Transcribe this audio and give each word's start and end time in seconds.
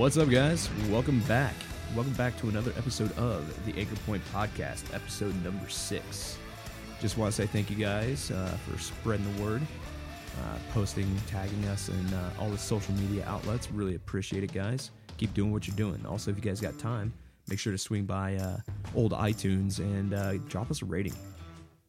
What's 0.00 0.16
up, 0.16 0.30
guys? 0.30 0.70
Welcome 0.88 1.20
back. 1.28 1.52
Welcome 1.94 2.14
back 2.14 2.34
to 2.40 2.48
another 2.48 2.72
episode 2.78 3.12
of 3.18 3.66
the 3.66 3.78
Anchor 3.78 3.96
Point 4.06 4.22
Podcast, 4.32 4.94
episode 4.94 5.34
number 5.44 5.68
six. 5.68 6.38
Just 7.02 7.18
want 7.18 7.34
to 7.34 7.36
say 7.36 7.46
thank 7.46 7.68
you 7.68 7.76
guys 7.76 8.30
uh, 8.30 8.56
for 8.66 8.78
spreading 8.78 9.30
the 9.36 9.42
word, 9.44 9.60
uh, 10.40 10.56
posting, 10.72 11.06
tagging 11.26 11.62
us, 11.66 11.88
and 11.88 12.14
uh, 12.14 12.30
all 12.40 12.48
the 12.48 12.56
social 12.56 12.94
media 12.94 13.26
outlets. 13.26 13.70
Really 13.70 13.94
appreciate 13.94 14.42
it, 14.42 14.54
guys. 14.54 14.90
Keep 15.18 15.34
doing 15.34 15.52
what 15.52 15.68
you're 15.68 15.76
doing. 15.76 16.02
Also, 16.06 16.30
if 16.30 16.36
you 16.38 16.42
guys 16.42 16.62
got 16.62 16.78
time, 16.78 17.12
make 17.50 17.58
sure 17.58 17.70
to 17.70 17.78
swing 17.78 18.06
by 18.06 18.36
uh, 18.36 18.56
old 18.94 19.12
iTunes 19.12 19.80
and 19.80 20.14
uh, 20.14 20.38
drop 20.48 20.70
us 20.70 20.80
a 20.80 20.86
rating. 20.86 21.14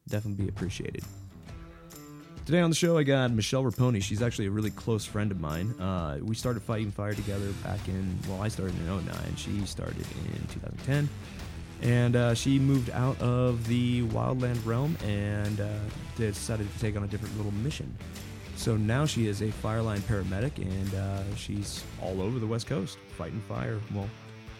Definitely 0.09 0.43
be 0.43 0.49
appreciated. 0.49 1.05
Today 2.51 2.63
on 2.63 2.69
the 2.69 2.75
show, 2.75 2.97
I 2.97 3.03
got 3.03 3.31
Michelle 3.31 3.63
Raponi. 3.63 4.03
She's 4.03 4.21
actually 4.21 4.47
a 4.47 4.51
really 4.51 4.71
close 4.71 5.05
friend 5.05 5.31
of 5.31 5.39
mine. 5.39 5.71
Uh, 5.79 6.17
we 6.21 6.35
started 6.35 6.61
fighting 6.61 6.91
fire 6.91 7.13
together 7.13 7.49
back 7.63 7.87
in, 7.87 8.19
well, 8.27 8.41
I 8.41 8.49
started 8.49 8.75
in 8.77 8.87
09. 8.87 9.35
She 9.37 9.65
started 9.65 10.05
in 10.25 10.47
2010. 10.49 11.07
And 11.81 12.17
uh, 12.17 12.33
she 12.33 12.59
moved 12.59 12.89
out 12.89 13.17
of 13.21 13.65
the 13.67 14.01
wildland 14.07 14.65
realm 14.65 14.97
and 15.01 15.61
uh, 15.61 15.69
decided 16.17 16.69
to 16.73 16.79
take 16.79 16.97
on 16.97 17.05
a 17.05 17.07
different 17.07 17.37
little 17.37 17.53
mission. 17.53 17.95
So 18.57 18.75
now 18.75 19.05
she 19.05 19.27
is 19.27 19.41
a 19.41 19.47
fireline 19.47 19.99
paramedic 19.99 20.57
and 20.57 20.93
uh, 20.93 21.35
she's 21.37 21.85
all 22.01 22.21
over 22.21 22.37
the 22.37 22.47
West 22.47 22.67
Coast 22.67 22.97
fighting 23.17 23.41
fire. 23.47 23.79
Well, 23.95 24.09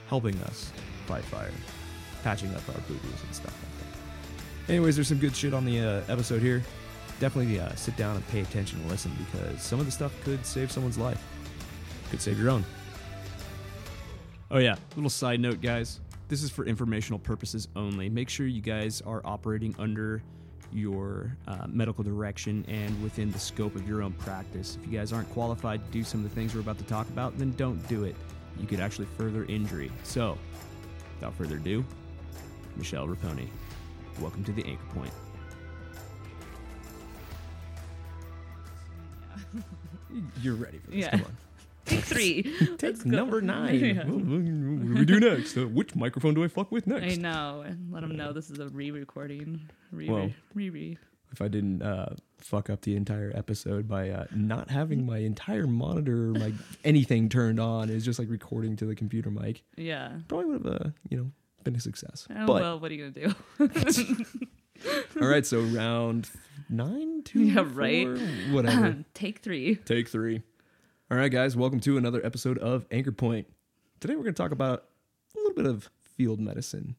helping 0.07 0.39
us 0.43 0.71
fight 1.07 1.25
fire, 1.25 1.51
patching 2.23 2.55
up 2.55 2.61
our 2.69 2.79
boo 2.87 2.93
boos 2.93 3.23
and 3.25 3.35
stuff 3.35 3.53
like 3.61 3.79
that. 3.79 4.71
Anyways, 4.71 4.95
there's 4.95 5.09
some 5.09 5.19
good 5.19 5.35
shit 5.35 5.53
on 5.53 5.65
the 5.65 5.81
uh, 5.81 6.01
episode 6.07 6.41
here 6.41 6.63
definitely 7.21 7.59
uh, 7.59 7.73
sit 7.75 7.95
down 7.95 8.15
and 8.15 8.27
pay 8.29 8.41
attention 8.41 8.79
and 8.81 8.89
listen 8.89 9.11
because 9.31 9.61
some 9.61 9.79
of 9.79 9.85
the 9.85 9.91
stuff 9.91 10.11
could 10.23 10.43
save 10.43 10.71
someone's 10.71 10.97
life. 10.97 11.23
Could 12.09 12.19
save 12.19 12.37
your 12.37 12.49
own. 12.49 12.65
Oh, 14.49 14.57
yeah. 14.57 14.75
Little 14.95 15.09
side 15.09 15.39
note, 15.39 15.61
guys. 15.61 16.01
This 16.27 16.41
is 16.41 16.49
for 16.49 16.65
informational 16.65 17.19
purposes 17.19 17.67
only. 17.75 18.09
Make 18.09 18.27
sure 18.27 18.47
you 18.47 18.61
guys 18.61 19.01
are 19.01 19.21
operating 19.23 19.75
under 19.77 20.23
your 20.73 21.37
uh, 21.47 21.67
medical 21.67 22.03
direction 22.03 22.65
and 22.67 23.01
within 23.03 23.31
the 23.31 23.39
scope 23.39 23.75
of 23.75 23.87
your 23.87 24.01
own 24.01 24.13
practice. 24.13 24.77
If 24.81 24.91
you 24.91 24.97
guys 24.97 25.13
aren't 25.13 25.29
qualified 25.29 25.85
to 25.85 25.91
do 25.91 26.03
some 26.03 26.25
of 26.25 26.29
the 26.29 26.35
things 26.35 26.55
we're 26.55 26.61
about 26.61 26.79
to 26.79 26.85
talk 26.85 27.07
about, 27.09 27.37
then 27.37 27.51
don't 27.51 27.85
do 27.87 28.03
it. 28.03 28.15
You 28.57 28.65
could 28.65 28.79
actually 28.79 29.05
further 29.17 29.45
injury. 29.45 29.91
So, 30.03 30.37
without 31.15 31.35
further 31.35 31.57
ado, 31.57 31.85
Michelle 32.77 33.07
Raponi. 33.07 33.47
Welcome 34.19 34.43
to 34.45 34.51
the 34.51 34.65
Anchor 34.65 34.83
Point. 34.95 35.13
You're 40.41 40.55
ready 40.55 40.79
for 40.79 40.91
this. 40.91 40.99
Yeah. 40.99 41.11
Come 41.11 41.21
on. 41.21 41.37
Take 41.85 42.03
three. 42.03 42.43
Take 42.59 42.81
Let's 42.81 43.03
go. 43.03 43.09
number 43.09 43.41
nine. 43.41 43.79
Yeah. 43.83 44.03
What 44.05 44.27
do 44.27 44.93
we 44.99 45.05
do 45.05 45.19
next? 45.19 45.57
Uh, 45.57 45.67
which 45.67 45.95
microphone 45.95 46.33
do 46.33 46.43
I 46.43 46.47
fuck 46.47 46.71
with 46.71 46.85
next? 46.87 47.13
I 47.13 47.15
know. 47.15 47.63
And 47.65 47.91
let 47.91 48.01
them 48.01 48.15
know 48.15 48.33
this 48.33 48.49
is 48.49 48.59
a 48.59 48.67
re-recording. 48.69 49.61
Re 49.91 50.09
Well. 50.09 50.31
re. 50.53 50.97
If 51.31 51.41
I 51.41 51.47
didn't 51.47 51.81
uh, 51.81 52.15
fuck 52.39 52.69
up 52.69 52.81
the 52.81 52.95
entire 52.97 53.31
episode 53.33 53.87
by 53.87 54.09
uh, 54.09 54.25
not 54.35 54.69
having 54.69 55.05
my 55.05 55.19
entire 55.19 55.65
monitor, 55.65 56.33
my 56.33 56.51
anything 56.83 57.29
turned 57.29 57.57
on, 57.59 57.89
is 57.89 58.03
just 58.03 58.19
like 58.19 58.29
recording 58.29 58.75
to 58.75 58.85
the 58.85 58.95
computer 58.95 59.31
mic, 59.31 59.63
Yeah. 59.77 60.11
probably 60.27 60.47
would 60.47 60.65
have, 60.65 60.81
uh, 60.81 60.89
you 61.09 61.17
know, 61.17 61.31
been 61.63 61.75
a 61.75 61.79
success. 61.79 62.27
Oh 62.35 62.45
but 62.47 62.61
well, 62.61 62.79
what 62.81 62.91
are 62.91 62.95
you 62.95 63.09
gonna 63.11 63.27
do? 63.27 63.33
all 65.21 65.27
right, 65.27 65.45
so 65.45 65.61
round 65.61 66.29
nine, 66.71 67.21
two, 67.25 67.41
Yeah, 67.43 67.65
right. 67.73 68.07
four, 68.07 68.17
whatever. 68.51 68.97
Take 69.13 69.39
three. 69.39 69.75
Take 69.75 70.07
three. 70.07 70.41
All 71.09 71.17
right, 71.17 71.31
guys, 71.31 71.55
welcome 71.57 71.79
to 71.81 71.97
another 71.97 72.25
episode 72.25 72.57
of 72.59 72.85
Anchor 72.89 73.11
Point. 73.11 73.47
Today 73.99 74.15
we're 74.15 74.23
going 74.23 74.33
to 74.33 74.41
talk 74.41 74.51
about 74.51 74.85
a 75.35 75.39
little 75.39 75.53
bit 75.53 75.65
of 75.65 75.89
field 76.01 76.39
medicine. 76.39 76.95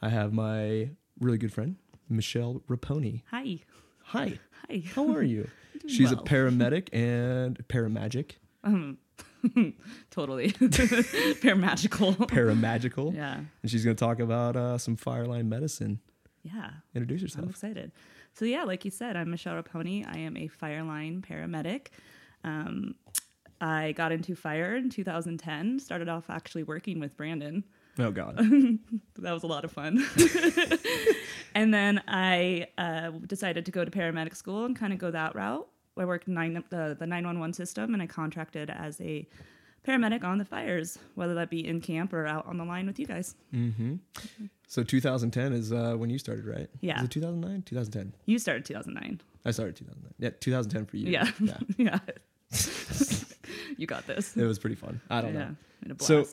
I 0.00 0.08
have 0.08 0.32
my 0.32 0.90
really 1.20 1.38
good 1.38 1.52
friend, 1.52 1.76
Michelle 2.08 2.60
Raponi. 2.68 3.22
Hi. 3.30 3.60
Hi, 4.06 4.38
Hi. 4.68 4.82
how 4.94 5.08
are 5.14 5.22
you? 5.22 5.48
She's 5.86 6.10
a 6.10 6.16
paramedic 6.16 6.88
and 6.92 7.56
paramagic, 7.68 8.32
Um, 8.64 8.98
totally. 10.10 10.50
Paramagical. 10.52 12.14
paramagical. 12.28 13.14
yeah. 13.14 13.40
And 13.62 13.70
she's 13.70 13.84
going 13.84 13.96
to 13.96 14.00
talk 14.04 14.18
about 14.18 14.56
uh, 14.56 14.76
some 14.78 14.96
fireline 14.96 15.46
medicine. 15.46 16.00
Yeah. 16.42 16.70
Introduce 16.94 17.22
yourself. 17.22 17.44
I'm 17.44 17.50
excited. 17.50 17.92
So 18.34 18.44
yeah, 18.44 18.64
like 18.64 18.84
you 18.84 18.90
said, 18.90 19.16
I'm 19.16 19.30
Michelle 19.30 19.62
Raponi. 19.62 20.06
I 20.06 20.18
am 20.18 20.36
a 20.36 20.48
fireline 20.48 21.20
paramedic. 21.20 21.88
Um, 22.44 22.94
I 23.60 23.92
got 23.92 24.10
into 24.10 24.34
fire 24.34 24.74
in 24.74 24.90
2010. 24.90 25.78
Started 25.78 26.08
off 26.08 26.30
actually 26.30 26.64
working 26.64 26.98
with 26.98 27.16
Brandon. 27.16 27.62
Oh, 27.98 28.10
God. 28.10 28.36
that 29.18 29.32
was 29.32 29.42
a 29.42 29.46
lot 29.46 29.64
of 29.64 29.70
fun. 29.70 30.04
and 31.54 31.72
then 31.72 32.02
I 32.08 32.68
uh, 32.78 33.10
decided 33.26 33.66
to 33.66 33.70
go 33.70 33.84
to 33.84 33.90
paramedic 33.90 34.34
school 34.34 34.64
and 34.64 34.74
kind 34.74 34.92
of 34.92 34.98
go 34.98 35.10
that 35.10 35.34
route. 35.34 35.68
I 35.98 36.06
worked 36.06 36.26
nine, 36.26 36.54
the, 36.70 36.96
the 36.98 37.06
911 37.06 37.52
system 37.52 37.92
and 37.92 38.02
I 38.02 38.06
contracted 38.06 38.70
as 38.70 38.98
a 39.02 39.28
paramedic 39.86 40.24
on 40.24 40.38
the 40.38 40.44
fires, 40.44 40.98
whether 41.14 41.34
that 41.34 41.50
be 41.50 41.66
in 41.66 41.80
camp 41.80 42.12
or 42.12 42.26
out 42.26 42.46
on 42.46 42.56
the 42.58 42.64
line 42.64 42.86
with 42.86 42.98
you 42.98 43.06
guys. 43.06 43.34
mm-hmm. 43.52 43.96
So 44.68 44.82
2010 44.82 45.52
is 45.52 45.70
uh, 45.72 45.94
when 45.96 46.08
you 46.08 46.18
started, 46.18 46.46
right? 46.46 46.68
Yeah. 46.80 46.98
Is 46.98 47.04
it 47.04 47.10
2009? 47.10 47.62
2010. 47.62 48.14
You 48.24 48.38
started 48.38 48.64
2009. 48.64 49.20
I 49.44 49.50
started 49.50 49.76
2009. 49.76 50.14
Yeah, 50.18 50.30
2010 50.40 50.86
for 50.86 50.96
you. 50.96 51.10
Yeah. 51.10 51.30
Yeah. 51.40 51.58
yeah. 51.76 51.98
you 53.76 53.86
got 53.86 54.06
this. 54.06 54.34
It 54.36 54.44
was 54.44 54.58
pretty 54.58 54.76
fun. 54.76 55.00
I 55.10 55.20
don't 55.20 55.34
yeah. 55.34 55.40
know. 55.40 55.56
In 55.84 55.90
a 55.92 56.02
So- 56.02 56.26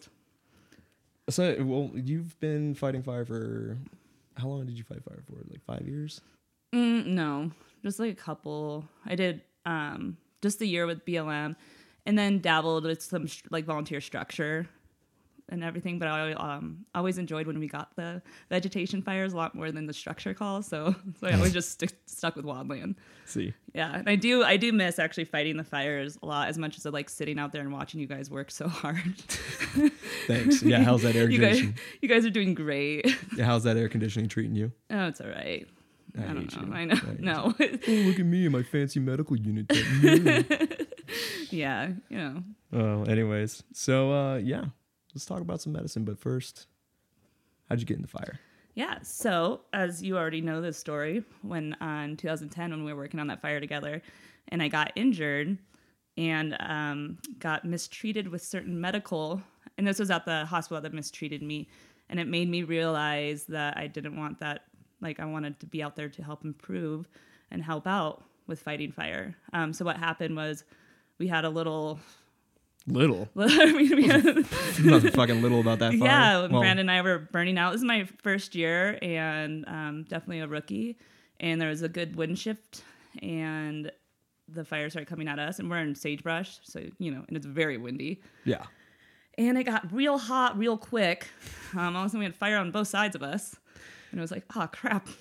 So, 1.30 1.56
well, 1.64 1.92
you've 1.96 2.40
been 2.40 2.76
fighting 2.76 3.04
fire 3.04 3.26
for 3.26 3.78
how 4.38 4.48
long 4.48 4.66
did 4.66 4.78
you 4.78 4.84
fight 4.84 5.04
fire 5.04 5.22
for? 5.28 5.36
Like 5.50 5.64
five 5.66 5.88
years? 5.88 6.22
Mm, 6.74 7.08
no, 7.08 7.52
just 7.84 8.00
like 8.00 8.12
a 8.12 8.16
couple. 8.16 8.86
I 9.06 9.16
did 9.16 9.42
um, 9.66 10.18
just 10.42 10.60
the 10.60 10.66
year 10.66 10.86
with 10.86 11.06
BLM, 11.06 11.56
and 12.10 12.18
then 12.18 12.40
dabbled 12.40 12.86
with 12.86 13.04
some 13.04 13.28
sh- 13.28 13.44
like 13.52 13.66
volunteer 13.66 14.02
structure 14.02 14.68
and 15.48 15.64
everything. 15.64 16.00
But 16.00 16.08
I 16.08 16.34
um, 16.34 16.86
always 16.96 17.20
enjoyed 17.20 17.46
when 17.46 17.60
we 17.60 17.68
got 17.68 17.96
the 17.96 18.24
vegetation 18.50 19.04
fires 19.04 19.32
a 19.34 19.38
lot 19.38 19.54
more 19.54 19.72
than 19.72 19.86
the 19.86 19.94
structure 19.94 20.34
calls. 20.34 20.66
So, 20.66 20.96
so 21.20 21.28
I 21.28 21.34
always 21.34 21.54
just 21.54 21.70
stick, 21.70 21.92
stuck 22.08 22.36
with 22.36 22.46
wildland. 22.46 22.96
See, 23.26 23.54
Yeah, 23.76 23.94
and 23.96 24.10
I 24.10 24.16
do 24.16 24.44
I 24.44 24.58
do 24.58 24.74
miss 24.74 24.98
actually 24.98 25.26
fighting 25.26 25.56
the 25.56 25.64
fires 25.64 26.18
a 26.24 26.26
lot 26.26 26.48
as 26.48 26.58
much 26.58 26.78
as 26.78 26.86
I 26.88 26.90
like 26.90 27.12
sitting 27.12 27.38
out 27.38 27.52
there 27.52 27.62
and 27.62 27.72
watching 27.72 28.00
you 28.00 28.08
guys 28.08 28.32
work 28.32 28.50
so 28.50 28.68
hard. 28.68 29.16
thanks. 30.26 30.64
Yeah, 30.64 30.82
how's 30.82 31.04
that 31.04 31.16
air 31.16 31.30
you 31.30 31.38
guys 31.38 31.58
conditioning? 31.58 31.78
you 32.02 32.10
guys 32.10 32.26
are 32.26 32.32
doing 32.32 32.56
great. 32.56 33.06
Yeah, 33.38 33.46
how's 33.46 33.66
that 33.66 33.78
air 33.78 33.88
conditioning 33.88 34.30
treating 34.30 34.56
you? 34.56 34.72
Oh, 34.90 35.06
it's 35.06 35.22
all 35.22 35.30
right. 35.30 35.68
I, 36.18 36.22
hate 36.22 36.34
don't 36.34 36.56
you. 36.56 36.62
know. 36.66 36.76
I 36.76 36.86
know. 36.86 36.96
I 36.96 37.18
no. 37.20 37.54
Oh, 37.60 37.92
look 37.92 38.20
at 38.20 38.26
me 38.26 38.48
in 38.48 38.52
my 38.52 38.64
fancy 38.64 39.00
medical 39.00 39.36
unit. 39.38 39.70
Yeah, 41.50 41.90
you 42.10 42.18
know. 42.18 42.44
oh, 42.74 43.04
anyways, 43.04 43.64
so 43.74 44.12
uh, 44.12 44.36
yeah, 44.38 44.66
let's 45.16 45.26
talk 45.26 45.42
about 45.42 45.62
some 45.62 45.74
medicine. 45.74 46.04
But 46.04 46.20
first, 46.20 46.68
how'd 47.68 47.80
you 47.80 47.86
get 47.86 47.96
in 47.98 48.04
the 48.04 48.08
fire? 48.08 48.40
Yeah. 48.76 49.00
So, 49.02 49.62
as 49.74 50.02
you 50.02 50.18
already 50.18 50.42
know 50.42 50.62
this 50.62 50.78
story, 50.78 51.24
when 51.42 51.74
uh, 51.82 52.04
in 52.06 52.18
2010, 52.18 52.72
when 52.72 52.84
we 52.84 52.94
were 52.94 53.00
working 53.02 53.20
on 53.20 53.28
that 53.28 53.42
fire 53.42 53.60
together, 53.60 54.02
and 54.50 54.62
I 54.62 54.68
got 54.68 54.92
injured 54.96 55.58
and 56.18 56.56
um, 56.60 57.18
got 57.40 57.66
mistreated 57.66 58.28
with 58.28 58.42
certain 58.42 58.80
medical, 58.80 59.42
and 59.78 59.88
this 59.88 60.00
was 60.00 60.12
at 60.12 60.26
the 60.26 60.46
hospital 60.46 60.82
that 60.82 60.94
mistreated 60.94 61.42
me, 61.42 61.68
and 62.10 62.20
it 62.20 62.28
made 62.28 62.50
me 62.50 62.64
realize 62.64 63.46
that 63.46 63.76
I 63.78 63.88
didn't 63.88 64.18
want 64.18 64.40
that. 64.40 64.64
Like, 65.02 65.20
I 65.20 65.26
wanted 65.26 65.60
to 65.62 65.66
be 65.66 65.82
out 65.82 65.96
there 65.96 66.10
to 66.10 66.24
help 66.24 66.46
improve 66.46 67.10
and 67.52 67.64
help 67.64 67.88
out 67.88 68.24
with 68.48 68.62
fighting 68.62 68.92
fire. 68.92 69.36
Um, 69.54 69.74
so, 69.74 69.84
what 69.84 69.98
happened 69.98 70.36
was 70.36 70.64
we 71.20 71.28
had 71.28 71.46
a 71.46 71.50
little. 71.50 72.00
Little, 72.88 73.62
I 73.62 73.66
mean, 73.72 73.96
we 73.96 74.08
had, 74.08 74.26
nothing 74.26 75.12
fucking 75.14 75.42
little 75.44 75.60
about 75.60 75.78
that 75.80 75.92
fire. 75.92 76.08
yeah, 76.08 76.48
Well, 76.48 76.62
Brandon 76.62 76.90
and 76.90 76.92
I 76.92 77.04
were 77.04 77.20
burning 77.20 77.58
out. 77.60 77.74
This 77.74 77.82
is 77.82 77.86
my 77.86 78.06
first 78.24 78.56
year 78.56 78.98
and 79.02 79.64
um, 79.68 80.06
definitely 80.10 80.40
a 80.40 80.48
rookie. 80.48 80.98
And 81.40 81.62
there 81.62 81.70
was 81.70 81.84
a 81.84 81.90
good 81.90 82.16
wind 82.16 82.40
shift, 82.40 82.84
and 83.22 83.92
the 84.48 84.66
fire 84.66 84.90
started 84.90 85.08
coming 85.08 85.28
at 85.28 85.40
us, 85.40 85.60
and 85.60 85.70
we're 85.70 85.78
in 85.78 85.96
sagebrush, 85.96 86.58
so 86.64 86.82
you 86.98 87.12
know, 87.12 87.24
and 87.28 87.38
it's 87.38 87.46
very 87.46 87.78
windy. 87.78 88.22
Yeah. 88.44 88.64
And 89.38 89.58
it 89.58 89.64
got 89.64 89.90
real 89.94 90.18
hot 90.18 90.58
real 90.58 90.78
quick. 90.78 91.28
Um, 91.74 91.96
all 91.96 92.04
of 92.04 92.08
a 92.08 92.10
sudden, 92.10 92.20
we 92.20 92.26
had 92.26 92.36
fire 92.36 92.58
on 92.58 92.72
both 92.72 92.90
sides 92.90 93.16
of 93.16 93.24
us, 93.24 93.56
and 94.12 94.20
it 94.20 94.22
was 94.22 94.32
like, 94.32 94.46
oh 94.56 94.68
crap. 94.72 95.08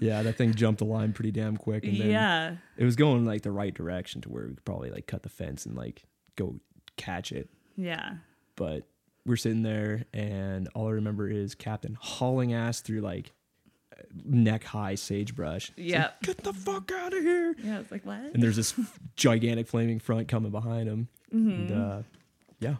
Yeah, 0.00 0.22
that 0.22 0.36
thing 0.36 0.52
jumped 0.54 0.80
the 0.80 0.84
line 0.84 1.14
pretty 1.14 1.30
damn 1.30 1.56
quick. 1.56 1.82
And 1.84 1.98
then 1.98 2.10
yeah, 2.10 2.56
it 2.76 2.84
was 2.84 2.94
going 2.94 3.24
like 3.24 3.40
the 3.40 3.50
right 3.50 3.72
direction 3.72 4.20
to 4.20 4.28
where 4.28 4.42
we 4.46 4.50
could 4.54 4.64
probably 4.66 4.90
like 4.90 5.06
cut 5.06 5.22
the 5.22 5.30
fence 5.30 5.64
and 5.64 5.74
like 5.74 6.02
go 6.36 6.56
catch 6.98 7.32
it. 7.32 7.48
yeah, 7.74 8.16
But 8.56 8.86
we're 9.24 9.36
sitting 9.36 9.62
there, 9.62 10.04
and 10.12 10.68
all 10.74 10.88
I 10.88 10.90
remember 10.90 11.26
is 11.26 11.54
Captain 11.54 11.96
hauling 11.98 12.52
ass 12.52 12.82
through 12.82 13.00
like 13.00 13.32
neck 14.24 14.64
high 14.64 14.94
sagebrush. 14.94 15.72
Yeah. 15.76 16.02
like, 16.02 16.22
Get 16.22 16.36
the 16.44 16.52
fuck 16.52 16.92
out 16.92 17.14
of 17.14 17.22
here. 17.22 17.54
yeah. 17.62 17.78
It's 17.80 17.90
like 17.90 18.04
what? 18.04 18.18
And 18.34 18.42
there's 18.42 18.56
this 18.56 18.74
gigantic 19.16 19.68
flaming 19.68 20.00
front 20.00 20.28
coming 20.28 20.50
behind 20.50 20.86
him. 20.88 21.08
And 21.32 21.72
uh, 21.72 22.02
yeah, 22.60 22.76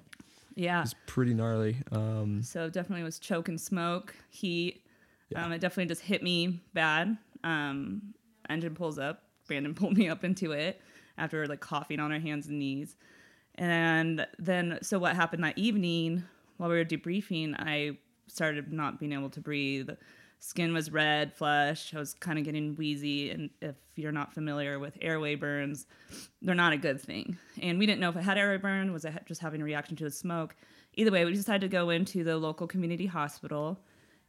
Yeah. 0.54 0.82
it's 0.82 0.94
pretty 1.06 1.32
gnarly. 1.34 1.78
Um, 1.90 2.42
So 2.42 2.68
definitely 2.68 3.02
was 3.04 3.18
choke 3.18 3.48
and 3.48 3.58
smoke, 3.60 4.14
heat. 4.30 4.84
Yeah. 5.30 5.44
Um, 5.44 5.52
it 5.52 5.60
definitely 5.60 5.86
just 5.86 6.02
hit 6.02 6.22
me 6.22 6.60
bad. 6.74 7.16
Um, 7.44 8.14
engine 8.48 8.74
pulls 8.74 8.98
up. 8.98 9.22
Brandon 9.46 9.74
pulled 9.76 9.96
me 9.96 10.08
up 10.08 10.24
into 10.24 10.52
it 10.52 10.80
after 11.16 11.46
like 11.46 11.60
coughing 11.60 12.00
on 12.00 12.12
our 12.12 12.20
hands 12.20 12.46
and 12.46 12.58
knees. 12.58 12.96
And 13.56 14.26
then, 14.38 14.78
so 14.82 14.98
what 14.98 15.16
happened 15.16 15.42
that 15.44 15.58
evening 15.58 16.22
while 16.58 16.68
we 16.68 16.76
were 16.76 16.84
debriefing, 16.84 17.54
I 17.58 17.98
started 18.28 18.72
not 18.72 19.00
being 19.00 19.12
able 19.12 19.30
to 19.30 19.40
breathe. 19.40 19.90
Skin 20.40 20.72
was 20.72 20.92
red, 20.92 21.34
flush. 21.34 21.92
I 21.92 21.98
was 21.98 22.14
kind 22.14 22.38
of 22.38 22.44
getting 22.44 22.76
wheezy. 22.76 23.30
And 23.30 23.50
if 23.60 23.74
you're 23.96 24.12
not 24.12 24.32
familiar 24.32 24.78
with 24.78 24.96
airway 25.00 25.34
burns, 25.34 25.86
they're 26.40 26.54
not 26.54 26.72
a 26.72 26.76
good 26.76 27.00
thing. 27.00 27.36
And 27.60 27.78
we 27.78 27.86
didn't 27.86 28.00
know 28.00 28.10
if 28.10 28.16
I 28.16 28.20
had 28.20 28.38
airway 28.38 28.58
burn, 28.58 28.92
was 28.92 29.04
ha- 29.04 29.18
just 29.26 29.40
having 29.40 29.60
a 29.60 29.64
reaction 29.64 29.96
to 29.96 30.04
the 30.04 30.10
smoke. 30.10 30.54
Either 30.94 31.10
way, 31.10 31.24
we 31.24 31.32
decided 31.32 31.62
to 31.62 31.68
go 31.68 31.90
into 31.90 32.22
the 32.22 32.36
local 32.36 32.68
community 32.68 33.06
hospital 33.06 33.80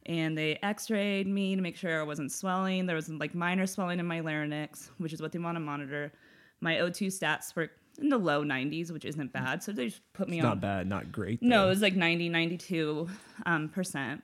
and 0.06 0.36
they 0.36 0.58
x-rayed 0.62 1.26
me 1.26 1.56
to 1.56 1.62
make 1.62 1.76
sure 1.76 2.00
I 2.00 2.04
wasn't 2.04 2.32
swelling. 2.32 2.86
There 2.86 2.96
was 2.96 3.08
like 3.08 3.34
minor 3.34 3.66
swelling 3.66 4.00
in 4.00 4.06
my 4.06 4.20
larynx, 4.20 4.90
which 4.98 5.12
is 5.12 5.20
what 5.20 5.32
they 5.32 5.38
want 5.38 5.56
to 5.56 5.60
monitor. 5.60 6.12
My 6.60 6.76
O2 6.76 7.08
sats 7.08 7.54
were 7.54 7.70
in 7.98 8.08
the 8.08 8.18
low 8.18 8.42
90s, 8.42 8.90
which 8.90 9.04
isn't 9.04 9.32
bad. 9.32 9.62
So 9.62 9.72
they 9.72 9.86
just 9.86 10.00
put 10.12 10.28
me 10.28 10.38
it's 10.38 10.44
on 10.44 10.50
not 10.50 10.60
bad, 10.60 10.88
not 10.88 11.12
great. 11.12 11.42
no, 11.42 11.66
it 11.66 11.68
was 11.68 11.82
like 11.82 11.94
90, 11.94 12.28
92 12.28 13.08
um, 13.46 13.68
percent. 13.68 14.22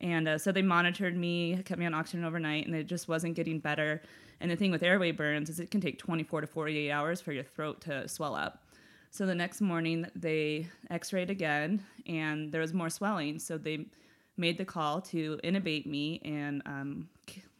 And 0.00 0.26
uh, 0.26 0.38
so 0.38 0.50
they 0.50 0.62
monitored 0.62 1.16
me, 1.16 1.62
kept 1.64 1.78
me 1.78 1.86
on 1.86 1.94
oxygen 1.94 2.24
overnight, 2.24 2.66
and 2.66 2.74
it 2.74 2.84
just 2.84 3.08
wasn't 3.08 3.36
getting 3.36 3.60
better. 3.60 4.02
And 4.40 4.50
the 4.50 4.56
thing 4.56 4.72
with 4.72 4.82
airway 4.82 5.12
burns 5.12 5.48
is 5.48 5.60
it 5.60 5.70
can 5.70 5.80
take 5.80 5.98
24 5.98 6.40
to 6.40 6.46
48 6.48 6.90
hours 6.90 7.20
for 7.20 7.32
your 7.32 7.44
throat 7.44 7.80
to 7.82 8.08
swell 8.08 8.34
up. 8.34 8.64
So 9.10 9.26
the 9.26 9.34
next 9.34 9.60
morning 9.60 10.06
they 10.16 10.68
x-rayed 10.90 11.30
again, 11.30 11.84
and 12.06 12.50
there 12.50 12.60
was 12.60 12.74
more 12.74 12.90
swelling. 12.90 13.38
So 13.38 13.58
they 13.58 13.86
made 14.36 14.58
the 14.58 14.64
call 14.64 15.00
to 15.00 15.38
intubate 15.44 15.86
me 15.86 16.20
and 16.24 16.62
um, 16.66 17.08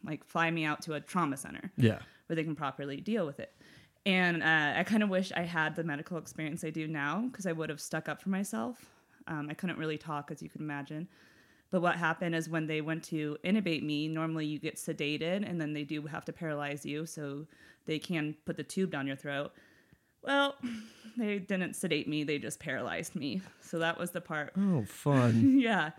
like 0.03 0.23
fly 0.25 0.49
me 0.51 0.65
out 0.65 0.81
to 0.81 0.93
a 0.93 0.99
trauma 0.99 1.37
center 1.37 1.71
yeah. 1.77 1.99
where 2.27 2.35
they 2.35 2.43
can 2.43 2.55
properly 2.55 2.97
deal 2.97 3.25
with 3.25 3.39
it. 3.39 3.53
And 4.05 4.43
uh, 4.43 4.73
I 4.79 4.83
kind 4.83 5.01
of 5.01 5.09
wish 5.09 5.31
I 5.33 5.43
had 5.43 5.75
the 5.75 5.83
medical 5.83 6.17
experience 6.17 6.63
I 6.63 6.71
do 6.71 6.87
now 6.87 7.27
because 7.31 7.45
I 7.45 7.53
would 7.53 7.69
have 7.69 7.79
stuck 7.79 8.09
up 8.09 8.21
for 8.21 8.29
myself. 8.29 8.85
Um, 9.27 9.47
I 9.49 9.53
couldn't 9.53 9.77
really 9.77 9.97
talk, 9.97 10.29
as 10.29 10.41
you 10.41 10.49
can 10.49 10.61
imagine. 10.61 11.07
But 11.71 11.81
what 11.81 11.95
happened 11.95 12.35
is 12.35 12.49
when 12.49 12.67
they 12.67 12.81
went 12.81 13.03
to 13.05 13.37
intubate 13.43 13.81
me, 13.81 14.07
normally 14.07 14.45
you 14.45 14.59
get 14.59 14.75
sedated 14.75 15.49
and 15.49 15.59
then 15.59 15.73
they 15.73 15.83
do 15.83 16.01
have 16.03 16.25
to 16.25 16.33
paralyze 16.33 16.85
you. 16.85 17.05
So 17.05 17.47
they 17.85 17.97
can 17.97 18.35
put 18.45 18.57
the 18.57 18.63
tube 18.63 18.91
down 18.91 19.07
your 19.07 19.15
throat. 19.15 19.53
Well, 20.21 20.55
they 21.17 21.39
didn't 21.39 21.75
sedate 21.75 22.07
me, 22.07 22.23
they 22.23 22.37
just 22.39 22.59
paralyzed 22.59 23.15
me. 23.15 23.41
So 23.61 23.79
that 23.79 23.97
was 23.97 24.11
the 24.11 24.21
part 24.21 24.53
Oh, 24.57 24.83
fun. 24.83 25.59
yeah. 25.59 25.91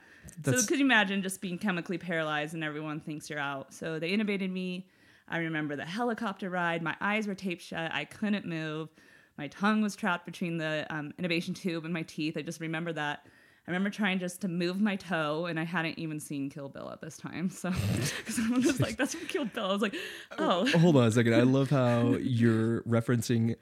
That's- 0.43 0.63
So 0.63 0.69
could 0.69 0.79
you 0.79 0.85
imagine 0.85 1.23
just 1.23 1.41
being 1.41 1.59
chemically 1.59 1.99
paralyzed 1.99 2.55
and 2.55 2.65
everyone 2.65 3.01
thinks 3.01 3.29
you're 3.31 3.39
out? 3.39 3.73
So 3.73 3.99
they 3.99 4.11
intubated 4.17 4.51
me. 4.51 4.87
I 5.29 5.39
remember 5.39 5.75
the 5.77 5.87
helicopter 5.87 6.51
ride. 6.51 6.83
My 6.83 6.97
eyes 7.01 7.27
were 7.27 7.35
taped 7.35 7.63
shut. 7.63 7.91
I 7.95 8.05
couldn't 8.05 8.45
move. 8.47 8.91
My 9.39 9.49
tongue 9.49 9.81
was 9.83 9.97
trapped 9.97 10.27
between 10.27 10.59
the 10.59 10.87
um, 10.91 11.13
intubation 11.21 11.55
tube 11.57 11.85
and 11.85 11.93
my 11.95 12.03
teeth. 12.03 12.37
I 12.37 12.43
just 12.43 12.61
remember 12.61 12.93
that. 12.93 13.27
I 13.67 13.71
remember 13.71 13.89
trying 13.89 14.19
just 14.19 14.43
to 14.43 14.49
move 14.49 14.79
my 14.79 14.95
toe, 14.97 15.47
and 15.47 15.59
I 15.59 15.65
hadn't 15.65 15.99
even 15.99 16.21
seen 16.21 16.51
Kill 16.51 16.69
Bill 16.69 16.91
at 16.93 17.01
this 17.01 17.17
time. 17.17 17.49
So, 17.49 17.71
because 18.19 18.39
I'm 18.39 18.61
just 18.61 18.79
like, 18.79 18.99
that's 18.99 19.15
from 19.15 19.27
Kill 19.27 19.47
Bill. 19.47 19.65
I 19.65 19.73
was 19.73 19.81
like, 19.81 19.97
oh, 20.39 20.67
Hold 20.79 20.97
on 20.97 21.05
a 21.05 21.11
second. 21.11 21.35
I 21.35 21.41
love 21.41 21.71
how 21.71 22.17
you're 22.21 22.83
referencing 22.83 23.57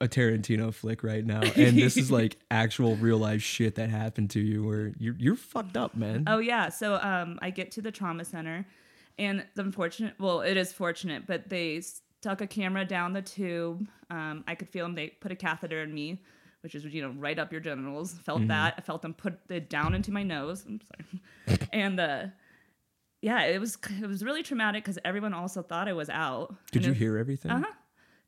a 0.00 0.06
Tarantino 0.08 0.72
flick 0.74 1.02
right 1.02 1.24
now, 1.24 1.40
and 1.56 1.76
this 1.78 1.96
is 1.96 2.10
like 2.10 2.36
actual 2.50 2.96
real 2.96 3.18
life 3.18 3.42
shit 3.42 3.76
that 3.76 3.88
happened 3.90 4.30
to 4.30 4.40
you, 4.40 4.64
where 4.64 4.92
you're 4.98 5.16
you're 5.18 5.36
fucked 5.36 5.76
up, 5.76 5.96
man. 5.96 6.24
Oh 6.26 6.38
yeah. 6.38 6.68
So 6.68 6.96
um, 6.96 7.38
I 7.42 7.50
get 7.50 7.70
to 7.72 7.82
the 7.82 7.90
trauma 7.90 8.24
center, 8.24 8.66
and 9.18 9.44
the 9.54 9.62
unfortunate. 9.62 10.14
Well, 10.18 10.42
it 10.42 10.56
is 10.56 10.72
fortunate, 10.72 11.26
but 11.26 11.48
they 11.48 11.80
stuck 11.80 12.40
a 12.40 12.46
camera 12.46 12.84
down 12.84 13.12
the 13.14 13.22
tube. 13.22 13.86
Um, 14.10 14.44
I 14.46 14.54
could 14.54 14.68
feel 14.68 14.84
them. 14.84 14.94
They 14.94 15.08
put 15.08 15.32
a 15.32 15.36
catheter 15.36 15.82
in 15.82 15.94
me, 15.94 16.20
which 16.62 16.74
is 16.74 16.84
you 16.84 17.00
know 17.02 17.14
right 17.16 17.38
up 17.38 17.50
your 17.50 17.60
genitals. 17.62 18.12
Felt 18.24 18.46
that. 18.48 18.74
I 18.76 18.80
felt 18.82 19.00
them 19.02 19.14
put 19.14 19.38
it 19.48 19.70
down 19.70 19.94
into 19.94 20.10
my 20.12 20.22
nose. 20.22 20.64
I'm 20.66 20.80
sorry. 20.82 21.58
and 21.72 21.98
uh, 21.98 22.24
yeah, 23.22 23.44
it 23.44 23.60
was 23.60 23.78
it 24.02 24.06
was 24.06 24.22
really 24.22 24.42
traumatic 24.42 24.84
because 24.84 24.98
everyone 25.06 25.32
also 25.32 25.62
thought 25.62 25.88
I 25.88 25.94
was 25.94 26.10
out. 26.10 26.54
Did 26.70 26.80
And 26.80 26.86
you 26.86 26.92
it- 26.92 26.98
hear 26.98 27.16
everything? 27.16 27.50
Uh-huh. 27.50 27.72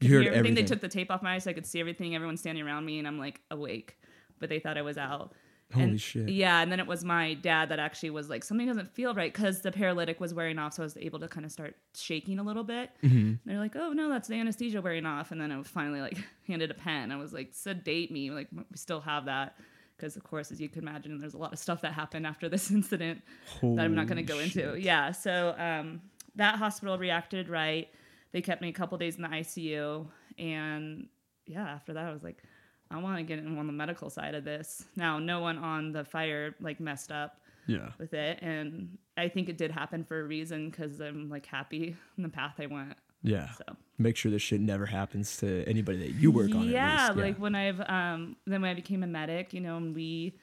You 0.01 0.15
heard 0.15 0.23
hear 0.25 0.33
everything. 0.33 0.55
They 0.55 0.63
took 0.63 0.81
the 0.81 0.89
tape 0.89 1.11
off 1.11 1.23
my 1.23 1.35
eyes 1.35 1.45
so 1.45 1.51
I 1.51 1.53
could 1.55 1.67
see 1.67 1.81
everything. 1.81 2.15
Everyone's 2.15 2.41
standing 2.41 2.65
around 2.65 2.85
me, 2.85 2.99
and 2.99 3.07
I'm 3.09 3.19
like 3.19 3.41
awake, 3.51 3.99
but 4.39 4.49
they 4.49 4.59
thought 4.61 4.79
I 4.79 4.83
was 4.83 4.97
out. 4.99 5.33
Holy 5.73 5.85
And- 5.85 6.01
shit. 6.01 6.29
Yeah, 6.31 6.63
and 6.63 6.73
then 6.73 6.81
it 6.81 6.87
was 6.87 7.05
my 7.05 7.35
dad 7.35 7.69
that 7.69 7.79
actually 7.79 8.09
was 8.11 8.31
like, 8.31 8.43
something 8.43 8.67
doesn't 8.67 8.91
feel 8.95 9.13
right 9.15 9.31
because 9.31 9.61
the 9.61 9.71
paralytic 9.71 10.19
was 10.19 10.33
wearing 10.33 10.59
off, 10.59 10.73
so 10.75 10.83
I 10.83 10.87
was 10.87 10.97
able 10.97 11.19
to 11.21 11.29
kind 11.29 11.45
of 11.45 11.53
start 11.53 11.77
shaking 11.95 12.39
a 12.39 12.43
little 12.43 12.65
bit. 12.65 12.91
Mm-hmm. 13.05 13.35
They're 13.45 13.59
like, 13.59 13.77
oh 13.77 13.93
no, 13.93 14.09
that's 14.09 14.29
the 14.29 14.37
anesthesia 14.37 14.81
wearing 14.81 15.05
off, 15.05 15.31
and 15.31 15.41
then 15.41 15.53
I 15.53 15.63
finally 15.65 16.01
like 16.01 16.17
handed 16.47 16.71
a 16.71 16.75
pen. 16.75 17.13
I 17.13 17.17
was 17.17 17.33
like, 17.35 17.51
sedate 17.53 18.11
me, 18.11 18.31
like 18.31 18.49
we 18.53 18.63
still 18.77 19.01
have 19.03 19.27
that. 19.27 19.57
Because 19.97 20.17
of 20.17 20.23
course, 20.23 20.53
as 20.53 20.61
you 20.61 20.69
can 20.69 20.83
imagine, 20.85 21.19
there's 21.21 21.35
a 21.35 21.39
lot 21.39 21.53
of 21.53 21.59
stuff 21.59 21.81
that 21.83 21.93
happened 21.93 22.25
after 22.25 22.49
this 22.49 22.71
incident 22.79 23.21
that 23.61 23.81
I'm 23.81 23.95
not 23.97 24.07
going 24.07 24.25
to 24.25 24.33
Holy 24.33 24.49
go 24.51 24.63
into. 24.63 24.81
Yeah, 24.81 25.11
so 25.11 25.55
um, 25.59 26.01
that 26.37 26.55
hospital 26.55 26.97
reacted 26.99 27.49
right. 27.49 27.89
They 28.33 28.41
kept 28.43 28.61
me 28.63 28.69
a 28.69 28.73
couple 28.73 28.99
days 28.99 29.17
in 29.17 29.23
the 29.23 29.29
ICU, 29.29 30.07
and 30.39 31.09
yeah, 31.47 31.65
after 31.69 31.95
that, 31.95 32.05
I 32.05 32.13
was 32.13 32.23
like, 32.23 32.43
I 32.91 32.99
want 32.99 33.19
to 33.19 33.23
get 33.23 33.39
in 33.39 33.57
on 33.59 33.67
the 33.67 33.73
medical 33.73 34.11
side 34.11 34.35
of 34.35 34.45
this. 34.45 34.85
Now, 34.97 35.19
no 35.19 35.41
one 35.41 35.59
on 35.59 35.93
the 35.93 36.05
fire 36.05 36.55
like 36.61 36.79
messed 36.81 37.11
up 37.11 37.41
Yeah. 37.67 37.91
with 37.99 38.13
it, 38.15 38.39
and 38.43 38.99
I 39.17 39.29
think 39.29 39.49
it 39.49 39.57
did 39.59 39.71
happen 39.71 40.05
for 40.05 40.21
a 40.21 40.25
reason 40.25 40.71
because 40.71 41.01
I'm 41.01 41.29
like 41.31 41.47
happy 41.47 41.97
in 42.17 42.23
the 42.23 42.29
path 42.29 42.55
I 42.59 42.67
went. 42.67 42.95
Yeah. 43.23 43.51
So 43.53 43.65
Make 43.99 44.17
sure 44.17 44.31
this 44.31 44.43
shit 44.43 44.61
never 44.61 44.87
happens 44.87 45.39
to 45.39 45.65
anybody 45.67 45.99
that 45.99 46.13
you 46.13 46.31
work 46.31 46.55
on. 46.55 46.69
yeah, 46.69 47.09
at 47.11 47.17
like 47.17 47.37
when 47.39 47.55
I've 47.57 47.81
um 47.81 48.37
then 48.47 48.63
when 48.63 48.71
I 48.71 48.75
became 48.75 49.03
a 49.03 49.07
medic, 49.09 49.53
you 49.53 49.61
know, 49.61 49.77
and 49.77 49.95
we 49.95 50.39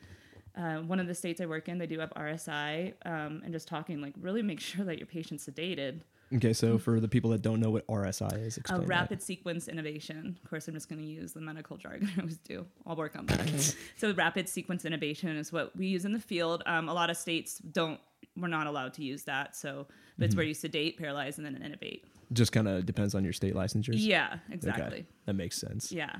uh, 0.57 0.77
one 0.79 0.99
of 0.99 1.07
the 1.07 1.15
states 1.15 1.39
I 1.41 1.45
work 1.45 1.67
in, 1.69 1.77
they 1.77 1.87
do 1.87 1.99
have 1.99 2.11
RSI, 2.15 2.93
um, 3.05 3.41
and 3.43 3.51
just 3.53 3.67
talking 3.67 4.01
like 4.01 4.13
really 4.19 4.41
make 4.41 4.59
sure 4.59 4.83
that 4.85 4.97
your 4.97 5.07
patient's 5.07 5.47
sedated. 5.47 6.01
Okay, 6.33 6.53
so 6.53 6.77
for 6.79 6.99
the 6.99 7.07
people 7.07 7.29
that 7.31 7.41
don't 7.41 7.59
know 7.59 7.69
what 7.69 7.85
RSI 7.87 8.45
is, 8.45 8.57
A 8.57 8.59
explain 8.61 8.81
that. 8.81 8.87
rapid 8.87 9.21
sequence 9.21 9.67
intubation. 9.67 10.35
Of 10.43 10.49
course, 10.49 10.67
I'm 10.67 10.73
just 10.73 10.89
going 10.89 10.99
to 11.01 11.07
use 11.07 11.33
the 11.33 11.41
medical 11.41 11.77
jargon 11.77 12.09
I 12.17 12.21
always 12.21 12.37
do. 12.37 12.65
I'll 12.85 12.95
work 12.95 13.15
on 13.15 13.27
that. 13.27 13.75
so, 13.95 14.13
rapid 14.13 14.49
sequence 14.49 14.83
intubation 14.83 15.37
is 15.37 15.51
what 15.53 15.75
we 15.77 15.85
use 15.87 16.03
in 16.03 16.11
the 16.13 16.19
field. 16.19 16.63
Um, 16.65 16.89
a 16.89 16.93
lot 16.93 17.09
of 17.09 17.17
states 17.17 17.59
don't. 17.59 17.99
We're 18.35 18.47
not 18.47 18.67
allowed 18.67 18.93
to 18.95 19.03
use 19.03 19.23
that. 19.25 19.55
So, 19.55 19.87
but 20.17 20.25
it's 20.25 20.35
where 20.35 20.45
you 20.45 20.53
sedate, 20.55 20.97
paralyze, 20.97 21.37
and 21.37 21.45
then 21.45 21.55
intubate. 21.55 22.01
Just 22.33 22.51
kind 22.51 22.67
of 22.67 22.85
depends 22.85 23.13
on 23.15 23.23
your 23.23 23.31
state 23.33 23.53
licensures. 23.53 23.93
Yeah, 23.97 24.39
Okay, 24.47 24.55
exactly. 24.55 25.05
that 25.25 25.33
makes 25.35 25.57
sense. 25.61 25.91
Yeah. 25.91 26.15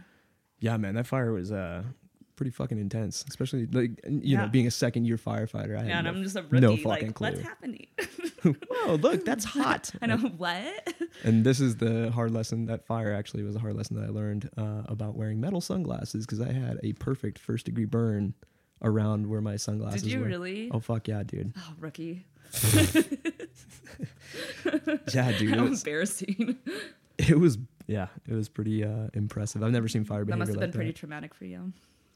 Yeah, 0.59 0.77
man, 0.77 0.95
that 0.95 1.07
fire 1.07 1.33
was 1.33 1.51
uh 1.51 1.83
pretty 2.35 2.51
fucking 2.51 2.77
intense, 2.77 3.23
especially 3.27 3.65
like 3.67 3.91
you 4.07 4.37
know 4.37 4.47
being 4.47 4.67
a 4.67 4.71
second 4.71 5.05
year 5.05 5.17
firefighter. 5.17 5.79
I 5.79 5.85
Yeah, 5.85 5.97
and 5.99 6.05
no, 6.05 6.11
I'm 6.11 6.23
just 6.23 6.35
a 6.35 6.41
rookie. 6.43 6.59
no 6.59 6.71
like, 6.73 6.83
fucking 6.83 7.15
what's 7.17 7.41
happening? 7.41 7.87
Whoa, 8.43 8.95
look, 8.95 9.25
that's 9.25 9.45
hot. 9.57 9.91
I 10.01 10.07
know 10.07 10.17
what. 10.17 10.93
And 11.23 11.43
this 11.43 11.59
is 11.59 11.77
the 11.77 12.11
hard 12.11 12.31
lesson. 12.31 12.65
That 12.65 12.85
fire 12.85 13.13
actually 13.13 13.43
was 13.43 13.55
a 13.55 13.59
hard 13.59 13.75
lesson 13.75 13.99
that 13.99 14.05
I 14.05 14.09
learned 14.09 14.49
uh, 14.57 14.83
about 14.85 15.15
wearing 15.15 15.39
metal 15.39 15.61
sunglasses 15.61 16.25
because 16.25 16.41
I 16.41 16.51
had 16.51 16.79
a 16.83 16.93
perfect 16.93 17.39
first 17.39 17.65
degree 17.65 17.85
burn 17.85 18.33
around 18.81 19.27
where 19.27 19.41
my 19.41 19.55
sunglasses 19.55 20.03
Did 20.03 20.11
you 20.11 20.19
were. 20.19 20.25
really? 20.25 20.69
Oh 20.71 20.79
fuck 20.79 21.07
yeah, 21.07 21.23
dude. 21.23 21.53
Oh, 21.57 21.73
rookie. 21.79 22.25
Yeah, 25.13 25.31
dude. 25.37 25.51
It 25.51 25.57
How 25.57 25.65
was, 25.65 25.81
embarrassing. 25.81 26.57
it 27.17 27.39
was 27.39 27.57
yeah, 27.87 28.07
it 28.27 28.33
was 28.33 28.49
pretty 28.49 28.83
uh, 28.83 29.07
impressive. 29.13 29.63
I've 29.63 29.71
never 29.71 29.87
seen 29.87 30.03
fire 30.03 30.19
that 30.19 30.25
behavior 30.25 30.39
must 30.39 30.49
have 30.49 30.59
been 30.59 30.69
like 30.69 30.75
pretty 30.75 30.91
that. 30.91 30.97
traumatic 30.97 31.33
for 31.33 31.45
you. 31.45 31.71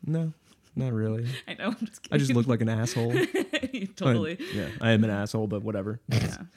No, 0.06 0.34
not 0.76 0.94
really. 0.94 1.28
I 1.48 1.54
know. 1.56 1.68
I'm 1.80 1.86
just 1.86 2.04
kidding. 2.04 2.16
I 2.16 2.18
just 2.18 2.34
look 2.34 2.48
like 2.48 2.62
an 2.62 2.70
asshole. 2.70 3.14
totally. 3.96 4.38
yeah, 4.54 4.70
I 4.82 4.92
am 4.92 5.04
an 5.04 5.10
asshole, 5.10 5.48
but 5.48 5.64
whatever. 5.64 6.00
Yeah. 6.10 6.38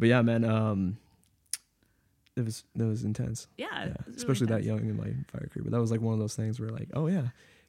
But 0.00 0.08
yeah, 0.08 0.20
man. 0.20 0.44
Um, 0.44 0.98
it 2.36 2.44
was 2.44 2.64
it 2.78 2.82
was 2.82 3.04
intense. 3.04 3.46
Yeah, 3.56 3.66
Yeah, 3.70 3.86
was 3.88 3.96
really 4.06 4.16
especially 4.16 4.46
that 4.48 4.64
young 4.64 4.80
in 4.80 4.96
my 4.96 5.14
fire 5.32 5.48
crew. 5.50 5.62
But 5.62 5.70
that 5.72 5.80
was 5.80 5.90
like 5.92 6.00
one 6.00 6.12
of 6.12 6.18
those 6.18 6.34
things 6.34 6.58
where 6.60 6.70
like, 6.70 6.88
oh 6.92 7.06
yeah, 7.06 7.28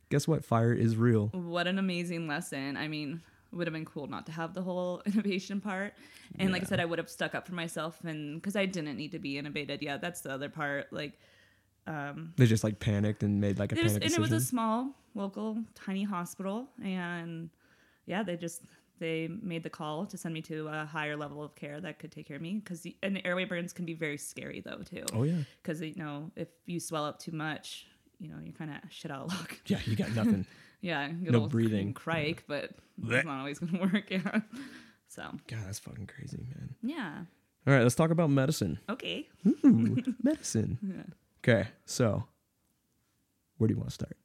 guess 0.09 0.27
what? 0.27 0.43
Fire 0.43 0.73
is 0.73 0.97
real. 0.97 1.27
What 1.27 1.67
an 1.67 1.77
amazing 1.79 2.27
lesson. 2.27 2.75
I 2.75 2.87
mean, 2.87 3.21
would 3.51 3.67
have 3.67 3.73
been 3.73 3.85
cool 3.85 4.07
not 4.07 4.25
to 4.25 4.31
have 4.31 4.53
the 4.53 4.61
whole 4.61 5.01
intubation 5.07 5.61
part. 5.61 5.93
And 6.39 6.51
like 6.51 6.63
I 6.63 6.65
said, 6.65 6.79
I 6.79 6.85
would 6.85 6.99
have 6.99 7.09
stuck 7.09 7.33
up 7.35 7.47
for 7.47 7.55
myself 7.55 8.03
and 8.03 8.35
because 8.41 8.55
I 8.55 8.65
didn't 8.65 8.97
need 8.97 9.11
to 9.13 9.19
be 9.19 9.35
intubated. 9.35 9.81
Yeah, 9.81 9.97
that's 9.97 10.21
the 10.21 10.31
other 10.31 10.49
part. 10.49 10.91
Like, 10.91 11.19
um, 11.87 12.33
They 12.37 12.45
just 12.45 12.63
like 12.63 12.79
panicked 12.79 13.23
and 13.23 13.39
made 13.41 13.57
like 13.59 13.71
a 13.71 13.77
it 13.77 13.83
was, 13.83 13.93
panic 13.93 14.05
and 14.05 14.13
it 14.13 14.19
was 14.19 14.31
a 14.31 14.39
small, 14.41 14.91
local, 15.15 15.57
tiny 15.73 16.03
hospital. 16.03 16.67
And 16.83 17.49
yeah, 18.05 18.23
they 18.23 18.35
just, 18.37 18.61
they 18.99 19.27
made 19.41 19.63
the 19.63 19.69
call 19.69 20.05
to 20.07 20.17
send 20.17 20.33
me 20.33 20.41
to 20.43 20.67
a 20.67 20.85
higher 20.85 21.15
level 21.15 21.43
of 21.43 21.55
care 21.55 21.79
that 21.81 21.99
could 21.99 22.11
take 22.11 22.27
care 22.27 22.35
of 22.37 22.41
me 22.41 22.55
because 22.63 22.85
and 23.03 23.21
airway 23.25 23.45
burns 23.45 23.71
can 23.73 23.85
be 23.85 23.93
very 23.93 24.17
scary 24.17 24.59
though 24.65 24.81
too 24.83 25.03
oh 25.13 25.21
yeah, 25.21 25.35
because 25.61 25.81
you 25.81 25.93
know 25.97 26.31
if 26.35 26.47
you 26.65 26.79
swell 26.79 27.05
up 27.05 27.19
too 27.19 27.31
much 27.31 27.85
you 28.19 28.27
know 28.27 28.37
you're 28.43 28.53
kind 28.53 28.71
of 28.71 28.77
shit 28.91 29.11
out 29.11 29.25
of 29.25 29.27
luck 29.29 29.59
yeah. 29.67 29.77
You 29.85 29.95
got 29.95 30.13
nothing. 30.15 30.45
Yeah, 30.81 31.11
No 31.21 31.47
breathing. 31.47 31.93
crike, 31.93 32.43
but 32.47 32.69
Blech. 33.01 33.17
it's 33.17 33.25
not 33.25 33.39
always 33.39 33.57
gonna 33.59 33.79
work. 33.93 34.09
Yeah. 34.11 34.41
So 35.07 35.23
God, 35.47 35.59
that's 35.65 35.79
fucking 35.79 36.05
crazy, 36.07 36.37
man. 36.37 36.75
yeah. 36.83 37.13
All 37.67 37.73
right, 37.73 37.81
let's 37.83 37.95
talk 37.95 38.11
about 38.11 38.29
medicine. 38.29 38.79
Okay. 38.89 39.27
Ooh, 39.63 39.97
medicine. 40.23 40.77
Yeah. 40.81 41.03
Okay, 41.47 41.67
so 41.85 42.23
where 43.57 43.67
do 43.67 43.73
you 43.73 43.77
want 43.77 43.89
to 43.89 43.93
start? 43.93 44.17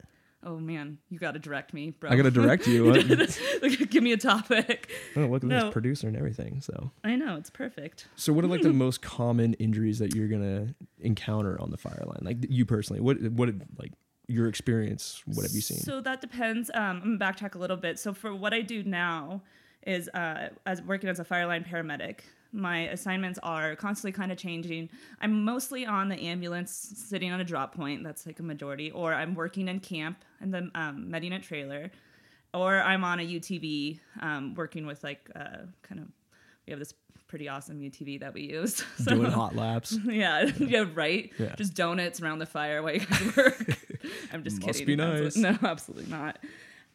Oh 0.44 0.58
man, 0.58 0.98
you 1.08 1.20
got 1.20 1.32
to 1.32 1.38
direct 1.38 1.72
me, 1.72 1.90
bro. 1.90 2.10
I 2.10 2.16
gotta 2.16 2.32
direct 2.32 2.66
you. 2.66 2.92
Give 3.90 4.02
me 4.02 4.10
a 4.12 4.16
topic. 4.16 4.90
oh, 5.14 5.20
look 5.26 5.44
at 5.44 5.48
No. 5.48 5.66
this 5.66 5.72
producer 5.72 6.08
and 6.08 6.16
everything. 6.16 6.60
So, 6.60 6.90
I 7.04 7.14
know 7.14 7.36
it's 7.36 7.50
perfect. 7.50 8.08
so 8.16 8.32
what 8.32 8.44
are 8.44 8.48
like 8.48 8.62
the 8.62 8.72
most 8.72 9.02
common 9.02 9.54
injuries 9.54 10.00
that 10.00 10.16
you're 10.16 10.26
gonna 10.26 10.74
encounter 10.98 11.60
on 11.60 11.70
the 11.70 11.76
fire 11.76 12.02
line? 12.04 12.22
Like 12.22 12.38
you 12.50 12.66
personally, 12.66 13.00
what 13.00 13.22
what 13.30 13.50
like 13.78 13.92
your 14.26 14.48
experience? 14.48 15.22
What 15.26 15.44
have 15.44 15.52
you 15.52 15.60
seen? 15.60 15.78
So 15.78 16.00
that 16.00 16.20
depends. 16.20 16.70
Um, 16.74 17.00
I'm 17.04 17.18
gonna 17.18 17.32
backtrack 17.32 17.54
a 17.54 17.58
little 17.58 17.76
bit. 17.76 18.00
So 18.00 18.12
for 18.12 18.34
what 18.34 18.52
I 18.52 18.62
do 18.62 18.82
now 18.82 19.42
is 19.86 20.08
uh, 20.08 20.48
as 20.66 20.82
working 20.82 21.08
as 21.08 21.20
a 21.20 21.24
fire 21.24 21.46
line 21.46 21.62
paramedic. 21.62 22.20
My 22.52 22.80
assignments 22.88 23.38
are 23.42 23.74
constantly 23.76 24.12
kind 24.12 24.30
of 24.30 24.38
changing. 24.38 24.90
I'm 25.20 25.44
mostly 25.44 25.86
on 25.86 26.08
the 26.08 26.16
ambulance, 26.20 26.70
sitting 26.96 27.32
on 27.32 27.40
a 27.40 27.44
drop 27.44 27.74
point. 27.74 28.04
That's 28.04 28.26
like 28.26 28.38
a 28.40 28.42
majority. 28.42 28.90
Or 28.90 29.14
I'm 29.14 29.34
working 29.34 29.68
in 29.68 29.80
camp 29.80 30.18
in 30.40 30.50
the 30.50 30.70
um, 30.74 31.06
Medunit 31.10 31.42
trailer, 31.42 31.90
or 32.52 32.80
I'm 32.80 33.04
on 33.04 33.20
a 33.20 33.22
UTV, 33.26 34.00
um, 34.20 34.54
working 34.54 34.86
with 34.86 35.02
like 35.02 35.30
uh, 35.34 35.64
kind 35.82 36.00
of. 36.00 36.08
We 36.66 36.70
have 36.72 36.78
this 36.78 36.94
pretty 37.26 37.48
awesome 37.48 37.80
UTV 37.80 38.20
that 38.20 38.34
we 38.34 38.42
use. 38.42 38.84
So- 38.98 39.14
Doing 39.14 39.30
hot 39.32 39.56
laps. 39.56 39.98
yeah, 40.04 40.42
yeah, 40.58 40.84
right. 40.94 41.32
Yeah. 41.38 41.54
Just 41.56 41.74
donuts 41.74 42.20
around 42.20 42.38
the 42.40 42.46
fire 42.46 42.82
while 42.82 42.92
you 42.94 43.00
guys 43.00 43.36
work. 43.36 43.78
I'm 44.32 44.44
just 44.44 44.60
Must 44.64 44.78
kidding. 44.78 44.86
be 44.86 44.96
nice. 44.96 45.36
No, 45.36 45.56
absolutely 45.62 46.10
not. 46.10 46.38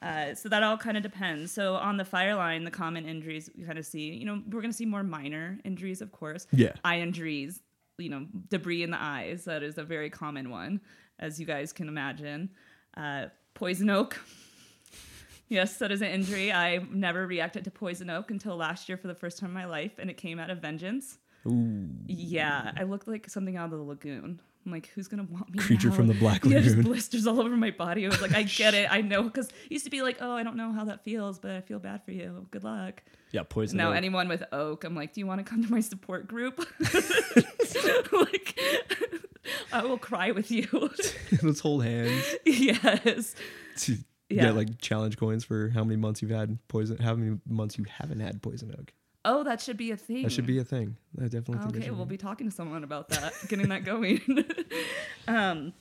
Uh, 0.01 0.35
so 0.35 0.47
that 0.49 0.61
all 0.63 0.77
kind 0.77 0.95
of 0.95 1.03
depends. 1.03 1.51
So 1.51 1.75
on 1.75 1.97
the 1.97 2.05
fire 2.05 2.35
line, 2.35 2.63
the 2.63 2.71
common 2.71 3.05
injuries 3.05 3.49
we 3.57 3.63
kind 3.63 3.79
of 3.79 3.85
see, 3.85 4.13
you 4.13 4.25
know, 4.25 4.41
we're 4.45 4.61
going 4.61 4.71
to 4.71 4.77
see 4.77 4.85
more 4.85 5.03
minor 5.03 5.59
injuries, 5.65 6.01
of 6.01 6.11
course. 6.11 6.45
Yeah. 6.51 6.73
Eye 6.83 6.99
injuries, 6.99 7.61
you 7.97 8.09
know, 8.09 8.27
debris 8.49 8.83
in 8.83 8.91
the 8.91 9.01
eyes. 9.01 9.45
That 9.45 9.63
is 9.63 9.77
a 9.77 9.83
very 9.83 10.09
common 10.09 10.49
one, 10.49 10.81
as 11.19 11.39
you 11.39 11.45
guys 11.45 11.73
can 11.73 11.87
imagine. 11.87 12.51
Uh, 12.95 13.27
poison 13.53 13.89
oak. 13.89 14.19
Yes, 15.49 15.77
that 15.77 15.93
is 15.93 16.01
an 16.01 16.09
injury. 16.09 16.51
I 16.51 16.79
never 16.91 17.25
reacted 17.25 17.63
to 17.63 17.71
poison 17.71 18.09
oak 18.09 18.31
until 18.31 18.57
last 18.57 18.89
year 18.89 18.97
for 18.97 19.07
the 19.07 19.15
first 19.15 19.39
time 19.39 19.51
in 19.51 19.53
my 19.53 19.63
life, 19.63 19.93
and 19.97 20.09
it 20.09 20.17
came 20.17 20.39
out 20.39 20.49
of 20.49 20.57
vengeance. 20.59 21.19
Ooh, 21.47 21.87
Yeah, 22.07 22.71
I 22.77 22.83
looked 22.83 23.07
like 23.07 23.29
something 23.29 23.55
out 23.57 23.65
of 23.65 23.79
the 23.79 23.83
lagoon. 23.85 24.39
I'm 24.65 24.71
like, 24.73 24.87
who's 24.87 25.07
gonna 25.07 25.23
want 25.23 25.49
me? 25.49 25.59
creature 25.59 25.87
now? 25.89 25.95
from 25.95 26.07
the 26.07 26.13
Black 26.13 26.43
Yeah, 26.45 26.59
just 26.59 26.75
Lagoon. 26.75 26.91
blisters 26.91 27.25
all 27.25 27.39
over 27.39 27.55
my 27.55 27.71
body. 27.71 28.05
I 28.05 28.09
was 28.09 28.21
like, 28.21 28.33
I 28.35 28.43
get 28.57 28.73
it. 28.73 28.91
I 28.91 28.99
know 29.01 29.23
because 29.23 29.47
used 29.69 29.85
to 29.85 29.89
be 29.91 30.01
like, 30.01 30.17
oh, 30.19 30.31
I 30.31 30.43
don't 30.43 30.57
know 30.57 30.73
how 30.73 30.83
that 30.85 31.05
feels, 31.05 31.39
but 31.39 31.51
I 31.51 31.61
feel 31.61 31.79
bad 31.79 32.03
for 32.03 32.11
you. 32.11 32.45
Good 32.51 32.65
luck. 32.65 33.01
yeah, 33.31 33.43
poison. 33.43 33.77
now 33.77 33.91
oak. 33.91 33.95
anyone 33.95 34.27
with 34.27 34.43
oak, 34.51 34.83
I'm 34.83 34.93
like, 34.93 35.13
do 35.13 35.21
you 35.21 35.27
want 35.27 35.39
to 35.39 35.49
come 35.49 35.63
to 35.63 35.71
my 35.71 35.79
support 35.79 36.27
group? 36.27 36.67
like, 38.11 38.59
I 39.71 39.83
will 39.85 39.97
cry 39.97 40.31
with 40.31 40.51
you. 40.51 40.67
Let's 41.41 41.59
hold 41.61 41.83
hands. 41.85 42.35
yes. 42.45 43.35
To 43.77 43.97
Yeah. 44.29 44.43
Get 44.47 44.55
like 44.57 44.81
challenge 44.81 45.17
coins 45.17 45.45
for 45.45 45.69
how 45.69 45.83
many 45.85 45.95
months 45.95 46.21
you've 46.21 46.31
had 46.31 46.57
poison. 46.67 46.97
How 46.97 47.15
many 47.15 47.37
months 47.47 47.77
you 47.77 47.85
haven't 47.85 48.19
had 48.19 48.41
poison 48.41 48.75
oak? 48.77 48.91
Oh, 49.29 49.43
that 49.43 49.59
should 49.61 49.75
be 49.77 49.91
a 49.91 49.97
thing. 49.97 50.23
That 50.23 50.31
should 50.31 50.45
be 50.47 50.57
a 50.59 50.63
thing. 50.63 50.95
I 51.19 51.23
definitely 51.23 51.57
think 51.59 51.75
Okay, 51.77 51.91
we'll 51.91 52.05
be. 52.05 52.13
be 52.13 52.17
talking 52.17 52.49
to 52.49 52.55
someone 52.55 52.83
about 52.83 53.09
that, 53.09 53.33
getting 53.49 53.67
that 53.69 53.83
going. 53.83 54.21
um, 55.27 55.73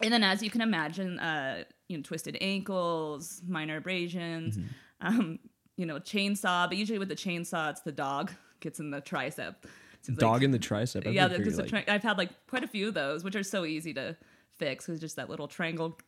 and 0.00 0.12
then, 0.12 0.22
as 0.24 0.42
you 0.42 0.50
can 0.50 0.60
imagine, 0.60 1.18
uh, 1.20 1.64
you 1.88 1.96
know, 1.98 2.02
twisted 2.02 2.36
ankles, 2.40 3.42
minor 3.46 3.76
abrasions, 3.76 4.56
Mm-hmm. 4.56 5.06
um, 5.20 5.38
you 5.76 5.86
know, 5.86 5.96
chainsaw. 5.96 6.66
But 6.68 6.76
usually 6.78 6.98
with 6.98 7.08
the 7.08 7.14
chainsaw, 7.16 7.70
it's 7.70 7.82
the 7.82 7.92
dog 7.92 8.32
gets 8.60 8.80
in 8.80 8.90
the 8.90 9.00
tricep. 9.02 9.56
Seems 10.02 10.18
Dog 10.18 10.34
like- 10.34 10.42
in 10.42 10.50
the 10.50 10.58
tricep. 10.58 11.06
I've 11.06 11.14
yeah, 11.14 11.28
because 11.28 11.56
figuring, 11.60 11.84
tri- 11.84 11.94
I've 11.94 12.02
had 12.02 12.16
like 12.18 12.30
quite 12.46 12.64
a 12.64 12.68
few 12.68 12.88
of 12.88 12.94
those, 12.94 13.22
which 13.24 13.36
are 13.36 13.42
so 13.42 13.64
easy 13.64 13.92
to 13.94 14.16
fix. 14.56 14.88
It's 14.88 15.00
just 15.00 15.16
that 15.16 15.28
little 15.30 15.48
triangle 15.48 15.98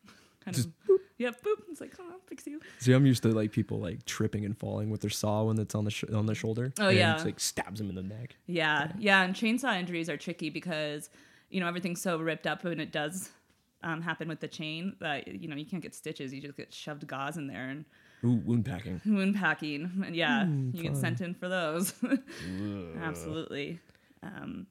kind 0.44 0.54
Just 0.54 0.68
of. 0.68 0.98
Yep, 1.18 1.42
boop. 1.42 1.62
It's 1.70 1.80
like, 1.80 1.94
oh, 1.98 2.04
I'll 2.12 2.18
fix 2.26 2.46
you. 2.46 2.60
See, 2.78 2.92
I'm 2.92 3.06
used 3.06 3.22
to 3.22 3.30
like 3.30 3.50
people 3.52 3.78
like 3.80 4.04
tripping 4.04 4.44
and 4.44 4.56
falling 4.56 4.90
with 4.90 5.00
their 5.00 5.10
saw 5.10 5.44
when 5.44 5.58
it's 5.58 5.74
on 5.74 5.84
the 5.84 5.90
sh- 5.90 6.04
on 6.12 6.26
their 6.26 6.34
shoulder. 6.34 6.72
Oh, 6.78 6.88
and 6.88 6.96
yeah. 6.98 7.14
it's 7.14 7.24
like 7.24 7.40
stabs 7.40 7.78
them 7.78 7.88
in 7.88 7.94
the 7.94 8.02
neck. 8.02 8.36
Yeah, 8.46 8.92
yeah, 8.98 9.22
and 9.22 9.34
chainsaw 9.34 9.78
injuries 9.78 10.10
are 10.10 10.16
tricky 10.18 10.50
because 10.50 11.08
you 11.50 11.60
know 11.60 11.68
everything's 11.68 12.02
so 12.02 12.18
ripped 12.18 12.46
up 12.46 12.64
when 12.64 12.80
it 12.80 12.92
does 12.92 13.30
um, 13.82 14.02
happen 14.02 14.28
with 14.28 14.40
the 14.40 14.48
chain 14.48 14.94
that 15.00 15.26
you 15.28 15.48
know 15.48 15.56
you 15.56 15.64
can't 15.64 15.82
get 15.82 15.94
stitches. 15.94 16.34
You 16.34 16.40
just 16.42 16.56
get 16.56 16.74
shoved 16.74 17.06
gauze 17.06 17.36
in 17.38 17.46
there 17.46 17.68
and 17.70 17.84
Ooh, 18.24 18.42
wound 18.44 18.64
packing. 18.66 19.00
wound 19.06 19.36
packing. 19.36 20.02
And 20.04 20.14
yeah, 20.22 20.44
Mm, 20.44 20.74
you 20.74 20.82
get 20.82 20.96
sent 20.96 21.20
in 21.22 21.34
for 21.34 21.48
those. 21.48 21.94
Absolutely. 23.00 23.78
Um, 24.22 24.66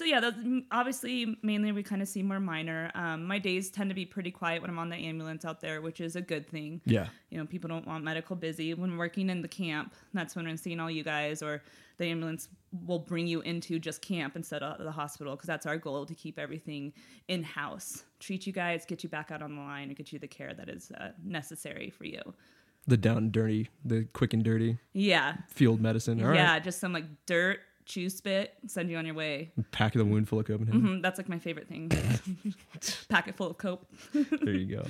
so 0.00 0.06
yeah, 0.06 0.18
that's 0.20 0.38
obviously 0.70 1.36
mainly 1.42 1.72
we 1.72 1.82
kind 1.82 2.00
of 2.00 2.08
see 2.08 2.22
more 2.22 2.40
minor. 2.40 2.90
Um, 2.94 3.26
my 3.26 3.38
days 3.38 3.68
tend 3.68 3.90
to 3.90 3.94
be 3.94 4.06
pretty 4.06 4.30
quiet 4.30 4.62
when 4.62 4.70
I'm 4.70 4.78
on 4.78 4.88
the 4.88 4.96
ambulance 4.96 5.44
out 5.44 5.60
there, 5.60 5.82
which 5.82 6.00
is 6.00 6.16
a 6.16 6.22
good 6.22 6.48
thing 6.48 6.80
Yeah. 6.86 7.08
you 7.28 7.36
know, 7.36 7.44
people 7.44 7.68
don't 7.68 7.86
want 7.86 8.02
medical 8.02 8.34
busy. 8.34 8.72
When 8.72 8.96
working 8.96 9.28
in 9.28 9.42
the 9.42 9.48
camp, 9.48 9.94
that's 10.14 10.34
when 10.34 10.46
I'm 10.46 10.56
seeing 10.56 10.80
all 10.80 10.90
you 10.90 11.04
guys, 11.04 11.42
or 11.42 11.62
the 11.98 12.06
ambulance 12.06 12.48
will 12.86 12.98
bring 12.98 13.26
you 13.26 13.42
into 13.42 13.78
just 13.78 14.00
camp 14.00 14.36
instead 14.36 14.62
of 14.62 14.82
the 14.82 14.90
hospital, 14.92 15.36
because 15.36 15.46
that's 15.48 15.66
our 15.66 15.76
goal 15.76 16.06
to 16.06 16.14
keep 16.14 16.38
everything 16.38 16.94
in 17.28 17.42
house, 17.42 18.04
treat 18.20 18.46
you 18.46 18.54
guys, 18.54 18.86
get 18.86 19.02
you 19.02 19.10
back 19.10 19.30
out 19.30 19.42
on 19.42 19.54
the 19.54 19.60
line, 19.60 19.88
and 19.88 19.96
get 19.96 20.10
you 20.12 20.18
the 20.18 20.26
care 20.28 20.54
that 20.54 20.70
is 20.70 20.90
uh, 20.98 21.10
necessary 21.22 21.90
for 21.90 22.04
you. 22.06 22.22
The 22.86 22.96
down 22.96 23.18
and 23.18 23.32
dirty, 23.32 23.68
the 23.84 24.06
quick 24.14 24.32
and 24.32 24.42
dirty 24.42 24.78
Yeah, 24.94 25.36
field 25.48 25.82
medicine. 25.82 26.22
All 26.22 26.28
right. 26.28 26.36
yeah, 26.36 26.58
just 26.58 26.80
some 26.80 26.94
like 26.94 27.04
dirt, 27.26 27.60
chew 27.90 28.08
spit, 28.08 28.54
send 28.66 28.88
you 28.90 28.96
on 28.96 29.04
your 29.04 29.14
way. 29.14 29.50
Pack 29.72 29.92
the 29.94 30.04
wound 30.04 30.28
full 30.28 30.38
of 30.38 30.46
Copenhagen. 30.46 30.80
hmm 30.80 31.00
that's 31.00 31.18
like 31.18 31.28
my 31.28 31.38
favorite 31.38 31.68
thing. 31.68 31.90
Packet 33.08 33.36
full 33.36 33.50
of 33.50 33.58
cope. 33.58 33.86
There 34.14 34.54
you 34.54 34.76
go. 34.76 34.84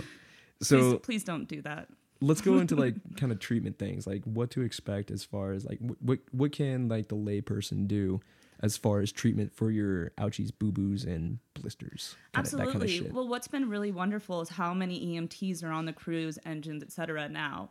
So 0.63 0.77
please 0.77 1.01
please 1.03 1.25
don't 1.25 1.49
do 1.49 1.63
that. 1.63 1.89
let's 2.21 2.41
go 2.43 2.59
into 2.59 2.77
like 2.77 2.95
kind 3.17 3.33
of 3.33 3.39
treatment 3.39 3.79
things, 3.79 4.07
like 4.07 4.23
what 4.25 4.51
to 4.53 4.61
expect 4.63 5.11
as 5.11 5.25
far 5.25 5.53
as 5.53 5.65
like 5.65 5.79
what 6.01 6.19
what 6.33 6.53
can 6.53 6.89
like 6.89 7.09
the 7.09 7.17
layperson 7.17 7.89
do 7.89 8.21
as 8.63 8.77
far 8.77 9.01
as 9.01 9.11
treatment 9.11 9.51
for 9.55 9.71
your 9.71 10.11
ouchies, 10.19 10.51
boo 10.57 10.71
boos, 10.71 11.05
and 11.05 11.39
blisters. 11.55 12.15
Kinda, 12.35 12.41
Absolutely. 12.47 12.99
Kind 12.99 13.07
of. 13.09 13.15
Well, 13.15 13.27
what's 13.27 13.49
been 13.49 13.71
really 13.71 13.91
wonderful 13.91 14.43
is 14.43 14.51
how 14.51 14.75
many 14.75 15.17
EMTs 15.19 15.65
are 15.65 15.73
on 15.73 15.87
the 15.87 15.95
crews, 15.95 16.39
engines, 16.45 16.83
et 16.83 16.93
cetera 16.93 17.27
now. 17.31 17.71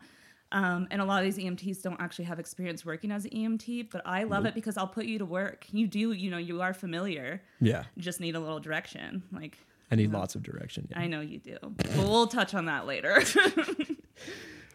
Um, 0.51 0.87
and 0.89 0.99
a 1.01 1.05
lot 1.05 1.23
of 1.23 1.31
these 1.31 1.43
EMTs 1.43 1.83
don't 1.83 2.01
actually 2.01 2.25
have 2.25 2.39
experience 2.39 2.83
working 2.83 3.11
as 3.11 3.25
an 3.25 3.31
EMT, 3.31 3.91
but 3.91 4.01
I 4.05 4.23
love 4.23 4.45
it 4.45 4.55
because 4.55 4.77
I'll 4.77 4.87
put 4.87 5.05
you 5.05 5.19
to 5.19 5.25
work. 5.25 5.67
You 5.71 5.85
do, 5.87 6.11
you 6.11 6.31
know, 6.31 6.39
you 6.39 6.61
are 6.61 6.73
familiar. 6.73 7.41
yeah. 7.61 7.83
You 7.95 8.01
just 8.01 8.19
need 8.19 8.35
a 8.35 8.39
little 8.39 8.59
direction. 8.59 9.21
Like, 9.31 9.59
I 9.91 9.95
need 9.95 10.11
lots 10.11 10.33
of 10.35 10.41
direction. 10.41 10.87
Yeah. 10.89 10.99
I 10.99 11.07
know 11.07 11.21
you 11.21 11.37
do. 11.39 11.57
But 11.61 11.87
we'll 11.97 12.27
touch 12.27 12.53
on 12.55 12.65
that 12.65 12.87
later. 12.87 13.21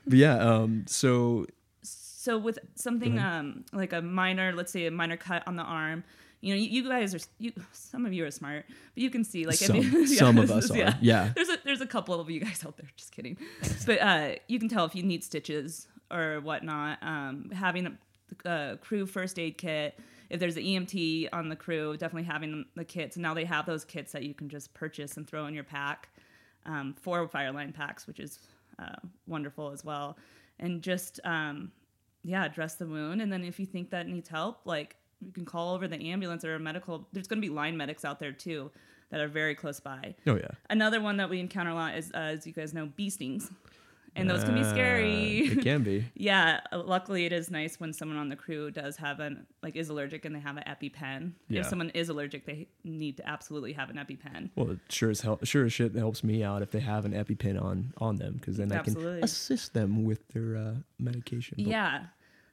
But 0.06 0.18
yeah, 0.18 0.36
um, 0.36 0.84
so 0.86 1.46
so 1.82 2.38
with 2.38 2.58
something 2.74 3.18
um, 3.18 3.64
like 3.72 3.92
a 3.92 4.02
minor, 4.02 4.52
let's 4.52 4.72
say 4.72 4.86
a 4.86 4.90
minor 4.90 5.16
cut 5.16 5.42
on 5.46 5.56
the 5.56 5.62
arm, 5.62 6.04
you 6.44 6.54
know, 6.54 6.60
you, 6.60 6.68
you 6.82 6.88
guys 6.88 7.14
are 7.14 7.18
you. 7.38 7.52
Some 7.72 8.06
of 8.06 8.12
you 8.12 8.24
are 8.26 8.30
smart, 8.30 8.64
but 8.68 9.02
you 9.02 9.10
can 9.10 9.24
see 9.24 9.44
like 9.46 9.60
if 9.60 9.66
some, 9.68 9.76
you- 9.76 10.06
some 10.22 10.38
of 10.38 10.48
Yeah, 10.50 10.56
us 10.56 10.70
are. 10.70 10.76
yeah. 10.76 10.94
Yeah. 11.00 11.32
there's 11.34 11.48
a 11.48 11.58
there's 11.64 11.80
a 11.80 11.86
couple 11.86 12.20
of 12.20 12.30
you 12.30 12.40
guys 12.40 12.64
out 12.64 12.76
there. 12.76 12.88
Just 12.96 13.12
kidding, 13.12 13.36
but 13.86 14.00
uh, 14.00 14.34
you 14.48 14.58
can 14.58 14.68
tell 14.68 14.84
if 14.84 14.94
you 14.94 15.02
need 15.02 15.24
stitches 15.24 15.88
or 16.10 16.40
whatnot. 16.40 16.98
Um, 17.02 17.50
having 17.54 17.86
a, 17.86 18.48
a 18.48 18.76
crew 18.78 19.06
first 19.06 19.38
aid 19.38 19.58
kit. 19.58 19.98
If 20.30 20.40
there's 20.40 20.56
an 20.56 20.64
EMT 20.64 21.28
on 21.32 21.48
the 21.48 21.54
crew, 21.56 21.96
definitely 21.96 22.24
having 22.24 22.64
the 22.74 22.84
kits. 22.84 23.14
And 23.16 23.22
now 23.22 23.34
they 23.34 23.44
have 23.44 23.66
those 23.66 23.84
kits 23.84 24.12
that 24.12 24.22
you 24.24 24.34
can 24.34 24.48
just 24.48 24.72
purchase 24.74 25.16
and 25.16 25.28
throw 25.28 25.46
in 25.46 25.54
your 25.54 25.64
pack. 25.64 26.08
Um, 26.66 26.94
four 27.00 27.28
fireline 27.28 27.72
packs, 27.74 28.06
which 28.06 28.18
is 28.18 28.38
uh, 28.78 28.96
wonderful 29.26 29.70
as 29.70 29.84
well. 29.84 30.16
And 30.58 30.80
just 30.82 31.20
um, 31.24 31.70
yeah, 32.22 32.46
address 32.46 32.74
the 32.76 32.86
wound. 32.86 33.20
And 33.20 33.30
then 33.32 33.44
if 33.44 33.60
you 33.60 33.66
think 33.66 33.90
that 33.90 34.08
needs 34.08 34.28
help, 34.28 34.60
like 34.64 34.96
you 35.20 35.32
can 35.32 35.44
call 35.44 35.74
over 35.74 35.86
the 35.88 36.10
ambulance 36.10 36.44
or 36.44 36.54
a 36.54 36.58
medical. 36.58 37.06
There's 37.12 37.26
going 37.28 37.40
to 37.40 37.46
be 37.48 37.52
line 37.52 37.76
medics 37.76 38.04
out 38.04 38.18
there 38.20 38.32
too 38.32 38.70
that 39.10 39.20
are 39.20 39.28
very 39.28 39.54
close 39.54 39.80
by. 39.80 40.14
Oh 40.26 40.36
yeah. 40.36 40.48
Another 40.70 41.00
one 41.00 41.16
that 41.18 41.30
we 41.30 41.40
encounter 41.40 41.70
a 41.70 41.74
lot 41.74 41.96
is, 41.96 42.10
uh, 42.14 42.18
as 42.18 42.46
you 42.46 42.52
guys 42.52 42.74
know, 42.74 42.86
bee 42.96 43.10
stings, 43.10 43.50
and 44.16 44.30
those 44.30 44.44
can 44.44 44.54
be 44.54 44.62
scary. 44.64 45.48
Uh, 45.48 45.52
it 45.52 45.62
can 45.62 45.82
be. 45.82 46.04
Yeah, 46.14 46.60
uh, 46.72 46.82
luckily 46.82 47.26
it 47.26 47.32
is 47.32 47.50
nice 47.50 47.78
when 47.80 47.92
someone 47.92 48.16
on 48.16 48.28
the 48.28 48.36
crew 48.36 48.70
does 48.70 48.96
have 48.96 49.18
an 49.20 49.46
like 49.62 49.76
is 49.76 49.88
allergic 49.88 50.24
and 50.24 50.34
they 50.34 50.40
have 50.40 50.56
an 50.56 50.62
EpiPen. 50.66 51.32
Yeah. 51.48 51.60
If 51.60 51.66
someone 51.66 51.90
is 51.90 52.08
allergic, 52.08 52.46
they 52.46 52.68
need 52.84 53.16
to 53.18 53.28
absolutely 53.28 53.72
have 53.74 53.90
an 53.90 53.96
EpiPen. 53.96 54.50
Well, 54.56 54.70
it 54.72 54.78
sure 54.88 55.10
as 55.10 55.20
hell, 55.20 55.38
sure 55.42 55.64
as 55.66 55.72
shit 55.72 55.94
helps 55.94 56.22
me 56.24 56.42
out 56.44 56.62
if 56.62 56.70
they 56.70 56.80
have 56.80 57.04
an 57.04 57.12
EpiPen 57.12 57.60
on 57.60 57.92
on 57.98 58.16
them 58.16 58.34
because 58.34 58.56
then 58.56 58.70
I 58.72 58.78
can 58.82 58.96
assist 59.22 59.74
them 59.74 60.04
with 60.04 60.26
their 60.28 60.56
uh, 60.56 60.74
medication. 60.98 61.56
But- 61.58 61.66
Yeah. 61.66 62.04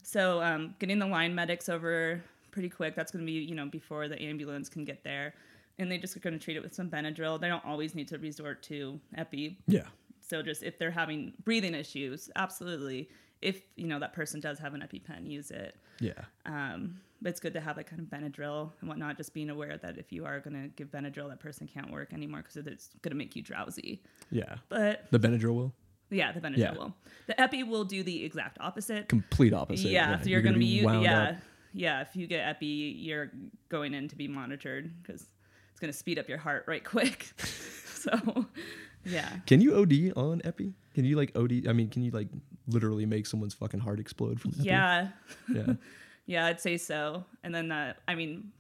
So 0.03 0.41
um, 0.41 0.74
getting 0.80 0.98
the 0.98 1.06
line 1.06 1.36
medics 1.36 1.70
over 1.70 2.24
pretty 2.51 2.70
quick. 2.70 2.96
That's 2.96 3.12
going 3.12 3.25
to 3.25 3.31
be 3.31 3.39
you 3.39 3.55
know 3.55 3.65
before 3.65 4.08
the 4.08 4.22
ambulance 4.22 4.70
can 4.70 4.86
get 4.86 5.03
there, 5.03 5.34
and 5.79 5.91
they 5.91 5.98
just 5.98 6.15
are 6.15 6.20
going 6.20 6.38
to 6.38 6.43
treat 6.43 6.58
it 6.58 6.63
with 6.63 6.74
some 6.74 6.89
Benadryl. 6.89 7.39
They 7.39 7.48
don't 7.48 7.65
always 7.65 7.96
need 7.96 8.08
to 8.10 8.17
resort 8.17 8.63
to 8.63 9.00
Epi. 9.15 9.58
Yeah. 9.67 9.86
So 10.20 10.41
just 10.41 10.63
if 10.63 10.77
they're 10.77 10.91
having 10.91 11.34
breathing 11.43 11.75
issues, 11.75 12.29
absolutely. 12.36 13.10
If 13.41 13.63
you 13.75 13.88
know 13.88 14.00
that 14.00 14.13
person 14.13 14.39
does 14.39 14.60
have 14.60 14.74
an 14.74 14.81
EpiPen, 14.81 15.29
use 15.29 15.51
it. 15.51 15.75
Yeah. 16.00 16.13
Um, 16.46 17.00
but 17.22 17.29
it's 17.29 17.39
good 17.39 17.53
to 17.53 17.62
have 17.62 17.75
that 17.75 17.86
kind 17.86 18.01
of 18.01 18.08
Benadryl 18.08 18.72
and 18.79 18.89
whatnot. 18.89 19.17
Just 19.17 19.34
being 19.34 19.50
aware 19.50 19.77
that 19.77 19.98
if 19.98 20.12
you 20.12 20.25
are 20.25 20.39
going 20.39 20.53
to 20.62 20.67
give 20.70 20.89
Benadryl, 20.91 21.29
that 21.29 21.39
person 21.39 21.67
can't 21.67 21.91
work 21.91 22.13
anymore 22.13 22.39
because 22.41 22.58
it's 22.58 22.89
going 23.01 23.12
to 23.12 23.17
make 23.17 23.36
you 23.36 23.41
drowsy. 23.41 24.01
Yeah. 24.31 24.55
But 24.70 25.05
The 25.12 25.20
Benadryl 25.20 25.53
will 25.53 25.74
yeah, 26.12 26.31
the 26.31 26.41
Benadryl 26.41 26.58
Yeah. 26.58 26.74
will. 26.74 26.93
The 27.27 27.39
Epi 27.41 27.63
will 27.63 27.86
do 27.86 28.03
the 28.03 28.24
exact 28.24 28.58
opposite. 28.60 29.08
complete 29.08 29.53
opposite. 29.53 29.89
yeah, 29.89 30.20
so 30.20 30.29
you're, 30.29 30.41
going 30.41 30.53
to 30.53 30.60
be 30.60 30.84
wound 30.84 31.03
yeah, 31.03 31.24
up. 31.24 31.36
Yeah. 31.74 32.01
If 32.01 32.16
you 32.16 32.28
get 32.28 32.48
Epi, 32.48 32.66
you're 32.66 33.32
going 33.70 33.94
in 33.94 34.08
to 34.10 34.16
be 34.16 34.28
monitored 34.28 34.92
because 35.01 35.25
it's 35.72 35.80
going 35.80 35.92
to 35.92 35.98
speed 35.98 36.20
up 36.20 36.28
your 36.30 36.38
heart 36.38 36.66
right 36.68 36.84
quick. 36.96 37.32
so 37.94 38.46
yeah. 39.06 39.30
Can 39.48 39.62
you 39.62 39.75
OD 39.78 40.13
on 40.18 40.42
Epi? 40.44 40.74
Can 40.94 41.06
you 41.06 41.16
like 41.16 41.32
OD? 41.36 41.68
I 41.68 41.74
mean, 41.74 41.90
can 41.90 42.04
you 42.04 42.12
like 42.12 42.28
literally 42.68 43.06
make 43.06 43.25
someone's 43.25 43.54
fucking 43.54 43.80
heart 43.80 44.00
explode 44.00 44.40
from 44.40 44.51
Epi? 44.51 44.63
Yeah, 44.63 45.08
Yeah. 45.54 45.74
Yeah, 46.28 46.46
I'd 46.46 46.62
say 46.62 46.78
so. 46.78 47.25
And 47.44 47.54
then 47.54 47.70
that, 47.70 47.98
I 48.08 48.16
mean, 48.16 48.51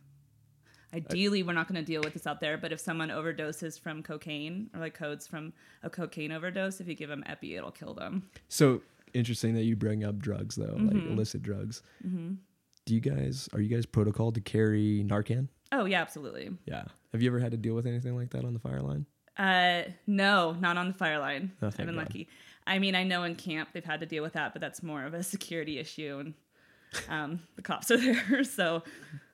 ideally, 0.93 1.43
we're 1.43 1.53
not 1.53 1.67
going 1.67 1.79
to 1.79 1.85
deal 1.85 2.01
with 2.03 2.13
this 2.13 2.27
out 2.27 2.41
there, 2.41 2.57
but 2.57 2.73
if 2.73 2.79
someone 2.79 3.09
overdoses 3.09 3.79
from 3.79 4.03
cocaine 4.03 4.69
or 4.73 4.79
like 4.81 4.93
codes 4.93 5.27
from 5.27 5.53
a 5.83 5.89
cocaine 5.89 6.31
overdose, 6.31 6.81
if 6.81 6.87
you 6.87 6.95
give 6.95 7.07
them 7.09 7.23
epi, 7.27 7.55
it'll 7.55 7.71
kill 7.71 7.93
them. 7.93 8.23
So 8.49 8.81
interesting 9.13 9.53
that 9.55 9.63
you 9.63 9.75
bring 9.75 10.03
up 10.03 10.17
drugs 10.19 10.55
though, 10.55 10.75
like 10.75 10.95
Mm-hmm. 10.95 11.13
illicit 11.13 11.43
drugs. 11.43 11.81
Do 12.85 12.95
you 12.95 13.01
guys 13.01 13.47
are 13.53 13.61
you 13.61 13.73
guys 13.73 13.85
protocol 13.85 14.31
to 14.31 14.41
carry 14.41 15.03
Narcan? 15.05 15.47
Oh, 15.71 15.85
yeah, 15.85 16.01
absolutely. 16.01 16.49
Yeah. 16.65 16.83
Have 17.13 17.21
you 17.21 17.29
ever 17.29 17.39
had 17.39 17.51
to 17.51 17.57
deal 17.57 17.75
with 17.75 17.87
anything 17.87 18.15
like 18.15 18.31
that 18.31 18.43
on 18.43 18.53
the 18.53 18.59
fire 18.59 18.81
line? 18.81 19.05
Uh, 19.37 19.83
no, 20.07 20.51
not 20.59 20.77
on 20.77 20.89
the 20.89 20.93
fire 20.93 21.19
line. 21.19 21.51
Oh, 21.61 21.67
I've 21.67 21.77
been 21.77 21.87
God. 21.87 21.95
lucky. 21.95 22.27
I 22.67 22.79
mean, 22.79 22.93
I 22.95 23.03
know 23.03 23.23
in 23.23 23.35
camp 23.35 23.69
they've 23.73 23.83
had 23.83 24.01
to 24.01 24.05
deal 24.05 24.21
with 24.23 24.33
that, 24.33 24.53
but 24.53 24.61
that's 24.61 24.83
more 24.83 25.03
of 25.05 25.13
a 25.13 25.23
security 25.23 25.79
issue, 25.79 26.17
and 26.19 26.33
um, 27.09 27.39
the 27.55 27.61
cops 27.61 27.89
are 27.91 27.97
there, 28.29 28.43
so 28.43 28.83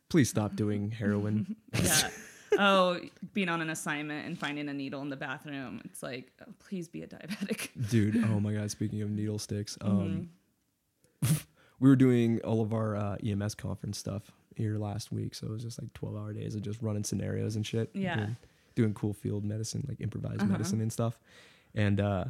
Please 0.10 0.30
stop 0.30 0.56
doing 0.56 0.92
heroin. 0.92 1.56
yeah. 1.84 2.10
Oh, 2.58 3.00
being 3.34 3.50
on 3.50 3.62
an 3.62 3.70
assignment 3.70 4.26
and 4.26 4.40
finding 4.40 4.70
a 4.70 4.74
needle 4.74 5.02
in 5.02 5.10
the 5.10 5.18
bathroom. 5.18 5.82
It's 5.86 6.02
like, 6.02 6.32
oh, 6.48 6.54
please 6.60 6.88
be 6.88 7.02
a 7.04 7.08
diabetic. 7.08 7.70
Dude, 7.90 8.24
oh 8.24 8.40
my 8.40 8.54
god, 8.54 8.72
speaking 8.72 9.02
of 9.02 9.10
needle 9.10 9.40
sticks, 9.40 9.78
um 9.82 10.30
Mm-hmm. 11.26 11.34
We 11.80 11.90
were 11.90 11.96
doing 11.96 12.40
all 12.42 12.62
of 12.62 12.74
our 12.74 12.96
uh, 12.96 13.18
EMS 13.26 13.56
conference 13.56 13.98
stuff 13.98 14.32
here 14.56 14.78
last 14.78 15.12
week, 15.12 15.36
so 15.36 15.48
it 15.48 15.52
was 15.52 15.64
just 15.64 15.82
like 15.82 15.94
12-hour 15.94 16.34
days 16.34 16.56
of 16.56 16.62
just 16.64 16.82
running 16.82 17.04
scenarios 17.04 17.56
and 17.56 17.66
shit. 17.66 17.90
Yeah. 17.94 18.16
Doing, 18.16 18.36
doing 18.76 18.94
cool 18.94 19.14
field 19.14 19.44
medicine, 19.46 19.86
like 19.88 20.00
improvised 20.02 20.42
Uh-huh. 20.42 20.52
medicine 20.52 20.82
and 20.82 20.92
stuff. 20.92 21.20
And 21.76 22.00
uh 22.00 22.26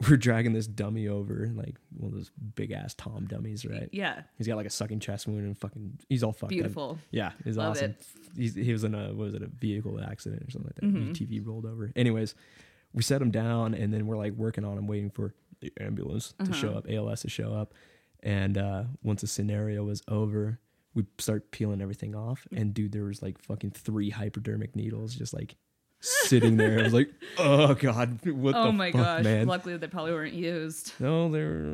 we're 0.10 0.16
dragging 0.16 0.52
this 0.52 0.66
dummy 0.66 1.06
over, 1.06 1.52
like 1.54 1.76
one 1.96 2.10
of 2.10 2.16
those 2.18 2.32
big 2.56 2.72
ass 2.72 2.94
Tom 2.94 3.26
dummies, 3.28 3.64
right? 3.64 3.88
Yeah, 3.92 4.22
He's 4.36 4.48
got 4.48 4.56
like 4.56 4.66
a 4.66 4.70
sucking 4.70 4.98
chest 4.98 5.28
wound 5.28 5.44
and 5.44 5.56
fucking 5.56 6.00
he's 6.08 6.24
all 6.24 6.32
fucked 6.32 6.44
up. 6.44 6.48
beautiful. 6.48 6.98
Yeah, 7.12 7.30
he's 7.44 7.56
Love 7.56 7.72
awesome. 7.72 7.92
it. 7.92 8.06
He's, 8.36 8.54
he 8.56 8.72
was 8.72 8.82
in 8.82 8.96
a 8.96 9.08
what 9.14 9.26
was 9.26 9.34
it 9.34 9.42
a 9.42 9.46
vehicle 9.46 10.00
accident 10.02 10.42
or 10.42 10.50
something 10.50 10.72
like 10.76 10.92
that. 10.92 11.00
Mhm. 11.00 11.10
UTV 11.14 11.46
rolled 11.46 11.64
over. 11.66 11.92
Anyways, 11.94 12.34
we 12.92 13.02
set 13.04 13.22
him 13.22 13.30
down 13.30 13.72
and 13.74 13.92
then 13.94 14.08
we're 14.08 14.16
like 14.16 14.32
working 14.32 14.64
on 14.64 14.76
him, 14.76 14.88
waiting 14.88 15.10
for 15.10 15.32
the 15.60 15.72
ambulance 15.80 16.32
to 16.38 16.44
Uh-huh. 16.46 16.52
show 16.54 16.70
up, 16.74 16.86
ALS 16.90 17.20
to 17.22 17.30
show 17.30 17.52
up. 17.54 17.72
And 18.24 18.56
uh, 18.58 18.84
once 19.02 19.20
the 19.20 19.26
scenario 19.28 19.84
was 19.84 20.02
over, 20.08 20.58
we 20.94 21.04
start 21.18 21.50
peeling 21.50 21.80
everything 21.82 22.14
off. 22.16 22.46
And 22.56 22.72
dude, 22.74 22.90
there 22.92 23.04
was 23.04 23.22
like 23.22 23.38
fucking 23.42 23.72
three 23.72 24.10
hypodermic 24.10 24.74
needles 24.74 25.14
just 25.14 25.32
like 25.34 25.54
sitting 26.00 26.56
there. 26.56 26.80
I 26.80 26.82
was 26.84 26.94
like, 26.94 27.10
oh 27.38 27.74
god, 27.74 28.18
what 28.26 28.54
Oh 28.56 28.66
the 28.66 28.72
my 28.72 28.90
fuck, 28.92 29.00
gosh! 29.02 29.24
man? 29.24 29.46
Luckily, 29.46 29.76
they 29.76 29.86
probably 29.88 30.12
weren't 30.12 30.34
used. 30.34 30.92
no, 30.98 31.30
they're. 31.30 31.66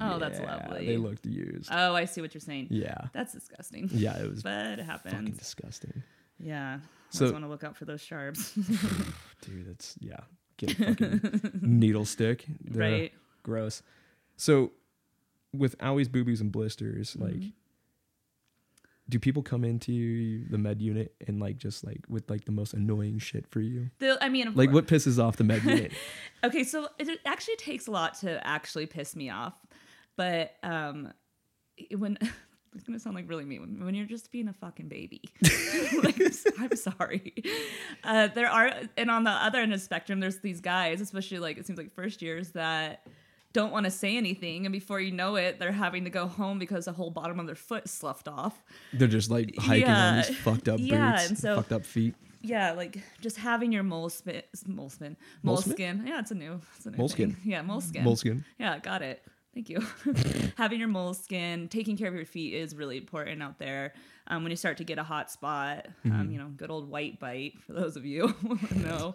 Oh, 0.00 0.18
that's 0.18 0.38
lovely. 0.40 0.86
They 0.86 0.96
looked 0.98 1.24
used. 1.24 1.70
Oh, 1.72 1.94
I 1.94 2.04
see 2.04 2.20
what 2.20 2.34
you're 2.34 2.40
saying. 2.42 2.66
yeah, 2.70 2.98
That's 3.14 3.32
disgusting. 3.32 3.88
yeah, 3.92 4.18
it 4.22 4.28
was 4.30 4.42
But 4.42 4.78
it 4.78 4.84
fucking 4.86 5.10
happens. 5.12 5.38
disgusting. 5.38 6.02
Yeah. 6.38 6.80
So- 7.10 7.24
Always 7.26 7.32
want 7.32 7.44
to 7.46 7.48
look 7.48 7.64
out 7.64 7.76
for 7.78 7.86
those 7.86 8.02
sharps. 8.02 8.52
dude 9.42 9.66
that's 9.68 9.94
yeah 10.00 10.20
get 10.58 10.70
a 10.70 10.74
fucking 10.96 11.50
needle 11.62 12.04
stick 12.04 12.44
Ugh, 12.70 12.76
right. 12.76 13.12
gross 13.42 13.82
so 14.36 14.72
with 15.58 15.76
owies 15.78 16.10
boobies 16.10 16.40
and 16.40 16.52
blisters 16.52 17.14
Mm-hmm. 17.14 17.24
like 17.24 17.52
do 19.08 19.20
people 19.20 19.40
come 19.42 19.62
into 19.64 20.44
the 20.50 20.58
med 20.58 20.82
unit 20.82 21.14
and 21.28 21.38
like 21.38 21.58
just 21.58 21.84
like 21.86 22.00
with 22.08 22.28
like 22.28 22.44
the 22.44 22.50
most 22.52 22.74
annoying 22.74 23.20
shit 23.20 23.46
for 23.46 23.60
you 23.60 23.88
The, 24.00 24.18
I 24.20 24.28
mean, 24.28 24.48
of 24.48 24.56
like 24.56 24.70
course- 24.70 24.74
what 24.74 24.86
pisses 24.88 25.22
off 25.22 25.36
the 25.36 25.44
med 25.44 25.62
unit 25.64 25.92
Okay, 26.42 26.64
so 26.64 26.88
it 26.98 27.20
actually 27.24 27.56
takes 27.56 27.86
a 27.86 27.90
lot 27.92 28.14
to 28.20 28.44
actually 28.46 28.86
piss 28.86 29.14
me 29.16 29.30
off, 29.30 29.54
but 30.16 30.54
um, 30.64 31.12
when 31.96 32.18
it's 32.74 32.82
gonna 32.84 32.98
sound 32.98 33.14
like 33.16 33.28
really 33.28 33.44
mean 33.44 33.60
when, 33.60 33.84
when 33.84 33.94
you're 33.94 34.06
just 34.06 34.30
being 34.32 34.48
a 34.48 34.52
fucking 34.52 34.88
baby. 34.88 35.22
like, 36.02 36.20
I'm 36.58 36.76
sorry. 36.76 37.32
Uh, 38.04 38.26
there 38.28 38.48
are, 38.48 38.70
and 38.96 39.10
on 39.10 39.22
the 39.24 39.30
other 39.30 39.58
end 39.60 39.72
of 39.72 39.78
the 39.80 39.84
spectrum, 39.84 40.18
there's 40.20 40.38
these 40.40 40.60
guys, 40.60 41.00
especially 41.00 41.38
like 41.38 41.58
it 41.58 41.66
seems 41.66 41.78
like 41.78 41.92
first 41.94 42.22
years 42.22 42.50
that 42.50 43.06
don't 43.58 43.72
want 43.72 43.84
to 43.84 43.90
say 43.90 44.16
anything, 44.16 44.66
and 44.66 44.72
before 44.72 45.00
you 45.00 45.12
know 45.12 45.36
it, 45.36 45.58
they're 45.58 45.72
having 45.86 46.04
to 46.04 46.10
go 46.10 46.26
home 46.26 46.58
because 46.58 46.84
the 46.84 46.92
whole 46.92 47.10
bottom 47.10 47.40
of 47.40 47.46
their 47.46 47.54
foot 47.68 47.84
is 47.86 47.90
sloughed 47.90 48.28
off. 48.28 48.54
they're 48.92 49.08
just 49.18 49.30
like 49.30 49.54
hiking 49.58 49.88
on 49.88 50.16
these 50.16 50.36
fucked 50.38 50.68
up 50.68 50.78
Yeah, 50.82 51.12
boots 51.12 51.28
and 51.28 51.38
so- 51.38 51.56
fucked 51.56 51.72
up 51.72 51.84
feet 51.84 52.14
Yeah, 52.42 52.72
like 52.72 52.98
just 53.20 53.36
having 53.38 53.72
your 53.72 53.82
molespin, 53.84 54.42
Moleskin? 54.66 55.16
moleskin. 55.42 56.04
Yeah, 56.06 56.20
it's 56.20 56.30
a 56.30 56.34
new, 56.34 56.60
it's 56.76 56.86
a 56.86 56.90
new 56.90 56.96
Moleskin. 56.98 57.32
thing. 57.34 57.50
Yeah, 57.52 57.62
moleskin. 57.62 58.04
moleskin 58.04 58.44
Yeah, 58.58 58.78
got 58.78 59.02
it. 59.02 59.22
Thank 59.54 59.70
you. 59.70 59.80
having 60.56 60.78
your 60.78 60.88
moleskin, 60.90 61.68
taking 61.68 61.96
care 61.96 62.08
of 62.08 62.14
your 62.14 62.26
feet 62.26 62.52
is 62.54 62.74
really 62.76 62.98
important 62.98 63.42
out 63.42 63.58
there. 63.58 63.94
Um, 64.28 64.42
when 64.42 64.50
you 64.50 64.56
start 64.56 64.76
to 64.78 64.84
get 64.84 64.98
a 64.98 65.02
hot 65.04 65.30
spot, 65.30 65.86
Mm-hmm. 66.04 66.12
um, 66.20 66.30
you 66.30 66.38
know, 66.38 66.48
good 66.48 66.70
old 66.70 66.90
white 66.90 67.18
bite 67.20 67.54
for 67.66 67.72
those 67.72 67.96
of 67.96 68.04
you 68.04 68.28
who 68.28 68.58
know. 68.80 69.14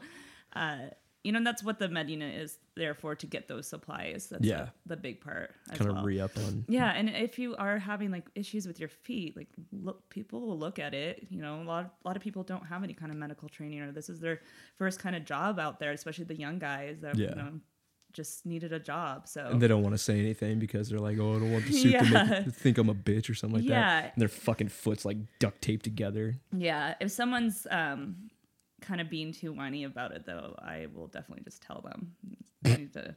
Uh, 0.55 0.77
you 1.23 1.31
know, 1.31 1.43
that's 1.43 1.63
what 1.63 1.77
the 1.77 1.87
med 1.87 2.09
unit 2.09 2.35
is 2.35 2.57
there 2.75 2.93
for 2.95 3.13
to 3.15 3.27
get 3.27 3.47
those 3.47 3.67
supplies. 3.67 4.27
That's 4.29 4.43
Yeah. 4.45 4.69
the, 4.85 4.95
the 4.95 4.97
big 4.97 5.21
part. 5.21 5.53
Kind 5.69 5.89
of 5.89 5.95
well. 5.97 6.03
re 6.05 6.19
up 6.19 6.31
on 6.37 6.65
Yeah, 6.67 6.89
and 6.91 7.09
if 7.09 7.37
you 7.37 7.55
are 7.57 7.77
having 7.77 8.09
like 8.11 8.25
issues 8.33 8.65
with 8.65 8.79
your 8.79 8.89
feet, 8.89 9.37
like 9.37 9.49
look, 9.71 10.09
people 10.09 10.41
will 10.41 10.57
look 10.57 10.79
at 10.79 10.93
it. 10.93 11.27
You 11.29 11.41
know, 11.41 11.61
a 11.61 11.63
lot, 11.63 11.93
a 12.03 12.07
lot 12.07 12.15
of 12.17 12.23
people 12.23 12.43
don't 12.43 12.65
have 12.65 12.83
any 12.83 12.93
kind 12.93 13.11
of 13.11 13.17
medical 13.17 13.49
training, 13.49 13.81
or 13.81 13.91
this 13.91 14.09
is 14.09 14.19
their 14.19 14.41
first 14.77 14.99
kind 14.99 15.15
of 15.15 15.23
job 15.25 15.59
out 15.59 15.79
there, 15.79 15.91
especially 15.91 16.25
the 16.25 16.35
young 16.39 16.57
guys 16.59 16.99
that 17.01 17.15
Yeah. 17.17 17.29
you 17.29 17.35
know 17.35 17.51
just 18.13 18.45
needed 18.45 18.73
a 18.73 18.79
job. 18.79 19.25
So 19.27 19.45
and 19.51 19.61
they 19.61 19.69
don't 19.69 19.83
want 19.83 19.93
to 19.93 19.97
say 19.97 20.19
anything 20.19 20.59
because 20.59 20.89
they're 20.89 20.99
like, 20.99 21.17
oh, 21.17 21.35
I 21.35 21.39
don't 21.39 21.51
want 21.53 21.65
the 21.65 21.71
suit 21.81 21.93
to 21.97 22.43
make 22.45 22.53
think 22.55 22.77
I'm 22.77 22.89
a 22.89 22.93
bitch 22.93 23.29
or 23.29 23.33
something 23.35 23.59
like 23.61 23.69
Yeah. 23.69 23.79
that. 24.01 24.13
And 24.15 24.21
their 24.21 24.27
fucking 24.27 24.67
foot's 24.67 25.05
like 25.05 25.17
duct 25.39 25.61
taped 25.61 25.83
together. 25.85 26.35
yeah, 26.51 26.95
if 26.99 27.11
someone's 27.11 27.65
um 27.71 28.15
kind 28.81 28.99
of 29.01 29.09
being 29.09 29.31
too 29.33 29.53
whiny 29.53 29.83
about 29.83 30.11
it, 30.11 30.25
though, 30.25 30.55
I 30.59 30.87
will 30.93 31.07
definitely 31.07 31.43
just 31.43 31.61
tell 31.61 31.81
them 31.81 32.13
you 32.65 32.77
need 32.77 32.93
to 32.93 33.15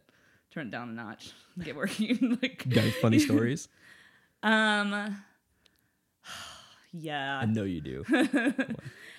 turn 0.51 0.69
it 0.69 0.71
down 0.71 0.91
a 0.91 0.93
notch, 0.93 1.33
get 1.63 1.75
working. 1.77 2.39
like, 2.43 2.69
Got 2.69 2.85
funny 3.03 3.19
stories? 3.29 3.69
um, 4.43 5.17
yeah, 6.93 7.39
I 7.39 7.47
know 7.47 7.65
you 7.65 7.81
do. 7.81 8.05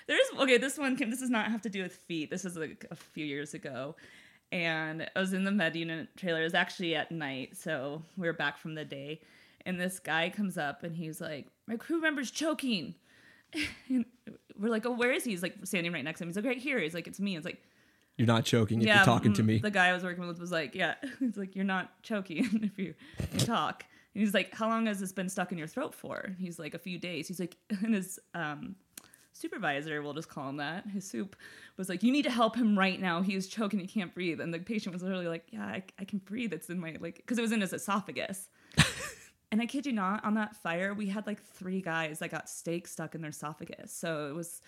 There's 0.08 0.28
okay. 0.40 0.58
This 0.58 0.78
one 0.78 0.96
can. 0.98 1.10
This 1.10 1.20
does 1.20 1.30
not 1.30 1.50
have 1.52 1.62
to 1.64 1.70
do 1.70 1.82
with 1.82 1.94
feet. 1.94 2.30
This 2.30 2.46
is 2.46 2.56
like 2.56 2.86
a 2.92 2.96
few 2.96 3.26
years 3.26 3.54
ago, 3.56 3.96
and 4.52 5.10
I 5.16 5.20
was 5.20 5.34
in 5.34 5.44
the 5.44 5.52
med 5.52 5.76
unit 5.76 6.10
trailer. 6.16 6.42
It 6.42 6.44
was 6.44 6.54
actually 6.54 6.96
at 6.96 7.12
night, 7.12 7.58
so 7.58 8.04
we 8.18 8.28
were 8.28 8.34
back 8.34 8.58
from 8.60 8.76
the 8.76 8.86
day, 8.86 9.22
and 9.66 9.80
this 9.80 9.98
guy 10.00 10.30
comes 10.30 10.58
up 10.60 10.84
and 10.84 10.96
he's 10.96 11.20
like, 11.20 11.48
"My 11.68 11.76
crew 11.76 12.00
member's 12.00 12.30
choking." 12.30 12.94
And 13.90 14.06
we're 14.58 14.70
like, 14.70 14.86
"Oh, 14.86 14.92
where 14.92 15.12
is 15.12 15.24
he?" 15.24 15.32
He's 15.32 15.44
like 15.44 15.56
standing 15.64 15.92
right 15.92 16.04
next 16.04 16.20
to 16.20 16.24
him. 16.24 16.30
He's 16.30 16.36
like, 16.36 16.46
"Right 16.46 16.58
here." 16.58 16.80
He's 16.80 16.94
like, 16.94 17.08
"It's 17.08 17.20
me." 17.20 17.36
It's 17.36 17.46
like, 17.46 17.62
You're 18.18 18.28
not 18.28 18.46
choking 18.46 18.82
if 18.82 18.88
"Yeah." 18.88 18.98
you're 18.98 19.06
talking 19.06 19.34
to 19.34 19.44
mm, 19.44 19.48
me. 19.48 19.58
The 19.60 19.72
guy 19.72 19.88
I 19.88 19.94
was 19.94 20.04
working 20.04 20.28
with 20.28 20.40
was 20.40 20.52
like, 20.52 20.76
"Yeah." 20.76 20.96
He's 21.20 21.38
like, 21.38 21.56
"You're 21.56 21.66
not 21.66 22.02
choking 22.04 22.46
if 22.64 22.78
you, 22.80 22.94
you 23.34 23.40
talk." 23.40 23.86
And 24.16 24.24
he's 24.24 24.34
like, 24.34 24.56
How 24.56 24.70
long 24.70 24.86
has 24.88 25.00
this 25.00 25.12
been 25.12 25.30
stuck 25.30 25.52
in 25.52 25.58
your 25.58 25.68
throat 25.68 25.94
for? 25.94 26.18
And 26.18 26.38
he's 26.40 26.58
like, 26.58 26.74
A 26.74 26.80
few 26.80 26.98
days. 26.98 27.28
He's 27.28 27.40
like, 27.40 27.58
And 27.84 27.94
his 27.94 28.20
um, 28.34 28.76
supervisor, 29.34 30.02
we'll 30.02 30.14
just 30.14 30.30
call 30.30 30.50
him 30.50 30.58
that, 30.58 30.88
his 30.88 31.08
soup, 31.08 31.36
was 31.78 31.90
like, 31.90 32.02
You 32.02 32.12
need 32.12 32.24
to 32.24 32.32
help 32.32 32.56
him 32.56 32.80
right 32.80 33.00
now. 33.00 33.22
He 33.22 33.36
is 33.36 33.48
choking. 33.48 33.80
He 33.80 33.88
can't 33.88 34.14
breathe. 34.14 34.40
And 34.40 34.54
the 34.54 34.60
patient 34.60 34.94
was 34.94 35.04
literally 35.04 35.28
like, 35.28 35.48
Yeah, 35.52 35.66
I, 35.66 35.84
I 36.00 36.06
can 36.06 36.20
breathe. 36.20 36.54
It's 36.54 36.70
in 36.70 36.80
my, 36.80 36.96
like, 37.00 37.18
because 37.18 37.38
it 37.38 37.42
was 37.42 37.52
in 37.52 37.62
his 37.62 37.74
esophagus. 37.74 38.50
And 39.56 39.62
I 39.62 39.68
kid 39.68 39.86
you 39.86 39.94
not, 39.94 40.26
on 40.26 40.34
that 40.34 40.54
fire, 40.54 40.94
we 40.94 41.08
had 41.08 41.26
like 41.26 41.42
three 41.42 41.80
guys 41.80 42.20
that 42.20 42.30
got 42.30 42.50
steak 42.50 42.90
stuck 42.90 43.16
in 43.16 43.22
their 43.22 43.30
esophagus. 43.30 43.94
So 43.94 44.28
it 44.28 44.36
was, 44.36 44.62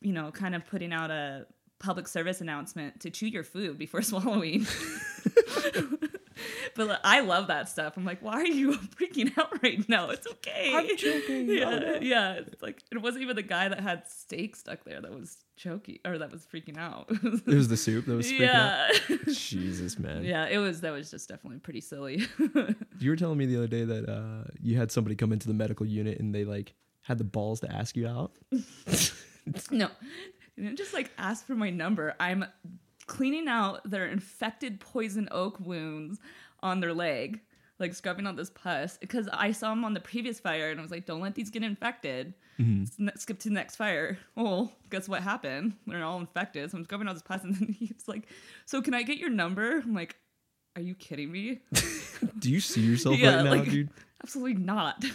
you 0.00 0.14
know, 0.14 0.30
kind 0.30 0.54
of 0.54 0.64
putting 0.64 0.94
out 0.94 1.10
a 1.10 1.44
public 1.78 2.08
service 2.08 2.40
announcement 2.40 3.00
to 3.00 3.10
chew 3.10 3.26
your 3.26 3.44
food 3.44 3.76
before 3.76 4.00
swallowing. 4.10 4.66
but 6.76 6.88
like, 6.88 6.98
I 7.04 7.20
love 7.20 7.48
that 7.48 7.68
stuff. 7.68 7.96
I'm 7.96 8.04
like, 8.04 8.22
why 8.22 8.34
are 8.34 8.46
you 8.46 8.72
freaking 8.96 9.36
out 9.38 9.62
right 9.62 9.86
now? 9.88 10.10
It's 10.10 10.26
okay. 10.26 10.72
I'm 10.74 10.96
joking. 10.96 11.48
Oh, 11.50 11.52
Yeah, 11.52 11.78
no. 11.78 11.98
yeah. 12.00 12.32
It's 12.34 12.62
like 12.62 12.82
it 12.90 12.98
wasn't 12.98 13.22
even 13.22 13.36
the 13.36 13.42
guy 13.42 13.68
that 13.68 13.80
had 13.80 14.06
steak 14.08 14.56
stuck 14.56 14.84
there 14.84 15.00
that 15.00 15.10
was 15.12 15.38
choking 15.56 15.98
or 16.06 16.18
that 16.18 16.30
was 16.30 16.46
freaking 16.52 16.78
out. 16.78 17.06
It 17.10 17.46
was 17.46 17.68
the 17.68 17.76
soup 17.76 18.06
that 18.06 18.14
was 18.14 18.30
freaking 18.30 18.48
out. 18.54 19.10
yeah, 19.10 19.16
Jesus, 19.26 19.98
man. 19.98 20.24
yeah. 20.24 20.46
It 20.46 20.58
was 20.58 20.80
that 20.82 20.92
was 20.92 21.10
just 21.10 21.28
definitely 21.28 21.58
pretty 21.58 21.80
silly. 21.80 22.26
You 22.98 23.10
were 23.10 23.16
telling 23.16 23.38
me 23.38 23.46
the 23.46 23.56
other 23.56 23.66
day 23.66 23.84
that 23.84 24.08
uh, 24.08 24.44
you 24.62 24.76
had 24.76 24.90
somebody 24.92 25.16
come 25.16 25.32
into 25.32 25.48
the 25.48 25.54
medical 25.54 25.86
unit 25.86 26.18
and 26.20 26.34
they 26.34 26.44
like 26.44 26.74
had 27.02 27.18
the 27.18 27.24
balls 27.24 27.60
to 27.60 27.72
ask 27.72 27.96
you 27.96 28.06
out. 28.06 28.32
no, 29.70 29.88
they 30.56 30.62
didn't 30.62 30.76
just 30.78 30.92
like 30.94 31.10
ask 31.18 31.46
for 31.46 31.54
my 31.54 31.70
number. 31.70 32.14
I'm 32.20 32.44
cleaning 33.10 33.48
out 33.48 33.80
their 33.90 34.06
infected 34.06 34.78
poison 34.78 35.28
oak 35.32 35.58
wounds 35.58 36.18
on 36.62 36.78
their 36.80 36.94
leg, 36.94 37.40
like 37.80 37.92
scrubbing 37.92 38.26
out 38.26 38.36
this 38.36 38.50
pus 38.50 38.96
because 38.98 39.28
I 39.32 39.50
saw 39.52 39.70
them 39.70 39.84
on 39.84 39.94
the 39.94 40.00
previous 40.00 40.38
fire 40.38 40.70
and 40.70 40.78
I 40.78 40.82
was 40.82 40.92
like, 40.92 41.06
don't 41.06 41.20
let 41.20 41.34
these 41.34 41.50
get 41.50 41.64
infected. 41.64 42.34
Mm-hmm. 42.60 43.06
Ne- 43.06 43.12
Skip 43.16 43.40
to 43.40 43.48
the 43.48 43.54
next 43.54 43.74
fire. 43.76 44.16
Well, 44.36 44.70
guess 44.90 45.08
what 45.08 45.22
happened? 45.22 45.74
They're 45.88 46.04
all 46.04 46.20
infected. 46.20 46.70
So 46.70 46.78
I'm 46.78 46.84
scrubbing 46.84 47.08
out 47.08 47.14
this 47.14 47.22
pus 47.22 47.42
and 47.42 47.56
then 47.56 47.68
he's 47.78 48.04
like, 48.06 48.28
so 48.64 48.80
can 48.80 48.94
I 48.94 49.02
get 49.02 49.18
your 49.18 49.30
number? 49.30 49.78
I'm 49.78 49.92
like, 49.94 50.14
are 50.76 50.82
you 50.82 50.94
kidding 50.94 51.32
me? 51.32 51.62
Do 52.38 52.48
you 52.50 52.60
see 52.60 52.80
yourself 52.82 53.16
Yeah, 53.16 53.36
right 53.36 53.44
now, 53.44 53.50
like- 53.50 53.64
dude? 53.70 53.90
Absolutely 54.22 54.62
not. 54.62 55.02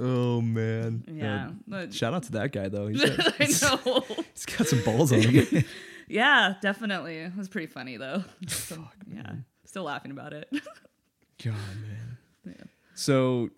Oh 0.00 0.40
man. 0.40 1.04
yeah. 1.06 1.50
But, 1.68 1.92
Shout 1.94 2.14
out 2.14 2.22
to 2.24 2.32
that 2.32 2.52
guy 2.52 2.68
though. 2.68 2.86
He's 2.88 3.04
got, 3.04 3.34
I 3.40 3.46
know. 3.86 4.04
he's 4.34 4.46
got 4.46 4.66
some 4.66 4.82
balls 4.84 5.12
on 5.12 5.20
him. 5.20 5.64
Yeah, 6.08 6.54
definitely. 6.60 7.18
It 7.18 7.36
was 7.36 7.48
pretty 7.48 7.68
funny 7.68 7.96
though. 7.96 8.24
So, 8.48 8.84
yeah, 9.14 9.30
still 9.64 9.84
laughing 9.84 10.10
about 10.10 10.32
it. 10.32 10.48
God, 11.44 11.54
man. 11.54 12.18
Yeah. 12.44 12.64
So 12.94 13.50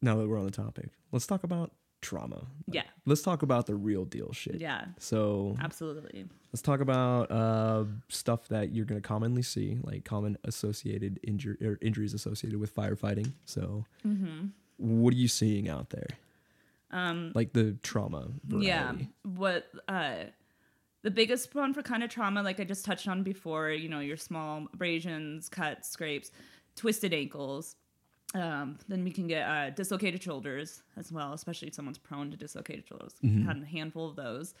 now 0.00 0.14
that 0.18 0.28
we're 0.28 0.38
on 0.38 0.44
the 0.44 0.52
topic, 0.52 0.90
let's 1.10 1.26
talk 1.26 1.42
about 1.42 1.72
trauma. 2.00 2.46
yeah, 2.70 2.82
Let's 3.06 3.22
talk 3.22 3.42
about 3.42 3.66
the 3.66 3.74
real 3.74 4.04
deal 4.04 4.30
shit. 4.32 4.60
yeah, 4.60 4.84
So 5.00 5.56
absolutely. 5.60 6.26
let's 6.52 6.62
talk 6.62 6.78
about 6.80 7.28
uh, 7.30 7.84
stuff 8.08 8.46
that 8.48 8.72
you're 8.72 8.84
going 8.84 9.00
to 9.00 9.06
commonly 9.08 9.42
see, 9.42 9.78
like 9.82 10.04
common 10.04 10.36
associated 10.44 11.18
injury 11.24 11.56
or 11.60 11.78
injuries 11.82 12.14
associated 12.14 12.60
with 12.60 12.72
firefighting. 12.74 13.32
So, 13.46 13.84
Mm-hmm. 14.06 14.48
What 14.76 15.12
are 15.14 15.16
you 15.16 15.28
seeing 15.28 15.68
out 15.68 15.90
there? 15.90 16.08
Um, 16.90 17.32
Like 17.34 17.52
the 17.52 17.76
trauma. 17.82 18.28
Variety. 18.46 18.66
yeah. 18.68 18.92
What 19.24 19.66
uh, 19.88 20.14
the 21.02 21.10
biggest 21.10 21.54
one 21.54 21.74
for 21.74 21.82
kind 21.82 22.02
of 22.02 22.10
trauma, 22.10 22.42
like 22.42 22.60
I 22.60 22.64
just 22.64 22.84
touched 22.84 23.08
on 23.08 23.22
before, 23.22 23.70
you 23.70 23.88
know, 23.88 24.00
your 24.00 24.16
small 24.16 24.66
abrasions, 24.72 25.48
cuts, 25.48 25.88
scrapes, 25.90 26.30
twisted 26.76 27.12
ankles. 27.12 27.76
Um, 28.34 28.78
then 28.88 29.04
we 29.04 29.12
can 29.12 29.26
get 29.28 29.46
uh, 29.48 29.70
dislocated 29.70 30.22
shoulders 30.22 30.82
as 30.96 31.12
well, 31.12 31.32
especially 31.34 31.68
if 31.68 31.74
someone's 31.74 31.98
prone 31.98 32.30
to 32.32 32.36
dislocated 32.36 32.86
shoulders. 32.88 33.14
We've 33.22 33.44
had 33.46 33.62
a 33.62 33.64
handful 33.66 34.08
of 34.10 34.16
those, 34.16 34.54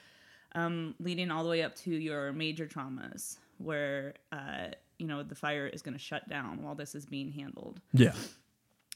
um, 0.54 0.94
leading 1.00 1.30
all 1.32 1.42
the 1.42 1.50
way 1.50 1.62
up 1.64 1.74
to 1.76 1.90
your 1.90 2.32
major 2.32 2.66
traumas, 2.68 3.38
where 3.58 4.14
uh, 4.30 4.68
you 4.98 5.08
know 5.08 5.24
the 5.24 5.34
fire 5.34 5.66
is 5.66 5.82
going 5.82 5.94
to 5.94 5.98
shut 5.98 6.28
down 6.28 6.62
while 6.62 6.76
this 6.76 6.94
is 6.94 7.04
being 7.04 7.32
handled. 7.32 7.80
Yeah. 7.92 8.12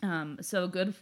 Um, 0.03 0.39
so 0.41 0.65
a 0.65 0.69
good 0.69 0.95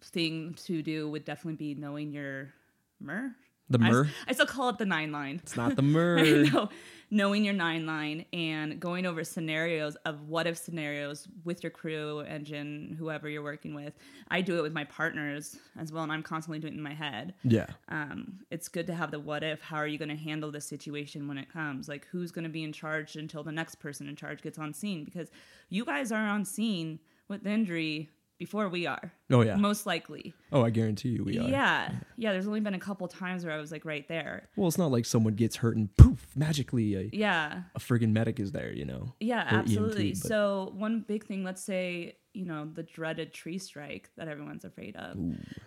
thing 0.00 0.54
to 0.64 0.82
do 0.82 1.08
would 1.10 1.24
definitely 1.24 1.56
be 1.56 1.80
knowing 1.80 2.12
your 2.12 2.52
MER. 3.00 3.34
The 3.70 3.78
MER. 3.78 4.10
I, 4.28 4.32
still 4.34 4.44
call 4.44 4.68
it 4.68 4.78
the 4.78 4.84
nine 4.84 5.10
line. 5.10 5.40
It's 5.42 5.56
not 5.56 5.74
the 5.74 5.82
MER. 5.82 6.44
know. 6.44 6.68
Knowing 7.10 7.44
your 7.44 7.54
nine 7.54 7.86
line 7.86 8.26
and 8.32 8.78
going 8.78 9.06
over 9.06 9.24
scenarios 9.24 9.96
of 10.04 10.28
what 10.28 10.46
if 10.46 10.58
scenarios 10.58 11.28
with 11.44 11.62
your 11.62 11.70
crew, 11.70 12.20
engine, 12.20 12.94
whoever 12.98 13.28
you're 13.28 13.42
working 13.42 13.74
with. 13.74 13.94
I 14.28 14.42
do 14.42 14.58
it 14.58 14.62
with 14.62 14.72
my 14.72 14.84
partners 14.84 15.56
as 15.78 15.92
well, 15.92 16.02
and 16.02 16.12
I'm 16.12 16.22
constantly 16.22 16.58
doing 16.58 16.74
it 16.74 16.76
in 16.76 16.82
my 16.82 16.92
head. 16.92 17.34
Yeah. 17.42 17.66
Um, 17.88 18.40
it's 18.50 18.68
good 18.68 18.86
to 18.88 18.94
have 18.94 19.10
the 19.10 19.20
what 19.20 19.42
if. 19.42 19.62
How 19.62 19.76
are 19.76 19.86
you 19.86 19.96
going 19.96 20.08
to 20.10 20.16
handle 20.16 20.50
this 20.50 20.66
situation 20.66 21.26
when 21.26 21.38
it 21.38 21.50
comes? 21.50 21.88
Like, 21.88 22.06
who's 22.10 22.32
going 22.32 22.44
to 22.44 22.50
be 22.50 22.64
in 22.64 22.72
charge 22.72 23.16
until 23.16 23.42
the 23.42 23.52
next 23.52 23.76
person 23.76 24.08
in 24.08 24.16
charge 24.16 24.42
gets 24.42 24.58
on 24.58 24.74
scene? 24.74 25.04
Because 25.04 25.30
you 25.70 25.84
guys 25.84 26.12
are 26.12 26.26
on 26.26 26.44
scene 26.44 26.98
with 27.28 27.44
the 27.44 27.50
injury 27.50 28.10
before 28.44 28.68
we 28.68 28.86
are, 28.86 29.12
Oh 29.30 29.40
yeah. 29.42 29.56
most 29.56 29.86
likely. 29.86 30.34
Oh, 30.52 30.62
I 30.62 30.70
guarantee 30.70 31.10
you 31.10 31.24
we 31.24 31.38
are. 31.38 31.48
Yeah, 31.48 31.90
yeah. 32.16 32.32
There's 32.32 32.46
only 32.46 32.60
been 32.60 32.74
a 32.74 32.78
couple 32.88 33.08
times 33.08 33.44
where 33.44 33.54
I 33.54 33.58
was 33.58 33.72
like 33.72 33.84
right 33.84 34.06
there. 34.08 34.48
Well, 34.56 34.68
it's 34.68 34.76
not 34.78 34.90
like 34.90 35.06
someone 35.06 35.34
gets 35.34 35.56
hurt 35.56 35.76
and 35.76 35.88
poof, 35.96 36.26
magically 36.36 36.94
a, 36.94 37.10
Yeah, 37.12 37.62
a 37.74 37.78
friggin' 37.80 38.12
medic 38.12 38.38
is 38.38 38.52
there, 38.52 38.72
you 38.72 38.84
know. 38.84 39.14
yeah, 39.20 39.44
absolutely. 39.48 40.12
EMT, 40.12 40.16
so 40.18 40.72
one 40.76 41.00
big 41.00 41.24
thing, 41.24 41.42
let's 41.44 41.62
say 41.62 42.16
you 42.34 42.44
know 42.44 42.68
the 42.78 42.82
dreaded 42.82 43.32
tree 43.32 43.58
strike 43.58 44.10
that 44.16 44.26
everyone's 44.28 44.64
afraid 44.64 44.96
of. 44.96 45.16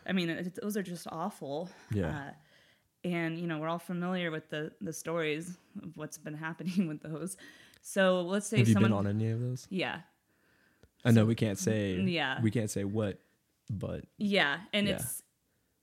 I 0.06 0.12
mean, 0.14 0.30
it, 0.30 0.60
those 0.62 0.76
are 0.78 0.84
just 0.84 1.08
awful. 1.12 1.70
Yeah. 1.92 2.10
Uh, 2.10 2.32
and 3.04 3.38
you 3.40 3.48
know 3.48 3.58
we're 3.60 3.70
all 3.70 3.80
familiar 3.80 4.30
with 4.32 4.50
the 4.50 4.72
the 4.82 4.92
stories 4.94 5.58
of 5.82 5.96
what's 5.98 6.18
been 6.18 6.34
happening 6.48 6.88
with 6.88 7.02
those. 7.02 7.38
So 7.82 8.22
let's 8.22 8.48
say 8.48 8.58
Have 8.58 8.68
you 8.68 8.74
someone, 8.74 8.92
been 8.92 8.98
on 8.98 9.08
any 9.08 9.30
of 9.32 9.40
those? 9.40 9.66
yeah, 9.70 10.00
I 11.06 11.12
know 11.12 11.26
we 11.26 11.36
can't 11.36 11.58
say. 11.60 11.96
yeah. 11.96 12.42
We 12.42 12.52
can't 12.52 12.70
say 12.70 12.84
what, 12.84 13.20
but 13.70 14.06
yeah, 14.18 14.60
and 14.74 14.88
Yeah. 14.88 14.96
it's 14.96 15.24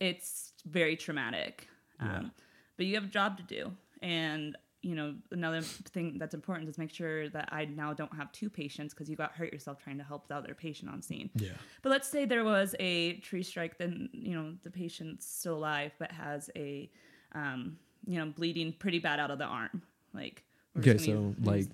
it's 0.00 0.52
very 0.66 0.96
traumatic. 0.96 1.68
Yeah. 2.00 2.18
Um, 2.18 2.32
but 2.76 2.86
you 2.86 2.94
have 2.96 3.04
a 3.04 3.08
job 3.08 3.36
to 3.38 3.42
do, 3.44 3.72
and 4.02 4.56
you 4.82 4.94
know 4.94 5.14
another 5.30 5.62
thing 5.62 6.18
that's 6.18 6.34
important 6.34 6.68
is 6.68 6.76
make 6.76 6.92
sure 6.92 7.28
that 7.30 7.48
I 7.52 7.64
now 7.64 7.94
don't 7.94 8.14
have 8.14 8.30
two 8.32 8.50
patients 8.50 8.92
because 8.92 9.08
you 9.08 9.16
got 9.16 9.32
hurt 9.32 9.52
yourself 9.52 9.78
trying 9.82 9.96
to 9.98 10.04
help 10.04 10.28
the 10.28 10.34
other 10.36 10.52
patient 10.54 10.90
on 10.90 11.00
scene. 11.00 11.30
yeah. 11.36 11.52
But 11.82 11.90
let's 11.90 12.08
say 12.08 12.26
there 12.26 12.44
was 12.44 12.74
a 12.80 13.14
tree 13.20 13.42
strike, 13.44 13.78
then 13.78 14.08
you 14.12 14.34
know 14.34 14.54
the 14.62 14.70
patient's 14.70 15.26
still 15.26 15.56
alive, 15.56 15.92
but 15.98 16.10
has 16.12 16.50
a, 16.56 16.90
um, 17.32 17.78
you 18.06 18.18
know, 18.18 18.26
bleeding 18.26 18.74
pretty 18.78 18.98
bad 18.98 19.20
out 19.20 19.30
of 19.30 19.38
the 19.38 19.44
arm. 19.46 19.80
Like 20.12 20.42
Okay, 20.78 20.98
so 20.98 21.34
like 21.42 21.66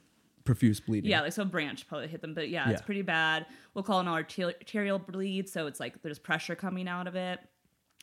profuse 0.55 0.81
bleeding. 0.81 1.11
yeah, 1.11 1.21
like 1.21 1.33
so 1.33 1.43
a 1.43 1.45
branch 1.47 1.87
probably 1.87 2.09
hit 2.09 2.21
them, 2.21 2.35
but 2.35 2.49
yeah, 2.49 2.69
it's 2.71 2.83
pretty 2.83 3.03
bad. 3.03 3.47
We'll 3.75 3.85
call 3.85 4.01
an 4.01 4.09
arter- 4.09 4.47
arterial 4.47 4.99
bleed, 4.99 5.49
so 5.49 5.67
it's 5.67 5.79
like 5.81 6.03
there's 6.03 6.19
pressure 6.19 6.55
coming 6.57 6.89
out 6.89 7.07
of 7.07 7.15
it, 7.15 7.39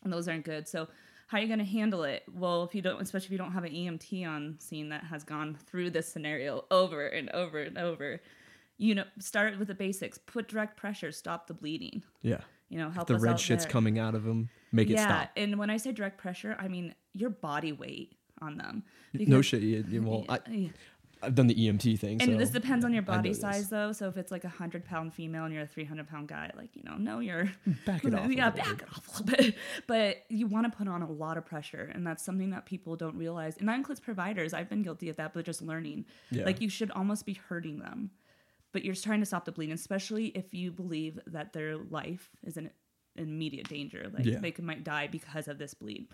and 0.04 0.14
those 0.14 0.28
aren't 0.28 0.46
good. 0.46 0.68
So 0.68 0.88
how 1.28 1.38
are 1.38 1.42
you 1.42 1.48
going 1.48 1.60
to 1.60 1.66
handle 1.66 2.04
it? 2.04 2.24
Well, 2.34 2.64
if 2.64 2.74
you 2.74 2.82
don't, 2.82 3.02
especially 3.02 3.26
if 3.26 3.32
you 3.34 3.38
don't 3.38 3.52
have 3.52 3.66
an 3.66 3.74
EMT 3.74 4.26
on 4.26 4.56
scene 4.60 4.88
that 4.90 5.04
has 5.04 5.24
gone 5.26 5.58
through 5.66 5.90
this 5.90 6.08
scenario 6.08 6.64
over 6.72 7.08
and 7.08 7.30
over 7.32 7.60
and 7.62 7.78
over, 7.78 8.22
you 8.78 8.96
know, 8.96 9.04
start 9.20 9.60
with 9.60 9.68
the 9.68 9.76
basics. 9.76 10.18
Put 10.18 10.48
direct 10.48 10.78
pressure, 10.78 11.12
stop 11.12 11.48
the 11.48 11.54
bleeding. 11.54 12.02
Yeah. 12.22 12.42
You 12.70 12.78
know, 12.80 12.90
help 12.90 13.08
the 13.08 13.16
us 13.16 13.22
red 13.22 13.40
shit's 13.42 13.66
there. 13.66 13.72
coming 13.72 14.00
out 14.00 14.16
of 14.16 14.24
them. 14.24 14.50
Make 14.72 14.90
it 14.90 15.00
stop. 15.00 15.30
yeah, 15.36 15.44
and 15.44 15.58
when 15.60 15.70
I 15.70 15.78
say 15.78 15.92
direct 15.92 16.18
pressure, 16.18 16.56
I 16.60 16.68
mean 16.70 16.96
your 17.14 17.30
body 17.30 17.72
weight 17.74 18.14
on 18.42 18.58
them. 18.58 18.84
no 19.14 19.42
shit. 19.42 19.64
You, 19.64 19.84
you- 19.90 20.02
well, 20.04 20.26
I, 20.30 20.40
Yeah. 20.50 20.70
I've 21.21 21.36
done 21.36 21.47
the 21.47 21.56
EMT 21.56 21.99
thing. 21.99 22.21
And 22.21 22.32
so 22.34 22.38
this 22.38 22.49
depends 22.51 22.86
on 22.86 22.93
your 22.93 23.01
body 23.01 23.34
size, 23.34 23.69
though. 23.69 23.91
So 23.91 24.08
if 24.08 24.17
it's 24.17 24.32
like 24.32 24.43
a 24.43 24.49
hundred 24.49 24.86
pound 24.86 25.13
female 25.13 25.45
and 25.45 25.53
you're 25.53 25.63
a 25.63 25.67
three 25.67 25.84
hundred 25.84 26.08
pound 26.08 26.27
guy, 26.27 26.51
like 26.56 26.75
you 26.75 26.84
know, 26.84 26.95
no, 26.97 27.19
you're 27.19 27.49
mm, 27.67 27.86
Back 27.86 28.06
it 28.06 28.13
off. 28.15 28.32
yeah, 28.32 28.49
back 28.51 28.82
it 28.84 28.88
off 28.89 29.08
a 29.08 29.23
little 29.23 29.25
bit. 29.45 29.56
But 29.88 30.23
you 30.30 30.47
want 30.47 30.71
to 30.71 30.77
put 30.77 30.88
on 30.88 31.01
a 31.01 31.10
lot 31.12 31.38
of 31.38 31.45
pressure, 31.45 31.91
and 31.93 32.06
that's 32.06 32.23
something 32.23 32.51
that 32.51 32.65
people 32.65 32.95
don't 32.95 33.15
realize. 33.15 33.58
And 33.58 33.67
that 33.67 33.75
includes 33.75 33.99
providers. 33.99 34.53
I've 34.53 34.69
been 34.69 34.84
guilty 34.84 35.10
of 35.10 35.15
that, 35.17 35.34
but 35.34 35.45
just 35.45 35.62
learning. 35.62 36.06
Yeah. 36.30 36.45
Like 36.45 36.62
you 36.62 36.69
should 36.69 36.91
almost 36.91 37.25
be 37.25 37.34
hurting 37.34 37.80
them, 37.80 38.12
but 38.71 38.86
you're 38.86 38.95
trying 38.95 39.19
to 39.21 39.25
stop 39.25 39.45
the 39.45 39.51
bleeding, 39.51 39.73
especially 39.73 40.27
if 40.27 40.53
you 40.53 40.71
believe 40.71 41.19
that 41.27 41.53
their 41.53 41.77
life 41.77 42.30
is 42.43 42.58
in 42.58 42.69
immediate 43.15 43.67
danger. 43.67 44.12
Like 44.13 44.25
Yeah. 44.25 44.39
they 44.39 44.51
could, 44.51 44.65
might 44.65 44.84
die 44.84 45.08
because 45.08 45.47
of 45.47 45.58
this 45.58 45.73
bleed. 45.73 46.08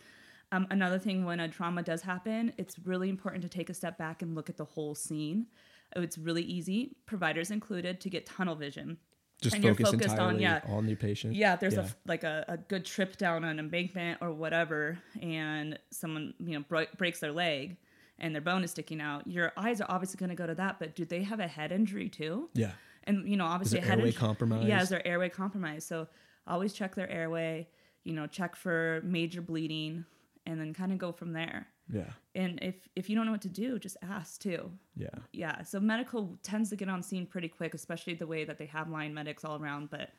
Um, 0.54 0.68
another 0.70 1.00
thing, 1.00 1.26
when 1.26 1.40
a 1.40 1.48
trauma 1.50 1.82
does 1.82 2.04
happen, 2.04 2.54
it's 2.60 2.78
really 2.86 3.10
important 3.10 3.42
to 3.42 3.50
take 3.50 3.72
a 3.72 3.74
step 3.74 3.98
back 3.98 4.22
and 4.22 4.36
look 4.36 4.50
at 4.50 4.58
the 4.58 4.66
whole 4.66 4.94
scene. 4.94 5.48
Oh, 5.96 6.02
It's 6.02 6.18
really 6.18 6.44
easy, 6.44 6.96
providers 7.08 7.50
included, 7.50 8.00
to 8.02 8.10
get 8.10 8.28
tunnel 8.28 8.56
vision. 8.56 8.98
Just 9.42 9.56
and 9.56 9.64
you're 9.64 9.74
focus 9.74 9.92
focused 9.92 10.10
on- 10.20 10.36
entirely 10.36 10.44
yeah. 10.44 10.62
on 10.68 10.86
the 10.86 10.94
patient. 10.96 11.34
Yeah, 11.36 11.56
there's 11.56 11.74
Yeah. 11.74 11.82
a 11.88 11.90
like 12.08 12.24
a, 12.24 12.46
a 12.48 12.58
good 12.58 12.86
trip 12.86 13.18
down 13.18 13.44
an 13.44 13.58
embankment 13.60 14.20
or 14.22 14.32
whatever, 14.32 15.00
and 15.22 15.78
someone 15.90 16.34
you 16.40 16.58
know 16.60 16.64
bro- 16.70 16.86
breaks 16.98 17.20
their 17.20 17.32
leg, 17.32 17.78
and 18.20 18.34
their 18.36 18.42
bone 18.44 18.64
is 18.64 18.70
sticking 18.72 19.02
out, 19.02 19.26
your 19.28 19.52
eyes 19.58 19.82
are 19.82 19.90
obviously 19.90 20.18
going 20.18 20.30
to 20.30 20.36
go 20.36 20.46
to 20.48 20.56
that. 20.56 20.78
But 20.80 20.96
do 20.96 21.04
they 21.04 21.24
have 21.24 21.40
a 21.40 21.48
head 21.48 21.72
injury 21.72 22.10
too? 22.10 22.50
Yeah. 22.54 22.72
And 23.06 23.28
you 23.28 23.36
know, 23.38 23.46
obviously, 23.46 23.80
a 23.80 23.82
head 23.82 23.98
airway 23.98 24.10
injury- 24.10 24.20
compromise? 24.20 24.68
Yeah, 24.68 24.82
is 24.84 24.90
there 24.90 25.06
airway 25.06 25.30
compromise? 25.30 25.84
So 25.84 26.08
always 26.48 26.72
check 26.74 26.94
their 26.96 27.10
airway. 27.10 27.68
You 28.04 28.14
know, 28.14 28.28
check 28.28 28.56
for 28.56 29.02
major 29.04 29.42
bleeding, 29.42 30.06
and 30.46 30.60
then 30.60 30.74
kind 30.74 30.92
of 30.92 30.98
go 30.98 31.12
from 31.12 31.34
there. 31.34 31.68
Yeah. 31.92 32.10
And 32.36 32.60
if 32.62 32.76
if 32.96 33.10
you 33.10 33.16
don't 33.16 33.26
know 33.26 33.32
what 33.32 33.42
to 33.42 33.50
do, 33.50 33.78
just 33.80 33.98
ask 34.02 34.42
too. 34.42 34.72
Yeah. 34.96 35.10
Yeah. 35.34 35.64
So 35.64 35.80
medical 35.80 36.38
tends 36.44 36.70
to 36.70 36.76
get 36.76 36.90
on 36.90 37.04
scene 37.04 37.26
pretty 37.26 37.48
quick, 37.50 37.74
especially 37.74 38.14
the 38.16 38.28
way 38.28 38.46
that 38.46 38.58
they 38.58 38.66
have 38.68 38.90
line 38.90 39.14
medics 39.14 39.44
all 39.46 39.62
around. 39.62 39.90
But 39.90 40.10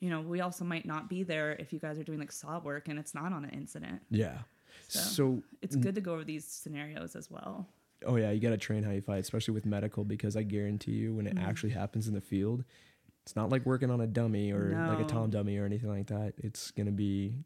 you 0.00 0.10
know, 0.10 0.20
we 0.20 0.40
also 0.40 0.64
might 0.64 0.86
not 0.86 1.08
be 1.08 1.22
there 1.22 1.52
if 1.52 1.72
you 1.72 1.78
guys 1.78 1.98
are 1.98 2.04
doing 2.04 2.18
like 2.18 2.32
saw 2.32 2.58
work 2.60 2.88
and 2.88 2.98
it's 2.98 3.14
not 3.14 3.32
on 3.32 3.44
an 3.44 3.50
incident. 3.50 4.02
Yeah. 4.10 4.38
So- 4.88 4.98
So, 5.00 5.42
It's 5.62 5.76
good 5.76 5.94
to 5.94 6.00
go 6.00 6.14
over 6.14 6.24
these 6.24 6.44
scenarios 6.44 7.14
as 7.16 7.30
well. 7.30 7.68
oh 8.04 8.16
yeah, 8.16 8.30
you 8.32 8.40
got 8.40 8.50
to 8.50 8.56
train 8.58 8.82
how 8.82 8.90
you 8.90 9.00
fight, 9.00 9.20
especially 9.20 9.54
with 9.54 9.64
medical, 9.64 10.04
because 10.04 10.36
I 10.36 10.42
guarantee 10.42 10.92
you, 10.92 11.14
when 11.14 11.26
it 11.26 11.36
Mm-hmm. 11.36 11.48
actually 11.48 11.70
happens 11.70 12.06
in 12.06 12.12
the 12.14 12.20
field, 12.20 12.64
it's 13.22 13.34
not 13.34 13.48
like 13.50 13.64
working 13.64 13.90
on 13.90 14.00
a 14.02 14.06
dummy 14.06 14.52
or 14.52 14.74
like 14.90 15.00
a 15.00 15.08
tom 15.08 15.30
dummy 15.30 15.56
or 15.56 15.64
anything 15.64 15.88
like 15.88 16.08
that. 16.08 16.34
It's 16.38 16.70
gonna 16.72 16.90
be 16.92 17.36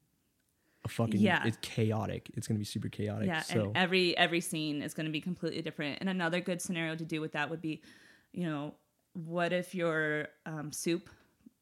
a 0.84 0.88
fucking 0.88 1.20
Yeah. 1.20 1.44
It's 1.46 1.58
chaotic. 1.60 2.30
It's 2.34 2.46
gonna 2.46 2.58
be 2.58 2.64
super 2.64 2.88
chaotic. 2.88 3.26
Yeah, 3.28 3.40
so 3.40 3.66
and 3.66 3.76
every 3.76 4.16
every 4.16 4.40
scene 4.40 4.82
is 4.82 4.94
going 4.94 5.06
to 5.06 5.12
be 5.12 5.20
completely 5.20 5.62
different. 5.62 5.98
And 6.00 6.08
another 6.08 6.40
good 6.40 6.60
scenario 6.62 6.94
to 6.96 7.04
do 7.04 7.20
with 7.20 7.32
that 7.32 7.50
would 7.50 7.60
be, 7.60 7.82
you 8.32 8.46
know, 8.46 8.74
what 9.14 9.52
if 9.52 9.74
your 9.74 10.28
um, 10.46 10.70
soup 10.72 11.10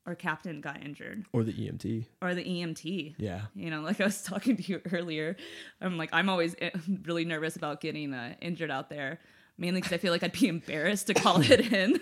or 0.07 0.14
captain 0.14 0.61
got 0.61 0.83
injured 0.85 1.24
or 1.33 1.42
the 1.42 1.52
EMT. 1.52 2.07
or 2.22 2.35
the 2.35 2.44
EMT? 2.44 3.14
Yeah. 3.18 3.42
You 3.55 3.70
know, 3.70 3.81
like 3.81 4.00
I 4.00 4.05
was 4.05 4.22
talking 4.33 4.57
to 4.57 4.62
you 4.62 4.81
earlier, 4.92 5.37
I'm 5.81 5.96
like 5.96 6.11
I'm 6.12 6.29
always 6.29 6.55
eh, 6.61 6.70
really 7.05 7.24
nervous 7.24 7.57
about 7.57 7.81
getting 7.81 8.12
uh, 8.12 8.35
injured 8.40 8.70
out 8.70 8.90
there, 8.90 9.20
mainly 9.59 9.81
because 9.81 9.94
I 9.94 9.98
feel 9.98 10.12
like 10.12 10.22
I'd 10.22 10.33
be 10.33 10.48
embarrassed 10.57 11.07
to 11.09 11.14
call 11.14 11.40
it 11.40 11.72
in. 11.72 11.98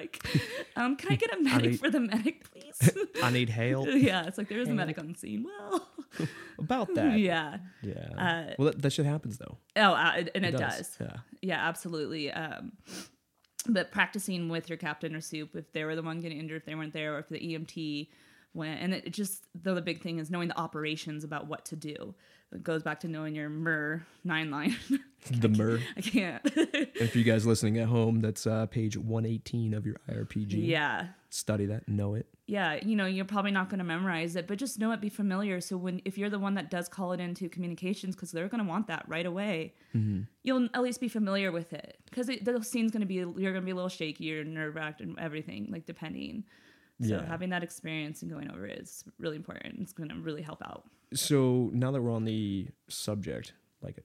Like, 0.00 0.24
um, 0.76 0.96
can 0.96 1.12
I 1.12 1.16
get 1.16 1.32
a 1.34 1.40
medic 1.42 1.70
need- 1.72 1.80
for 1.80 1.90
the 1.90 2.00
medic, 2.00 2.50
please? 2.50 2.90
I 3.22 3.30
need 3.30 3.48
help 3.48 3.88
yeah, 3.92 4.26
it's 4.26 4.38
like 4.38 4.48
there 4.48 4.60
is 4.60 4.68
a 4.68 4.74
medic 4.74 4.98
on 4.98 5.08
the 5.12 5.18
scene. 5.18 5.44
Well, 5.44 5.88
about 6.58 6.94
that. 6.94 7.18
yeah. 7.18 7.58
Yeah. 7.82 7.94
Uh, 8.16 8.54
well, 8.58 8.66
that, 8.66 8.82
that 8.82 8.92
shit 8.92 9.06
happens 9.06 9.38
though. 9.38 9.58
Oh, 9.76 9.92
uh, 9.92 10.24
and 10.34 10.44
it, 10.44 10.56
does. 10.56 10.96
Yeah. 11.00 11.16
Yeah, 11.42 11.68
absolutely. 11.68 12.30
Um, 12.32 12.72
but 13.68 13.90
practicing 13.90 14.48
with 14.48 14.68
your 14.68 14.78
captain 14.78 15.14
or 15.14 15.20
soup, 15.20 15.54
if 15.54 15.72
they 15.72 15.84
were 15.84 15.96
the 15.96 16.02
one 16.02 16.20
getting 16.20 16.38
injured, 16.38 16.58
if 16.62 16.66
they 16.66 16.74
weren't 16.74 16.92
there, 16.92 17.16
or 17.16 17.18
if 17.18 17.28
the 17.28 17.38
EMT 17.38 18.08
went, 18.54 18.80
and 18.80 18.94
it 18.94 19.12
just 19.12 19.44
the, 19.60 19.74
the 19.74 19.82
big 19.82 20.00
thing 20.00 20.18
is 20.18 20.30
knowing 20.30 20.48
the 20.48 20.58
operations 20.58 21.24
about 21.24 21.46
what 21.46 21.64
to 21.66 21.76
do. 21.76 22.14
It 22.52 22.62
goes 22.62 22.82
back 22.82 23.00
to 23.00 23.08
knowing 23.08 23.34
your 23.34 23.48
MER 23.50 24.06
nine 24.24 24.50
line. 24.50 24.76
The 25.32 25.48
MER. 25.48 25.80
I 25.96 26.00
can't. 26.00 26.40
if 26.44 27.16
you 27.16 27.24
guys 27.24 27.44
listening 27.44 27.76
at 27.78 27.88
home, 27.88 28.20
that's 28.20 28.46
uh, 28.46 28.66
page 28.66 28.96
118 28.96 29.74
of 29.74 29.84
your 29.84 29.96
IRPG. 30.08 30.64
yeah. 30.66 31.08
Study 31.28 31.66
that, 31.66 31.88
know 31.88 32.14
it. 32.14 32.26
Yeah, 32.46 32.78
you 32.82 32.94
know, 32.94 33.04
you're 33.04 33.24
probably 33.26 33.50
not 33.50 33.68
going 33.68 33.80
to 33.80 33.84
memorize 33.84 34.36
it, 34.36 34.46
but 34.46 34.58
just 34.58 34.78
know 34.78 34.92
it, 34.92 35.00
be 35.00 35.08
familiar. 35.10 35.60
So 35.60 35.76
when 35.76 36.00
if 36.04 36.16
you're 36.16 36.30
the 36.30 36.38
one 36.38 36.54
that 36.54 36.70
does 36.70 36.88
call 36.88 37.12
it 37.12 37.20
into 37.20 37.48
communications, 37.48 38.14
because 38.14 38.30
they're 38.30 38.48
going 38.48 38.62
to 38.62 38.68
want 38.68 38.86
that 38.86 39.04
right 39.08 39.26
away, 39.26 39.74
Mm-hmm. 39.94 40.20
you'll 40.44 40.68
at 40.72 40.82
least 40.82 41.00
be 41.00 41.08
familiar 41.08 41.50
with 41.50 41.72
it. 41.72 41.98
Because 42.08 42.28
the 42.28 42.60
scene's 42.62 42.92
going 42.92 43.00
to 43.00 43.06
be 43.06 43.14
you're 43.16 43.32
going 43.52 43.54
to 43.56 43.60
be 43.62 43.72
a 43.72 43.74
little 43.74 43.88
shaky, 43.90 44.24
you're 44.24 44.44
nerve 44.44 44.76
wracked, 44.76 45.00
and 45.00 45.18
everything 45.18 45.66
like 45.70 45.84
depending. 45.84 46.44
So 47.02 47.08
Yeah. 47.16 47.26
having 47.26 47.50
that 47.50 47.64
experience 47.64 48.22
and 48.22 48.30
going 48.30 48.50
over 48.52 48.66
it 48.66 48.78
is 48.78 49.02
really 49.18 49.36
important. 49.36 49.80
It's 49.80 49.92
going 49.92 50.08
to 50.10 50.14
really 50.14 50.42
help 50.42 50.62
out. 50.62 50.84
So 51.14 51.70
now 51.72 51.90
that 51.90 52.02
we're 52.02 52.12
on 52.12 52.24
the 52.24 52.68
subject, 52.88 53.52
like 53.82 53.98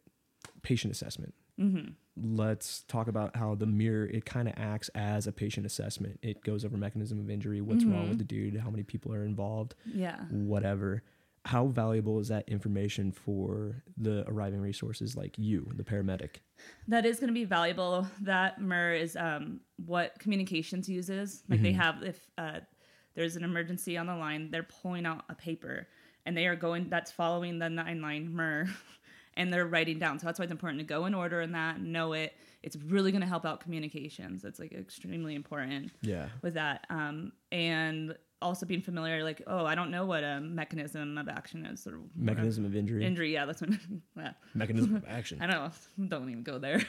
patient 0.61 0.93
assessment, 0.93 1.33
Mm-hmm. 1.61 1.91
let's 2.35 2.81
talk 2.87 3.07
about 3.07 3.35
how 3.35 3.53
the 3.53 3.67
MER 3.67 4.05
it 4.07 4.25
kind 4.25 4.47
of 4.47 4.55
acts 4.57 4.89
as 4.95 5.27
a 5.27 5.31
patient 5.31 5.67
assessment. 5.67 6.17
It 6.23 6.43
goes 6.43 6.65
over 6.65 6.75
mechanism 6.77 7.19
of 7.19 7.29
injury, 7.29 7.61
what's 7.61 7.83
wrong 7.85 7.93
Mm-hmm. 8.01 8.09
with 8.09 8.17
the 8.17 8.23
dude, 8.23 8.57
how 8.57 8.71
many 8.71 8.81
people 8.81 9.13
are 9.13 9.23
involved, 9.23 9.75
Yeah. 9.85 10.19
whatever. 10.31 11.03
How 11.45 11.67
valuable 11.67 12.19
is 12.19 12.29
that 12.29 12.49
information 12.49 13.11
for 13.11 13.83
the 13.97 14.23
arriving 14.27 14.61
resources 14.61 15.15
like 15.15 15.37
you, 15.37 15.69
the 15.75 15.83
paramedic? 15.83 16.37
that 16.87 17.05
is 17.05 17.19
going 17.19 17.27
to 17.27 17.33
be 17.35 17.45
valuable. 17.45 18.07
That 18.21 18.59
MER 18.59 18.93
is 18.95 19.15
um, 19.15 19.59
what 19.85 20.17
communications 20.17 20.89
uses. 20.89 21.43
Like 21.49 21.61
they 21.61 21.73
have, 21.73 22.01
if 22.01 22.19
uh, 22.39 22.61
there's 23.13 23.35
an 23.35 23.43
emergency 23.43 23.95
on 23.95 24.07
the 24.07 24.15
line, 24.15 24.49
they're 24.49 24.63
pulling 24.81 25.05
out 25.05 25.25
a 25.29 25.35
paper 25.35 25.87
and 26.25 26.35
they 26.37 26.47
are 26.47 26.55
going, 26.55 26.89
that's 26.89 27.11
following 27.11 27.59
the 27.59 27.69
nine 27.69 28.01
line 28.01 28.33
MER 28.35 28.67
and 29.35 29.51
they're 29.51 29.65
writing 29.65 29.99
down. 29.99 30.19
So 30.19 30.25
that's 30.27 30.39
why 30.39 30.43
it's 30.43 30.51
important 30.51 30.79
to 30.79 30.85
go 30.85 31.05
in 31.05 31.13
order 31.13 31.41
in 31.41 31.51
that, 31.53 31.81
know 31.81 32.13
it. 32.13 32.33
It's 32.61 32.75
really 32.77 33.11
going 33.11 33.21
to 33.21 33.27
help 33.27 33.45
out 33.45 33.59
communications. 33.59 34.45
It's 34.45 34.59
like 34.59 34.71
extremely 34.71 35.35
important 35.35 35.91
Yeah. 36.01 36.27
with 36.41 36.53
that. 36.53 36.85
Um, 36.89 37.33
and 37.51 38.15
also 38.41 38.65
being 38.65 38.81
familiar, 38.81 39.23
like, 39.23 39.41
oh, 39.47 39.65
I 39.65 39.73
don't 39.75 39.89
know 39.91 40.05
what 40.05 40.23
a 40.23 40.39
mechanism 40.41 41.17
of 41.17 41.27
action 41.29 41.65
is. 41.65 41.85
Or 41.87 41.99
Mechanism 42.15 42.63
of 42.65 42.75
injury. 42.75 43.03
Injury, 43.05 43.33
yeah, 43.33 43.45
that's 43.45 43.61
what. 43.61 43.69
Yeah. 44.17 44.31
Mechanism 44.53 44.95
of 44.95 45.03
action. 45.09 45.41
I 45.41 45.47
don't 45.47 45.55
know. 45.99 46.07
Don't 46.07 46.29
even 46.29 46.43
go 46.43 46.57
there. 46.59 46.81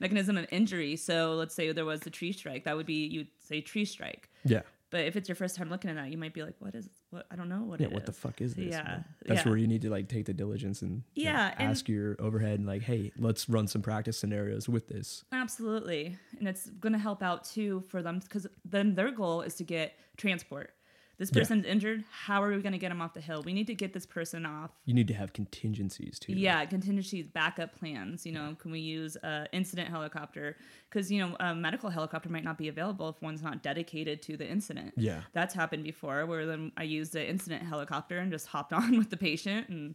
Mechanism 0.00 0.36
of 0.36 0.46
injury. 0.50 0.96
So 0.96 1.34
let's 1.34 1.54
say 1.54 1.72
there 1.72 1.84
was 1.84 2.06
a 2.06 2.10
tree 2.10 2.32
strike. 2.32 2.64
That 2.64 2.76
would 2.76 2.86
be 2.86 3.06
you'd 3.06 3.28
say 3.38 3.60
tree 3.60 3.84
strike. 3.84 4.28
Yeah. 4.44 4.62
But 4.96 5.04
if 5.04 5.14
it's 5.14 5.28
your 5.28 5.36
first 5.36 5.56
time 5.56 5.68
looking 5.68 5.90
at 5.90 5.96
that, 5.96 6.10
you 6.10 6.16
might 6.16 6.32
be 6.32 6.42
like, 6.42 6.54
"What 6.58 6.74
is? 6.74 6.88
What? 7.10 7.26
I 7.30 7.36
don't 7.36 7.50
know 7.50 7.64
what 7.64 7.80
Yeah, 7.80 7.88
it 7.88 7.92
what 7.92 8.06
the 8.06 8.12
fuck 8.12 8.40
is 8.40 8.54
this? 8.54 8.68
Yeah, 8.68 8.82
man? 8.82 9.04
That's 9.26 9.44
yeah. 9.44 9.50
where 9.50 9.58
you 9.58 9.66
need 9.66 9.82
to 9.82 9.90
like 9.90 10.08
take 10.08 10.24
the 10.24 10.32
diligence 10.32 10.80
and 10.80 11.02
you 11.14 11.26
know, 11.26 11.32
Yeah, 11.32 11.54
ask 11.58 11.86
your 11.86 12.16
overhead 12.18 12.58
and 12.58 12.66
like, 12.66 12.80
hey, 12.80 13.12
let's 13.18 13.46
run 13.46 13.68
some 13.68 13.82
practice 13.82 14.16
scenarios 14.18 14.70
with 14.70 14.88
this. 14.88 15.22
Absolutely, 15.32 16.16
and 16.38 16.48
it's 16.48 16.70
going 16.70 16.94
to 16.94 16.98
help 16.98 17.22
out 17.22 17.44
too 17.44 17.84
for 17.90 18.00
them 18.00 18.20
because 18.20 18.46
then 18.64 18.94
their 18.94 19.10
goal 19.10 19.42
is 19.42 19.56
to 19.56 19.64
get 19.64 19.98
transport. 20.16 20.70
This 21.18 21.30
Yeah. 21.32 21.40
person's 21.40 21.64
injured. 21.64 22.04
How 22.10 22.42
are 22.42 22.50
we 22.54 22.60
going 22.60 22.72
to 22.72 22.78
get 22.78 22.90
him 22.92 23.00
off 23.00 23.14
the 23.14 23.22
hill? 23.22 23.42
We 23.42 23.54
need 23.54 23.66
to 23.68 23.74
get 23.74 23.94
this 23.94 24.04
person 24.04 24.44
off 24.44 24.70
You 24.84 24.92
need 24.92 25.08
to 25.08 25.14
have 25.14 25.32
contingencies 25.32 26.18
too. 26.18 26.34
Yeah, 26.34 26.64
contingencies, 26.66 27.26
backup 27.26 27.74
plans. 27.78 28.26
You 28.26 28.32
know, 28.32 28.54
can 28.58 28.70
we 28.70 28.80
use 28.80 29.16
a 29.22 29.46
incident 29.52 29.88
helicopter? 29.88 30.56
Because 30.90 31.10
you 31.10 31.20
know, 31.26 31.34
a 31.40 31.54
medical 31.54 31.88
helicopter 31.88 32.28
might 32.28 32.44
not 32.44 32.58
be 32.58 32.68
available 32.68 33.08
if 33.08 33.22
one's 33.22 33.42
not 33.42 33.62
dedicated 33.62 34.20
to 34.22 34.36
the 34.36 34.46
incident. 34.46 34.92
Yeah. 34.96 35.22
that's 35.32 35.54
happened 35.54 35.84
before. 35.84 36.26
Where 36.26 36.44
then 36.44 36.72
I 36.76 36.82
used 36.82 37.12
the 37.14 37.26
incident 37.26 37.62
helicopter 37.62 38.18
and 38.18 38.30
just 38.30 38.48
hopped 38.48 38.72
on 38.80 38.98
with 38.98 39.08
the 39.10 39.16
patient, 39.16 39.68
and 39.70 39.94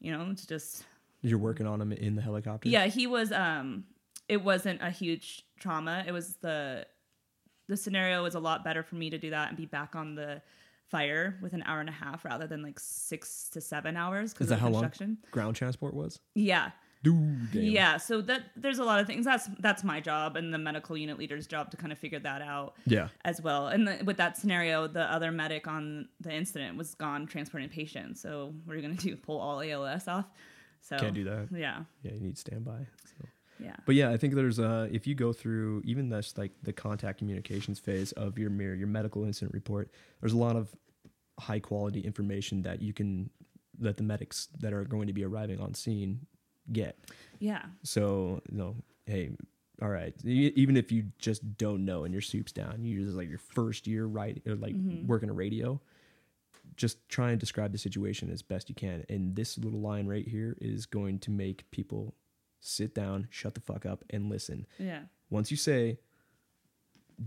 you 0.00 0.10
know, 0.10 0.28
it's 0.30 0.44
just 0.46 0.84
You're 1.22 1.38
working 1.38 1.66
on 1.66 1.80
him 1.80 1.92
in 1.92 2.16
the 2.16 2.22
helicopter. 2.22 2.68
yeah. 2.68 2.86
He 2.86 3.06
was 3.06 3.30
um, 3.30 3.84
it 4.28 4.42
wasn't 4.42 4.82
a 4.82 4.90
huge 4.90 5.44
trauma. 5.60 6.04
It 6.06 6.12
was 6.12 6.34
the 6.36 6.86
the 7.68 7.76
scenario 7.76 8.22
was 8.22 8.34
a 8.34 8.40
lot 8.40 8.64
better 8.64 8.82
for 8.82 8.96
me 8.96 9.10
to 9.10 9.18
do 9.18 9.30
that 9.30 9.48
and 9.48 9.56
be 9.56 9.66
back 9.66 9.94
on 9.94 10.14
the 10.14 10.40
fire 10.88 11.38
with 11.42 11.52
an 11.52 11.62
hour 11.66 11.80
and 11.80 11.88
a 11.88 11.92
half 11.92 12.24
rather 12.24 12.46
than 12.46 12.62
like 12.62 12.80
six 12.80 13.48
to 13.50 13.60
seven 13.60 13.96
hours 13.96 14.32
because 14.32 14.46
Is 14.46 14.52
of 14.52 14.60
how 14.60 14.68
long 14.68 14.82
construction. 14.82 15.18
ground 15.30 15.54
transport 15.56 15.94
was? 15.94 16.18
Yeah. 16.34 16.70
Dude. 17.04 17.50
Yeah, 17.54 17.96
so 17.96 18.20
that 18.22 18.42
there's 18.56 18.80
a 18.80 18.84
lot 18.84 18.98
of 18.98 19.06
things. 19.06 19.24
That's 19.24 19.48
that's 19.60 19.84
my 19.84 20.00
job 20.00 20.34
and 20.36 20.52
the 20.52 20.58
medical 20.58 20.96
unit 20.96 21.16
leader's 21.16 21.46
job 21.46 21.70
to 21.70 21.76
kind 21.76 21.92
of 21.92 21.98
figure 21.98 22.18
that 22.18 22.42
out 22.42 22.74
Yeah. 22.86 23.08
as 23.24 23.40
well. 23.40 23.68
And 23.68 23.86
the, 23.86 24.02
with 24.04 24.16
that 24.16 24.36
scenario, 24.36 24.88
the 24.88 25.04
other 25.04 25.30
medic 25.30 25.68
on 25.68 26.08
the 26.20 26.32
incident 26.34 26.76
was 26.76 26.96
gone 26.96 27.26
transporting 27.28 27.68
patients. 27.68 28.20
So 28.20 28.52
what 28.64 28.72
are 28.72 28.76
you 28.76 28.82
gonna 28.82 28.94
do? 28.94 29.14
Pull 29.14 29.38
all 29.38 29.60
ALS 29.62 30.08
off? 30.08 30.26
So 30.80 30.98
Can't 30.98 31.14
do 31.14 31.22
that. 31.24 31.48
Yeah, 31.54 31.82
Yeah, 32.02 32.14
you 32.14 32.20
need 32.20 32.36
standby. 32.36 32.86
Yeah, 33.60 33.76
But 33.86 33.94
yeah, 33.94 34.10
I 34.10 34.16
think 34.16 34.34
there's 34.34 34.58
uh 34.58 34.88
if 34.90 35.06
you 35.06 35.14
go 35.14 35.32
through 35.32 35.82
even 35.84 36.08
this 36.08 36.36
like 36.36 36.52
the 36.62 36.72
contact 36.72 37.18
communications 37.18 37.78
phase 37.78 38.12
of 38.12 38.38
your 38.38 38.50
MER, 38.50 38.74
your 38.74 38.86
medical 38.88 39.24
incident 39.24 39.54
report, 39.54 39.90
there's 40.20 40.32
a 40.32 40.38
lot 40.38 40.56
of 40.56 40.74
high 41.38 41.60
quality 41.60 42.00
information 42.00 42.62
that 42.62 42.82
you 42.82 42.92
can 42.92 43.30
that 43.78 43.96
the 43.96 44.02
medics 44.02 44.48
that 44.58 44.72
are 44.72 44.84
going 44.84 45.06
to 45.06 45.12
be 45.12 45.24
arriving 45.24 45.60
on 45.60 45.72
scene 45.74 46.26
get. 46.72 46.98
yeah, 47.38 47.62
So, 47.84 48.42
you 48.50 48.58
know, 48.58 48.76
hey, 49.06 49.30
all 49.80 49.88
right, 49.88 50.12
e- 50.24 50.52
even 50.56 50.76
if 50.76 50.90
you 50.90 51.04
just 51.18 51.56
don't 51.56 51.84
know 51.84 52.02
and 52.04 52.12
your 52.12 52.20
soup's 52.20 52.50
down, 52.52 52.84
you're 52.84 53.04
just 53.04 53.16
like 53.16 53.28
your 53.28 53.38
first 53.38 53.86
year 53.86 54.06
right 54.06 54.42
or 54.46 54.56
like 54.56 54.74
working 55.06 55.30
a 55.30 55.32
radio, 55.32 55.80
just 56.76 57.08
try 57.08 57.30
and 57.30 57.38
describe 57.40 57.70
the 57.72 57.78
situation 57.78 58.30
as 58.30 58.42
best 58.42 58.68
you 58.68 58.74
can. 58.74 59.04
And 59.08 59.34
this 59.36 59.56
little 59.58 59.80
line 59.80 60.06
right 60.06 60.26
here 60.26 60.56
is 60.60 60.84
going 60.86 61.20
to 61.20 61.30
make 61.30 61.70
people 61.70 62.14
sit 62.60 62.94
down, 62.94 63.28
shut 63.30 63.54
the 63.54 63.60
fuck 63.60 63.86
up, 63.86 64.04
and 64.10 64.28
listen. 64.30 64.66
yeah, 64.78 65.02
Once 65.30 65.50
you 65.50 65.56
say 65.56 65.98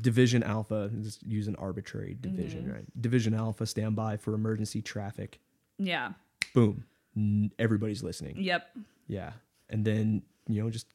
division 0.01 0.41
alpha, 0.43 0.89
just 1.01 1.21
use 1.23 1.47
an 1.47 1.55
arbitrary 1.57 2.17
division, 2.19 2.71
right? 2.71 2.85
Division 3.01 3.33
alpha, 3.33 3.65
stand 3.65 3.95
by 3.95 4.17
for 4.17 4.33
emergency 4.33 4.81
traffic. 4.81 5.39
yeah, 5.77 6.13
Boom. 6.53 6.85
N- 7.15 7.51
Everybody's 7.59 8.03
listening. 8.03 8.37
yep, 8.37 8.67
Yeah. 9.07 9.33
And 9.69 9.83
then, 9.85 10.23
you 10.47 10.61
know, 10.63 10.69
just, 10.69 10.87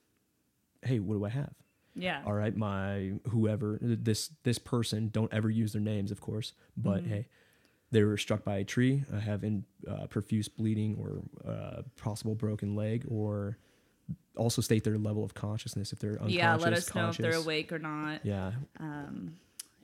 hey, 0.83 0.99
what 0.99 1.15
do 1.15 1.25
I 1.25 1.29
have? 1.31 1.53
yeah, 1.95 2.23
All 2.27 2.33
right, 2.35 2.55
my 2.55 3.13
whoever, 3.31 3.79
this 3.81 4.31
this 4.43 4.59
person, 4.59 5.09
don't 5.09 5.33
ever 5.33 5.49
use 5.49 5.73
their 5.73 5.81
names, 5.81 6.11
of 6.11 6.21
course, 6.21 6.53
but 6.77 7.01
Mm-hmm. 7.03 7.09
hey, 7.13 7.29
they 7.91 8.03
were 8.03 8.19
struck 8.19 8.45
by 8.45 8.57
a 8.59 8.65
tree. 8.65 9.05
I 9.15 9.19
have 9.21 9.45
in 9.45 9.65
uh, 9.89 10.07
profuse 10.09 10.47
bleeding 10.49 10.97
or 11.01 11.23
uh, 11.51 11.83
possible 11.97 12.35
broken 12.35 12.75
leg 12.77 13.07
or 13.09 13.57
also 14.37 14.61
state 14.63 14.85
their 14.85 14.99
level 14.99 15.25
of 15.25 15.35
consciousness 15.35 15.93
if 15.93 15.99
they're 15.99 16.13
unconscious. 16.13 16.35
yeah, 16.35 16.57
let 16.57 16.73
us 16.73 16.95
know 16.95 17.09
if 17.09 17.17
they're 17.17 17.35
awake 17.35 17.73
or 17.73 17.79
not. 17.79 18.25
Yeah, 18.25 18.53
Um, 18.79 19.37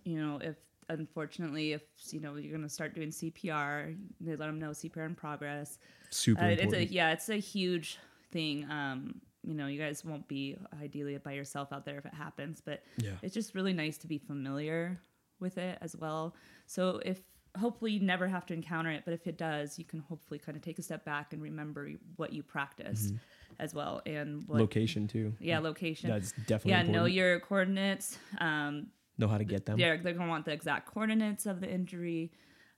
you 0.05 0.21
know, 0.21 0.39
if 0.43 0.57
unfortunately, 0.89 1.73
if 1.73 1.83
you 2.11 2.21
know 2.21 2.37
you're 2.37 2.53
gonna 2.53 2.69
start 2.69 2.95
doing 2.95 3.11
CPR, 3.11 3.97
they 4.21 4.37
let 4.37 4.47
them 4.47 4.59
know 4.59 4.71
CPR 4.71 5.07
in 5.07 5.15
progress. 5.15 5.79
super 6.11 6.43
Uh, 6.43 6.49
it's 6.49 6.75
a 6.75 6.85
yeah, 6.85 7.13
it's 7.13 7.29
a 7.29 7.37
huge 7.37 7.99
thing. 8.31 8.71
Um, 8.71 9.21
you 9.45 9.55
know, 9.55 9.67
you 9.67 9.79
guys 9.79 10.05
won't 10.05 10.29
be 10.29 10.57
ideally 10.81 11.17
by 11.19 11.33
yourself 11.33 11.73
out 11.73 11.85
there 11.85 11.99
if 11.99 12.07
it 12.07 12.15
happens, 12.15 12.61
but 12.65 12.83
yeah, 12.99 13.13
it's 13.23 13.35
just 13.35 13.55
really 13.55 13.73
nice 13.73 13.99
to 13.99 14.07
be 14.07 14.19
familiar 14.19 15.01
with 15.41 15.59
it 15.59 15.79
as 15.81 15.97
well. 15.97 16.35
So 16.67 17.01
if 17.05 17.21
hopefully 17.59 17.93
you 17.93 18.01
never 18.01 18.27
have 18.29 18.47
to 18.47 18.55
encounter 18.55 18.91
it, 18.91 19.03
but 19.05 19.13
if 19.13 19.27
it 19.27 19.37
does, 19.37 19.79
you 19.79 19.85
can 19.85 19.99
hopefully 20.01 20.39
kind 20.39 20.57
of 20.57 20.63
take 20.63 20.79
a 20.79 20.83
step 20.83 21.05
back 21.05 21.33
and 21.33 21.43
remember 21.43 21.91
what 22.17 22.33
you 22.33 22.43
practiced 22.43 23.13
as 23.59 23.75
well 23.75 24.03
and 24.07 24.47
what 24.47 24.61
location 24.61 25.07
too. 25.07 25.33
yeah 25.41 25.59
location. 25.59 26.11
That's 26.11 26.33
definitely 26.33 26.73
yeah, 26.73 26.81
important. 26.81 27.05
know 27.05 27.07
your 27.07 27.41
coordinates. 27.41 28.19
Um, 28.39 28.89
know 29.19 29.29
how 29.29 29.39
to 29.39 29.45
get 29.45 29.67
them. 29.67 29.79
they're 29.79 29.99
they're 29.99 30.15
gonna 30.15 30.31
want 30.31 30.45
the 30.45 30.53
exact 30.53 30.93
coordinates 30.93 31.47
of 31.47 31.61
the 31.61 31.71
injury, 31.71 32.33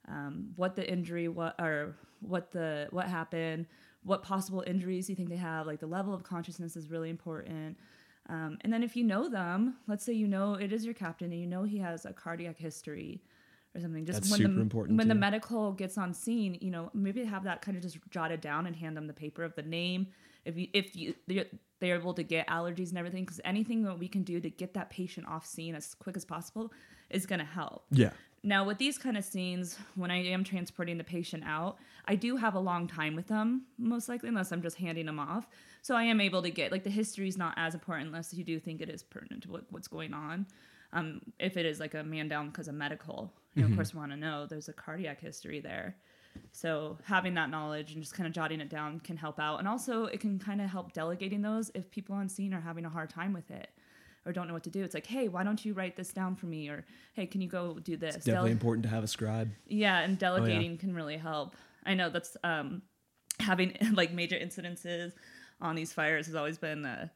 um, 0.09 0.53
what 0.57 0.77
the 0.77 0.89
injury, 0.91 1.29
what 1.29 1.55
or 1.61 1.97
what 2.21 2.51
the 2.51 2.89
what 2.91 3.09
happened, 3.09 3.67
what 4.03 4.23
possible 4.23 4.65
injuries 4.67 5.09
you 5.09 5.17
think 5.17 5.29
they 5.29 5.37
have. 5.37 5.67
Like 5.67 5.81
the 5.81 5.87
level 5.87 6.15
of 6.15 6.23
consciousness 6.23 6.77
is 6.77 6.91
really 6.91 7.11
important. 7.11 7.77
Um, 8.29 8.57
and 8.63 8.73
then 8.73 8.83
if 8.83 8.97
you 8.97 9.05
know 9.05 9.29
them, 9.29 9.77
let's 9.87 10.05
say 10.05 10.15
you 10.15 10.27
know 10.27 10.55
it 10.55 10.73
is 10.73 10.85
your 10.85 10.95
captain 10.95 11.31
and 11.31 11.41
you 11.41 11.47
know 11.47 11.65
he 11.65 11.79
has 11.79 12.07
a 12.07 12.13
cardiac 12.13 12.59
history 12.59 13.23
or 13.75 13.81
something. 13.81 14.05
Just 14.07 14.23
That's 14.23 14.31
when 14.31 14.41
super 14.41 14.55
the 14.55 14.61
important, 14.61 14.99
when 14.99 15.09
the 15.09 15.15
medical 15.15 15.73
gets 15.73 15.99
on 15.99 16.15
scene, 16.15 16.57
you 16.61 16.71
know 16.71 16.91
maybe 16.95 17.25
have 17.25 17.45
that 17.45 17.61
kind 17.61 17.77
of 17.77 17.83
just 17.83 17.99
jotted 18.11 18.41
down 18.41 18.67
and 18.67 18.75
hand 18.75 18.97
them 18.97 19.07
the 19.07 19.13
paper 19.13 19.43
of 19.43 19.55
the 19.55 19.63
name. 19.63 20.09
If 20.45 20.57
you 20.57 20.69
if 20.73 20.95
you 20.97 21.15
they're, 21.27 21.47
they're 21.81 21.97
able 21.97 22.15
to 22.15 22.23
get 22.23 22.47
allergies 22.49 22.91
and 22.91 22.99
everything, 22.99 23.25
because 23.25 23.41
anything 23.45 23.83
that 23.85 23.99
we 23.99 24.09
can 24.09 24.23
do 24.23 24.41
to 24.41 24.51
get 24.51 24.75
that 24.75 24.91
patient 24.91 25.27
off 25.29 25.45
scene 25.47 25.75
as 25.75 25.95
quick 25.95 26.17
as 26.17 26.25
possible 26.25 26.73
is 27.11 27.27
going 27.27 27.41
to 27.41 27.45
help. 27.45 27.85
Yeah, 27.91 28.11
Now, 28.47 28.65
with 28.65 28.77
these 28.77 28.99
kind 28.99 29.17
of 29.17 29.25
scenes, 29.25 29.79
when 29.95 30.11
I 30.11 30.23
am 30.27 30.45
transporting 30.45 30.99
the 30.99 31.05
patient 31.05 31.45
out, 31.47 31.79
I 32.07 32.15
do 32.15 32.37
have 32.37 32.55
a 32.55 32.61
long 32.61 32.87
time 32.87 33.17
with 33.17 33.27
them, 33.27 33.63
most 33.79 34.07
likely, 34.07 34.29
unless 34.29 34.53
I'm 34.53 34.61
just 34.61 34.77
handing 34.77 35.07
them 35.07 35.19
off. 35.19 35.49
So 35.81 35.95
I 35.95 36.05
am 36.05 36.21
able 36.21 36.43
to 36.43 36.51
get, 36.51 36.71
like, 36.71 36.85
the 36.85 36.91
history 36.91 37.27
is 37.27 37.39
not 37.39 37.55
as 37.57 37.73
important 37.73 38.09
unless 38.09 38.35
you 38.35 38.45
do 38.45 38.61
think 38.61 38.83
it 38.83 38.91
is 38.91 39.03
pertinent 39.03 39.45
to 39.45 39.51
what, 39.51 39.65
what's 39.71 39.89
going 39.89 40.13
on. 40.13 40.47
Um, 40.93 41.23
if 41.39 41.57
it 41.57 41.65
is 41.65 41.81
like 41.81 41.95
a 41.95 42.05
man 42.05 42.29
down 42.29 42.51
because 42.51 42.69
of 42.69 42.75
medical, 42.75 43.33
you 43.55 43.63
know, 43.63 43.69
of 43.69 43.75
course, 43.77 43.95
we 43.95 44.01
want 44.01 44.13
to 44.13 44.17
know 44.17 44.47
there's 44.47 44.69
a 44.69 44.75
cardiac 44.75 45.21
history 45.21 45.61
there. 45.61 45.97
So 46.53 46.99
having 47.05 47.35
that 47.35 47.51
knowledge 47.51 47.93
and 47.93 48.03
just 48.03 48.15
kind 48.15 48.27
of 48.27 48.33
jotting 48.33 48.61
it 48.61 48.69
down 48.69 49.01
can 49.01 49.17
help 49.17 49.41
out. 49.41 49.59
And 49.59 49.69
also, 49.69 50.05
it 50.07 50.21
can 50.21 50.39
kind 50.39 50.61
of 50.61 50.71
help 50.71 50.93
delegating 50.93 51.43
those 51.43 51.71
if 51.75 51.91
people 51.91 52.15
on 52.15 52.29
scene 52.29 52.55
are 52.55 52.61
having 52.61 52.85
a 52.85 52.89
hard 52.89 53.11
time 53.11 53.33
with 53.33 53.51
it 53.51 53.71
or 54.27 54.33
don't 54.33 54.47
know 54.47 54.55
what 54.55 54.65
to 54.65 54.71
do. 54.71 54.83
It's 54.83 54.95
like, 54.95 55.07
hey, 55.07 55.29
why 55.29 55.45
don't 55.45 55.65
you 55.65 55.75
write 55.75 55.97
this 55.97 56.13
down 56.13 56.35
for 56.35 56.47
me? 56.47 56.69
Or 56.69 56.85
hey, 57.15 57.27
can 57.27 57.41
you 57.41 57.49
go 57.49 57.79
do 57.81 57.97
this? 57.97 58.17
It's 58.17 58.25
definitely 58.25 58.51
Dele- 58.51 58.53
important 58.53 58.85
to 58.85 58.91
have 58.91 59.05
a 59.05 59.09
scribe. 59.09 59.51
yeah, 59.67 60.01
and 60.01 60.19
delegating 60.19 60.79
can 60.79 60.95
really 60.95 61.17
help. 61.17 61.55
I 61.85 61.95
know 61.95 62.09
that's 62.09 62.37
um, 62.45 62.83
having 63.41 63.77
like 63.93 64.13
major 64.13 64.37
incidences 64.37 65.13
on 65.61 65.75
these 65.75 65.93
fires 65.93 66.27
has 66.27 66.35
always 66.35 66.59
been 66.59 66.85
uh, 66.85 67.09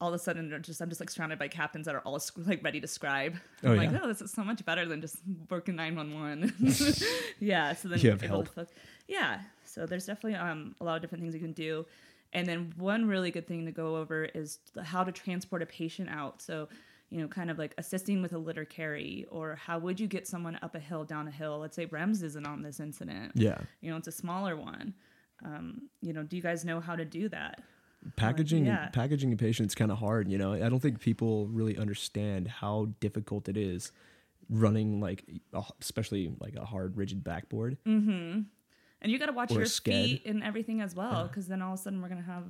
all 0.00 0.08
of 0.08 0.14
a 0.14 0.18
sudden 0.18 0.54
just 0.62 0.80
I'm 0.82 0.88
just 0.88 1.00
like 1.00 1.10
surrounded 1.10 1.38
by 1.38 1.48
captains 1.48 1.86
that 1.86 1.94
are 1.94 2.00
all 2.00 2.20
like 2.46 2.62
ready 2.62 2.80
to 2.80 2.86
scribe. 2.86 3.34
Oh, 3.64 3.72
I'm 3.72 3.76
like, 3.78 3.90
yeah. 3.92 4.00
oh, 4.02 4.08
this 4.08 4.20
is 4.20 4.30
so 4.30 4.44
much 4.44 4.64
better 4.64 4.84
than 4.86 5.00
just 5.00 5.16
working 5.50 5.76
nine 5.76 5.96
one 5.96 6.12
one. 6.14 6.52
Yeah, 7.40 7.74
so 7.74 7.88
then 7.88 7.98
You 8.00 8.10
have 8.10 8.20
help. 8.20 8.48
yeah, 9.08 9.40
so 9.64 9.86
there's 9.86 10.06
definitely 10.06 10.36
um, 10.38 10.74
a 10.80 10.84
lot 10.84 10.96
of 10.96 11.02
different 11.02 11.22
things 11.22 11.34
you 11.34 11.40
can 11.40 11.52
do. 11.52 11.86
And 12.32 12.46
then 12.46 12.72
one 12.76 13.06
really 13.06 13.30
good 13.30 13.46
thing 13.46 13.64
to 13.66 13.72
go 13.72 13.96
over 13.96 14.24
is 14.24 14.58
how 14.82 15.04
to 15.04 15.12
transport 15.12 15.62
a 15.62 15.66
patient 15.66 16.08
out. 16.10 16.42
So, 16.42 16.68
you 17.08 17.20
know, 17.20 17.28
kind 17.28 17.50
of 17.50 17.58
like 17.58 17.72
assisting 17.78 18.20
with 18.20 18.32
a 18.32 18.38
litter 18.38 18.64
carry, 18.64 19.26
or 19.30 19.54
how 19.54 19.78
would 19.78 19.98
you 20.00 20.06
get 20.08 20.26
someone 20.26 20.58
up 20.60 20.74
a 20.74 20.80
hill, 20.80 21.04
down 21.04 21.28
a 21.28 21.30
hill? 21.30 21.58
Let's 21.58 21.76
say 21.76 21.86
Rems 21.86 22.22
isn't 22.22 22.46
on 22.46 22.62
this 22.62 22.80
incident. 22.80 23.32
Yeah, 23.34 23.58
You 23.80 23.90
know, 23.90 23.96
it's 23.96 24.08
a 24.08 24.12
smaller 24.12 24.56
one. 24.56 24.92
Um, 25.44 25.82
you 26.02 26.12
know, 26.12 26.22
do 26.24 26.36
you 26.36 26.42
guys 26.42 26.64
know 26.64 26.80
how 26.80 26.96
to 26.96 27.04
do 27.04 27.28
that? 27.28 27.62
Packaging 28.16 28.66
yeah. 28.66 28.88
packaging 28.88 29.32
a 29.32 29.36
patient's 29.36 29.74
kind 29.74 29.90
of 29.90 29.98
hard. 29.98 30.30
You 30.30 30.38
know, 30.38 30.52
I 30.52 30.68
don't 30.68 30.80
think 30.80 31.00
people 31.00 31.46
really 31.48 31.76
understand 31.76 32.48
how 32.48 32.88
difficult 33.00 33.48
it 33.48 33.56
is 33.56 33.92
running 34.48 35.00
like, 35.00 35.24
especially 35.80 36.32
like 36.40 36.56
a 36.56 36.64
hard 36.64 36.96
rigid 36.96 37.24
backboard. 37.24 37.78
Mm. 37.86 38.46
And 39.02 39.12
you 39.12 39.18
got 39.18 39.26
to 39.26 39.32
watch 39.32 39.52
your 39.52 39.66
feet 39.66 40.24
and 40.24 40.42
everything 40.42 40.80
as 40.80 40.94
well, 40.94 41.26
because 41.26 41.46
then 41.48 41.62
all 41.62 41.74
of 41.74 41.80
a 41.80 41.82
sudden 41.82 42.00
we're 42.00 42.08
gonna 42.08 42.22
have 42.22 42.44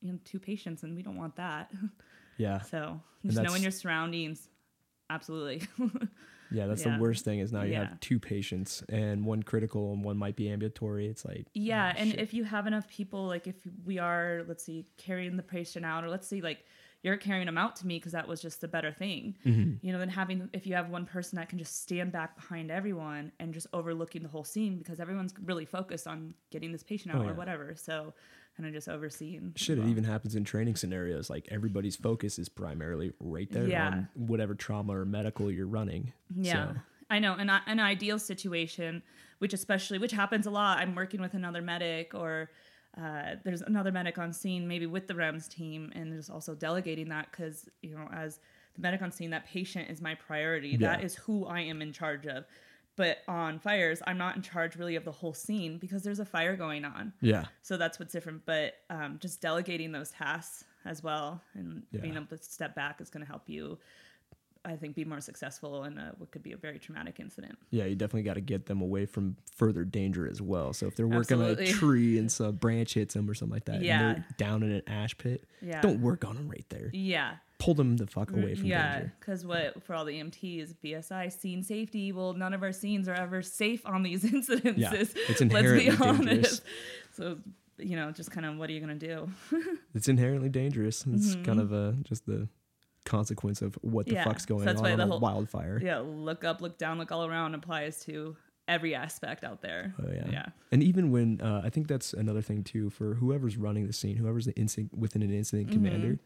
you 0.00 0.12
know 0.12 0.18
two 0.24 0.38
patients, 0.38 0.82
and 0.82 0.94
we 0.94 1.02
don't 1.02 1.16
want 1.16 1.36
that. 1.36 1.70
Yeah, 2.38 2.60
So 2.60 3.00
just 3.24 3.40
knowing 3.40 3.62
your 3.62 3.70
surroundings, 3.70 4.50
absolutely. 5.08 5.66
yeah, 6.50 6.66
that's 6.66 6.84
Yeah. 6.84 6.96
the 6.96 7.02
worst 7.02 7.24
thing 7.24 7.38
is 7.40 7.52
now 7.52 7.62
you 7.62 7.72
Yeah. 7.72 7.84
have 7.88 8.00
two 8.00 8.18
patients 8.18 8.82
and 8.88 9.24
one 9.24 9.42
critical 9.42 9.92
and 9.92 10.04
one 10.04 10.16
might 10.16 10.36
be 10.36 10.48
ambulatory. 10.48 11.06
It's 11.06 11.24
like 11.24 11.46
Yeah, 11.54 11.92
oh, 11.94 11.98
and 12.00 12.10
shit. 12.10 12.20
if 12.20 12.34
you 12.34 12.44
have 12.44 12.66
enough 12.66 12.88
people, 12.88 13.26
like 13.26 13.46
if 13.46 13.56
we 13.84 13.98
are, 13.98 14.44
let's 14.48 14.64
see, 14.64 14.86
carrying 14.96 15.36
the 15.36 15.42
patient 15.42 15.84
out, 15.84 16.04
or 16.04 16.08
let's 16.08 16.26
see, 16.26 16.40
like 16.40 16.64
you're 17.02 17.16
carrying 17.16 17.46
them 17.46 17.58
out 17.58 17.76
to 17.76 17.86
me 17.86 17.98
because 17.98 18.12
that 18.12 18.26
was 18.26 18.40
just 18.42 18.60
the 18.60 18.66
better 18.66 18.90
thing. 18.90 19.36
Mm-hmm. 19.44 19.86
You 19.86 19.92
know, 19.92 19.98
than 19.98 20.08
having 20.08 20.48
if 20.52 20.66
you 20.66 20.74
have 20.74 20.88
one 20.90 21.04
person 21.06 21.36
that 21.36 21.48
can 21.48 21.58
just 21.58 21.82
stand 21.82 22.10
back 22.10 22.34
behind 22.34 22.70
everyone 22.70 23.30
and 23.38 23.54
just 23.54 23.66
overlooking 23.72 24.22
the 24.22 24.28
whole 24.28 24.44
scene 24.44 24.78
because 24.78 24.98
everyone's 24.98 25.32
really 25.44 25.66
focused 25.66 26.06
on 26.08 26.34
getting 26.50 26.72
this 26.72 26.82
patient 26.82 27.14
out 27.14 27.20
Oh, 27.20 27.24
or 27.24 27.30
yeah. 27.30 27.36
whatever. 27.36 27.74
So 27.76 28.14
kind 28.56 28.66
of 28.66 28.74
just 28.74 28.88
overseeing. 28.88 29.52
as 29.54 29.60
Shit, 29.60 29.78
it 29.78 29.86
even 29.86 30.04
happens 30.04 30.34
in 30.34 30.44
training 30.44 30.76
scenarios. 30.76 31.28
Like 31.28 31.46
everybody's 31.50 31.96
focus 31.96 32.38
is 32.38 32.48
primarily 32.48 33.12
right 33.20 33.50
there 33.50 33.68
Yeah. 33.68 33.86
on 33.88 34.08
whatever 34.14 34.54
trauma 34.54 34.96
or 34.98 35.04
medical 35.04 35.50
you're 35.50 35.66
running. 35.66 36.12
Yeah. 36.34 36.72
So, 36.72 36.76
I 37.10 37.18
know. 37.18 37.34
In 37.34 37.48
a- 37.50 37.62
an 37.66 37.78
ideal 37.80 38.18
situation, 38.18 39.02
which 39.38 39.52
especially, 39.52 39.98
which 39.98 40.12
happens 40.12 40.46
a 40.46 40.50
lot, 40.50 40.78
I'm 40.78 40.94
working 40.94 41.20
with 41.20 41.34
another 41.34 41.60
medic 41.62 42.14
or 42.14 42.50
uh, 42.96 43.34
there's 43.44 43.60
another 43.60 43.92
medic 43.92 44.16
on 44.16 44.32
scene, 44.32 44.66
maybe 44.66 44.86
with 44.86 45.06
the 45.06 45.12
REMS 45.12 45.48
team, 45.50 45.92
and 45.94 46.14
just 46.16 46.30
also 46.30 46.54
delegating 46.54 47.10
that 47.10 47.30
because, 47.30 47.68
you 47.82 47.94
know, 47.94 48.08
as 48.10 48.40
the 48.74 48.80
medic 48.80 49.02
on 49.02 49.12
scene, 49.12 49.28
that 49.30 49.44
patient 49.46 49.90
is 49.90 50.00
my 50.00 50.14
priority. 50.14 50.76
That 50.78 51.00
Yeah. 51.00 51.04
is 51.04 51.14
who 51.14 51.44
I 51.44 51.60
am 51.60 51.82
in 51.82 51.92
charge 51.92 52.26
of. 52.26 52.46
But 52.96 53.18
on 53.28 53.58
fires, 53.58 54.00
I'm 54.06 54.16
not 54.18 54.36
in 54.36 54.42
charge 54.42 54.74
really 54.76 54.96
of 54.96 55.04
the 55.04 55.12
whole 55.12 55.34
scene 55.34 55.76
because 55.78 56.02
there's 56.02 56.18
a 56.18 56.24
fire 56.24 56.56
going 56.56 56.84
on. 56.84 57.12
yeah. 57.20 57.44
So 57.62 57.76
that's 57.76 57.98
what's 57.98 58.12
different. 58.12 58.46
But 58.46 58.74
um, 58.90 59.18
just 59.20 59.40
delegating 59.42 59.92
those 59.92 60.10
tasks 60.10 60.64
as 60.86 61.02
well 61.02 61.42
and 61.54 61.82
being 61.92 62.14
able 62.16 62.26
to 62.26 62.38
step 62.42 62.74
back 62.74 63.00
is 63.00 63.10
going 63.10 63.24
to 63.24 63.28
help 63.30 63.42
you, 63.48 63.76
I 64.64 64.76
think, 64.76 64.94
be 64.94 65.04
more 65.04 65.20
successful 65.20 65.84
in 65.84 65.98
a, 65.98 66.14
what 66.18 66.30
could 66.30 66.42
be 66.42 66.52
a 66.52 66.56
very 66.56 66.78
traumatic 66.78 67.20
incident. 67.20 67.58
Yeah, 67.70 67.84
you 67.84 67.96
definitely 67.96 68.22
got 68.22 68.34
to 68.34 68.40
get 68.40 68.66
them 68.66 68.80
away 68.80 69.04
from 69.06 69.36
further 69.54 69.84
danger 69.84 70.28
as 70.28 70.40
well. 70.40 70.72
So 70.72 70.86
if 70.86 70.96
they're 70.96 71.06
working 71.06 71.42
on 71.42 71.50
a 71.50 71.66
tree 71.72 72.18
and 72.18 72.30
some 72.32 72.54
branch 72.56 72.94
hits 72.94 73.14
them 73.14 73.28
or 73.28 73.34
something 73.34 73.52
like 73.54 73.66
that, 73.66 73.82
Yeah. 73.82 74.00
and 74.00 74.16
they're 74.16 74.24
down 74.38 74.62
in 74.62 74.72
an 74.72 74.82
ash 74.86 75.16
pit, 75.18 75.44
Yeah. 75.60 75.80
don't 75.82 76.00
work 76.00 76.24
on 76.24 76.34
them 76.36 76.48
right 76.48 76.64
there. 76.70 76.90
Yeah. 76.92 77.34
Pull 77.58 77.74
them 77.74 77.96
the 77.96 78.06
fuck 78.06 78.30
away 78.32 78.54
from 78.54 78.66
yeah. 78.66 78.92
danger. 78.98 79.12
Because 79.18 79.46
what 79.46 79.82
for 79.82 79.94
all 79.94 80.04
the 80.04 80.12
EMTs, 80.20 80.74
BSI, 80.84 81.32
scene 81.32 81.62
safety, 81.62 82.12
well, 82.12 82.34
none 82.34 82.52
of 82.52 82.62
our 82.62 82.72
scenes 82.72 83.08
are 83.08 83.14
ever 83.14 83.40
safe 83.42 83.84
on 83.86 84.02
these 84.02 84.24
incidences. 84.30 84.76
Yeah, 84.76 84.92
it's 84.94 85.14
Let's 85.28 85.40
inherently 85.40 85.90
be 85.90 85.96
honest. 85.96 86.26
dangerous. 86.26 86.60
So, 87.12 87.38
you 87.78 87.96
know, 87.96 88.10
just 88.10 88.30
kind 88.30 88.44
of 88.46 88.56
what 88.58 88.68
are 88.68 88.72
you 88.74 88.80
going 88.80 88.98
to 88.98 89.06
do? 89.06 89.28
It's 89.94 90.08
inherently 90.08 90.50
dangerous. 90.50 91.04
It's 91.06 91.34
kind 91.36 91.58
of 91.58 91.72
a 91.72 91.96
just 92.02 92.26
the 92.26 92.48
consequence 93.06 93.62
of 93.62 93.78
what 93.80 94.04
the 94.06 94.12
Mm-hmm. 94.12 94.16
Yeah, 94.16 94.24
fuck's 94.24 94.42
so 94.44 94.48
going 94.54 94.64
that's 94.66 94.78
on 94.80 94.84
why 94.84 94.92
on 94.92 94.98
the 94.98 95.04
a 95.04 95.06
whole- 95.08 95.20
wildfire. 95.20 95.80
yeah. 95.82 95.98
Look 95.98 96.44
up, 96.44 96.60
look 96.60 96.76
down, 96.76 96.98
look 96.98 97.10
all 97.12 97.24
around 97.26 97.54
applies 97.54 98.04
to 98.04 98.36
every 98.68 98.94
aspect 98.94 99.44
out 99.44 99.62
there. 99.62 99.94
Oh 100.02 100.12
yeah. 100.12 100.28
Yeah. 100.30 100.46
And 100.72 100.82
even 100.82 101.10
when 101.10 101.40
uh, 101.40 101.62
I 101.64 101.70
think 101.70 101.86
that's 101.88 102.12
another 102.12 102.42
thing 102.42 102.64
too 102.64 102.90
for 102.90 103.14
whoever's 103.14 103.56
running 103.56 103.86
the 103.86 103.92
scene, 103.92 104.16
whoever's 104.16 104.44
the 104.46 104.54
incident 104.56 104.92
within 104.96 105.22
an 105.22 105.32
incident 105.32 105.68
Mm-hmm. 105.70 105.84
commander, 105.84 106.18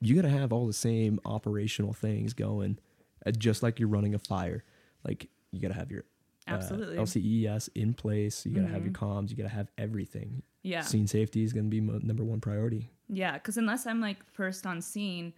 you 0.00 0.14
got 0.14 0.22
to 0.22 0.28
have 0.28 0.52
all 0.52 0.66
the 0.66 0.72
same 0.72 1.20
operational 1.24 1.92
things 1.92 2.32
going, 2.32 2.78
uh, 3.26 3.30
just 3.32 3.62
like 3.62 3.78
you're 3.80 3.88
running 3.88 4.14
a 4.14 4.18
fire. 4.18 4.64
Like 5.06 5.28
you 5.52 5.60
got 5.60 5.68
to 5.68 5.74
have 5.74 5.90
your 5.90 6.04
uh, 6.46 6.52
Absolutely. 6.52 6.96
LCES 6.96 7.68
in 7.74 7.94
place. 7.94 8.46
You 8.46 8.54
got 8.54 8.62
to 8.62 8.72
have 8.72 8.84
your 8.84 8.92
comms. 8.92 9.30
You 9.30 9.36
got 9.36 9.44
to 9.44 9.48
have 9.48 9.68
everything. 9.76 10.42
Yeah. 10.62 10.82
Scene 10.82 11.06
safety 11.06 11.42
is 11.42 11.52
going 11.52 11.66
to 11.66 11.70
be 11.70 11.80
mo- 11.80 12.00
number 12.02 12.24
one 12.24 12.40
priority. 12.40 12.90
Yeah, 13.08 13.34
because 13.34 13.56
unless 13.56 13.86
I'm 13.86 14.00
like 14.00 14.18
first 14.32 14.66
on 14.66 14.80
scene, 14.82 15.32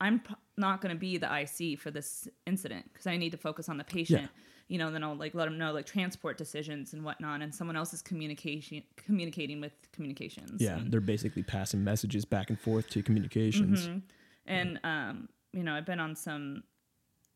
I'm 0.00 0.20
p- 0.20 0.34
not 0.56 0.80
going 0.80 0.94
to 0.94 0.98
be 0.98 1.18
the 1.18 1.28
IC 1.28 1.78
for 1.80 1.90
this 1.90 2.28
incident 2.46 2.88
because 2.92 3.06
I 3.06 3.16
need 3.16 3.30
to 3.30 3.38
focus 3.38 3.68
on 3.68 3.76
the 3.76 3.84
patient. 3.84 4.30
You 4.68 4.76
know, 4.76 4.90
then 4.90 5.02
I'll 5.02 5.16
like 5.16 5.34
let 5.34 5.46
them 5.46 5.56
know 5.56 5.72
like 5.72 5.86
transport 5.86 6.36
decisions 6.36 6.92
and 6.92 7.02
whatnot, 7.04 7.40
and 7.40 7.54
someone 7.54 7.76
else 7.76 7.94
is 7.94 8.02
communication 8.02 8.82
communicating 8.96 9.60
with 9.60 9.72
communications. 9.92 10.60
Yeah, 10.60 10.76
and, 10.76 10.92
they're 10.92 11.00
basically 11.00 11.42
passing 11.42 11.82
messages 11.82 12.24
back 12.24 12.50
and 12.50 12.60
forth 12.60 12.88
to 12.90 13.02
communications. 13.02 13.88
Mm-hmm. 13.88 13.98
and 14.46 14.80
um, 14.84 15.28
you 15.52 15.62
know, 15.62 15.74
I've 15.74 15.86
been 15.86 16.00
on 16.00 16.14
some 16.14 16.62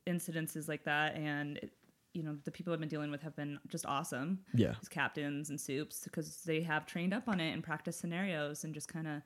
incidences 0.06 0.68
like 0.68 0.84
that, 0.84 1.16
and 1.16 1.56
it, 1.56 1.72
you 2.12 2.22
know, 2.22 2.36
the 2.44 2.50
people 2.50 2.74
I've 2.74 2.80
been 2.80 2.90
dealing 2.90 3.10
with 3.10 3.22
have 3.22 3.34
been 3.34 3.58
just 3.68 3.86
awesome. 3.86 4.40
Yeah, 4.52 4.74
as 4.82 4.88
captains 4.88 5.48
and 5.48 5.58
soups 5.58 6.02
because 6.04 6.42
they 6.44 6.60
have 6.60 6.84
trained 6.84 7.14
up 7.14 7.28
on 7.28 7.40
it 7.40 7.52
and 7.52 7.62
practice 7.62 7.96
scenarios 7.96 8.64
and 8.64 8.74
just 8.74 8.88
kind 8.88 9.08
of 9.08 9.22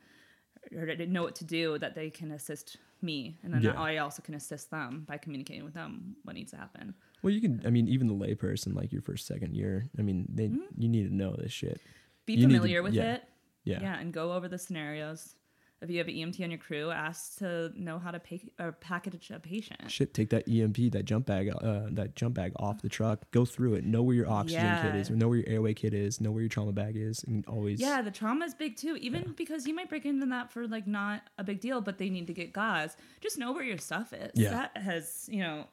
know 0.70 1.22
what 1.22 1.34
to 1.36 1.44
do, 1.44 1.78
that 1.78 1.94
they 1.94 2.10
can 2.10 2.30
assist 2.30 2.76
me, 3.02 3.38
and 3.42 3.52
then 3.52 3.62
Yeah. 3.62 3.80
I 3.80 3.98
also 3.98 4.22
can 4.22 4.34
assist 4.34 4.70
them 4.70 5.04
by 5.06 5.18
communicating 5.18 5.64
with 5.64 5.74
them 5.74 6.16
what 6.24 6.34
needs 6.34 6.52
to 6.52 6.56
happen. 6.56 6.94
Well, 7.26 7.34
you 7.34 7.40
can. 7.40 7.60
I 7.66 7.70
mean, 7.70 7.88
even 7.88 8.06
the 8.06 8.14
layperson, 8.14 8.72
like 8.76 8.92
your 8.92 9.02
first, 9.02 9.26
second 9.26 9.56
year. 9.56 9.86
I 9.98 10.02
mean, 10.02 10.26
they 10.32 10.46
Mm-hmm. 10.46 10.80
you 10.80 10.88
need 10.88 11.08
to 11.08 11.12
know 11.14 11.34
this 11.36 11.50
shit. 11.50 11.80
Be 12.24 12.34
You 12.34 12.46
need 12.46 12.52
to- 12.52 12.58
familiar 12.60 12.82
with 12.84 12.94
yeah. 12.94 13.14
it, 13.14 13.24
Yeah. 13.64 13.80
yeah, 13.82 13.98
and 13.98 14.12
go 14.12 14.32
over 14.32 14.46
the 14.46 14.58
scenarios. 14.58 15.34
If 15.82 15.90
you 15.90 15.98
have 15.98 16.06
an 16.06 16.14
EMT 16.14 16.42
on 16.44 16.50
your 16.52 16.58
crew, 16.58 16.90
ask 16.92 17.36
to 17.38 17.72
know 17.74 17.98
how 17.98 18.12
to 18.12 18.20
pay, 18.20 18.40
or 18.60 18.70
package 18.72 19.30
a 19.32 19.40
patient. 19.40 19.90
Shit, 19.90 20.14
take 20.14 20.30
that 20.30 20.48
EMP, 20.48 20.92
that 20.92 21.04
jump 21.04 21.26
bag, 21.26 21.50
uh, 21.50 21.88
that 21.90 22.14
jump 22.14 22.36
bag 22.36 22.52
off 22.56 22.80
the 22.80 22.88
truck. 22.88 23.28
Go 23.32 23.44
through 23.44 23.74
it. 23.74 23.84
Know 23.84 24.04
where 24.04 24.14
your 24.14 24.30
oxygen 24.30 24.78
kit 24.82 24.94
is. 24.94 25.10
Know 25.10 25.26
where 25.28 25.38
your 25.38 25.48
airway 25.48 25.74
kit 25.74 25.94
is. 25.94 26.20
Know 26.20 26.30
where 26.30 26.42
your 26.42 26.48
trauma 26.48 26.72
bag 26.72 26.96
is, 26.96 27.24
and 27.24 27.44
always. 27.46 27.80
Yeah, 27.80 28.02
the 28.02 28.12
trauma 28.12 28.44
is 28.44 28.54
big 28.54 28.76
too. 28.76 28.96
Even 29.00 29.32
because 29.36 29.66
you 29.66 29.74
might 29.74 29.88
break 29.88 30.06
into 30.06 30.26
that 30.26 30.52
for 30.52 30.68
like 30.68 30.86
not 30.86 31.22
a 31.38 31.42
big 31.44 31.60
deal, 31.60 31.80
but 31.80 31.98
they 31.98 32.08
need 32.08 32.28
to 32.28 32.32
get 32.32 32.52
gauze. 32.52 32.96
Just 33.20 33.36
know 33.36 33.50
where 33.52 33.64
your 33.64 33.78
stuff 33.78 34.12
is. 34.12 34.30
Yeah. 34.34 34.50
That 34.50 34.76
has, 34.78 35.28
you 35.30 35.40
know, 35.40 35.66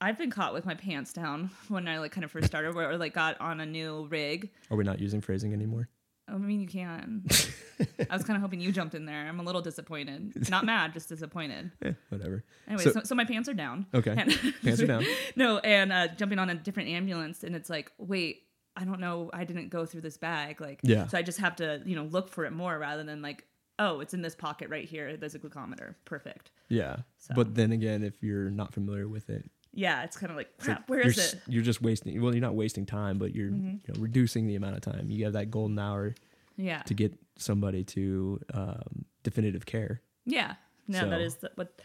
I've 0.00 0.18
been 0.18 0.30
caught 0.30 0.52
with 0.52 0.66
my 0.66 0.74
pants 0.74 1.12
down 1.12 1.50
when 1.68 1.88
I 1.88 1.98
like 1.98 2.12
kind 2.12 2.24
of 2.24 2.30
first 2.30 2.46
started, 2.46 2.74
where 2.74 2.90
I 2.90 2.96
like 2.96 3.14
got 3.14 3.40
on 3.40 3.60
a 3.60 3.66
new 3.66 4.06
rig. 4.10 4.50
Are 4.70 4.76
we 4.76 4.84
not 4.84 5.00
using 5.00 5.20
phrasing 5.20 5.52
anymore? 5.52 5.88
I 6.26 6.38
mean, 6.38 6.60
you 6.60 6.66
can. 6.66 7.26
I 8.10 8.14
was 8.16 8.24
kind 8.24 8.36
of 8.36 8.40
hoping 8.42 8.58
you 8.58 8.72
jumped 8.72 8.94
in 8.94 9.04
there. 9.04 9.26
I'm 9.28 9.40
a 9.40 9.42
little 9.42 9.60
disappointed. 9.60 10.48
Not 10.48 10.64
mad, 10.64 10.94
just 10.94 11.08
disappointed. 11.10 11.70
Eh, 11.84 11.92
whatever. 12.08 12.42
Anyway, 12.66 12.82
So- 12.82 12.92
so, 12.92 13.00
so, 13.04 13.14
my 13.14 13.26
pants 13.26 13.46
are 13.48 13.54
down. 13.54 13.84
Okay. 13.92 14.14
Pants 14.62 14.80
are 14.80 14.86
down. 14.86 15.04
no, 15.36 15.58
and 15.58 15.92
uh, 15.92 16.08
jumping 16.16 16.38
on 16.38 16.48
a 16.48 16.54
different 16.54 16.88
ambulance, 16.88 17.44
and 17.44 17.54
it's 17.54 17.68
like, 17.68 17.92
wait, 17.98 18.44
I 18.74 18.84
don't 18.86 19.00
know, 19.00 19.28
I 19.34 19.44
didn't 19.44 19.68
go 19.68 19.84
through 19.84 20.00
this 20.00 20.16
bag, 20.16 20.62
like, 20.62 20.80
Yeah. 20.82 21.06
So 21.08 21.18
I 21.18 21.22
just 21.22 21.38
have 21.40 21.56
to, 21.56 21.82
you 21.84 21.94
know, 21.94 22.04
look 22.04 22.30
for 22.30 22.46
it 22.46 22.52
more 22.52 22.78
rather 22.78 23.04
than 23.04 23.20
like, 23.20 23.44
oh, 23.78 24.00
it's 24.00 24.14
in 24.14 24.22
this 24.22 24.34
pocket 24.34 24.70
right 24.70 24.88
here. 24.88 25.18
There's 25.18 25.34
a 25.34 25.38
glucometer, 25.38 25.94
perfect. 26.06 26.50
Yeah. 26.70 26.96
So- 27.18 27.34
But 27.34 27.54
then 27.54 27.70
again, 27.70 28.02
if 28.02 28.22
you're 28.22 28.50
not 28.50 28.72
familiar 28.72 29.08
with 29.08 29.28
it, 29.28 29.50
Yeah, 29.74 30.04
it's 30.04 30.16
kind 30.16 30.30
of 30.30 30.36
like, 30.36 30.50
it's 30.58 30.66
like 30.68 30.76
crap, 30.78 30.88
where 30.88 31.00
is 31.00 31.18
it? 31.18 31.40
You're 31.48 31.62
just 31.64 31.82
wasting. 31.82 32.20
Well, 32.22 32.32
you're 32.34 32.40
not 32.40 32.54
wasting 32.54 32.86
time, 32.86 33.18
but 33.18 33.34
you're 33.34 33.50
Mm-hmm. 33.50 33.68
you 33.86 33.94
know, 33.94 34.00
reducing 34.00 34.46
the 34.46 34.54
amount 34.56 34.76
of 34.76 34.82
time. 34.82 35.10
You 35.10 35.24
have 35.24 35.32
that 35.34 35.50
golden 35.50 35.78
hour 35.78 36.14
Yeah, 36.56 36.82
to 36.82 36.94
get 36.94 37.12
somebody 37.36 37.82
to 37.84 38.40
um, 38.54 39.04
definitive 39.22 39.66
care. 39.66 40.00
yeah. 40.24 40.54
No, 40.86 41.08
that 41.08 41.18
So- 41.20 41.24
is 41.24 41.34
the, 41.36 41.50
what. 41.56 41.80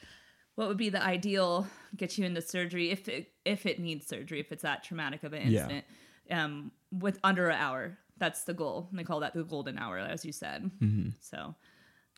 What 0.55 0.67
would 0.67 0.75
be 0.75 0.89
the 0.89 1.01
ideal 1.01 1.67
get 1.95 2.17
you 2.17 2.25
into 2.25 2.41
surgery 2.41 2.89
if 2.91 3.07
it 3.07 3.31
if 3.45 3.65
it 3.65 3.79
needs 3.79 4.05
surgery 4.07 4.41
if 4.41 4.51
it's 4.51 4.63
that 4.63 4.83
traumatic 4.83 5.23
of 5.23 5.31
an 5.31 5.43
Yeah. 5.49 5.59
incident 5.61 5.85
um 6.31 6.71
with 6.91 7.17
under 7.23 7.47
an 7.47 7.55
hour 7.57 7.97
that's 8.17 8.43
the 8.43 8.53
goal 8.53 8.87
and 8.89 8.99
they 8.99 9.05
call 9.05 9.21
that 9.21 9.33
the 9.33 9.45
golden 9.45 9.77
hour 9.79 9.97
as 9.97 10.25
you 10.25 10.33
said 10.33 10.69
Mm-hmm. 10.81 11.11
so 11.21 11.55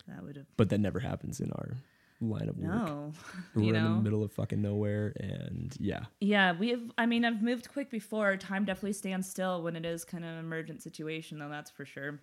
that 0.08 0.24
would 0.24 0.38
have 0.38 0.48
But 0.58 0.70
that 0.70 0.80
never 0.80 1.00
happens 1.00 1.40
in 1.40 1.52
our 1.52 1.78
line 2.22 2.48
of 2.50 2.58
work. 2.58 2.74
no 2.74 3.14
We're 3.56 3.62
you 3.64 3.76
in 3.76 3.84
the 3.84 3.90
middle 4.02 4.24
of 4.24 4.32
fucking 4.32 4.62
nowhere, 4.62 5.14
and 5.20 5.76
yeah, 5.80 6.06
Yeah, 6.20 6.54
we've. 6.58 6.92
I 6.98 7.06
mean, 7.06 7.26
I've 7.26 7.42
moved 7.42 7.72
quick 7.72 7.90
before. 7.90 8.38
Time 8.38 8.64
definitely 8.66 8.94
stands 8.94 9.30
still 9.30 9.62
when 9.64 9.76
it 9.76 9.86
is 9.86 10.06
kind 10.06 10.24
of 10.24 10.32
an 10.32 10.40
emergent 10.40 10.82
situation, 10.82 11.40
though. 11.40 11.50
That's 11.50 11.72
for 11.72 11.86
sure. 11.86 12.20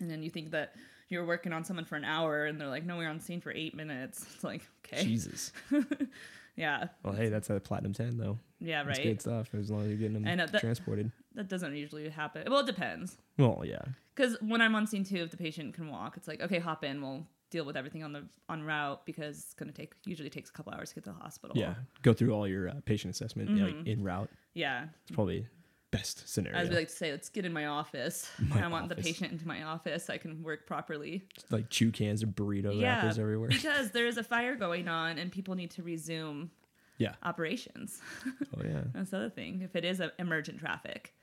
And 0.00 0.10
then 0.10 0.22
you 0.22 0.30
think 0.30 0.50
that 0.50 0.74
you're 1.08 1.24
working 1.24 1.52
on 1.52 1.64
someone 1.64 1.84
for 1.84 1.96
an 1.96 2.04
hour, 2.04 2.46
and 2.46 2.60
they're 2.60 2.68
like, 2.68 2.84
"No, 2.84 2.96
we're 2.96 3.08
on 3.08 3.20
scene 3.20 3.40
for 3.40 3.52
eight 3.52 3.74
minutes." 3.74 4.24
It's 4.34 4.44
like, 4.44 4.62
okay, 4.86 5.02
Jesus. 5.04 5.52
yeah, 6.56 6.88
Well, 7.02 7.14
hey, 7.14 7.28
that's 7.28 7.50
a 7.50 7.60
platinum 7.60 7.92
ten 7.92 8.16
though. 8.16 8.38
yeah, 8.60 8.82
That's 8.84 8.98
right. 8.98 9.04
good 9.08 9.20
stuff 9.20 9.54
as 9.54 9.70
long 9.70 9.82
as 9.82 9.88
you're 9.88 9.96
getting 9.98 10.14
them 10.22 10.36
know, 10.36 10.46
that- 10.46 10.60
transported. 10.60 11.10
That 11.34 11.48
doesn't 11.48 11.76
usually 11.76 12.08
happen. 12.08 12.44
Well, 12.50 12.60
it 12.60 12.66
depends. 12.66 13.18
Well, 13.38 13.62
yeah, 13.66 13.82
Because 14.14 14.38
when 14.40 14.62
I'm 14.62 14.74
on 14.74 14.86
scene 14.86 15.04
two, 15.04 15.16
if 15.18 15.30
the 15.30 15.36
patient 15.36 15.74
can 15.74 15.90
walk, 15.90 16.16
it's 16.16 16.26
like, 16.26 16.40
okay, 16.40 16.58
hop 16.58 16.82
in. 16.82 17.02
We'll 17.02 17.26
deal 17.50 17.64
with 17.64 17.76
everything 17.76 18.02
on 18.02 18.12
the 18.12 18.24
on 18.48 18.62
route 18.62 19.04
because 19.06 19.38
it's 19.38 19.54
gonna 19.54 19.72
take 19.72 19.94
usually 20.04 20.30
takes 20.30 20.50
a 20.50 20.52
couple 20.52 20.72
hours 20.72 20.88
to 20.90 20.96
get 20.96 21.04
to 21.04 21.10
the 21.10 21.16
hospital. 21.16 21.56
yeah. 21.56 21.74
Go 22.02 22.12
through 22.12 22.32
all 22.32 22.46
your 22.48 22.68
uh, 22.68 22.74
patient 22.84 23.14
assessment 23.14 23.50
Mm-hmm. 23.50 23.64
like 23.64 23.86
in 23.86 24.02
route. 24.02 24.30
yeah. 24.54 24.86
It's 25.02 25.14
probably 25.14 25.46
best 25.92 26.28
scenario. 26.28 26.58
As 26.58 26.68
we 26.68 26.74
like 26.74 26.88
to 26.88 26.94
say, 26.94 27.10
let's 27.12 27.28
get 27.28 27.46
in 27.46 27.52
my 27.52 27.66
office. 27.66 28.28
My 28.48 28.64
I 28.64 28.68
want 28.68 28.88
the 28.88 28.96
patient 28.96 29.30
into 29.32 29.46
my 29.46 29.62
office. 29.62 30.04
so 30.06 30.12
I 30.14 30.18
can 30.18 30.42
work 30.42 30.66
properly. 30.66 31.22
Just, 31.34 31.52
like 31.52 31.70
chew 31.70 31.92
cans 31.92 32.22
of 32.24 32.30
burrito 32.30 32.82
wrappers 32.82 33.18
everywhere. 33.18 33.48
because 33.48 33.92
there 33.92 34.06
is 34.06 34.18
a 34.18 34.24
fire 34.24 34.56
going 34.56 34.88
on 34.88 35.16
and 35.18 35.30
people 35.30 35.54
need 35.54 35.70
to 35.72 35.82
resume 35.84 36.50
Yeah. 36.98 37.14
operations. 37.22 38.00
Oh 38.56 38.62
yeah. 38.64 38.82
That's 38.92 39.10
the 39.10 39.18
other 39.18 39.30
thing. 39.30 39.62
If 39.62 39.76
it 39.76 39.84
is 39.84 40.00
a 40.00 40.10
emergent 40.18 40.58
traffic, 40.58 41.14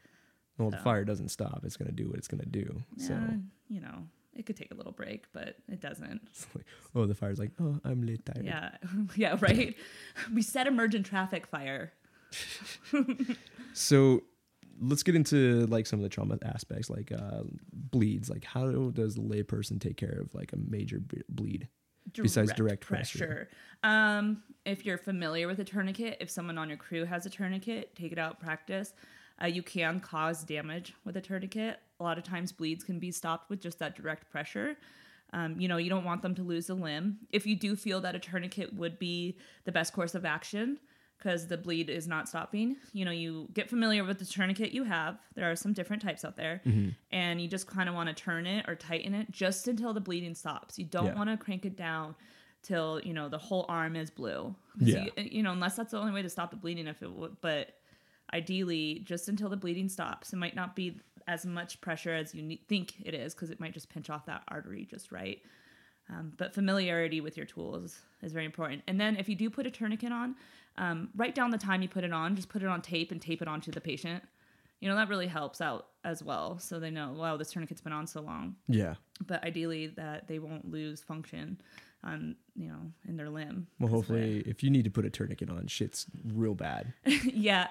Well, 0.57 0.69
the 0.71 0.77
fire 0.77 1.03
doesn't 1.03 1.29
stop. 1.29 1.61
It's 1.65 1.75
gonna 1.77 1.91
do 1.91 2.07
what 2.07 2.17
it's 2.17 2.27
gonna 2.29 2.45
do. 2.45 2.81
So, 2.97 3.19
you 3.69 3.81
know, 3.81 4.07
it 4.35 4.45
could 4.45 4.57
take 4.57 4.71
a 4.71 4.75
little 4.75 4.91
break, 4.91 5.25
but 5.33 5.55
it 5.71 5.79
doesn't. 5.79 6.21
like, 6.55 6.65
oh, 6.95 7.05
the 7.05 7.15
fire's 7.15 7.39
like, 7.39 7.51
oh, 7.61 7.79
I'm 7.83 8.01
late 8.01 8.25
tired. 8.25 8.45
Yeah, 8.45 8.71
yeah, 9.15 9.37
right. 9.39 9.75
we 10.33 10.41
said 10.41 10.67
emergent 10.67 11.05
traffic 11.05 11.47
fire. 11.47 11.93
So 13.73 14.23
let's 14.79 15.03
get 15.03 15.15
into 15.15 15.65
like 15.67 15.85
some 15.85 15.99
of 15.99 16.03
the 16.03 16.09
trauma 16.09 16.37
aspects, 16.43 16.89
like 16.89 17.11
uh, 17.11 17.41
bleeds. 17.71 18.29
Like, 18.29 18.43
how 18.43 18.69
does 18.91 19.15
the 19.15 19.21
layperson 19.21 19.79
take 19.79 19.97
care 19.97 20.19
of 20.21 20.33
like 20.33 20.53
a 20.53 20.57
major 20.57 21.01
bleed? 21.29 21.67
Besides 22.15 22.51
direct 22.53 22.85
pressure. 22.85 23.49
Um, 23.81 24.43
if 24.65 24.85
you're 24.85 24.97
familiar 24.97 25.47
with 25.47 25.59
a 25.59 25.63
tourniquet, 25.63 26.17
if 26.19 26.29
someone 26.29 26.57
on 26.57 26.67
your 26.67 26.77
crew 26.77 27.05
has 27.05 27.25
a 27.25 27.29
tourniquet, 27.29 27.95
take 27.95 28.11
it 28.11 28.19
out 28.19 28.39
practice. 28.39 28.93
Uh, 29.43 29.47
you 29.47 29.61
can 29.61 29.99
cause 29.99 30.43
damage 30.43 30.93
with 31.03 31.17
a 31.17 31.21
tourniquet. 31.21 31.79
A 31.99 32.03
lot 32.03 32.17
of 32.17 32.23
times, 32.23 32.51
bleeds 32.51 32.83
can 32.83 32.99
be 32.99 33.11
stopped 33.11 33.49
with 33.49 33.59
just 33.61 33.79
that 33.79 33.95
direct 33.95 34.29
pressure. 34.31 34.77
Um, 35.33 35.59
you 35.59 35.67
know, 35.67 35.77
you 35.77 35.89
don't 35.89 36.03
want 36.05 36.21
them 36.21 36.35
to 36.35 36.43
lose 36.43 36.69
a 36.69 36.73
limb. 36.75 37.17
If 37.31 37.45
you 37.47 37.55
do 37.55 37.75
feel 37.75 37.99
that 38.01 38.15
a 38.15 38.19
tourniquet 38.19 38.73
would 38.75 38.99
be 38.99 39.37
the 39.65 39.71
best 39.71 39.91
course 39.93 40.13
of 40.15 40.25
action 40.25 40.77
because 41.17 41.47
the 41.47 41.57
bleed 41.57 41.89
is 41.89 42.07
not 42.07 42.27
stopping, 42.29 42.75
you 42.91 43.03
know, 43.05 43.11
you 43.11 43.47
get 43.53 43.69
familiar 43.69 44.03
with 44.03 44.19
the 44.19 44.25
tourniquet 44.25 44.73
you 44.73 44.83
have. 44.83 45.17
There 45.35 45.49
are 45.49 45.55
some 45.55 45.73
different 45.73 46.01
types 46.03 46.23
out 46.25 46.35
there, 46.35 46.61
and 47.11 47.41
you 47.41 47.47
just 47.47 47.65
kind 47.65 47.87
of 47.89 47.95
want 47.95 48.09
to 48.09 48.15
turn 48.15 48.45
it 48.45 48.67
or 48.67 48.75
tighten 48.75 49.15
it 49.15 49.31
just 49.31 49.67
until 49.67 49.93
the 49.93 50.01
bleeding 50.01 50.35
stops. 50.35 50.77
You 50.77 50.85
don't 50.85 51.07
Yeah. 51.07 51.15
want 51.15 51.29
to 51.29 51.37
crank 51.37 51.65
it 51.65 51.75
down 51.77 52.15
till 52.61 53.01
you 53.03 53.13
know 53.13 53.27
the 53.29 53.37
whole 53.37 53.65
arm 53.69 53.95
is 53.95 54.09
blue. 54.09 54.53
Yeah. 54.79 55.05
You, 55.17 55.23
you 55.31 55.43
know, 55.43 55.51
unless 55.51 55.75
that's 55.75 55.91
the 55.91 55.97
only 55.99 56.11
way 56.11 56.21
to 56.21 56.29
stop 56.29 56.51
the 56.51 56.57
bleeding. 56.57 56.87
If 56.87 57.01
it 57.01 57.11
would, 57.11 57.37
but 57.41 57.73
ideally, 58.33 59.01
just 59.05 59.27
until 59.29 59.49
the 59.49 59.57
bleeding 59.57 59.89
stops. 59.89 60.33
It 60.33 60.37
might 60.37 60.55
not 60.55 60.75
be 60.75 60.99
as 61.27 61.45
much 61.45 61.79
pressure 61.81 62.13
as 62.13 62.35
you 62.35 62.57
think 62.67 62.93
it 63.05 63.13
is 63.13 63.33
because 63.33 63.49
it 63.49 63.59
might 63.59 63.73
just 63.73 63.89
pinch 63.89 64.09
off 64.09 64.25
that 64.25 64.43
artery 64.49 64.85
just 64.85 65.11
right. 65.11 65.39
Um, 66.09 66.33
but 66.37 66.53
familiarity 66.53 67.21
with 67.21 67.37
your 67.37 67.45
tools 67.45 68.01
is 68.21 68.33
very 68.33 68.45
important. 68.45 68.83
And 68.87 68.99
then 68.99 69.15
if 69.15 69.29
you 69.29 69.35
do 69.35 69.49
put 69.49 69.65
a 69.65 69.71
tourniquet 69.71 70.11
on, 70.11 70.35
um, 70.77 71.09
write 71.15 71.33
down 71.35 71.49
the 71.51 71.57
time 71.57 71.81
you 71.81 71.87
put 71.87 72.03
it 72.03 72.11
on. 72.11 72.35
Just 72.35 72.49
put 72.49 72.61
it 72.61 72.67
on 72.67 72.81
tape 72.81 73.11
and 73.11 73.21
tape 73.21 73.41
it 73.41 73.47
onto 73.47 73.71
the 73.71 73.79
patient. 73.81 74.23
You 74.81 74.89
know 74.89 74.95
that 74.95 75.07
really 75.07 75.27
helps 75.27 75.61
out 75.61 75.87
as 76.03 76.21
well, 76.21 76.59
so 76.59 76.77
they 76.77 76.89
know 76.91 77.13
wow 77.15 77.37
this 77.37 77.51
tourniquet's 77.51 77.79
been 77.79 77.93
on 77.93 78.05
so 78.05 78.19
long. 78.19 78.55
Yeah. 78.67 78.95
But 79.25 79.41
ideally 79.45 79.87
that 79.95 80.27
they 80.27 80.39
won't 80.39 80.69
lose 80.69 81.01
function 81.01 81.61
on 82.03 82.35
you 82.53 82.67
know 82.67 82.91
in 83.07 83.15
their 83.15 83.29
limb. 83.29 83.67
Well, 83.79 83.89
That's 83.93 84.07
the 84.07 84.13
way- 84.13 84.19
hopefully, 84.19 84.43
if 84.45 84.61
you 84.61 84.69
need 84.69 84.83
to 84.83 84.89
put 84.91 85.05
a 85.05 85.09
tourniquet 85.09 85.49
on, 85.49 85.67
shit's 85.67 86.05
real 86.25 86.53
bad, 86.53 86.91
yeah, 87.23 87.67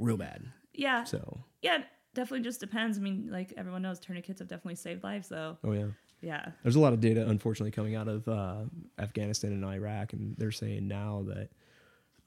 real 0.00 0.16
bad. 0.16 0.44
yeah, 0.74 1.04
So, 1.04 1.40
yeah. 1.62 1.82
Definitely 2.12 2.42
just 2.42 2.58
depends. 2.58 2.98
I 2.98 3.00
mean, 3.00 3.28
like 3.30 3.52
everyone 3.56 3.82
knows, 3.82 4.00
tourniquets 4.00 4.40
have 4.40 4.48
definitely 4.48 4.74
saved 4.74 5.04
lives, 5.04 5.28
though. 5.28 5.58
oh 5.62 5.70
yeah. 5.72 5.86
Yeah. 6.22 6.46
There's 6.64 6.74
a 6.76 6.80
lot 6.80 6.92
of 6.92 7.00
data, 7.00 7.26
unfortunately, 7.28 7.70
coming 7.70 7.94
out 7.94 8.08
of 8.08 8.26
uh, 8.28 8.64
Afghanistan 8.98 9.52
and 9.52 9.64
Iraq, 9.64 10.12
and 10.12 10.36
they're 10.36 10.50
saying 10.50 10.88
now 10.88 11.24
that 11.28 11.50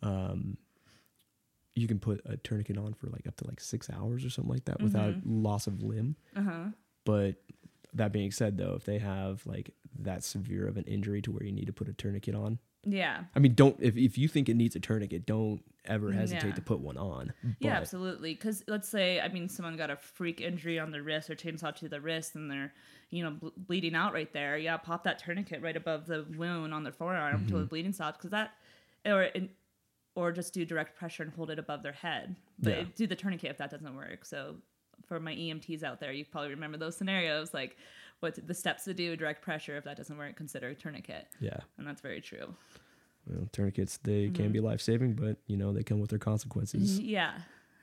um, 0.02 0.58
you 1.76 1.88
can 1.88 2.00
put 2.00 2.22
a 2.26 2.38
tourniquet 2.38 2.78
on 2.78 2.94
for 2.94 3.08
like 3.08 3.28
up 3.28 3.36
to 3.38 3.48
like 3.48 3.60
six 3.60 3.90
hours 3.90 4.24
or 4.24 4.30
something 4.30 4.54
like 4.54 4.66
that 4.66 4.82
without 4.82 5.16
loss 5.26 5.68
of 5.68 5.84
limb. 5.84 6.16
Uh 6.36 6.42
huh. 6.42 6.64
But 7.06 7.36
that 7.94 8.12
being 8.14 8.32
said, 8.32 8.58
though, 8.58 8.74
if 8.76 8.86
they 8.86 9.00
have 9.00 9.46
like 9.46 9.72
that 10.00 10.24
severe 10.24 10.68
of 10.68 10.78
an 10.78 10.86
injury 10.86 11.22
to 11.24 11.32
where 11.32 11.44
you 11.44 11.52
need 11.52 11.68
to 11.68 11.74
put 11.74 11.90
a 11.90 11.94
tourniquet 11.94 12.36
on, 12.36 12.58
Yeah. 12.86 13.24
I 13.36 13.40
mean, 13.40 13.54
don't 13.54 13.78
if 13.80 13.96
if 13.98 14.18
you 14.18 14.28
think 14.28 14.50
it 14.50 14.56
needs 14.56 14.76
a 14.76 14.80
tourniquet, 14.80 15.26
don't 15.26 15.62
ever 15.86 16.12
hesitate 16.12 16.48
yeah. 16.50 16.54
to 16.56 16.62
put 16.62 16.80
one 16.80 16.98
on. 16.98 17.34
Yeah, 17.60 17.72
absolutely. 17.74 18.34
Because 18.34 18.64
let's 18.68 18.88
say, 18.88 19.20
I 19.20 19.28
mean, 19.28 19.50
someone 19.50 19.76
got 19.76 19.90
a 19.90 19.98
freak 19.98 20.40
injury 20.42 20.80
on 20.80 20.92
the 20.92 21.02
wrist 21.02 21.30
or 21.30 21.36
chainsaw 21.36 21.76
to 21.76 21.90
the 21.90 22.00
wrist, 22.00 22.36
and 22.36 22.50
they're, 22.50 22.74
you 23.10 23.24
know, 23.24 23.32
ble- 23.32 23.54
bleeding 23.58 23.96
out 23.96 24.14
right 24.14 24.32
there. 24.32 24.58
Yeah, 24.58 24.78
pop 24.78 25.04
that 25.04 25.20
tourniquet 25.20 25.62
right 25.62 25.76
above 25.76 26.06
the 26.06 26.26
wound 26.38 26.74
on 26.74 26.84
their 26.84 26.94
forearm 26.94 27.36
until 27.42 27.56
Mm-hmm. 27.58 27.64
the 27.64 27.70
bleeding 27.70 27.94
stops. 27.94 28.18
Because 28.18 28.32
that, 28.32 28.52
or 29.06 29.30
or 30.16 30.32
just 30.32 30.54
do 30.54 30.64
direct 30.64 30.96
pressure 30.98 31.24
and 31.24 31.34
hold 31.34 31.50
it 31.50 31.58
above 31.60 31.84
their 31.84 31.92
head. 31.94 32.36
But 32.60 32.78
Yeah. 32.78 32.84
do 32.96 33.08
the 33.08 33.16
tourniquet 33.16 33.50
if 33.52 33.58
that 33.58 33.72
doesn't 33.72 33.96
work. 33.96 34.26
So 34.26 34.58
for 35.08 35.20
my 35.20 35.34
EMTs 35.34 35.84
out 35.84 36.00
there, 36.00 36.12
you 36.14 36.24
probably 36.24 36.52
remember 36.52 36.78
those 36.78 36.96
scenarios, 36.96 37.54
like 37.54 37.76
what 38.24 38.40
the 38.48 38.54
steps 38.54 38.86
to 38.86 38.94
do 38.94 39.16
direct 39.16 39.42
pressure 39.44 39.78
if 39.78 39.84
that 39.84 39.98
doesn't 39.98 40.18
work. 40.18 40.36
Consider 40.36 40.70
a 40.70 40.76
tourniquet, 40.76 41.28
Yeah, 41.40 41.58
and 41.78 41.86
that's 41.86 42.02
very 42.02 42.22
true. 42.22 42.56
well, 43.28 43.48
tourniquets 43.52 43.98
they 44.04 44.30
can 44.30 44.46
Mm-hmm. 44.46 44.54
be 44.54 44.60
life 44.62 44.82
saving, 44.82 45.14
but 45.14 45.38
you 45.48 45.58
know 45.58 45.72
they 45.74 45.84
come 45.84 46.00
with 46.00 46.10
their 46.10 46.20
consequences. 46.20 47.00
Yeah, 47.00 47.34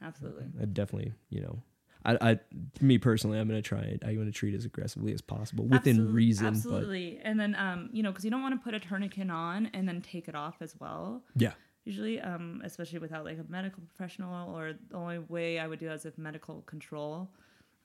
absolutely. 0.03 0.47
I 0.61 0.65
definitely, 0.65 1.13
you 1.29 1.43
know, 1.43 1.59
I, 2.05 2.31
I, 2.33 2.41
me 2.81 2.97
personally, 2.99 3.39
I'm 3.39 3.47
gonna 3.47 3.61
try 3.63 3.81
it. 3.83 4.03
I'm 4.05 4.17
gonna 4.17 4.33
treat 4.33 4.55
as 4.55 4.65
aggressively 4.65 5.13
as 5.13 5.21
possible 5.21 5.67
within 5.67 5.97
Absolute- 5.97 6.13
reason. 6.15 6.47
Absolutely. 6.47 7.21
And 7.23 7.39
then, 7.39 7.55
um, 7.57 7.91
you 7.93 8.03
know, 8.03 8.11
because 8.11 8.25
you 8.25 8.31
don't 8.31 8.43
want 8.43 8.59
to 8.59 8.65
put 8.65 8.75
a 8.75 8.81
tourniquet 8.81 9.31
on 9.31 9.67
and 9.75 9.87
then 9.87 10.01
take 10.01 10.27
it 10.27 10.35
off 10.35 10.57
as 10.63 10.75
well. 10.81 11.23
Yeah, 11.37 11.53
Usually, 11.85 12.21
um, 12.21 12.61
especially 12.65 12.99
without 12.99 13.25
like 13.25 13.39
a 13.39 13.45
medical 13.51 13.83
professional, 13.83 14.55
or 14.55 14.75
the 14.91 14.97
only 14.97 15.19
way 15.19 15.59
I 15.59 15.67
would 15.67 15.79
do 15.79 15.87
that 15.89 15.95
is 15.97 16.07
if 16.07 16.17
medical 16.19 16.63
control. 16.63 17.29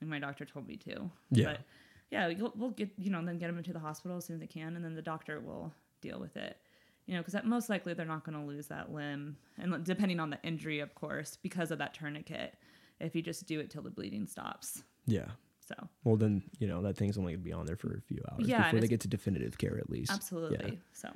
Like 0.01 0.09
my 0.09 0.19
doctor 0.19 0.43
told 0.45 0.67
me 0.67 0.75
to. 0.77 1.09
Yeah. 1.31 1.45
But 1.45 1.59
yeah, 2.11 2.27
we'll, 2.39 2.53
we'll 2.55 2.69
get 2.71 2.89
you 2.97 3.09
know 3.11 3.23
then 3.25 3.37
get 3.37 3.47
them 3.47 3.57
into 3.57 3.73
the 3.73 3.79
hospital 3.79 4.17
as 4.17 4.25
soon 4.25 4.35
as 4.35 4.39
they 4.41 4.47
can, 4.47 4.75
and 4.75 4.83
then 4.85 4.95
the 4.95 5.01
doctor 5.01 5.39
will 5.39 5.73
deal 6.01 6.19
with 6.19 6.37
it. 6.37 6.57
You 7.05 7.13
know, 7.15 7.21
because 7.23 7.35
most 7.43 7.69
likely 7.69 7.93
they're 7.93 8.05
not 8.05 8.23
going 8.25 8.37
to 8.39 8.43
lose 8.45 8.67
that 8.67 8.91
limb, 8.91 9.37
and 9.59 9.83
depending 9.83 10.19
on 10.19 10.31
the 10.31 10.39
injury, 10.43 10.79
of 10.79 10.95
course, 10.95 11.37
because 11.41 11.69
of 11.71 11.77
that 11.79 11.93
tourniquet. 11.93 12.55
If 12.99 13.13
you 13.15 13.21
just 13.21 13.45
do 13.45 13.59
it 13.59 13.69
till 13.69 13.81
the 13.81 13.89
bleeding 13.89 14.25
stops, 14.25 14.81
yeah. 15.05 15.27
so 15.59 15.75
Well, 16.05 16.15
then 16.15 16.43
you 16.59 16.67
know 16.67 16.81
that 16.83 16.95
thing's 16.97 17.17
only 17.17 17.33
gonna 17.33 17.43
be 17.43 17.51
on 17.51 17.65
there 17.65 17.75
for 17.75 17.93
a 17.93 18.01
few 18.01 18.21
hours 18.31 18.47
Yeah, 18.47 18.63
before 18.63 18.79
they 18.79 18.87
get 18.87 19.01
to 19.01 19.07
definitive 19.09 19.57
care, 19.57 19.77
at 19.77 19.89
least. 19.89 20.13
absolutely. 20.13 20.57
Yeah. 20.71 20.79
So 20.93 21.09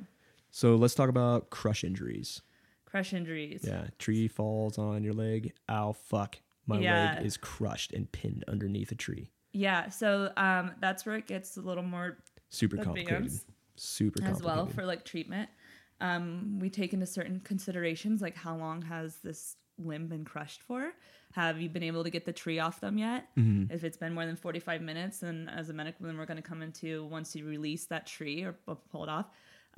So 0.51 0.75
let's 0.75 0.93
talk 0.93 1.07
about 1.09 1.49
crush 1.51 1.83
injuries. 1.85 2.41
crush 2.85 3.13
injuries. 3.13 3.61
Yeah, 3.65 3.87
tree 3.97 4.27
falls 4.27 4.77
on 4.77 5.03
your 5.03 5.13
leg. 5.13 5.53
Ow, 5.69 5.93
fuck. 5.93 6.41
My 6.65 6.79
Yeah. 6.79 7.15
leg 7.15 7.25
is 7.25 7.37
crushed 7.37 7.93
and 7.93 8.11
pinned 8.11 8.43
underneath 8.47 8.91
a 8.91 8.95
tree. 8.95 9.31
Yeah, 9.51 9.89
so 9.89 10.31
um, 10.37 10.71
that's 10.79 11.05
where 11.05 11.15
it 11.15 11.27
gets 11.27 11.57
a 11.57 11.61
little 11.61 11.83
more 11.83 12.17
Super 12.49 12.77
complicated. 12.77 13.31
Super 13.75 14.23
as 14.23 14.41
well 14.41 14.67
for 14.67 14.85
like 14.85 15.05
treatment. 15.05 15.49
Um, 16.01 16.59
we 16.59 16.69
take 16.69 16.93
into 16.93 17.05
certain 17.05 17.41
considerations 17.41 18.21
like 18.21 18.35
how 18.35 18.55
long 18.55 18.81
has 18.83 19.17
this 19.17 19.55
limb 19.77 20.07
been 20.07 20.25
crushed 20.25 20.61
for? 20.63 20.93
Have 21.33 21.61
you 21.61 21.69
been 21.69 21.83
able 21.83 22.03
to 22.03 22.09
get 22.09 22.25
the 22.25 22.33
tree 22.33 22.59
off 22.59 22.81
them 22.81 22.97
yet? 22.97 23.27
Mm-hmm. 23.37 23.73
If 23.73 23.83
it's 23.83 23.97
been 23.97 24.13
more 24.13 24.25
than 24.25 24.35
45 24.35 24.81
minutes, 24.81 25.19
then 25.19 25.49
as 25.55 25.69
a 25.69 25.73
medical, 25.73 26.05
then 26.05 26.17
we're 26.17 26.25
going 26.25 26.41
to 26.41 26.43
come 26.43 26.61
into 26.61 27.05
once 27.05 27.35
you 27.35 27.45
release 27.45 27.85
that 27.85 28.07
tree 28.07 28.43
or 28.43 28.53
pull 28.53 29.03
it 29.03 29.09
off. 29.09 29.27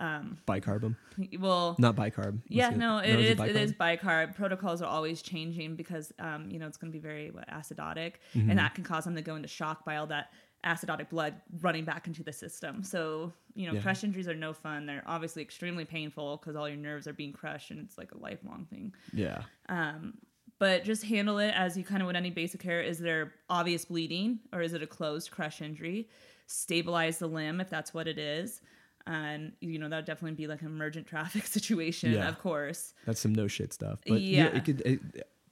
Um, 0.02 0.39
bicarb 0.47 0.95
well, 1.39 1.76
Not 1.78 1.95
bicarb. 1.95 2.39
yeah, 2.47 2.72
no, 2.72 2.97
it 2.97 3.20
is 3.20 3.30
is. 3.32 3.36
bicarb? 3.38 3.47
It 3.49 3.56
is 3.56 3.74
bicarb. 3.74 4.36
Protocols 4.36 4.82
are 4.82 4.89
always 4.89 5.22
changing 5.22 5.76
because, 5.76 6.12
um, 6.18 6.49
you 6.49 6.58
know, 6.58 6.66
it's 6.66 6.78
going 6.78 6.91
to 6.91 6.97
be 6.97 7.02
very 7.02 7.30
what, 7.30 7.47
acidotic, 7.49 8.14
Mm-hmm. 8.34 8.49
and 8.49 8.58
that 8.60 8.74
can 8.74 8.84
cause 8.84 9.04
them 9.04 9.16
to 9.16 9.22
go 9.22 9.36
into 9.36 9.47
shock 9.47 9.86
by 9.86 9.97
all 9.97 10.08
that 10.08 10.32
acidotic 10.66 11.10
blood 11.10 11.36
running 11.62 11.86
back 11.86 12.08
into 12.08 12.24
the 12.24 12.34
system. 12.34 12.84
So, 12.84 13.32
you 13.54 13.68
know, 13.68 13.74
Yeah. 13.74 13.82
crush 13.82 14.04
injuries 14.04 14.28
are 14.28 14.34
no 14.36 14.54
fun. 14.54 14.86
They're 14.88 15.04
obviously 15.06 15.41
extremely 15.43 15.86
painful 15.86 16.38
because 16.38 16.56
all 16.56 16.68
your 16.68 16.78
nerves 16.78 17.08
are 17.08 17.14
being 17.14 17.34
crushed, 17.34 17.70
and 17.72 17.80
it's 17.80 17.97
like 17.97 18.12
a 18.12 18.18
lifelong 18.18 18.66
thing. 18.72 18.93
Yeah. 19.14 19.43
Um, 19.70 20.18
But 20.58 20.84
just 20.84 21.04
handle 21.06 21.39
it 21.39 21.54
as 21.56 21.76
you 21.78 21.84
kind 21.84 22.02
of 22.04 22.06
would 22.08 22.16
any 22.16 22.30
basic 22.30 22.62
care. 22.62 22.82
Is 22.82 22.99
there 22.99 23.34
obvious 23.49 23.86
bleeding, 23.86 24.39
or 24.54 24.62
is 24.62 24.74
it 24.74 24.84
a 24.84 24.88
closed 24.88 25.32
crush 25.32 25.60
injury? 25.62 26.08
Stabilize 26.45 27.18
the 27.18 27.28
limb 27.28 27.60
if 27.62 27.70
that's 27.70 27.93
what 27.95 28.08
it 28.08 28.20
is. 28.20 28.62
And 29.08 29.54
you 29.62 29.80
know 29.80 29.89
that 29.89 29.95
would 29.97 30.06
definitely 30.06 30.36
be 30.36 30.47
like 30.47 30.62
an 30.62 30.68
emergent 30.68 31.08
traffic 31.08 31.45
situation, 31.58 32.12
Yeah. 32.14 32.28
of 32.30 32.39
course. 32.39 32.93
That's 33.06 33.20
some 33.20 33.34
no 33.34 33.47
shit 33.47 33.74
stuff. 33.74 33.99
But 34.08 34.22
yeah, 34.22 34.43
Yeah. 34.45 34.58
it 34.58 34.66
could. 34.66 34.82
It, 34.82 34.99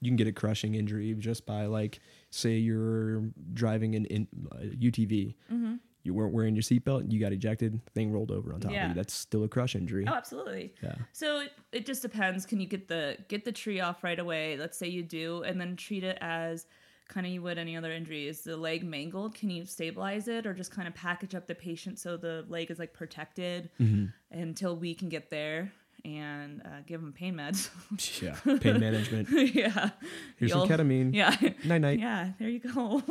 you 0.02 0.08
can 0.08 0.16
get 0.16 0.26
a 0.26 0.32
crushing 0.32 0.74
injury 0.76 1.14
just 1.18 1.44
by 1.44 1.66
like, 1.66 2.00
say 2.30 2.52
you're 2.54 3.22
driving 3.52 3.94
an 3.96 4.06
in, 4.06 4.28
uh, 4.50 4.56
UTV. 4.60 5.34
Mm-hmm. 5.52 5.74
You 6.04 6.14
weren't 6.14 6.32
wearing 6.32 6.54
your 6.54 6.62
seatbelt. 6.62 7.12
You 7.12 7.20
got 7.20 7.32
ejected. 7.32 7.78
Thing 7.94 8.10
rolled 8.10 8.30
over 8.30 8.54
on 8.54 8.60
top 8.60 8.72
of 8.72 8.76
you. 8.88 8.94
That's 8.94 9.12
still 9.12 9.44
a 9.44 9.48
crush 9.48 9.74
injury. 9.76 10.06
Oh, 10.08 10.14
absolutely. 10.14 10.72
Yeah. 10.82 10.94
So 11.12 11.40
it, 11.40 11.50
it 11.72 11.84
just 11.84 12.00
depends. 12.00 12.46
Can 12.46 12.58
you 12.60 12.66
get 12.66 12.88
the 12.88 13.18
get 13.28 13.44
the 13.44 13.52
tree 13.52 13.80
off 13.80 14.02
right 14.02 14.18
away? 14.18 14.56
Let's 14.56 14.78
say 14.78 14.88
you 14.88 15.02
do, 15.02 15.42
and 15.42 15.60
then 15.60 15.76
treat 15.76 16.02
it 16.02 16.16
as 16.22 16.64
kind 17.10 17.26
of 17.26 17.32
you 17.32 17.42
would 17.42 17.58
any 17.58 17.76
other 17.76 17.92
injury. 17.92 18.26
Is 18.28 18.40
the 18.42 18.56
leg 18.56 18.82
mangled? 18.84 19.34
Can 19.34 19.50
you 19.50 19.66
stabilize 19.66 20.28
it, 20.28 20.46
or 20.46 20.54
just 20.54 20.70
kind 20.70 20.86
of 20.88 20.94
package 20.94 21.34
up 21.34 21.46
the 21.46 21.54
patient 21.54 21.98
so 21.98 22.16
the 22.16 22.44
leg 22.48 22.70
is 22.70 22.78
like 22.78 22.92
protected 22.94 23.68
Mm-hmm. 23.80 24.06
until 24.40 24.76
we 24.76 24.94
can 24.94 25.08
get 25.08 25.28
there 25.28 25.72
and 26.04 26.62
uh, 26.64 26.80
give 26.86 27.00
them 27.02 27.12
pain 27.12 27.34
meds? 27.34 27.68
Yeah. 28.22 28.36
Pain 28.60 28.80
management. 28.80 29.28
yeah. 29.54 29.90
Here's 30.36 30.52
some 30.52 30.60
You'll- 30.60 30.68
ketamine. 30.68 31.12
Yeah. 31.20 31.34
Night 31.64 31.80
night. 31.82 31.98
Yeah, 31.98 32.30
there 32.38 32.48
you 32.48 32.60
go. 32.60 33.02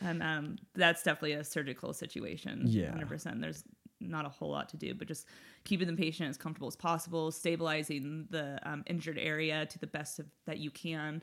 and 0.00 0.22
um, 0.22 0.56
that's 0.74 1.02
definitely 1.02 1.32
a 1.34 1.44
surgical 1.44 1.92
situation. 1.92 2.62
Yeah. 2.66 2.92
100%. 2.92 3.40
There's 3.40 3.64
not 4.00 4.24
a 4.24 4.28
whole 4.28 4.50
lot 4.50 4.68
to 4.70 4.76
do, 4.76 4.94
but 4.94 5.08
just 5.08 5.26
keeping 5.64 5.88
the 5.88 5.92
patient 5.96 6.30
as 6.30 6.36
comfortable 6.36 6.68
as 6.68 6.76
possible, 6.76 7.30
stabilizing 7.32 8.26
the 8.30 8.58
um, 8.62 8.84
injured 8.86 9.18
area 9.18 9.66
to 9.66 9.78
the 9.78 9.88
best 9.88 10.18
of, 10.20 10.26
that 10.46 10.58
you 10.58 10.70
can, 10.70 11.20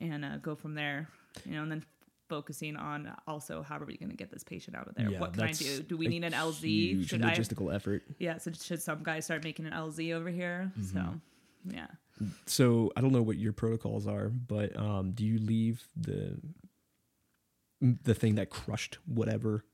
and 0.00 0.24
uh, 0.24 0.36
go 0.38 0.54
from 0.54 0.74
there. 0.74 1.08
You 1.44 1.52
know, 1.52 1.62
and 1.62 1.72
then 1.72 1.84
focusing 2.28 2.76
on 2.76 3.12
also 3.26 3.62
how 3.62 3.76
are 3.78 3.84
we 3.84 3.96
going 3.98 4.08
to 4.08 4.16
get 4.16 4.30
this 4.30 4.42
patient 4.42 4.74
out 4.74 4.88
of 4.88 4.94
there? 4.94 5.10
Yeah, 5.10 5.20
what 5.20 5.34
can 5.34 5.42
I 5.42 5.52
do? 5.52 5.82
Do 5.82 5.96
we 5.96 6.06
need 6.08 6.24
an 6.24 6.32
LZ? 6.32 7.06
Should 7.08 7.22
I? 7.22 7.34
logistical 7.34 7.74
effort. 7.74 8.02
Yeah. 8.18 8.38
So 8.38 8.52
should 8.52 8.80
some 8.80 9.02
guy 9.02 9.20
start 9.20 9.44
making 9.44 9.66
an 9.66 9.72
LZ 9.72 10.14
over 10.14 10.30
here? 10.30 10.72
Mm-hmm. 10.78 10.96
So, 10.96 11.20
yeah. 11.70 11.86
So 12.46 12.90
I 12.96 13.00
don't 13.00 13.12
know 13.12 13.22
what 13.22 13.36
your 13.36 13.52
protocols 13.52 14.06
are, 14.06 14.28
but 14.28 14.76
um, 14.78 15.12
do 15.12 15.24
you 15.26 15.38
leave 15.38 15.86
the 15.94 16.38
the 17.80 18.14
thing 18.14 18.36
that 18.36 18.48
crushed 18.48 18.98
whatever? 19.06 19.64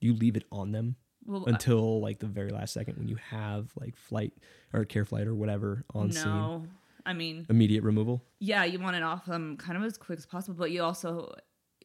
Do 0.00 0.06
you 0.06 0.14
leave 0.14 0.36
it 0.36 0.44
on 0.52 0.72
them 0.72 0.96
Well, 1.26 1.42
uh, 1.42 1.52
until 1.52 2.00
like 2.00 2.18
the 2.18 2.26
very 2.26 2.50
last 2.50 2.72
second 2.72 2.96
when 2.96 3.08
you 3.08 3.16
have 3.30 3.70
like 3.76 3.96
flight 3.96 4.32
or 4.72 4.84
care 4.84 5.04
flight 5.04 5.26
or 5.26 5.34
whatever 5.34 5.84
on 5.94 6.12
scene? 6.12 6.68
I 7.06 7.12
mean, 7.14 7.46
Immediate 7.48 7.82
removal. 7.84 8.22
yeah, 8.40 8.64
you 8.64 8.78
want 8.78 8.96
it 8.96 9.02
off 9.02 9.24
them 9.26 9.56
kind 9.56 9.78
of 9.78 9.84
as 9.84 9.96
quick 9.96 10.18
as 10.18 10.26
possible, 10.26 10.56
but 10.58 10.70
you 10.70 10.82
also 10.82 11.34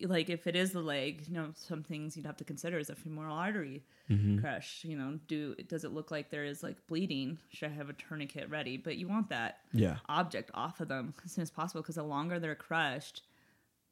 like 0.03 0.31
if 0.31 0.47
it 0.47 0.55
is 0.55 0.71
the 0.71 0.79
leg, 0.81 1.25
you 1.27 1.33
know, 1.35 1.51
some 1.53 1.83
things 1.83 2.17
you'd 2.17 2.25
have 2.25 2.37
to 2.37 2.43
consider 2.43 2.79
is 2.79 2.89
a 2.89 2.95
femoral 2.95 3.35
artery 3.35 3.83
Mm-hmm. 4.09 4.39
crush. 4.39 4.83
You 4.83 4.97
know, 4.97 5.19
do 5.27 5.55
does 5.67 5.83
it 5.85 5.91
look 5.93 6.11
like 6.11 6.29
there 6.31 6.43
is 6.43 6.63
like 6.63 6.75
bleeding? 6.87 7.37
Should 7.49 7.69
I 7.69 7.73
have 7.75 7.89
a 7.89 7.93
tourniquet 7.93 8.49
ready? 8.49 8.75
But 8.77 8.97
you 8.97 9.07
want 9.07 9.29
that 9.29 9.59
Yeah. 9.73 9.97
object 10.09 10.51
off 10.53 10.81
of 10.81 10.87
them 10.89 11.13
as 11.23 11.31
soon 11.31 11.43
as 11.43 11.51
possible 11.51 11.81
because 11.81 11.95
the 11.95 12.03
longer 12.03 12.39
they're 12.39 12.55
crushed, 12.55 13.21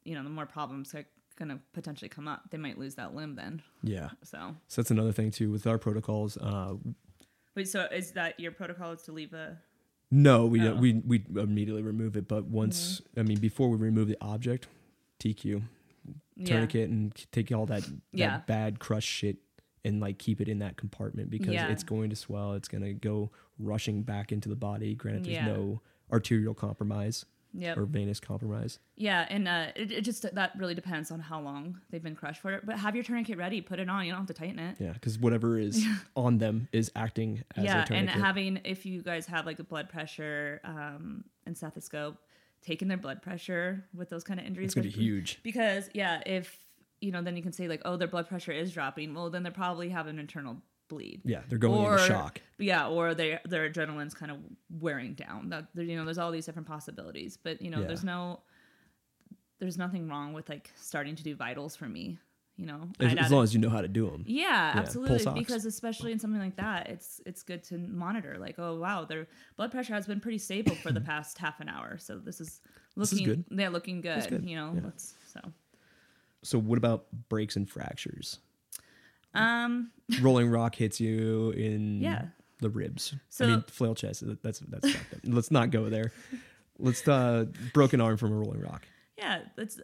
you 0.03 0.15
know, 0.15 0.23
the 0.23 0.30
more 0.30 0.45
problems 0.47 0.93
are 0.95 1.05
gonna 1.38 1.59
potentially 1.73 2.09
come 2.09 2.27
up. 2.27 2.49
They 2.49 2.57
might 2.57 2.77
lose 2.80 2.95
that 2.95 3.13
limb 3.15 3.36
then. 3.36 3.61
Yeah. 3.84 4.09
So 4.23 4.55
So 4.67 4.82
that's 4.82 4.91
another 4.91 5.13
thing 5.13 5.32
too 5.32 5.51
with 5.51 5.65
our 5.67 5.77
protocols. 5.77 6.36
Uh, 6.38 6.73
wait, 7.55 7.67
so 7.69 7.84
is 7.91 8.11
that 8.13 8.39
your 8.39 8.51
protocol 8.51 8.91
is 8.93 9.03
to 9.03 9.11
leave 9.13 9.34
a 9.34 9.57
no, 10.12 10.45
we 10.45 10.68
Oh. 10.68 10.76
we 10.76 10.93
we 11.05 11.24
immediately 11.36 11.84
remove 11.84 12.16
it. 12.18 12.28
But 12.28 12.45
once 12.45 13.01
Mm-hmm. 13.01 13.20
I 13.20 13.24
mean 13.24 13.39
before 13.39 13.70
we 13.70 13.78
remove 13.78 14.07
the 14.07 14.18
object, 14.22 14.68
TQ 15.20 15.62
yeah. 16.36 16.45
tourniquet 16.45 16.89
and 16.89 17.14
take 17.32 17.51
all 17.51 17.66
that, 17.68 17.84
that 17.84 17.93
Yeah. 18.12 18.41
bad 18.47 18.80
crush 18.80 19.03
shit 19.05 19.38
and 19.86 19.99
like 19.99 20.18
keep 20.18 20.41
it 20.41 20.47
in 20.49 20.60
that 20.60 20.78
compartment 20.78 21.30
because 21.30 21.53
Yeah. 21.53 21.68
it's 21.70 21.84
going 21.84 22.10
to 22.10 22.16
swell. 22.16 22.53
It's 22.53 22.68
going 22.68 22.84
to 22.84 22.93
go 22.93 23.32
rushing 23.57 24.03
back 24.03 24.32
into 24.32 24.49
the 24.49 24.55
body. 24.55 24.95
Granted, 24.95 25.26
there's 25.26 25.36
Yeah. 25.36 25.45
no 25.47 25.82
arterial 26.12 26.53
compromise 26.53 27.26
Yep. 27.53 27.77
or 27.77 27.85
venous 27.85 28.19
compromise. 28.19 28.79
Yeah, 28.95 29.25
and 29.27 29.47
uh, 29.47 29.67
it, 29.75 29.91
it 29.91 30.01
just 30.01 30.23
that 30.35 30.51
really 30.57 30.75
depends 30.75 31.09
on 31.09 31.19
how 31.19 31.41
long 31.41 31.79
they've 31.89 32.03
been 32.03 32.15
crushed 32.15 32.41
for. 32.41 32.51
It. 32.53 32.65
But 32.65 32.77
have 32.77 32.95
your 32.95 33.03
tourniquet 33.03 33.37
ready, 33.37 33.59
put 33.61 33.79
it 33.79 33.89
on. 33.89 34.05
You 34.05 34.11
don't 34.11 34.19
have 34.19 34.27
to 34.27 34.33
tighten 34.33 34.59
it. 34.59 34.77
Yeah, 34.79 34.93
because 34.93 35.17
whatever 35.17 35.57
is 35.57 35.83
on 36.15 36.37
them 36.37 36.67
is 36.71 36.91
acting 36.95 37.43
as 37.55 37.63
yeah, 37.63 37.83
a 37.83 37.85
tourniquet. 37.87 38.15
and 38.15 38.23
having 38.23 38.61
if 38.65 38.85
you 38.85 39.01
guys 39.01 39.25
have 39.25 39.45
like 39.45 39.59
a 39.59 39.63
blood 39.63 39.89
pressure 39.89 40.61
um, 40.63 41.23
and 41.45 41.57
stethoscope, 41.57 42.17
taking 42.61 42.87
their 42.87 42.97
blood 42.97 43.21
pressure 43.21 43.85
with 43.95 44.09
those 44.09 44.23
kind 44.23 44.39
of 44.39 44.45
injuries. 44.45 44.65
it's 44.65 44.75
going 44.75 44.89
to 44.89 44.95
be 44.95 45.03
huge. 45.03 45.39
because 45.41 45.89
yeah, 45.93 46.21
if 46.25 46.55
you 47.01 47.11
know, 47.11 47.21
then 47.21 47.35
you 47.35 47.43
can 47.43 47.53
say 47.53 47.67
like, 47.67 47.81
oh, 47.85 47.95
their 47.95 48.07
blood 48.07 48.27
pressure 48.27 48.51
is 48.51 48.73
dropping. 48.73 49.13
Well, 49.13 49.29
then 49.29 49.43
they're 49.43 49.51
probably 49.51 49.89
have 49.89 50.07
an 50.07 50.19
internal 50.19 50.57
bleed. 50.89 51.21
Yeah, 51.23 51.41
they're 51.47 51.57
going 51.57 51.79
or, 51.79 51.93
into 51.93 52.05
shock. 52.05 52.41
Yeah, 52.57 52.87
or 52.89 53.13
their 53.13 53.39
their 53.45 53.69
adrenaline's 53.69 54.13
kind 54.13 54.31
of 54.31 54.37
wearing 54.69 55.13
down. 55.13 55.49
That 55.49 55.67
you 55.75 55.95
know, 55.95 56.03
there's 56.03 56.17
all 56.17 56.31
these 56.31 56.45
different 56.45 56.67
possibilities, 56.67 57.37
but 57.41 57.61
you 57.61 57.69
know, 57.71 57.79
Yeah. 57.79 57.87
there's 57.87 58.03
no, 58.03 58.41
there's 59.59 59.77
nothing 59.77 60.09
wrong 60.09 60.33
with 60.33 60.49
like 60.49 60.71
starting 60.75 61.15
to 61.15 61.23
do 61.23 61.35
vitals 61.35 61.75
for 61.75 61.87
me. 61.87 62.17
You 62.57 62.65
know, 62.65 62.89
As, 62.99 63.15
as 63.15 63.31
long 63.31 63.39
it- 63.39 63.43
as 63.45 63.53
you 63.53 63.61
know 63.61 63.69
how 63.69 63.79
to 63.79 63.87
do 63.87 64.09
them. 64.09 64.25
yeah, 64.27 64.73
pull 64.73 64.81
absolutely. 64.81 65.33
Because 65.33 65.63
especially 65.63 66.11
in 66.11 66.19
something 66.19 66.41
like 66.41 66.57
that, 66.57 66.89
it's 66.89 67.21
it's 67.25 67.41
good 67.41 67.63
to 67.65 67.77
monitor. 67.77 68.35
Like, 68.37 68.55
oh 68.59 68.77
wow, 68.77 69.05
their 69.05 69.27
blood 69.55 69.71
pressure 69.71 69.93
has 69.93 70.05
been 70.05 70.19
pretty 70.19 70.39
stable 70.39 70.75
for 70.75 70.91
the 70.91 70.99
past 71.11 71.37
half 71.37 71.61
an 71.61 71.69
hour, 71.69 71.97
so 71.97 72.17
this 72.19 72.41
is 72.41 72.59
This 72.97 73.13
is 73.13 73.21
looking 73.21 73.43
good. 73.47 73.57
yeah 73.57 73.69
looking 73.69 74.01
good. 74.01 74.27
good, 74.29 74.43
You 74.43 74.57
know, 74.57 74.73
yeah. 74.75 74.89
so 75.25 75.39
So 76.43 76.59
what 76.59 76.77
about 76.77 77.05
breaks 77.29 77.55
and 77.55 77.69
fractures? 77.69 78.39
Um 79.36 79.91
Rolling 80.21 80.49
rock 80.49 80.75
hits 80.75 80.99
you 80.99 81.51
in 81.51 82.01
Yeah. 82.01 82.25
the 82.59 82.69
ribs. 82.69 83.13
So- 83.30 83.45
I 83.45 83.47
mean, 83.49 83.63
flail 83.67 83.95
chest. 83.95 84.23
That's 84.41 84.59
that's. 84.59 84.88
up. 84.88 85.01
Let's 85.23 85.51
not 85.51 85.69
go 85.71 85.89
there. 85.89 86.11
Let's 86.80 87.07
uh, 87.07 87.45
broken 87.73 88.01
arm 88.01 88.17
from 88.17 88.32
a 88.32 88.36
rolling 88.36 88.61
rock. 88.61 88.88
yeah, 89.17 89.41
that's 89.55 89.80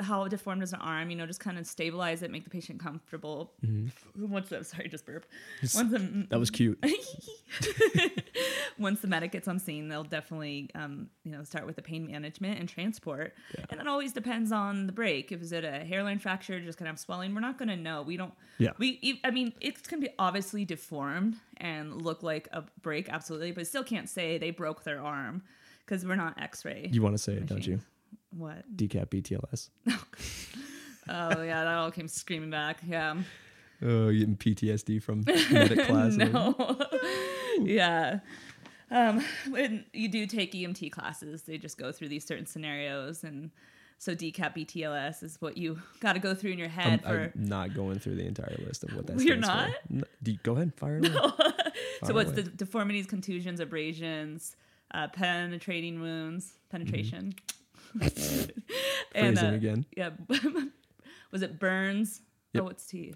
how 0.00 0.28
deformed 0.28 0.62
is 0.62 0.72
an 0.72 0.80
arm. 0.80 1.10
You 1.10 1.16
know, 1.16 1.26
just 1.26 1.40
kind 1.40 1.58
of 1.58 1.66
stabilize 1.66 2.22
it, 2.22 2.30
make 2.30 2.44
the 2.44 2.50
patient 2.50 2.80
comfortable. 2.80 3.52
Once 4.16 4.48
the 4.48 4.64
sorry, 4.64 4.88
just 4.88 5.06
burp. 5.06 5.26
Once 5.74 5.90
the 5.90 6.26
That 6.28 6.38
was 6.38 6.50
cute. 6.50 6.82
once 8.78 9.00
the 9.00 9.08
medic 9.08 9.32
gets 9.32 9.48
on 9.48 9.58
scene, 9.58 9.88
they'll 9.88 10.04
definitely, 10.04 10.70
um, 10.74 11.08
you 11.24 11.32
know, 11.32 11.42
start 11.44 11.66
with 11.66 11.76
the 11.76 11.82
pain 11.82 12.06
management 12.06 12.58
and 12.58 12.68
transport. 12.68 13.34
Yeah. 13.56 13.64
And 13.70 13.80
it 13.80 13.86
always 13.86 14.12
depends 14.12 14.52
on 14.52 14.86
the 14.86 14.92
break. 14.92 15.32
If 15.32 15.42
is 15.42 15.52
it 15.52 15.64
a 15.64 15.84
hairline 15.84 16.18
fracture, 16.18 16.60
just 16.60 16.78
gonna 16.78 16.90
have 16.90 16.98
swelling, 16.98 17.34
we're 17.34 17.40
not 17.40 17.58
gonna 17.58 17.76
know. 17.76 18.02
We 18.02 18.16
don't. 18.16 18.34
Yeah. 18.58 18.70
We, 18.78 19.20
I 19.24 19.30
mean, 19.30 19.52
it's 19.60 19.86
gonna 19.88 20.02
be 20.02 20.10
obviously 20.18 20.64
deformed 20.64 21.36
and 21.56 22.02
look 22.02 22.22
like 22.22 22.48
a 22.52 22.64
break, 22.82 23.08
absolutely, 23.08 23.52
but 23.52 23.66
still 23.66 23.84
can't 23.84 24.08
say 24.08 24.38
they 24.38 24.50
broke 24.50 24.84
their 24.84 25.00
arm 25.00 25.42
because 25.84 26.04
we're 26.04 26.16
not 26.16 26.40
X-ray. 26.40 26.88
You 26.92 27.02
want 27.02 27.14
to 27.14 27.18
say 27.18 27.32
it, 27.34 27.46
don't 27.46 27.66
you? 27.66 27.80
What? 28.30 28.76
DCAP 28.76 29.06
BTLS. 29.08 29.68
Oh 31.08 31.42
yeah, 31.42 31.64
that 31.64 31.74
all 31.74 31.90
came 31.90 32.06
screaming 32.06 32.50
back. 32.50 32.78
Yeah. 32.86 33.16
Oh, 33.82 34.10
you 34.10 34.20
getting 34.26 34.36
PTSD 34.36 35.02
from 35.02 35.24
medic 35.50 35.86
class? 35.86 36.14
no. 36.14 36.54
yeah. 37.62 38.20
Um, 38.92 39.24
when 39.48 39.84
you 39.92 40.08
do 40.08 40.26
take 40.26 40.52
EMT 40.52 40.92
classes, 40.92 41.42
they 41.42 41.58
just 41.58 41.78
go 41.78 41.90
through 41.90 42.08
these 42.10 42.24
certain 42.24 42.46
scenarios, 42.46 43.24
and 43.24 43.50
so 43.98 44.14
DCAP 44.14 44.54
BTLS 44.56 45.24
is 45.24 45.36
what 45.40 45.56
you 45.56 45.80
got 46.00 46.12
to 46.12 46.18
go 46.20 46.32
through 46.34 46.52
in 46.52 46.58
your 46.58 46.68
I'm, 46.68 46.72
head 46.74 47.02
for. 47.02 47.32
I'm 47.34 47.44
not 47.44 47.74
going 47.74 47.98
through 47.98 48.16
the 48.16 48.26
entire 48.26 48.56
list 48.64 48.84
of 48.84 48.94
what 48.94 49.06
that 49.08 49.20
You're 49.20 49.36
not? 49.36 49.70
for. 49.70 49.74
No, 49.88 50.04
you- 50.24 50.38
go 50.44 50.54
ahead, 50.54 50.74
fire 50.76 50.98
it. 50.98 51.06
away. 51.06 51.14
so 51.14 52.06
Fire 52.06 52.14
what's 52.14 52.30
away. 52.32 52.42
the 52.42 52.50
deformities, 52.50 53.06
contusions, 53.06 53.58
abrasions, 53.58 54.54
uh, 54.92 55.08
penetrating 55.08 56.00
wounds, 56.00 56.52
penetration, 56.70 57.34
and 59.14 59.38
uh, 59.38 59.46
again. 59.46 59.84
yeah, 59.96 60.10
was 61.30 61.42
it 61.42 61.58
burns? 61.58 62.20
Yep. 62.52 62.62
Oh, 62.62 62.66
what's 62.66 62.86
T? 62.86 63.14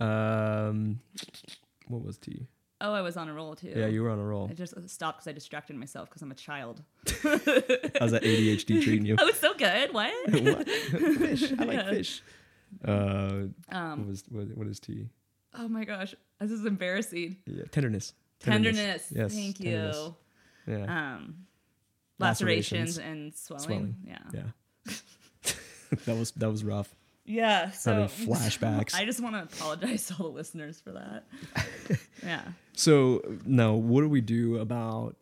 Um, 0.00 1.00
what 1.88 2.02
was 2.02 2.18
T? 2.18 2.46
Oh, 2.80 2.92
I 2.92 3.00
was 3.02 3.16
on 3.16 3.28
a 3.28 3.32
roll 3.34 3.54
too. 3.54 3.72
Yeah, 3.74 3.86
you 3.86 4.02
were 4.02 4.10
on 4.10 4.18
a 4.18 4.24
roll. 4.24 4.48
I 4.50 4.54
just 4.54 4.74
stopped 4.90 5.18
because 5.18 5.28
I 5.28 5.32
distracted 5.32 5.76
myself 5.76 6.08
because 6.10 6.22
I'm 6.22 6.30
a 6.32 6.34
child. 6.34 6.82
How's 7.22 8.10
that 8.10 8.22
ADHD 8.22 8.82
treating 8.82 9.06
you? 9.06 9.16
Oh, 9.18 9.26
it's 9.28 9.38
so 9.38 9.54
good. 9.54 9.94
What? 9.94 10.12
what? 10.42 10.68
fish. 10.68 11.52
I 11.58 11.64
like 11.64 11.76
Yeah. 11.78 11.90
fish. 11.90 12.22
Uh, 12.84 13.30
what 13.68 13.76
Um, 13.76 14.08
was 14.08 14.24
what, 14.28 14.48
what 14.56 14.66
is 14.66 14.80
T? 14.80 15.08
oh 15.56 15.68
my 15.68 15.84
gosh, 15.84 16.14
this 16.40 16.50
is 16.50 16.66
embarrassing. 16.66 17.36
Yeah, 17.46 17.62
tenderness. 17.70 18.12
Tenderness. 18.40 19.12
Yes. 19.14 19.32
Thank 19.32 19.58
tenderness. 19.58 19.96
you. 19.96 20.16
Yeah. 20.66 21.14
Um, 21.14 21.36
lacerations, 22.18 22.96
Lacerations. 22.96 22.98
and 22.98 23.34
swelling. 23.34 23.64
Swelling. 23.64 23.96
Yeah. 24.06 24.18
yeah. 24.86 24.92
that 26.06 26.16
was 26.16 26.30
that 26.32 26.50
was 26.50 26.64
rough. 26.64 26.94
Yeah. 27.24 27.70
So 27.70 27.92
Having 27.92 28.08
flashbacks. 28.28 28.94
I 28.94 29.04
just 29.04 29.20
want 29.20 29.34
to 29.36 29.42
apologize 29.42 30.06
to 30.08 30.14
all 30.20 30.28
the 30.30 30.34
listeners 30.34 30.80
for 30.80 30.92
that. 30.92 31.24
yeah. 32.22 32.42
So 32.74 33.22
now, 33.46 33.74
what 33.74 34.02
do 34.02 34.08
we 34.08 34.20
do 34.20 34.58
about 34.58 35.16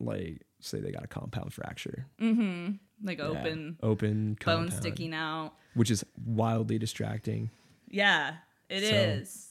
like 0.00 0.42
say 0.60 0.80
they 0.80 0.90
got 0.90 1.04
a 1.04 1.08
compound 1.08 1.52
fracture? 1.52 2.06
Mm-hmm. 2.20 2.72
Like 3.04 3.18
Yeah. 3.18 3.24
open 3.26 3.76
open 3.82 4.38
bone 4.44 4.70
sticking 4.70 5.12
out. 5.14 5.52
which 5.74 5.90
is 5.90 6.04
wildly 6.24 6.78
distracting. 6.78 7.50
Yeah, 7.88 8.34
it 8.68 8.82
is. 8.82 9.48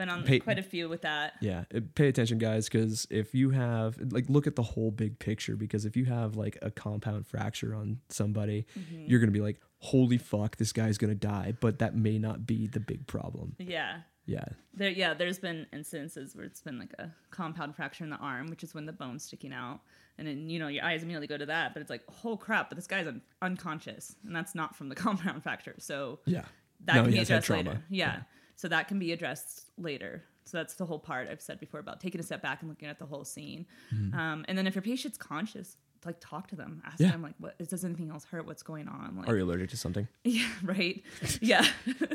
Been 0.00 0.08
on 0.08 0.22
Pay- 0.24 0.38
quite 0.40 0.58
a 0.58 0.62
few 0.62 0.88
with 0.88 1.02
that. 1.02 1.34
Yeah, 1.40 1.64
pay 1.94 2.08
attention, 2.08 2.38
guys, 2.38 2.68
because 2.70 3.06
if 3.10 3.34
you 3.34 3.50
have 3.50 3.98
like 4.12 4.24
look 4.30 4.46
at 4.46 4.56
the 4.56 4.62
whole 4.62 4.90
big 4.90 5.18
picture, 5.18 5.56
because 5.56 5.84
if 5.84 5.94
you 5.96 6.06
have 6.06 6.36
like 6.36 6.56
a 6.62 6.70
compound 6.70 7.26
fracture 7.26 7.74
on 7.74 8.00
somebody, 8.08 8.66
Mm-hmm. 8.78 9.04
you're 9.08 9.20
gonna 9.20 9.30
be 9.32 9.42
like, 9.42 9.60
"Holy 9.78 10.16
fuck, 10.18 10.56
this 10.56 10.72
guy's 10.72 10.96
gonna 10.98 11.14
die," 11.14 11.54
but 11.60 11.78
that 11.80 11.94
may 11.94 12.18
not 12.18 12.46
be 12.46 12.66
the 12.66 12.80
big 12.80 13.06
problem. 13.06 13.56
Yeah. 13.58 14.00
Yeah, 14.26 14.44
There, 14.74 14.90
yeah, 14.90 15.12
there's 15.14 15.40
been 15.40 15.66
instances 15.72 16.36
where 16.36 16.44
it's 16.44 16.60
been 16.60 16.78
like 16.78 16.92
a 17.00 17.10
compound 17.30 17.74
fracture 17.74 18.04
in 18.04 18.10
the 18.10 18.16
arm, 18.16 18.46
which 18.46 18.62
is 18.62 18.72
when 18.74 18.86
the 18.86 18.92
bone's 18.92 19.24
sticking 19.24 19.52
out, 19.52 19.80
and 20.18 20.28
then 20.28 20.48
you 20.48 20.58
know 20.60 20.68
your 20.68 20.84
eyes 20.84 21.02
immediately 21.02 21.26
go 21.26 21.36
to 21.36 21.46
that, 21.46 21.74
but 21.74 21.80
it's 21.80 21.90
like, 21.90 22.02
oh 22.24 22.36
crap! 22.36 22.68
But 22.70 22.76
this 22.76 22.86
guy's 22.86 23.08
un- 23.08 23.22
unconscious, 23.42 24.14
and 24.24 24.34
that's 24.36 24.54
not 24.54 24.76
from 24.76 24.88
the 24.88 24.94
compound 25.04 25.42
fracture. 25.42 25.74
So 25.78 26.20
yeah. 26.26 26.44
that 26.84 26.94
No, 26.96 27.02
can 27.02 27.10
be 27.12 27.18
addressed 27.18 27.46
trauma. 27.46 27.70
later. 27.70 27.84
Yeah. 27.90 28.20
So 28.60 28.68
that 28.68 28.88
can 28.88 28.98
be 28.98 29.12
addressed 29.12 29.70
later. 29.78 30.22
So 30.44 30.58
that's 30.58 30.74
the 30.74 30.84
whole 30.84 30.98
part 30.98 31.28
I've 31.30 31.40
said 31.40 31.58
before 31.58 31.80
about 31.80 31.98
taking 31.98 32.20
a 32.20 32.24
step 32.24 32.42
back 32.42 32.60
and 32.60 32.68
looking 32.68 32.88
at 32.88 32.98
the 32.98 33.06
whole 33.06 33.24
scene. 33.24 33.64
Um, 34.12 34.44
and 34.48 34.58
then 34.58 34.66
if 34.66 34.74
your 34.74 34.82
patient's 34.82 35.16
conscious, 35.16 35.78
like 36.04 36.16
talk 36.20 36.48
to 36.48 36.56
them, 36.56 36.82
ask. 36.84 37.00
Yeah. 37.00 37.12
them 37.12 37.22
like, 37.22 37.36
what 37.38 37.56
does 37.66 37.84
anything 37.86 38.10
else 38.10 38.24
hurt? 38.24 38.44
What's 38.44 38.62
going 38.62 38.86
on? 38.86 39.16
Like, 39.16 39.30
Are 39.30 39.36
you 39.36 39.44
allergic 39.44 39.70
to 39.70 39.78
something? 39.78 40.08
yeah, 40.24 40.48
right. 40.62 41.02
Yeah. 41.40 41.64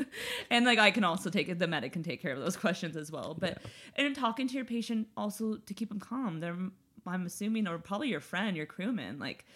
and 0.50 0.64
like 0.64 0.78
I 0.78 0.92
can 0.92 1.02
also 1.02 1.30
take 1.30 1.48
it, 1.48 1.58
the 1.58 1.66
medic 1.66 1.92
can 1.92 2.04
take 2.04 2.22
care 2.22 2.32
of 2.32 2.38
those 2.38 2.56
questions 2.64 2.96
as 2.96 3.10
well. 3.10 3.36
But 3.36 3.58
and 3.96 4.14
talking 4.14 4.46
to 4.46 4.54
your 4.54 4.64
patient 4.64 5.08
also 5.16 5.56
to 5.56 5.74
keep 5.74 5.88
them 5.88 5.98
calm. 6.00 6.38
They're 6.38 6.56
I'm 7.08 7.26
assuming 7.26 7.66
or 7.66 7.78
probably 7.78 8.08
your 8.08 8.20
friend, 8.20 8.56
your 8.56 8.66
crewman, 8.66 9.18
like 9.18 9.46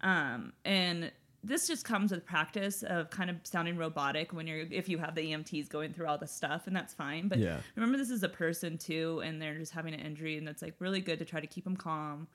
um 0.00 0.52
and 0.64 1.10
this 1.46 1.66
just 1.66 1.84
comes 1.84 2.10
with 2.10 2.24
practice 2.26 2.82
of 2.82 3.10
kind 3.10 3.30
of 3.30 3.36
sounding 3.44 3.76
robotic 3.76 4.32
when 4.32 4.46
you're 4.46 4.66
if 4.70 4.88
you 4.88 4.98
have 4.98 5.14
the 5.14 5.22
EMTs 5.32 5.68
going 5.68 5.92
through 5.92 6.06
all 6.06 6.18
the 6.18 6.26
stuff 6.26 6.66
and 6.66 6.74
that's 6.76 6.92
fine. 6.94 7.28
But 7.28 7.38
Yeah. 7.38 7.60
remember 7.76 7.96
this 7.98 8.10
is 8.10 8.22
a 8.22 8.28
person 8.28 8.78
too 8.78 9.20
and 9.24 9.40
they're 9.40 9.58
just 9.58 9.72
having 9.72 9.94
an 9.94 10.00
injury 10.00 10.36
and 10.38 10.48
it's 10.48 10.62
like 10.62 10.74
really 10.78 11.00
good 11.00 11.18
to 11.20 11.24
try 11.24 11.40
to 11.40 11.46
keep 11.46 11.64
them 11.64 11.76
calm. 11.76 12.28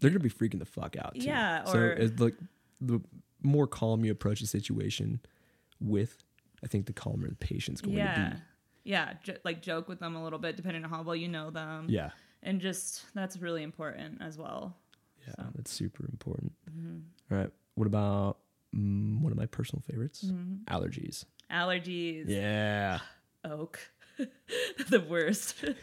They're 0.00 0.10
gonna 0.10 0.20
be 0.20 0.30
freaking 0.30 0.58
the 0.58 0.64
fuck 0.64 0.96
out. 0.96 1.14
Too. 1.14 1.22
Yeah, 1.22 1.64
So 1.64 1.78
it's 1.96 2.20
like 2.20 2.34
the 2.80 3.00
more 3.42 3.66
calm 3.66 4.04
you 4.04 4.12
approach 4.12 4.40
the 4.40 4.46
situation 4.46 5.20
with, 5.80 6.22
I 6.62 6.66
think 6.66 6.86
the 6.86 6.92
calmer 6.92 7.28
the 7.28 7.34
patient's 7.36 7.80
going 7.80 7.96
yeah. 7.96 8.14
to 8.14 8.30
be. 8.36 8.42
Yeah, 8.84 9.14
j- 9.22 9.38
like 9.44 9.62
joke 9.62 9.88
with 9.88 10.00
them 10.00 10.16
a 10.16 10.22
little 10.22 10.38
bit 10.38 10.56
depending 10.56 10.84
on 10.84 10.90
how 10.90 11.02
well 11.02 11.16
you 11.16 11.28
know 11.28 11.50
them. 11.50 11.86
Yeah. 11.88 12.10
and 12.42 12.60
just 12.60 13.04
that's 13.14 13.36
really 13.36 13.62
important 13.62 14.22
as 14.22 14.38
well. 14.38 14.76
Yeah, 15.26 15.34
So. 15.36 15.46
that's 15.56 15.70
super 15.72 16.04
important. 16.10 16.52
Mm-hmm. 16.70 16.98
All 17.32 17.38
right. 17.38 17.50
What 17.74 17.86
about 17.86 18.38
mm, 18.74 19.20
one 19.20 19.32
of 19.32 19.38
my 19.38 19.46
personal 19.46 19.82
favorites? 19.88 20.24
Mm-hmm. 20.26 20.72
Allergies. 20.74 21.24
Allergies, 21.50 22.24
Yeah. 22.28 22.98
oak, 23.44 23.78
the 24.88 25.00
worst. 25.00 25.64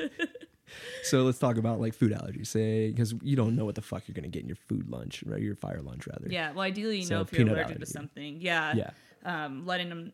So 1.03 1.23
let's 1.23 1.37
talk 1.37 1.57
about 1.57 1.79
like 1.79 1.93
food 1.93 2.11
allergies. 2.11 2.47
Say 2.47 2.89
because 2.89 3.13
you 3.21 3.35
don't 3.35 3.55
know 3.55 3.65
what 3.65 3.75
the 3.75 3.83
fuck 3.83 4.07
you're 4.07 4.15
gonna 4.15 4.29
get 4.29 4.41
in 4.41 4.47
your 4.49 4.55
food 4.67 4.89
lunch, 4.89 5.23
right? 5.25 5.39
Your 5.39 5.55
fire 5.55 5.79
lunch 5.81 6.07
rather. 6.07 6.27
yeah, 6.27 6.51
well, 6.53 6.61
ideally, 6.61 6.97
you 6.97 7.05
So 7.05 7.15
know 7.15 7.21
if 7.21 7.31
you're 7.31 7.43
allergic 7.47 7.65
allergy. 7.77 7.79
to 7.81 7.85
something. 7.85 8.41
Yeah, 8.41 8.73
Yeah. 8.73 8.89
Um, 9.23 9.65
letting 9.67 9.89
them. 9.89 10.11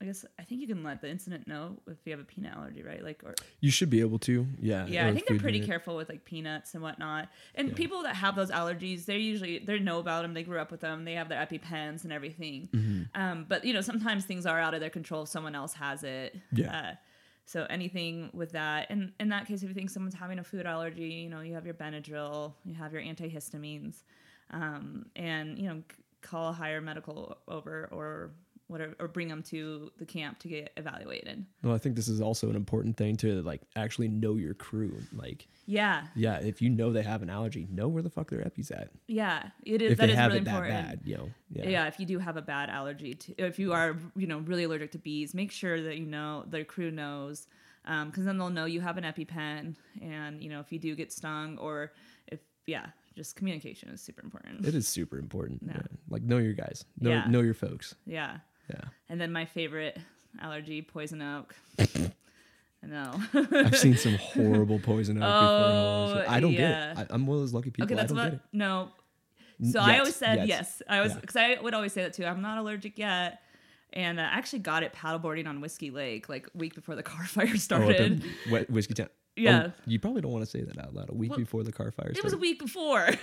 I 0.00 0.04
guess 0.04 0.26
I 0.38 0.42
think 0.42 0.60
you 0.60 0.66
can 0.66 0.82
let 0.84 1.00
the 1.00 1.08
incident 1.08 1.48
know 1.48 1.78
if 1.86 1.96
you 2.04 2.12
have 2.12 2.20
a 2.20 2.24
peanut 2.24 2.54
allergy, 2.54 2.82
right? 2.82 3.02
Like, 3.02 3.22
or 3.24 3.34
You 3.60 3.70
should 3.70 3.88
be 3.88 4.00
able 4.00 4.18
to. 4.20 4.46
Yeah. 4.60 4.86
yeah, 4.86 5.06
I 5.06 5.12
think 5.14 5.26
they're 5.26 5.38
pretty 5.38 5.60
careful 5.64 5.96
with 5.96 6.10
like 6.10 6.24
peanuts 6.26 6.74
and 6.74 6.82
whatnot. 6.82 7.28
And 7.54 7.68
Yeah. 7.68 7.74
people 7.74 8.02
that 8.02 8.14
have 8.16 8.36
those 8.36 8.50
allergies, 8.50 9.06
they 9.06 9.16
usually 9.18 9.58
they 9.58 9.78
know 9.78 9.98
about 9.98 10.22
them. 10.22 10.34
They 10.34 10.42
grew 10.42 10.58
up 10.58 10.70
with 10.70 10.80
them. 10.80 11.04
They 11.06 11.14
have 11.14 11.30
their 11.30 11.40
EpiPens 11.44 12.04
and 12.04 12.12
everything. 12.12 12.68
Mm-hmm. 12.74 13.02
Um, 13.20 13.46
but 13.48 13.64
you 13.64 13.72
know, 13.72 13.80
sometimes 13.80 14.26
things 14.26 14.44
are 14.44 14.60
out 14.60 14.74
of 14.74 14.80
their 14.80 14.90
control. 14.90 15.22
if 15.22 15.28
Someone 15.30 15.54
else 15.54 15.72
has 15.74 16.02
it. 16.04 16.36
Yeah. 16.52 16.76
Uh, 16.78 16.94
so 17.46 17.64
anything 17.70 18.28
with 18.34 18.52
that, 18.52 18.88
and 18.90 19.12
in 19.20 19.28
that 19.28 19.46
case, 19.46 19.62
if 19.62 19.68
you 19.68 19.74
think 19.74 19.88
someone's 19.88 20.14
having 20.16 20.40
a 20.40 20.44
food 20.44 20.66
allergy, 20.66 21.04
you 21.10 21.30
know, 21.30 21.40
you 21.40 21.54
have 21.54 21.64
your 21.64 21.74
Benadryl, 21.74 22.52
you 22.64 22.74
have 22.74 22.92
your 22.92 23.00
antihistamines, 23.02 24.02
um, 24.50 25.06
and 25.14 25.56
you 25.58 25.68
know, 25.68 25.82
call 26.22 26.48
a 26.50 26.52
higher 26.52 26.80
medical 26.80 27.38
over 27.46 27.88
or 27.92 28.32
whatever, 28.68 28.94
or 28.98 29.06
bring 29.08 29.28
them 29.28 29.42
to 29.44 29.90
the 29.98 30.04
camp 30.04 30.38
to 30.40 30.48
get 30.48 30.72
evaluated. 30.76 31.46
Well, 31.62 31.74
I 31.74 31.78
think 31.78 31.94
this 31.96 32.08
is 32.08 32.20
also 32.20 32.50
an 32.50 32.56
important 32.56 32.96
thing 32.96 33.16
to 33.18 33.40
like 33.42 33.62
actually 33.76 34.08
know 34.08 34.34
your 34.36 34.54
crew. 34.54 34.98
Like, 35.12 35.46
Yeah, 35.66 36.06
yeah, 36.16 36.38
if 36.38 36.60
you 36.60 36.68
know 36.70 36.92
they 36.92 37.02
have 37.02 37.22
an 37.22 37.30
allergy, 37.30 37.66
know 37.70 37.86
where 37.88 38.02
the 38.02 38.10
fuck 38.10 38.28
their 38.30 38.44
epi's 38.44 38.70
at. 38.70 38.90
yeah, 39.06 39.50
it 39.64 39.82
is. 39.82 39.92
if 39.92 39.98
that 39.98 40.06
they 40.06 40.12
is 40.12 40.18
have 40.18 40.28
really 40.32 40.40
it 40.40 40.44
that 40.46 40.50
important. 40.56 40.88
bad, 40.88 41.00
you 41.04 41.16
know. 41.16 41.30
Yeah. 41.50 41.68
Yeah. 41.68 41.86
if 41.86 42.00
you 42.00 42.06
do 42.06 42.18
have 42.18 42.36
a 42.36 42.42
bad 42.42 42.68
allergy 42.70 43.14
to 43.14 43.34
if 43.38 43.58
you 43.58 43.72
are 43.72 43.96
you 44.16 44.26
know 44.26 44.38
really 44.40 44.64
allergic 44.64 44.90
to 44.92 44.98
bees 44.98 45.32
make 45.32 45.52
sure 45.52 45.80
that 45.82 45.96
you 45.96 46.06
know 46.06 46.44
their 46.48 46.64
crew 46.64 46.90
knows 46.90 47.46
um, 47.84 48.10
because 48.10 48.24
then 48.24 48.36
they'll 48.36 48.50
know 48.50 48.64
you 48.64 48.80
have 48.80 48.96
an 48.98 49.04
epipen 49.04 49.76
and 50.02 50.42
you 50.42 50.50
know 50.50 50.58
if 50.58 50.72
you 50.72 50.78
do 50.80 50.96
get 50.96 51.12
stung 51.12 51.56
or 51.58 51.92
if 52.26 52.40
yeah 52.66 52.86
just 53.14 53.36
communication 53.36 53.88
is 53.90 54.00
super 54.00 54.22
important 54.24 54.66
It 54.66 54.74
is 54.74 54.88
super 54.88 55.18
important. 55.18 55.62
Yeah. 55.64 55.74
Yeah. 55.76 55.86
Like 56.10 56.22
know 56.24 56.38
your 56.38 56.52
guys. 56.52 56.84
Know 57.00 57.10
Yeah. 57.10 57.26
know 57.28 57.40
your 57.42 57.54
folks. 57.54 57.94
yeah 58.04 58.38
Yeah. 58.68 58.80
and 59.08 59.20
then 59.20 59.32
my 59.32 59.44
favorite 59.44 59.98
allergy 60.40 60.82
poison 60.82 61.22
oak 61.22 61.54
i 61.78 62.86
know 62.86 63.20
I've 63.32 63.76
seen 63.78 63.96
some 63.96 64.14
horrible 64.16 64.78
poison 64.78 65.22
oak 65.22 65.28
Oh, 65.32 66.14
before. 66.14 66.30
I 66.30 66.40
don't 66.40 66.52
yeah. 66.52 66.94
get 66.94 67.04
it. 67.04 67.08
I, 67.10 67.14
I'm 67.14 67.26
one 67.26 67.36
of 67.36 67.42
those 67.42 67.54
lucky 67.54 67.70
people. 67.70 67.84
okay 67.84 67.94
I 67.94 67.96
that's 67.96 68.12
don't 68.12 68.18
what 68.22 68.30
get 68.32 68.34
it. 68.34 68.40
no 68.52 68.90
So 69.72 69.80
I 69.80 69.98
always 69.98 70.16
said 70.16 70.36
yet. 70.38 70.48
yes. 70.48 70.82
I 70.88 71.00
was 71.00 71.12
Yeah. 71.14 71.20
because 71.20 71.36
I 71.36 71.56
would 71.62 71.74
always 71.74 71.92
say 71.92 72.02
that 72.02 72.12
too. 72.12 72.24
I'm 72.26 72.42
not 72.42 72.58
allergic 72.58 72.98
yet, 72.98 73.40
and 73.94 74.20
uh, 74.20 74.22
I 74.22 74.26
actually 74.36 74.58
got 74.58 74.82
it 74.82 74.92
paddleboarding 74.92 75.48
on 75.48 75.62
Whiskey 75.62 75.90
Lake 75.90 76.28
like 76.28 76.46
a 76.54 76.58
week 76.58 76.74
before 76.74 76.94
the 76.94 77.02
Carr 77.02 77.24
fire 77.26 77.48
Oh, 77.54 77.56
started. 77.56 78.22
the 78.46 78.52
wet 78.52 78.70
Whiskeytown. 78.70 79.08
Yeah. 79.34 79.68
Oh, 79.68 79.72
you 79.86 79.98
probably 79.98 80.20
don't 80.22 80.32
want 80.32 80.44
to 80.44 80.50
say 80.50 80.62
that 80.62 80.78
out 80.78 80.94
loud. 80.94 81.08
A 81.10 81.14
week 81.14 81.30
Well, 81.30 81.38
before 81.38 81.62
the 81.62 81.72
Carr 81.72 81.90
fire 81.90 82.12
started. 82.14 82.18
It 82.18 82.24
was 82.24 82.32
a 82.34 82.38
week 82.38 82.58
before. 82.58 83.06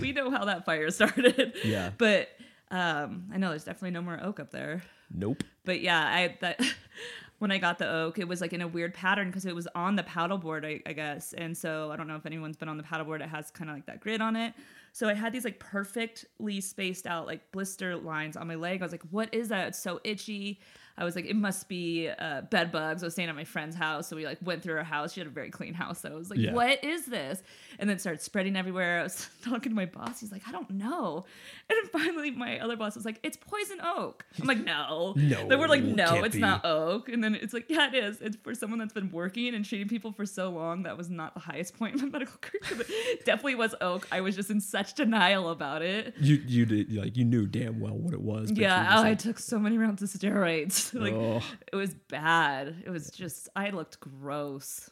We 0.00 0.12
know 0.12 0.30
how 0.30 0.44
that 0.46 0.64
fire 0.64 0.90
started. 0.90 1.54
Yeah. 1.64 1.90
But 1.98 2.28
um, 2.72 3.24
I 3.32 3.36
know 3.36 3.50
there's 3.50 3.64
definitely 3.64 3.90
no 3.90 4.02
more 4.02 4.18
oak 4.22 4.40
up 4.40 4.50
there. 4.50 4.82
Nope. 5.14 5.44
But 5.64 5.82
yeah, 5.82 6.00
I 6.00 6.36
that 6.40 6.60
when 7.38 7.50
I 7.50 7.58
got 7.58 7.78
the 7.78 7.88
oak, 7.88 8.18
it 8.18 8.26
was 8.26 8.40
like 8.40 8.54
in 8.54 8.62
a 8.62 8.66
weird 8.66 8.94
pattern 8.94 9.28
because 9.28 9.44
it 9.44 9.54
was 9.54 9.68
on 9.74 9.94
the 9.94 10.02
paddleboard, 10.02 10.64
I, 10.64 10.80
I 10.88 10.94
guess. 10.94 11.34
And 11.34 11.56
so 11.56 11.90
I 11.92 11.96
don't 11.96 12.08
know 12.08 12.16
if 12.16 12.24
anyone's 12.24 12.56
been 12.56 12.70
on 12.70 12.78
the 12.78 12.82
paddleboard. 12.82 13.20
It 13.20 13.28
has 13.28 13.50
kind 13.50 13.68
of 13.68 13.76
like 13.76 13.84
that 13.86 14.00
grid 14.00 14.22
on 14.22 14.36
it. 14.36 14.54
So 14.92 15.06
I 15.08 15.14
had 15.14 15.34
these 15.34 15.44
like 15.44 15.58
perfectly 15.58 16.60
spaced 16.62 17.06
out 17.06 17.26
like 17.26 17.52
blister 17.52 17.94
lines 17.94 18.38
on 18.38 18.48
my 18.48 18.54
leg. 18.54 18.80
I 18.80 18.84
was 18.84 18.92
like, 18.92 19.04
what 19.10 19.32
is 19.34 19.48
that? 19.48 19.68
It's 19.68 19.78
so 19.78 20.00
itchy. 20.02 20.60
I 20.98 21.04
was 21.04 21.16
like, 21.16 21.24
it 21.26 21.36
must 21.36 21.68
be 21.68 22.08
uh, 22.08 22.42
bed 22.42 22.70
bugs. 22.70 23.02
I 23.02 23.06
was 23.06 23.14
staying 23.14 23.28
at 23.30 23.34
my 23.34 23.44
friend's 23.44 23.74
house, 23.76 24.08
so 24.08 24.16
we 24.16 24.26
like 24.26 24.38
went 24.42 24.62
through 24.62 24.74
her 24.74 24.84
house. 24.84 25.12
She 25.14 25.20
had 25.20 25.26
a 25.26 25.30
very 25.30 25.50
clean 25.50 25.72
house, 25.74 26.00
so 26.00 26.10
I 26.10 26.14
was 26.14 26.28
like, 26.30 26.38
Yeah. 26.38 26.52
what 26.52 26.84
is 26.84 27.06
this? 27.06 27.42
And 27.78 27.88
then 27.88 27.96
it 27.96 28.00
started 28.00 28.20
spreading 28.20 28.56
everywhere. 28.56 29.00
I 29.00 29.02
was 29.04 29.28
talking 29.42 29.70
to 29.70 29.76
my 29.76 29.86
boss. 29.86 30.20
He's 30.20 30.30
like, 30.32 30.42
I 30.46 30.52
don't 30.52 30.68
know. 30.70 31.24
And 31.70 31.78
then 31.82 31.88
finally, 32.02 32.30
my 32.30 32.58
other 32.58 32.76
boss 32.76 32.94
was 32.94 33.04
like, 33.04 33.18
it's 33.22 33.36
poison 33.38 33.78
oak. 33.82 34.24
I'm 34.40 34.46
like, 34.46 34.62
no, 34.64 35.14
No, 35.16 35.48
They 35.48 35.56
were 35.56 35.68
like, 35.68 35.82
no, 35.82 36.22
it's 36.24 36.34
be." 36.34 36.40
not 36.40 36.64
oak. 36.64 37.08
And 37.08 37.24
then 37.24 37.34
it's 37.34 37.54
like, 37.54 37.66
yeah, 37.70 37.88
it 37.88 37.94
is. 37.94 38.20
It's 38.20 38.36
for 38.36 38.54
someone 38.54 38.78
that's 38.78 38.92
been 38.92 39.10
working 39.10 39.54
and 39.54 39.64
treating 39.64 39.88
people 39.88 40.12
for 40.12 40.26
so 40.26 40.50
long. 40.50 40.82
That 40.82 40.96
was 40.98 41.08
not 41.08 41.34
the 41.34 41.40
highest 41.40 41.78
point 41.78 41.94
in 41.94 42.02
my 42.02 42.08
medical 42.18 42.36
career. 42.40 42.60
But 42.76 42.86
definitely 43.24 43.54
was 43.54 43.74
oak. 43.80 44.06
I 44.12 44.20
was 44.20 44.36
just 44.36 44.50
in 44.50 44.60
such 44.60 44.94
denial 44.94 45.48
about 45.48 45.80
it. 45.82 46.14
You 46.20 46.36
you 46.46 46.66
did 46.66 46.92
like 46.92 47.16
you 47.16 47.24
knew 47.24 47.46
damn 47.46 47.80
well 47.80 47.96
what 47.96 48.12
it 48.12 48.20
was. 48.20 48.50
Yeah, 48.52 48.96
oh, 48.98 49.02
I 49.04 49.14
took 49.14 49.38
so 49.38 49.58
many 49.58 49.78
rounds 49.78 50.02
of 50.02 50.08
steroids. 50.10 50.81
like 50.94 51.14
"Oh." 51.14 51.42
it 51.72 51.76
was 51.76 51.94
bad. 51.94 52.82
It 52.84 52.90
was 52.90 53.10
just 53.10 53.48
I 53.56 53.70
looked 53.70 54.00
gross. 54.00 54.90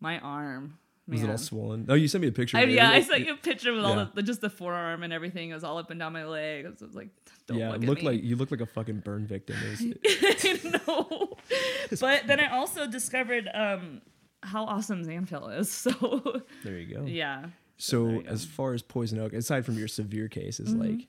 My 0.00 0.18
arm. 0.20 0.78
was 1.08 1.20
it 1.20 1.24
all 1.24 1.28
man. 1.30 1.38
swollen? 1.38 1.86
Oh, 1.88 1.94
you 1.94 2.06
sent 2.08 2.22
me 2.22 2.28
a 2.28 2.32
picture. 2.32 2.56
I, 2.56 2.64
yeah, 2.64 2.90
I 2.90 2.96
It- 2.98 3.06
sent 3.06 3.26
you 3.26 3.32
a 3.34 3.36
picture 3.36 3.72
with 3.72 3.84
all 3.84 3.96
yeah. 3.96 4.06
the 4.14 4.22
just 4.22 4.40
the 4.40 4.50
forearm 4.50 5.02
and 5.02 5.12
everything. 5.12 5.50
It 5.50 5.54
was 5.54 5.64
all 5.64 5.78
up 5.78 5.90
and 5.90 5.98
down 5.98 6.12
my 6.12 6.24
leg. 6.24 6.66
I 6.66 6.68
was, 6.70 6.82
I 6.82 6.84
was 6.86 6.94
like, 6.94 7.08
don't 7.46 7.58
yeah, 7.58 7.70
look 7.72 7.82
it 7.82 7.86
looked 7.86 8.02
like 8.02 8.22
you 8.22 8.36
looked 8.36 8.52
like 8.52 8.60
a 8.60 8.66
fucking 8.66 9.00
burn 9.00 9.26
victim. 9.26 9.56
It 9.60 9.70
was, 10.44 10.64
no. 10.88 11.36
But 12.00 12.26
then 12.26 12.38
I 12.40 12.54
also 12.56 12.86
discovered 12.86 13.48
um 13.52 14.02
how 14.42 14.64
awesome 14.66 15.04
Zanfel 15.04 15.58
is. 15.58 15.70
So 15.72 16.42
there 16.62 16.78
you 16.78 16.94
go. 16.94 17.04
yeah. 17.06 17.46
So 17.76 18.04
there 18.06 18.14
you 18.16 18.22
go. 18.22 18.30
as 18.30 18.44
far 18.44 18.74
as 18.74 18.82
poison 18.82 19.18
oak, 19.18 19.32
aside 19.32 19.64
from 19.66 19.76
your 19.78 19.88
severe 19.88 20.28
cases, 20.28 20.72
like 20.74 21.06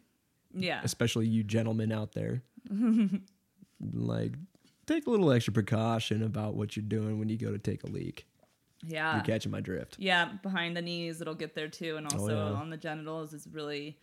Yeah. 0.53 0.81
especially 0.83 1.27
you 1.27 1.43
gentlemen 1.43 1.91
out 1.91 2.13
there, 2.13 2.41
like 3.93 4.33
take 4.85 5.07
a 5.07 5.09
little 5.09 5.31
extra 5.31 5.53
precaution 5.53 6.23
about 6.23 6.55
what 6.55 6.75
you're 6.75 6.83
doing 6.85 7.19
when 7.19 7.29
you 7.29 7.37
go 7.37 7.51
to 7.51 7.57
take 7.59 7.83
a 7.83 7.87
leak. 7.87 8.25
Yeah. 8.85 9.15
You're 9.15 9.23
catching 9.25 9.51
my 9.51 9.59
drift. 9.61 9.97
Yeah, 9.99 10.31
behind 10.41 10.75
the 10.77 10.81
knees, 10.81 11.19
it'll 11.21 11.35
get 11.35 11.53
there 11.53 11.67
too, 11.67 11.97
and 11.97 12.05
also 12.05 12.31
Oh, 12.33 12.51
yeah. 12.53 12.59
on 12.59 12.69
the 12.69 12.77
genitals 12.77 13.33
is 13.33 13.45
really 13.51 13.97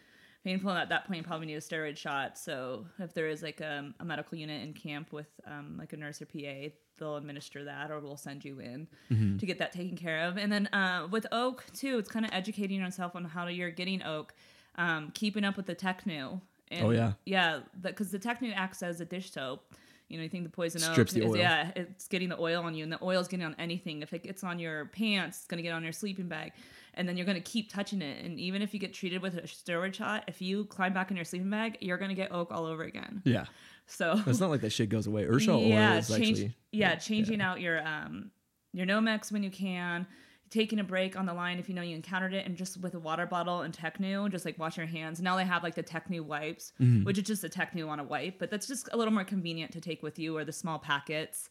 painful. 0.44 0.70
And 0.70 0.78
at 0.78 0.90
that 0.90 1.06
point, 1.06 1.18
you 1.18 1.24
probably 1.24 1.46
need 1.46 1.54
a 1.54 1.60
steroid 1.60 1.96
shot. 1.96 2.36
So 2.38 2.86
if 2.98 3.14
there 3.14 3.26
is 3.28 3.42
like 3.42 3.60
a, 3.60 3.92
a 3.98 4.04
medical 4.04 4.36
unit 4.38 4.62
in 4.62 4.74
camp 4.74 5.12
with 5.12 5.28
um, 5.46 5.76
like 5.78 5.92
a 5.94 5.96
nurse 5.96 6.20
or 6.20 6.26
PA, 6.26 6.68
they'll 6.98 7.16
administer 7.16 7.64
that, 7.64 7.90
or 7.90 8.00
we'll 8.00 8.16
send 8.18 8.44
you 8.44 8.60
in 8.60 8.86
Mm-hmm. 9.10 9.38
to 9.38 9.46
get 9.46 9.58
that 9.58 9.72
taken 9.72 9.96
care 9.96 10.28
of. 10.28 10.36
And 10.36 10.52
then 10.52 10.66
uh, 10.68 11.08
with 11.10 11.26
oak 11.32 11.64
too, 11.72 11.98
it's 11.98 12.10
kind 12.10 12.24
of 12.26 12.30
educating 12.34 12.80
yourself 12.80 13.16
on 13.16 13.24
how 13.24 13.46
you're 13.48 13.70
getting 13.70 14.02
oak, 14.02 14.34
um, 14.76 15.10
keeping 15.14 15.42
up 15.42 15.56
with 15.56 15.66
the 15.66 15.74
Tecnu. 15.74 16.40
And, 16.70 16.86
Oh, 16.86 16.90
yeah. 16.90 17.12
yeah, 17.24 17.60
because 17.80 18.10
the 18.10 18.18
Tecnu 18.18 18.52
acts 18.54 18.82
as 18.82 19.00
a 19.00 19.04
dish 19.04 19.30
soap. 19.30 19.72
You 20.08 20.18
know, 20.18 20.22
you 20.22 20.28
think 20.28 20.44
the 20.44 20.50
poison 20.50 20.80
Strips 20.80 21.12
oak 21.12 21.18
the 21.20 21.24
is 21.26 21.32
oil. 21.32 21.36
yeah, 21.36 21.72
it's 21.74 22.06
getting 22.06 22.28
the 22.28 22.38
oil 22.40 22.62
on 22.62 22.74
you, 22.76 22.84
and 22.84 22.92
the 22.92 23.02
oil's 23.02 23.26
getting 23.26 23.44
on 23.44 23.56
anything. 23.58 24.02
If 24.02 24.12
it 24.12 24.22
gets 24.22 24.44
on 24.44 24.60
your 24.60 24.84
pants, 24.86 25.38
it's 25.38 25.46
gonna 25.48 25.62
get 25.62 25.72
on 25.72 25.82
your 25.82 25.92
sleeping 25.92 26.28
bag, 26.28 26.52
and 26.94 27.08
then 27.08 27.16
you're 27.16 27.26
gonna 27.26 27.40
keep 27.40 27.72
touching 27.72 28.00
it. 28.02 28.24
And 28.24 28.38
even 28.38 28.62
if 28.62 28.72
you 28.72 28.78
get 28.78 28.94
treated 28.94 29.20
with 29.20 29.36
a 29.36 29.42
steroid 29.42 29.94
shot, 29.94 30.22
if 30.28 30.40
you 30.40 30.64
climb 30.66 30.92
back 30.92 31.10
in 31.10 31.16
your 31.16 31.24
sleeping 31.24 31.50
bag, 31.50 31.78
you're 31.80 31.98
gonna 31.98 32.14
get 32.14 32.30
oak 32.30 32.52
all 32.52 32.66
over 32.66 32.84
again. 32.84 33.20
Yeah, 33.24 33.46
So 33.86 34.20
it's 34.28 34.38
not 34.38 34.50
like 34.50 34.60
that 34.60 34.70
shit 34.70 34.90
goes 34.90 35.08
away. 35.08 35.24
Ursha 35.24 35.46
yeah, 35.68 35.94
oil 35.94 35.98
is 35.98 36.06
change, 36.08 36.28
actually 36.38 36.54
yeah, 36.70 36.94
changing 36.94 37.40
out 37.40 37.60
your 37.60 37.84
um 37.84 38.30
your 38.72 38.86
Nomex 38.86 39.32
when 39.32 39.42
you 39.42 39.50
can, 39.50 40.06
taking 40.50 40.78
a 40.78 40.84
break 40.84 41.16
on 41.18 41.26
the 41.26 41.34
line 41.34 41.58
if 41.58 41.68
you 41.68 41.74
know 41.74 41.82
you 41.82 41.94
encountered 41.96 42.32
it, 42.34 42.46
and 42.46 42.56
just 42.56 42.80
with 42.80 42.94
a 42.94 42.98
water 42.98 43.26
bottle 43.26 43.62
and 43.62 43.76
Tecnu, 43.76 44.30
just 44.30 44.44
like 44.44 44.58
wash 44.58 44.76
your 44.76 44.86
hands. 44.86 45.20
Now 45.20 45.36
they 45.36 45.44
have 45.44 45.62
like 45.62 45.74
the 45.74 45.82
Tecnu 45.82 46.20
wipes, 46.22 46.72
Mm-hmm. 46.80 47.04
which 47.04 47.18
is 47.18 47.24
just 47.24 47.44
a 47.44 47.48
Tecnu 47.48 47.88
on 47.88 47.98
a 48.00 48.04
wipe, 48.04 48.38
but 48.38 48.50
that's 48.50 48.66
just 48.66 48.88
a 48.92 48.96
little 48.96 49.12
more 49.12 49.24
convenient 49.24 49.72
to 49.72 49.80
take 49.80 50.02
with 50.02 50.18
you 50.18 50.36
or 50.36 50.44
the 50.44 50.52
small 50.52 50.78
packets. 50.78 51.48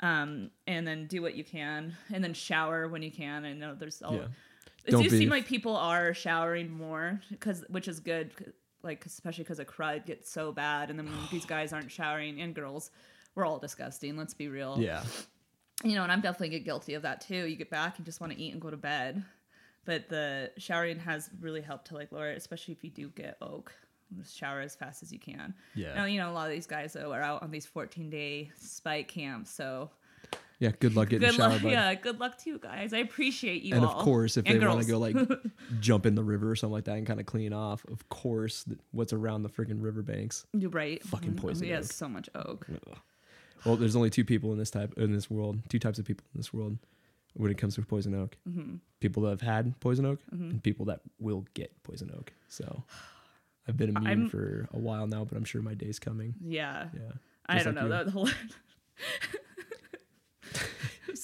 Um, 0.00 0.50
and 0.68 0.86
then 0.86 1.06
do 1.08 1.20
what 1.22 1.34
you 1.34 1.42
can, 1.42 1.96
and 2.14 2.22
then 2.22 2.32
shower 2.32 2.86
when 2.86 3.02
you 3.02 3.10
can. 3.10 3.44
I 3.44 3.52
know 3.52 3.74
there's 3.74 4.00
all. 4.00 4.14
Yeah. 4.14 4.26
It 4.84 4.92
Don't 4.92 5.02
does 5.02 5.10
seem 5.12 5.28
like 5.28 5.44
people 5.46 5.76
are 5.76 6.14
showering 6.14 6.70
more 6.70 7.20
because, 7.30 7.64
which 7.68 7.88
is 7.88 7.98
good 8.00 8.30
like 8.84 9.04
especially 9.06 9.42
because 9.42 9.58
a 9.58 9.64
crud 9.64 10.06
gets 10.06 10.30
so 10.30 10.52
bad, 10.52 10.90
and 10.90 10.98
then 10.98 11.10
these 11.32 11.44
guys 11.56 11.72
aren't 11.72 11.90
showering 11.90 12.40
and 12.40 12.54
girls, 12.54 12.92
we're 13.34 13.44
all 13.44 13.58
disgusting. 13.58 14.16
Let's 14.16 14.34
be 14.34 14.46
real. 14.46 14.76
yeah. 14.78 15.02
You 15.84 15.94
know, 15.94 16.02
and 16.02 16.10
I'm 16.10 16.20
definitely 16.20 16.48
get 16.50 16.64
guilty 16.64 16.94
of 16.94 17.02
that 17.02 17.20
too. 17.20 17.46
You 17.46 17.56
get 17.56 17.70
back, 17.70 17.98
you 17.98 18.04
just 18.04 18.20
want 18.20 18.32
to 18.32 18.38
eat 18.40 18.52
and 18.52 18.60
go 18.60 18.68
to 18.70 18.76
bed, 18.76 19.22
but 19.84 20.08
the 20.08 20.50
showering 20.58 20.98
has 20.98 21.30
really 21.40 21.60
helped 21.60 21.86
to 21.88 21.94
like 21.94 22.10
lower 22.10 22.30
it, 22.30 22.36
especially 22.36 22.72
if 22.72 22.82
you 22.82 22.90
do 22.90 23.08
get 23.14 23.36
oak. 23.40 23.72
Just 24.18 24.36
shower 24.36 24.60
as 24.60 24.74
fast 24.74 25.02
as 25.02 25.12
you 25.12 25.18
can. 25.18 25.54
Yeah. 25.74 25.94
Now 25.94 26.06
you 26.06 26.18
know 26.18 26.30
a 26.30 26.32
lot 26.32 26.46
of 26.46 26.52
these 26.52 26.66
guys 26.66 26.94
though 26.94 27.12
are 27.12 27.22
out 27.22 27.42
on 27.42 27.50
these 27.50 27.66
14 27.66 28.08
day 28.10 28.50
spike 28.58 29.06
camps, 29.06 29.50
so 29.50 29.90
Yeah, 30.58 30.70
good 30.80 30.96
luck 30.96 31.10
getting 31.10 31.28
good 31.28 31.36
showered. 31.36 31.62
luck. 31.62 31.72
Yeah, 31.72 31.94
good 31.94 32.18
luck 32.18 32.38
to 32.38 32.50
you 32.50 32.58
guys. 32.58 32.92
I 32.92 32.98
appreciate 32.98 33.62
you 33.62 33.76
And 33.76 33.84
all. 33.84 33.98
of 33.98 34.04
course, 34.04 34.36
if 34.36 34.46
And 34.46 34.60
they 34.60 34.66
want 34.66 34.80
to 34.80 34.86
go 34.88 34.98
like 34.98 35.14
jump 35.80 36.06
in 36.06 36.14
the 36.16 36.24
river 36.24 36.50
or 36.50 36.56
something 36.56 36.72
like 36.72 36.84
that 36.84 36.96
and 36.96 37.06
kind 37.06 37.20
of 37.20 37.26
clean 37.26 37.52
off, 37.52 37.84
of 37.84 38.08
course, 38.08 38.64
what's 38.92 39.12
around 39.12 39.42
the 39.44 39.48
freaking 39.50 39.80
riverbanks. 39.82 40.44
You're 40.54 40.70
right. 40.70 41.00
Fucking 41.04 41.30
mm-hmm. 41.30 41.38
oh, 41.38 41.42
poison 41.42 41.68
Yes, 41.68 41.84
oak. 41.84 41.92
so 41.92 42.08
much 42.08 42.28
oak. 42.34 42.66
Well, 43.64 43.76
there's 43.76 43.96
only 43.96 44.10
two 44.10 44.24
people 44.24 44.52
in 44.52 44.58
this 44.58 44.70
type 44.70 44.94
in 44.96 45.12
this 45.12 45.28
world, 45.30 45.60
two 45.68 45.78
types 45.78 45.98
of 45.98 46.04
people 46.04 46.24
in 46.34 46.38
this 46.38 46.52
world 46.52 46.78
when 47.34 47.50
it 47.50 47.58
comes 47.58 47.74
to 47.76 47.82
poison 47.82 48.14
oak. 48.14 48.36
Mm-hmm. 48.48 48.76
People 49.00 49.22
that 49.24 49.30
have 49.30 49.40
had 49.42 49.78
poison 49.80 50.06
oak 50.06 50.20
and 50.30 50.62
people 50.62 50.86
that 50.86 51.00
will 51.18 51.44
get 51.54 51.72
poison 51.82 52.10
oak. 52.16 52.32
So 52.48 52.82
I've 53.68 53.76
been 53.76 53.90
immune 53.90 54.06
I'm- 54.06 54.28
for 54.28 54.68
a 54.72 54.78
while 54.78 55.06
now, 55.06 55.24
but 55.24 55.36
I'm 55.36 55.44
sure 55.44 55.62
my 55.62 55.74
day's 55.74 55.98
coming. 55.98 56.34
Yeah. 56.44 56.88
Yeah. 56.94 57.12
I 57.46 57.62
don't 57.62 57.74
like 57.74 57.74
know. 57.76 57.82
you. 57.84 58.04
That 58.04 58.08
whole 58.10 58.28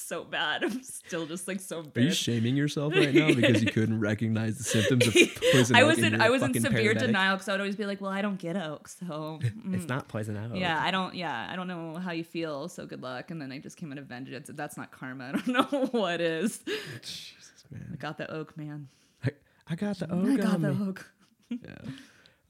so 0.00 0.24
bad. 0.24 0.62
I'm 0.64 0.82
still 0.82 1.26
just 1.26 1.46
like 1.48 1.60
so 1.60 1.82
Are 1.96 2.00
you 2.00 2.12
shaming 2.12 2.56
yourself 2.56 2.94
right 2.94 3.14
now 3.20 3.32
because 3.34 3.62
you 3.62 3.70
couldn't 3.70 4.00
recognize 4.00 4.58
the 4.58 4.64
symptoms 4.64 5.06
of 5.06 5.14
poison 5.52 5.76
I 5.76 5.82
oak? 5.82 5.88
was 5.88 5.98
in 5.98 6.20
you're 6.20 6.30
was 6.30 6.42
in 6.42 6.54
severe 6.54 6.94
paramedic? 6.94 6.98
denial 6.98 7.36
because 7.36 7.48
I 7.48 7.52
would 7.52 7.60
always 7.60 7.76
be 7.76 7.86
like, 7.86 8.00
"Well, 8.00 8.10
I 8.10 8.22
don't 8.22 8.38
get 8.38 8.56
oak, 8.56 8.88
so 8.88 9.40
It's 9.72 9.86
not 9.88 10.08
poison 10.08 10.36
oak. 10.36 10.52
yeah, 10.54 10.80
I 10.82 10.90
don't. 10.90 11.14
Yeah, 11.14 11.48
I 11.50 11.56
don't 11.56 11.68
know 11.68 11.94
how 11.96 12.12
you 12.12 12.24
feel. 12.24 12.68
So 12.68 12.86
good 12.86 13.02
luck." 13.02 13.30
And 13.30 13.40
then 13.40 13.52
I 13.52 13.58
just 13.58 13.76
came 13.76 13.92
out 13.92 13.98
of 13.98 14.06
vengeance. 14.06 14.50
That's 14.52 14.76
not 14.76 14.90
karma. 14.90 15.28
I 15.28 15.32
don't 15.32 15.48
know 15.48 15.86
what 15.92 16.20
is. 16.20 16.60
Jesus, 17.02 17.64
man, 17.70 17.90
I 17.92 17.96
got 17.96 18.18
the 18.18 18.30
oak, 18.30 18.56
man. 18.56 18.88
I, 19.24 19.30
I 19.68 19.74
got 19.74 19.98
the 19.98 20.10
oak 20.12 20.26
I 20.28 20.36
got 20.36 20.60
the 20.60 20.72
me. 20.74 20.88
oak. 20.88 21.10
yeah. 21.50 21.58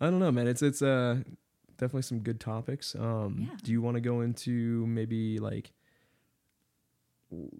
I 0.00 0.10
don't 0.10 0.18
know, 0.18 0.32
man. 0.32 0.46
It's 0.48 0.62
it's 0.62 0.82
uh 0.82 1.22
definitely 1.78 2.02
some 2.02 2.20
good 2.20 2.40
topics. 2.40 2.94
Um 2.94 3.48
Yeah. 3.50 3.56
do 3.62 3.72
you 3.72 3.80
want 3.82 3.96
to 3.96 4.00
go 4.00 4.20
into 4.20 4.86
maybe 4.86 5.38
like 5.38 5.72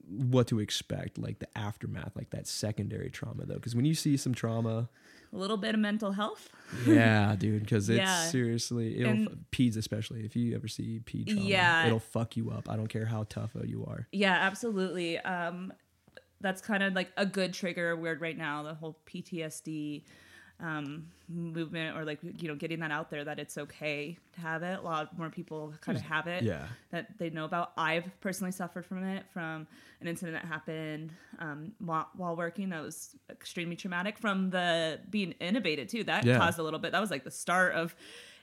what 0.07 0.47
to 0.49 0.61
expect, 0.61 1.19
like 1.19 1.39
the 1.39 1.59
aftermath, 1.59 2.13
like 2.17 2.31
that 2.31 2.47
secondary 2.47 3.11
trauma 3.11 3.45
though? 3.47 3.55
Because 3.55 3.75
when 3.75 3.85
you 3.85 3.95
see 3.95 4.17
some 4.17 4.35
trauma, 4.35 4.89
A 5.33 5.37
little 5.37 5.57
bit 5.57 5.75
of 5.75 5.81
mental 5.81 6.13
health. 6.13 6.49
yeah, 6.87 7.35
dude, 7.37 7.63
because 7.63 7.89
it's 7.89 7.99
Yeah. 7.99 8.27
seriously, 8.27 8.99
it'll 9.01 9.11
And- 9.13 9.29
f- 9.29 9.35
peds 9.51 9.77
especially. 9.77 10.25
If 10.25 10.37
you 10.37 10.55
ever 10.55 10.69
see 10.69 11.01
ped 11.01 11.27
trauma, 11.29 11.41
Yeah. 11.43 11.87
it'll 11.87 11.99
fuck 11.99 12.37
you 12.37 12.51
up. 12.51 12.69
I 12.71 12.77
don't 12.77 12.87
care 12.89 13.07
how 13.07 13.25
tough 13.29 13.57
you 13.65 13.85
are. 13.85 14.07
Yeah, 14.13 14.35
absolutely. 14.35 15.19
Um, 15.19 15.73
that's 16.41 16.61
kind 16.61 16.83
of 16.83 16.93
like 16.93 17.11
a 17.17 17.27
good 17.27 17.53
trigger 17.53 17.97
word 17.97 18.21
right 18.21 18.37
now. 18.39 18.63
The 18.63 18.75
whole 18.75 18.99
PTSD 19.07 20.05
um, 20.61 21.07
movement, 21.29 21.97
or 21.97 22.05
like 22.05 22.19
you 22.23 22.49
know, 22.49 22.55
getting 22.55 22.81
that 22.81 22.91
out 22.91 23.11
there 23.11 23.25
that 23.25 23.39
it's 23.39 23.59
okay 23.59 24.17
to 24.35 24.41
have 24.41 24.63
it. 24.63 24.79
A 24.79 24.83
lot 24.83 25.17
more 25.19 25.29
people 25.31 25.75
kind 25.81 25.97
of 25.99 26.03
have 26.05 26.27
it. 26.27 26.43
Yeah. 26.45 26.67
That 26.91 27.19
they 27.19 27.31
know 27.31 27.45
about. 27.45 27.73
I've 27.77 28.05
personally 28.21 28.53
suffered 28.53 28.87
from 28.87 29.03
it 29.05 29.25
from 29.33 29.67
an 30.01 30.09
incident 30.09 30.41
that 30.41 30.47
happened 30.47 31.13
um, 31.39 31.73
while, 31.79 32.09
while 32.17 32.37
working. 32.37 32.71
That 32.71 32.83
was 32.83 33.17
extremely 33.31 33.77
traumatic. 33.77 34.19
From 34.19 34.51
the 34.51 35.01
being 35.11 35.35
intubated 35.41 35.89
too. 35.89 36.05
That 36.05 36.25
Yeah. 36.25 36.39
caused 36.39 36.59
a 36.59 36.63
little 36.63 36.79
bit. 36.79 36.93
That 36.93 37.01
was 37.01 37.11
like 37.11 37.25
the 37.25 37.31
start 37.31 37.75
of. 37.75 37.95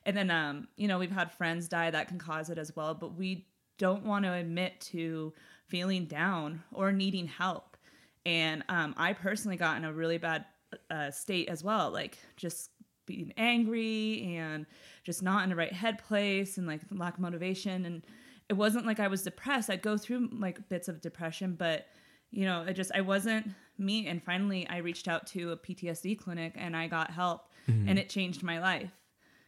And 0.05 0.17
then 0.17 0.31
um, 0.31 0.67
you 0.77 0.87
know 0.87 0.97
we've 0.99 1.11
had 1.11 1.31
friends 1.31 1.67
die 1.67 1.91
that 1.91 2.07
can 2.07 2.17
cause 2.19 2.49
it 2.49 2.57
as 2.57 2.75
well. 2.75 2.93
But 2.93 3.15
we 3.15 3.47
don't 3.77 4.05
want 4.05 4.25
to 4.25 4.33
admit 4.33 4.79
to 4.91 5.33
feeling 5.67 6.05
down 6.05 6.61
or 6.73 6.91
needing 6.91 7.25
help. 7.27 7.77
And 8.25 8.63
um, 8.69 8.93
I 8.97 9.13
personally 9.13 9.57
got 9.57 9.77
in 9.77 9.85
a 9.85 9.91
really 9.93 10.19
bad 10.19 10.45
uh, 10.89 11.11
state 11.11 11.49
as 11.49 11.63
well, 11.63 11.91
like 11.91 12.17
just 12.37 12.71
being 13.05 13.33
angry 13.37 14.35
and 14.37 14.65
just 15.03 15.21
not 15.23 15.43
in 15.43 15.49
the 15.49 15.55
right 15.55 15.73
head 15.73 15.97
place 15.97 16.57
and 16.57 16.67
like 16.67 16.81
lack 16.91 17.15
of 17.15 17.19
motivation. 17.19 17.85
And 17.85 18.05
it 18.49 18.53
wasn't 18.53 18.85
like 18.85 18.99
I 18.99 19.07
was 19.07 19.23
depressed. 19.23 19.69
I'd 19.69 19.81
go 19.81 19.97
through 19.97 20.29
like 20.33 20.69
bits 20.69 20.87
of 20.87 21.01
depression, 21.01 21.55
but 21.57 21.87
you 22.31 22.45
know, 22.45 22.63
it 22.63 22.73
just 22.73 22.91
I 22.93 23.01
wasn't 23.01 23.49
me. 23.77 24.07
And 24.07 24.23
finally, 24.23 24.67
I 24.69 24.77
reached 24.77 25.07
out 25.07 25.27
to 25.27 25.51
a 25.51 25.57
PTSD 25.57 26.17
clinic 26.17 26.53
and 26.55 26.75
I 26.77 26.87
got 26.87 27.11
help, 27.11 27.49
and 27.87 27.99
it 27.99 28.09
changed 28.09 28.43
my 28.43 28.59
life. 28.59 28.91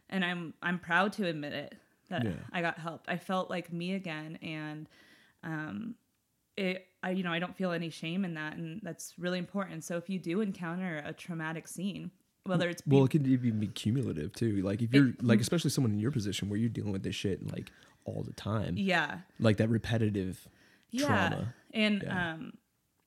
And 0.09 0.24
I'm 0.26 0.53
I'm 0.61 0.80
proud 0.80 1.13
to 1.13 1.28
admit 1.28 1.53
it 1.53 1.76
that 2.09 2.26
Yeah. 2.26 2.32
I 2.51 2.61
got 2.61 2.78
help. 2.78 3.05
I 3.07 3.17
felt 3.17 3.49
like 3.49 3.71
me 3.71 3.93
again, 3.93 4.38
and 4.41 4.88
um, 5.43 5.95
it 6.57 6.88
I 7.04 7.12
you 7.12 7.24
know 7.24 7.32
I 7.32 7.39
don't 7.39 7.56
feel 7.56 7.72
any 7.72 7.89
shame 7.89 8.26
in 8.26 8.34
that, 8.36 8.56
and 8.56 8.80
that's 8.82 9.14
really 9.20 9.38
important. 9.39 9.84
So 9.84 9.97
if 9.97 10.10
you 10.10 10.18
do 10.20 10.41
encounter 10.41 11.04
a 11.06 11.14
traumatic 11.14 11.68
scene, 11.68 12.10
whether 12.45 12.70
it's 12.70 12.82
Well, 12.88 13.04
it 13.04 13.10
could 13.12 13.28
even 13.28 13.60
be 13.60 13.68
cumulative 13.68 14.34
too. 14.34 14.62
Like 14.62 14.82
if 14.82 14.93
you're 14.93 15.12
like, 15.22 15.39
especially 15.41 15.70
someone 15.70 15.91
in 15.91 15.99
your 15.99 16.12
position 16.12 16.49
where 16.49 16.58
you're 16.58 16.70
dealing 16.70 16.91
with 16.93 17.04
this 17.04 17.16
shit 17.16 17.51
like 17.51 17.72
all 18.06 18.24
the 18.24 18.34
time, 18.34 18.76
yeah, 18.78 19.20
like 19.39 19.58
that 19.58 19.70
repetitive 19.70 20.47
yeah, 20.91 21.06
trauma. 21.06 21.54
and 21.74 22.01
Yeah. 22.04 22.34
um, 22.34 22.54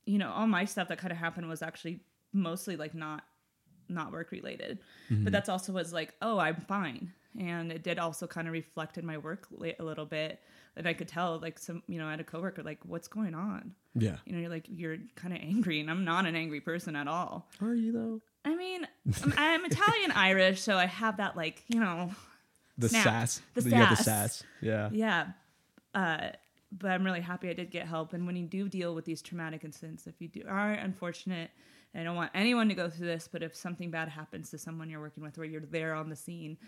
you 0.04 0.18
know 0.18 0.30
all 0.30 0.46
my 0.46 0.64
stuff 0.66 0.88
that 0.88 0.98
kind 0.98 1.12
of 1.12 1.18
happened 1.18 1.48
was 1.48 1.62
actually 1.62 2.00
mostly 2.32 2.76
like 2.76 2.94
not 2.94 3.24
not 3.88 4.12
work 4.12 4.30
related, 4.32 4.78
Mm-hmm. 5.10 5.24
but 5.24 5.32
that's 5.32 5.48
also 5.48 5.72
was 5.72 5.92
like 5.92 6.14
oh 6.20 6.38
I'm 6.38 6.60
fine, 6.68 7.12
and 7.38 7.70
it 7.72 7.82
did 7.82 7.98
also 7.98 8.26
kind 8.26 8.46
of 8.48 8.52
reflect 8.52 8.98
in 8.98 9.06
my 9.06 9.16
work 9.18 9.48
a 9.78 9.82
little 9.84 10.06
bit. 10.06 10.40
And 10.78 10.86
I 10.86 10.92
could 10.92 11.08
tell, 11.08 11.38
like 11.38 11.58
some, 11.58 11.82
you 11.88 11.98
know, 11.98 12.06
I 12.06 12.10
had 12.10 12.20
a 12.20 12.24
coworker, 12.24 12.62
like, 12.62 12.80
what's 12.84 13.08
going 13.08 13.34
on? 13.34 13.74
Yeah. 13.98 14.16
You 14.26 14.34
know, 14.34 14.40
you're 14.40 14.50
like, 14.50 14.66
you're 14.68 14.98
kind 15.14 15.32
of 15.34 15.40
angry, 15.42 15.80
and 15.80 15.90
I'm 15.90 16.04
not 16.04 16.26
an 16.26 16.36
angry 16.36 16.60
person 16.60 16.94
at 16.96 17.08
all. 17.08 17.48
Are 17.62 17.74
you 17.74 17.92
though? 17.92 18.20
I 18.44 18.54
mean, 18.54 18.86
I'm, 19.24 19.34
I'm 19.36 19.64
Italian 19.64 20.10
Irish, 20.14 20.60
so 20.62 20.76
I 20.76 20.86
have 20.86 21.16
that 21.16 21.36
like 21.36 21.64
you 21.68 21.80
know, 21.80 22.10
The 22.78 22.88
Snap. 22.88 23.04
sass. 23.04 23.40
The 23.54 23.62
You 23.62 23.70
got 23.70 23.90
the 23.90 23.96
sass. 23.96 24.04
sass. 24.04 24.42
Yeah. 24.60 24.90
yeah. 24.92 25.26
Uh, 25.94 26.30
but 26.72 26.90
I'm 26.90 27.04
really 27.04 27.20
happy 27.22 27.48
I 27.48 27.54
did 27.54 27.70
get 27.70 27.86
help. 27.86 28.12
And 28.12 28.26
when 28.26 28.36
you 28.36 28.44
do 28.46 28.68
deal 28.68 28.94
with 28.94 29.04
these 29.04 29.22
traumatic 29.22 29.64
incidents, 29.64 30.06
if 30.06 30.20
you 30.20 30.28
do 30.28 30.42
are 30.48 30.72
unfortunate, 30.72 31.50
and 31.94 32.02
I 32.02 32.04
don't 32.04 32.16
want 32.16 32.32
anyone 32.34 32.68
to 32.68 32.74
go 32.74 32.90
through 32.90 33.06
this, 33.06 33.28
but 33.30 33.42
if 33.42 33.56
something 33.56 33.90
bad 33.90 34.08
happens 34.08 34.50
to 34.50 34.58
someone 34.58 34.90
you're 34.90 35.00
working 35.00 35.22
with, 35.22 35.38
where 35.38 35.46
you're 35.46 35.60
there 35.62 35.94
on 35.94 36.10
the 36.10 36.16
scene, 36.16 36.58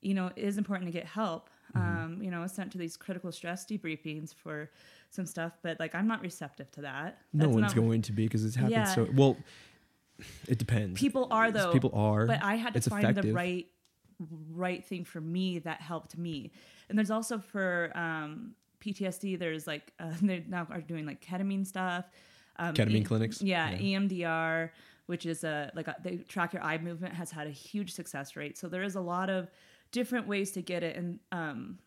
you 0.00 0.14
know, 0.14 0.26
it 0.36 0.44
is 0.44 0.56
important 0.58 0.86
to 0.88 0.92
get 0.92 1.06
help. 1.06 1.50
Um, 1.74 2.20
you 2.22 2.30
know, 2.30 2.40
was 2.40 2.52
sent 2.52 2.72
to 2.72 2.78
these 2.78 2.96
critical 2.96 3.30
stress 3.32 3.66
debriefings 3.66 4.34
for 4.34 4.70
some 5.10 5.26
stuff, 5.26 5.52
but 5.62 5.78
like 5.78 5.94
I'm 5.94 6.06
not 6.06 6.22
receptive 6.22 6.70
to 6.72 6.80
that. 6.82 7.18
No 7.32 7.48
one's 7.48 7.74
going 7.74 8.02
to 8.02 8.12
be 8.12 8.24
because 8.24 8.44
it's 8.44 8.54
happened 8.56 8.72
Yeah. 8.72 8.84
so 8.84 9.08
well. 9.14 9.36
It 10.48 10.58
depends. 10.58 10.98
People 10.98 11.28
are 11.30 11.50
though. 11.50 11.72
People 11.72 11.90
are. 11.94 12.26
but 12.26 12.42
I 12.42 12.54
had 12.54 12.74
to 12.74 12.88
find 12.88 13.14
the 13.14 13.32
right 13.32 13.66
right 14.50 14.82
thing 14.84 15.04
for 15.04 15.20
me 15.20 15.58
that 15.60 15.80
helped 15.80 16.16
me. 16.16 16.50
And 16.88 16.96
there's 16.96 17.10
also 17.10 17.38
for 17.38 17.92
um, 17.94 18.52
PTSD. 18.80 19.38
There's 19.38 19.66
like 19.66 19.92
uh, 19.98 20.12
they 20.22 20.44
now 20.48 20.66
are 20.70 20.80
doing 20.80 21.04
like 21.06 21.20
ketamine 21.24 21.66
stuff. 21.66 22.06
Um, 22.58 22.72
Ketamine 22.72 23.04
clinics? 23.04 23.42
Yeah, 23.42 23.68
Yeah. 23.72 23.98
EMDR, 23.98 24.70
which 25.06 25.26
is 25.26 25.44
a 25.44 25.70
like 25.74 25.88
a, 25.88 25.96
they 26.02 26.16
track 26.16 26.54
your 26.54 26.62
eye 26.62 26.78
movement, 26.78 27.12
has 27.12 27.30
had 27.30 27.46
a 27.46 27.50
huge 27.50 27.92
success 27.92 28.34
rate. 28.36 28.56
So 28.56 28.68
there 28.68 28.82
is 28.82 28.94
a 28.94 29.00
lot 29.00 29.28
of 29.28 29.50
different 29.92 30.26
ways 30.28 30.52
to 30.52 30.62
get 30.62 30.82
it, 30.82 30.96
and 30.96 31.18
um, 31.32 31.78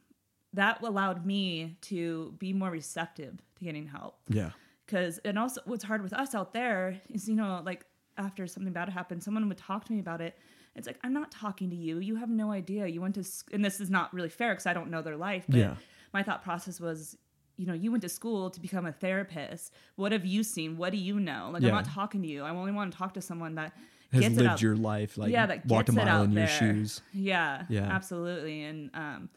that 0.54 0.82
allowed 0.84 1.26
me 1.26 1.78
to 1.82 2.34
be 2.40 2.54
more 2.54 2.72
receptive 2.72 3.38
to 3.58 3.64
getting 3.66 3.88
help. 3.88 4.18
Yeah. 4.28 4.52
because 4.86 5.20
and 5.20 5.38
also 5.38 5.62
what's 5.66 5.84
hard 5.84 6.02
with 6.02 6.14
us 6.14 6.34
out 6.34 6.54
there 6.54 7.00
is 7.10 7.28
you 7.30 7.36
know 7.36 7.62
like 7.64 7.86
after 8.18 8.48
something 8.48 8.74
bad 8.74 8.90
happened 8.90 9.24
someone 9.24 9.48
would 9.48 9.58
talk 9.58 9.86
to 9.86 9.94
me 9.94 10.00
about 10.00 10.22
it. 10.22 10.38
It's 10.76 10.88
like 10.88 11.00
i'm 11.04 11.14
not 11.14 11.30
talking 11.32 11.70
to 11.70 11.76
you. 11.76 12.00
You 12.00 12.16
have 12.16 12.30
no 12.30 12.52
idea. 12.52 12.88
You 12.88 13.02
went 13.02 13.16
to 13.16 13.24
sc- 13.24 13.52
and 13.54 13.64
this 13.64 13.80
is 13.82 13.90
not 13.90 14.14
really 14.14 14.30
fair 14.30 14.52
because 14.52 14.66
i 14.66 14.74
don't 14.74 14.90
know 14.90 15.02
their 15.02 15.18
life 15.18 15.46
but 15.48 15.58
Yeah. 15.60 15.76
my 16.14 16.24
thought 16.24 16.44
process 16.44 16.80
was 16.80 17.18
you 17.58 17.66
know 17.68 17.74
you 17.74 17.92
went 17.92 18.02
to 18.04 18.10
school 18.10 18.50
to 18.50 18.60
become 18.60 18.86
a 18.86 18.92
therapist. 18.92 19.74
What 19.96 20.12
have 20.14 20.26
you 20.26 20.44
seen? 20.44 20.78
What 20.78 20.92
do 20.92 20.98
you 20.98 21.20
know? 21.20 21.50
Like 21.54 21.62
Yeah. 21.62 21.70
i'm 21.70 21.76
not 21.76 21.86
talking 21.86 22.22
to 22.24 22.28
you. 22.28 22.44
I 22.44 22.50
only 22.50 22.72
want 22.72 22.92
to 22.92 22.98
talk 22.98 23.14
to 23.16 23.22
someone 23.22 23.56
that 23.56 23.74
Has 24.12 24.24
lived 24.28 24.42
out 24.42 24.62
your 24.62 24.76
life, 24.76 25.18
like 25.18 25.32
yeah, 25.32 25.46
that 25.46 25.66
walked 25.68 25.90
a 25.90 25.92
mile 25.92 26.24
in 26.24 26.32
your 26.32 26.48
shoes. 26.48 27.02
Yeah, 27.14 27.66
Yeah. 27.70 27.88
absolutely. 27.92 28.64
And 28.64 28.90
um, 28.94 29.30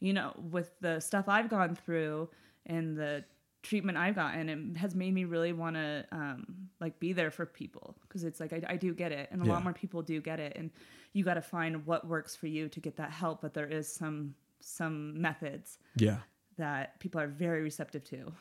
you 0.00 0.12
know, 0.12 0.32
with 0.50 0.70
the 0.80 1.00
stuff 1.00 1.28
I've 1.28 1.48
gone 1.48 1.74
through 1.74 2.28
and 2.66 2.96
the 2.96 3.24
treatment 3.62 3.98
I've 3.98 4.14
gotten, 4.14 4.48
it 4.48 4.76
has 4.78 4.94
made 4.94 5.12
me 5.14 5.24
really 5.24 5.52
want 5.52 5.76
to 5.76 6.04
um, 6.12 6.68
like 6.80 6.98
be 7.00 7.12
there 7.12 7.30
for 7.30 7.46
people 7.46 7.96
because 8.02 8.24
it's 8.24 8.38
like 8.40 8.52
I, 8.52 8.62
I 8.68 8.76
do 8.76 8.92
get 8.94 9.12
it, 9.12 9.28
and 9.30 9.42
a 9.42 9.46
Yeah. 9.46 9.52
lot 9.52 9.62
more 9.62 9.72
people 9.72 10.02
do 10.02 10.20
get 10.20 10.38
it, 10.40 10.54
and 10.56 10.70
you 11.12 11.24
got 11.24 11.34
to 11.34 11.42
find 11.42 11.86
what 11.86 12.06
works 12.06 12.34
for 12.36 12.46
you 12.46 12.68
to 12.68 12.80
get 12.80 12.96
that 12.96 13.10
help. 13.10 13.40
But 13.42 13.54
there 13.54 13.66
is 13.68 13.92
some 13.92 14.34
some 14.60 15.20
methods 15.20 15.78
Yeah. 15.96 16.18
that 16.58 16.98
people 17.00 17.20
are 17.20 17.28
very 17.28 17.62
receptive 17.62 18.02
to, 18.04 18.32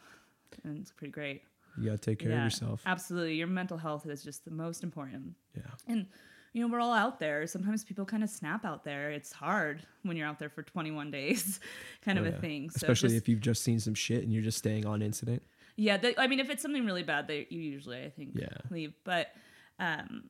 and 0.64 0.80
it's 0.80 0.92
pretty 0.92 1.12
great. 1.12 1.44
You 1.78 1.86
gotta 1.86 1.98
take 1.98 2.20
care 2.20 2.32
yeah, 2.32 2.38
of 2.40 2.44
yourself. 2.46 2.82
Absolutely, 2.86 3.36
your 3.36 3.48
mental 3.48 3.78
health 3.78 4.06
is 4.08 4.24
just 4.24 4.46
the 4.46 4.52
most 4.52 4.84
important. 4.84 5.34
Yeah. 5.56 5.64
And 5.88 6.08
you 6.54 6.62
know, 6.62 6.68
we're 6.72 6.80
all 6.80 6.94
out 6.94 7.20
there. 7.20 7.46
Sometimes 7.48 7.84
people 7.84 8.06
kind 8.06 8.24
of 8.24 8.30
snap 8.30 8.64
out 8.64 8.86
there. 8.86 9.12
It's 9.12 9.34
hard 9.34 9.86
when 10.04 10.16
you're 10.16 10.26
out 10.28 10.40
there 10.40 10.48
for 10.50 10.64
21 10.64 11.12
days, 11.12 11.60
kind 12.02 12.18
of 12.18 12.26
a 12.26 12.30
yeah. 12.30 12.40
thing. 12.40 12.70
So 12.70 12.78
Especially 12.78 13.10
just- 13.10 13.24
if 13.24 13.28
you've 13.28 13.42
just 13.42 13.62
seen 13.62 13.78
some 13.80 13.94
shit 13.94 14.24
and 14.24 14.32
you're 14.32 14.42
just 14.42 14.58
staying 14.58 14.86
on 14.86 15.02
incident. 15.02 15.44
yeah, 15.76 15.98
they, 15.98 16.16
I 16.18 16.28
mean, 16.28 16.40
if 16.40 16.50
it's 16.50 16.62
something 16.62 16.86
really 16.86 17.04
bad, 17.04 17.28
that 17.28 17.52
you 17.52 17.60
usually 17.60 18.02
I 18.04 18.10
think 18.10 18.32
Yeah. 18.36 18.48
leave. 18.70 18.94
But 19.04 19.34
um, 19.80 20.30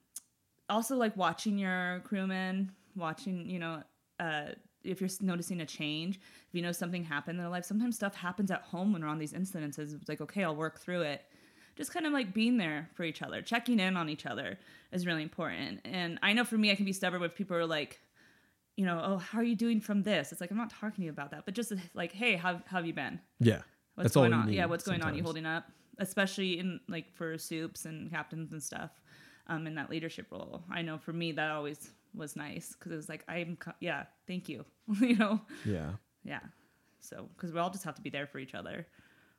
also 0.68 0.96
like 0.96 1.16
watching 1.16 1.60
your 1.60 2.02
crewmen, 2.06 2.72
watching 2.96 3.48
you 3.48 3.60
know, 3.60 3.84
uh, 4.20 4.46
if 4.84 5.02
you're 5.02 5.10
noticing 5.22 5.62
a 5.62 5.66
change, 5.66 6.16
if 6.48 6.54
you 6.54 6.62
know 6.64 6.72
something 6.72 7.04
happened 7.04 7.38
in 7.38 7.44
their 7.44 7.52
life, 7.52 7.66
sometimes 7.66 7.96
stuff 7.96 8.16
happens 8.16 8.50
at 8.50 8.62
home 8.62 8.94
when 8.94 9.04
we're 9.04 9.08
on 9.10 9.20
these 9.20 9.34
incidences. 9.34 9.94
It's 9.94 10.10
like 10.10 10.22
okay, 10.22 10.44
I'll 10.44 10.56
work 10.56 10.80
through 10.80 11.02
it. 11.02 11.22
Just 11.76 11.92
kind 11.94 12.06
of 12.06 12.14
like 12.14 12.34
being 12.34 12.58
there 12.58 12.90
for 12.94 13.04
each 13.04 13.22
other, 13.22 13.42
checking 13.42 13.80
in 13.80 13.98
on 13.98 14.08
each 14.10 14.26
other 14.26 14.58
is 14.92 15.06
really 15.06 15.24
important. 15.24 15.82
And 15.84 16.20
I 16.24 16.32
know 16.34 16.44
for 16.46 16.58
me, 16.58 16.72
I 16.72 16.76
can 16.76 16.86
be 16.86 16.94
stubborn 16.94 17.22
if 17.24 17.36
people 17.36 17.58
are 17.58 17.66
like, 17.66 18.00
you 18.78 18.86
know, 18.86 19.02
oh, 19.04 19.18
how 19.18 19.40
are 19.40 19.44
you 19.44 19.56
doing 19.56 19.82
from 19.82 20.04
this? 20.04 20.32
It's 20.32 20.40
like 20.42 20.52
I'm 20.52 20.58
not 20.58 20.70
talking 20.70 20.96
to 20.98 21.04
you 21.04 21.10
about 21.10 21.32
that, 21.32 21.44
but 21.46 21.54
just 21.54 21.74
like, 21.94 22.12
hey, 22.12 22.36
how, 22.36 22.56
how 22.66 22.78
have 22.78 22.86
you 22.86 22.94
been? 22.94 23.20
Yeah. 23.40 23.62
What's 23.96 24.06
That's 24.08 24.16
going 24.16 24.34
all 24.34 24.42
on? 24.42 24.54
yeah, 24.54 24.66
what's 24.66 24.84
going 24.86 25.02
on? 25.02 25.16
You 25.16 25.24
holding 25.24 25.46
up, 25.46 25.70
especially 26.00 26.60
in 26.60 26.80
like 26.90 27.14
for 27.14 27.38
soups 27.38 27.86
and 27.86 28.10
captains 28.10 28.52
and 28.52 28.62
stuff, 28.62 28.92
um, 29.48 29.68
in 29.68 29.76
that 29.76 29.90
leadership 29.90 30.28
role. 30.32 30.64
I 30.70 30.82
know 30.82 30.98
for 30.98 31.14
me 31.14 31.32
that 31.34 31.52
always 31.52 31.92
was 32.14 32.36
nice 32.36 32.74
because 32.74 32.92
it 32.92 32.96
was 32.96 33.10
like 33.10 33.24
I'm, 33.30 33.56
co- 33.58 33.72
yeah, 33.80 34.04
thank 34.28 34.48
you, 34.50 34.66
you 35.02 35.16
know, 35.18 35.42
Yeah. 35.66 35.92
yeah. 36.24 36.40
So 37.00 37.30
because 37.36 37.52
we 37.54 37.60
all 37.60 37.70
just 37.70 37.84
have 37.84 37.96
to 37.96 38.02
be 38.02 38.10
there 38.10 38.28
for 38.28 38.40
each 38.40 38.56
other, 38.56 38.88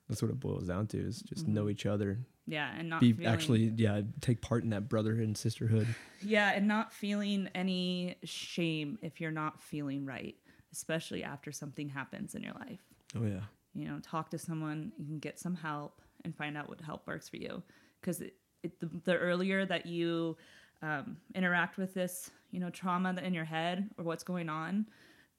That's 0.09 0.23
what 0.23 0.31
it 0.31 0.39
boils 0.41 0.69
down 0.69 0.87
to 0.89 0.99
is 0.99 1.21
just 1.23 1.45
Mm-hmm. 1.45 1.55
know 1.55 1.69
each 1.69 1.85
other. 1.87 2.19
yeah, 2.47 2.71
and 2.79 2.89
not 2.89 3.01
Be 3.01 3.13
feeling, 3.13 3.33
actually, 3.33 3.73
yeah, 3.77 4.03
take 4.21 4.41
part 4.41 4.63
in 4.63 4.71
that 4.71 4.89
brotherhood 4.89 5.25
and 5.25 5.37
sisterhood. 5.37 5.89
yeah, 6.23 6.53
and 6.55 6.69
not 6.69 6.93
feeling 6.93 7.49
any 7.55 8.17
shame 8.25 8.99
if 9.03 9.21
you're 9.21 9.33
not 9.33 9.61
feeling 9.63 10.05
right, 10.07 10.37
especially 10.73 11.25
after 11.25 11.51
something 11.53 11.89
happens 11.89 12.35
in 12.35 12.43
your 12.43 12.55
life. 12.55 12.81
Oh 13.17 13.25
yeah. 13.25 13.41
you 13.75 13.87
know 13.87 13.99
talk 14.01 14.31
to 14.31 14.39
someone 14.39 14.93
you 14.99 15.07
can 15.07 15.19
get 15.19 15.39
some 15.39 15.55
help 15.55 16.01
and 16.25 16.35
find 16.37 16.57
out 16.57 16.69
what 16.69 16.81
help 16.81 17.07
works 17.07 17.29
for 17.29 17.37
you 17.37 17.63
because 18.01 18.21
it, 18.21 18.35
it, 18.63 18.79
the, 18.81 18.91
the 19.05 19.17
earlier 19.17 19.65
that 19.67 19.87
you 19.87 20.37
um, 20.83 21.17
interact 21.35 21.77
with 21.79 21.95
this 21.95 22.31
you 22.51 22.59
know 22.61 22.69
trauma 22.71 23.15
in 23.23 23.33
your 23.35 23.45
head 23.45 23.89
or 23.99 24.05
what's 24.05 24.25
going 24.25 24.49
on 24.49 24.87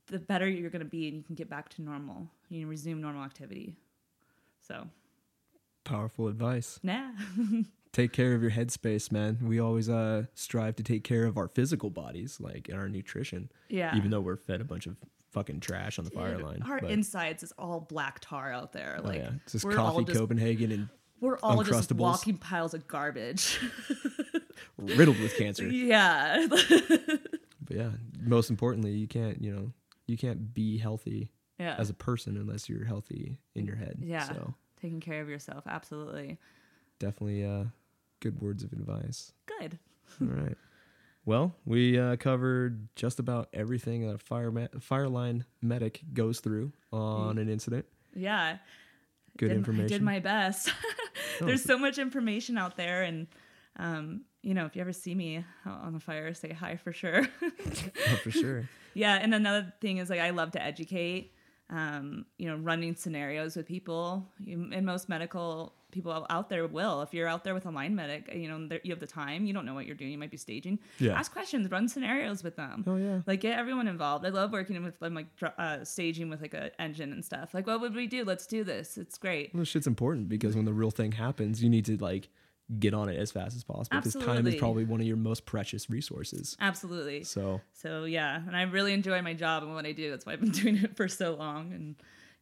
the 0.08 0.18
better 0.20 0.48
you're 0.48 0.70
going 0.70 0.80
to 0.80 0.86
be 0.90 1.08
and 1.08 1.18
you 1.18 1.24
can 1.24 1.36
get 1.36 1.50
back 1.50 1.68
to 1.70 1.82
normal 1.82 2.28
you 2.50 2.62
can 2.62 2.70
resume 2.70 3.02
normal 3.02 3.24
activity 3.24 3.76
so 4.68 4.88
Powerful 5.84 6.28
advice. 6.28 6.80
yeah 6.84 7.12
Take 7.94 8.12
care 8.14 8.36
of 8.36 8.42
your 8.44 8.52
headspace, 8.52 9.12
man. 9.12 9.40
We 9.42 9.60
always 9.60 9.90
uh 9.90 10.24
strive 10.36 10.76
to 10.76 10.84
take 10.84 11.04
care 11.04 11.24
of 11.26 11.38
our 11.38 11.48
physical 11.48 11.90
bodies, 11.90 12.38
like 12.40 12.68
in 12.70 12.76
our 12.76 12.90
nutrition. 12.90 13.50
yeah 13.70 13.96
Even 13.96 14.12
though 14.12 14.20
we're 14.22 14.36
fed 14.36 14.62
a 14.62 14.66
bunch 14.66 14.86
of 14.86 14.98
fucking 15.32 15.60
trash 15.62 15.98
on 15.98 16.06
the 16.06 16.12
fire 16.12 16.38
line. 16.38 16.62
our 16.68 16.80
but- 16.82 16.92
insides 16.92 17.42
is 17.44 17.54
all 17.58 17.80
black 17.80 18.20
tar 18.22 18.52
out 18.52 18.74
there 18.74 19.00
oh, 19.00 19.08
like 19.08 19.20
yeah. 19.20 19.30
It's 19.44 19.54
just 19.54 19.66
we're 19.66 19.78
all 19.80 19.94
coffee, 19.94 20.06
just 20.06 20.20
Copenhagen, 20.20 20.72
and 20.72 20.90
we're 21.22 21.38
all 21.40 21.64
just 21.64 21.92
walking 21.94 22.38
piles 22.38 22.74
of 22.74 22.88
garbage 22.88 23.60
riddled 24.78 25.20
with 25.20 25.36
cancer. 25.38 25.68
yeah 25.68 26.48
But 27.68 27.76
yeah, 27.76 27.90
most 28.22 28.50
importantly, 28.50 28.92
you 28.92 29.08
can't, 29.08 29.42
you 29.42 29.54
know, 29.54 29.72
you 30.06 30.16
can't 30.18 30.54
be 30.54 30.78
healthy 30.78 31.30
yeah 31.60 31.76
as 31.78 31.90
a 31.90 31.94
person 31.94 32.38
unless 32.38 32.70
you're 32.70 32.86
healthy 32.86 33.38
in 33.56 33.66
your 33.66 33.76
head. 33.76 34.00
Yeah. 34.02 34.24
So 34.24 34.54
taking 34.82 35.00
care 35.00 35.22
of 35.22 35.30
yourself 35.30 35.64
absolutely 35.68 36.38
definitely 37.00 37.46
uh 37.46 37.66
good 38.20 38.42
words 38.42 38.64
of 38.64 38.74
advice. 38.74 39.32
good 39.60 39.78
All 40.22 40.28
right. 40.28 40.58
Well, 41.26 41.54
we 41.66 42.00
uh, 42.00 42.16
covered 42.16 42.88
just 42.96 43.20
about 43.20 43.50
everything 43.52 44.08
that 44.08 44.14
a 44.14 44.18
fire 44.18 44.50
ma- 44.50 44.68
fire 44.80 45.10
line 45.10 45.44
medic 45.62 46.00
goes 46.14 46.40
through 46.40 46.72
on 46.94 47.38
an 47.38 47.50
incident. 47.50 47.86
Yeah. 48.16 48.60
Good 49.38 49.50
did, 49.50 49.58
information. 49.58 49.86
I 49.86 49.90
did 49.90 50.02
my 50.02 50.20
best. 50.20 50.72
There's 51.42 51.64
so 51.64 51.78
much 51.78 51.98
information 51.98 52.58
out 52.58 52.78
there, 52.78 53.04
and 53.04 53.28
um, 53.78 54.22
you 54.42 54.54
know, 54.54 54.66
if 54.66 54.76
you 54.76 54.82
ever 54.82 54.94
see 54.94 55.14
me 55.14 55.44
on 55.66 55.94
the 55.94 56.00
fire, 56.00 56.34
say 56.34 56.54
hi 56.54 56.78
for 56.78 56.94
sure. 56.94 57.28
oh, 57.44 58.16
for 58.24 58.32
sure. 58.32 58.70
yeah, 58.94 59.16
and 59.16 59.34
another 59.34 59.74
thing 59.82 59.98
is 59.98 60.10
like 60.10 60.22
I 60.22 60.30
love 60.30 60.52
to 60.52 60.64
educate. 60.64 61.34
Um, 61.70 62.26
you 62.38 62.48
know, 62.48 62.56
running 62.56 62.96
scenarios 62.96 63.58
with 63.58 63.68
people. 63.68 64.26
You, 64.40 64.70
and 64.72 64.86
most 64.86 65.10
medical 65.10 65.74
people 65.92 66.26
out- 66.30 66.50
there 66.50 66.66
will. 66.68 67.02
If 67.02 67.14
you're 67.14 67.28
out 67.28 67.44
there 67.44 67.54
with 67.54 67.66
a 67.66 67.70
line 67.72 67.96
medic, 67.96 68.30
you 68.34 68.48
know 68.48 68.70
you 68.84 68.92
have 68.92 69.00
the 69.00 69.08
time. 69.08 69.46
You 69.46 69.54
don't 69.54 69.66
know 69.66 69.74
what 69.74 69.86
you're 69.86 69.96
doing. 69.96 70.12
You 70.12 70.18
might 70.18 70.32
be 70.32 70.38
staging. 70.38 70.80
Yeah. 71.00 71.14
Ask 71.20 71.32
questions. 71.34 71.70
Run 71.70 71.90
scenarios 71.90 72.44
with 72.44 72.56
them. 72.56 72.86
Oh, 72.88 72.96
yeah. 72.96 73.20
Like 73.28 73.42
get 73.42 73.58
everyone 73.60 73.88
involved. 73.88 74.26
I 74.26 74.30
love 74.30 74.52
working 74.52 74.82
with 74.84 74.98
them, 75.00 75.14
like 75.14 75.28
uh, 75.58 75.84
staging 75.84 76.30
with 76.30 76.42
like 76.42 76.54
a 76.54 76.72
engine 76.82 77.12
and 77.12 77.24
stuff. 77.24 77.54
Like 77.54 77.68
what 77.68 77.82
would 77.82 77.96
we 77.96 78.08
do? 78.08 78.24
Let's 78.24 78.48
do 78.48 78.64
this. 78.64 78.98
It's 78.98 79.18
great. 79.18 79.54
Well, 79.54 79.66
shit's 79.66 79.88
important 79.88 80.30
because 80.30 80.56
when 80.56 80.66
the 80.66 80.74
real 80.74 80.92
thing 80.92 81.14
happens, 81.14 81.62
you 81.64 81.70
need 81.70 81.86
to 81.86 81.98
like 81.98 82.30
get 82.80 82.94
on 82.94 83.08
it 83.08 83.18
as 83.18 83.32
fast 83.32 83.56
as 83.56 83.64
possible 83.64 83.98
because 83.98 84.14
time 84.16 84.46
is 84.46 84.56
probably 84.56 84.84
one 84.84 85.00
of 85.00 85.08
your 85.08 85.16
most 85.18 85.46
precious 85.46 85.90
resources. 85.90 86.58
Absolutely. 86.60 87.24
So 87.24 87.62
So 87.74 88.04
yeah, 88.04 88.42
and 88.46 88.56
I 88.58 88.64
really 88.64 88.94
enjoy 88.94 89.22
my 89.22 89.34
job 89.34 89.64
and 89.64 89.74
what 89.74 89.86
I 89.86 89.94
do. 89.94 90.10
That's 90.10 90.26
why 90.26 90.34
I've 90.34 90.42
been 90.42 90.52
doing 90.64 90.78
it 90.78 90.98
for 90.98 91.08
so 91.08 91.36
long. 91.36 91.72
And 91.74 91.96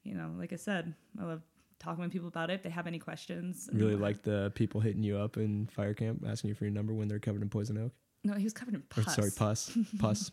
you 0.03 0.15
know, 0.15 0.31
like 0.37 0.51
I 0.53 0.57
said, 0.57 0.93
I 1.19 1.23
love 1.25 1.41
talking 1.79 2.03
with 2.03 2.11
people 2.11 2.27
about 2.27 2.49
it. 2.49 2.53
If 2.53 2.63
they 2.63 2.69
have 2.69 2.87
any 2.87 2.99
questions, 2.99 3.69
really 3.71 3.95
like 3.95 4.23
the 4.23 4.51
people 4.55 4.81
hitting 4.81 5.03
you 5.03 5.17
up 5.17 5.37
in 5.37 5.67
fire 5.67 5.93
camp 5.93 6.23
asking 6.27 6.49
you 6.49 6.55
for 6.55 6.65
your 6.65 6.73
number 6.73 6.93
when 6.93 7.07
they're 7.07 7.19
covered 7.19 7.41
in 7.43 7.49
poison 7.49 7.77
oak. 7.77 7.91
No, 8.23 8.33
he 8.33 8.43
was 8.43 8.53
covered 8.53 8.73
in 8.73 8.81
Or 8.97 9.03
pus. 9.03 9.15
sorry, 9.15 9.29
pus, 9.35 9.77
pus, 9.99 10.31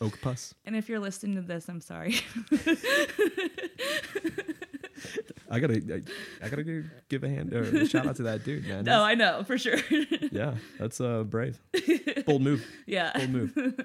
oak 0.00 0.20
pus. 0.20 0.54
And 0.64 0.76
if 0.76 0.88
you're 0.88 1.00
listening 1.00 1.34
to 1.34 1.42
this, 1.42 1.68
I'm 1.68 1.80
sorry. 1.80 2.20
I 5.50 5.60
gotta, 5.60 5.74
I, 6.42 6.44
I 6.46 6.48
gotta 6.48 6.62
give- 6.64 6.90
give 7.08 7.24
a 7.24 7.28
hand 7.28 7.52
or 7.54 7.62
a 7.62 7.86
shout 7.86 8.06
out 8.06 8.16
to 8.16 8.22
that 8.24 8.44
dude, 8.44 8.66
man. 8.66 8.84
no, 8.84 9.02
I 9.02 9.14
know 9.14 9.42
for 9.44 9.56
sure. 9.58 9.78
yeah, 10.32 10.54
that's 10.78 11.00
uh 11.00 11.24
brave, 11.24 11.58
bold 12.26 12.42
move, 12.42 12.66
yeah. 12.86 13.12
bold 13.16 13.30
move. 13.30 13.84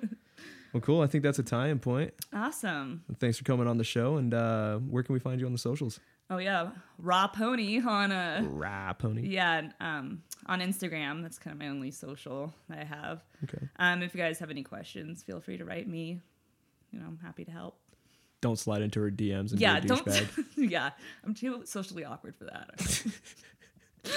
Well, 0.74 0.82
cool. 0.82 1.02
I 1.02 1.08
think 1.08 1.24
that's 1.24 1.38
a 1.38 1.44
tie-in 1.44 1.78
point. 1.80 2.14
Awesome. 2.34 3.04
Thanks 3.20 3.38
for 3.38 3.44
coming 3.44 3.68
on 3.68 3.78
the 3.78 3.84
show. 3.84 4.18
And 4.18 4.34
uh, 4.34 4.78
where 4.80 5.04
can 5.04 5.14
we 5.14 5.20
find 5.20 5.40
you 5.40 5.46
on 5.46 5.52
the 5.52 5.60
socials? 5.60 6.00
Oh 6.32 6.38
yeah, 6.40 6.72
rawponi 7.04 7.86
on 7.86 8.12
a 8.12 8.44
Raponi. 8.50 9.30
yeah 9.32 9.70
um 9.80 10.24
on 10.48 10.62
Instagram. 10.62 11.22
That's 11.22 11.38
kind 11.38 11.54
of 11.54 11.60
my 11.60 11.68
only 11.68 11.92
social 11.92 12.54
that 12.70 12.80
I 12.80 12.84
have. 12.86 13.24
Okay. 13.44 13.68
Um, 13.78 14.02
if 14.02 14.16
you 14.16 14.22
guys 14.22 14.40
have 14.40 14.50
any 14.50 14.64
questions, 14.64 15.22
feel 15.22 15.40
free 15.40 15.58
to 15.58 15.66
write 15.66 15.88
me. 15.88 16.20
You 16.92 17.00
know, 17.00 17.06
I'm 17.08 17.20
happy 17.24 17.46
to 17.46 17.52
help. 17.52 17.78
Don't 18.44 18.60
slide 18.60 18.82
into 18.82 19.00
her 19.02 19.10
DMs 19.10 19.52
and 19.52 19.62
yeah, 19.62 19.80
be 19.80 19.86
a 19.86 19.88
don't. 19.88 20.06
douchebag. 20.06 20.46
yeah, 20.70 20.90
I'm 21.24 21.34
too 21.34 21.62
socially 21.66 22.04
awkward 22.04 22.36
for 22.36 22.44
that. 22.44 23.06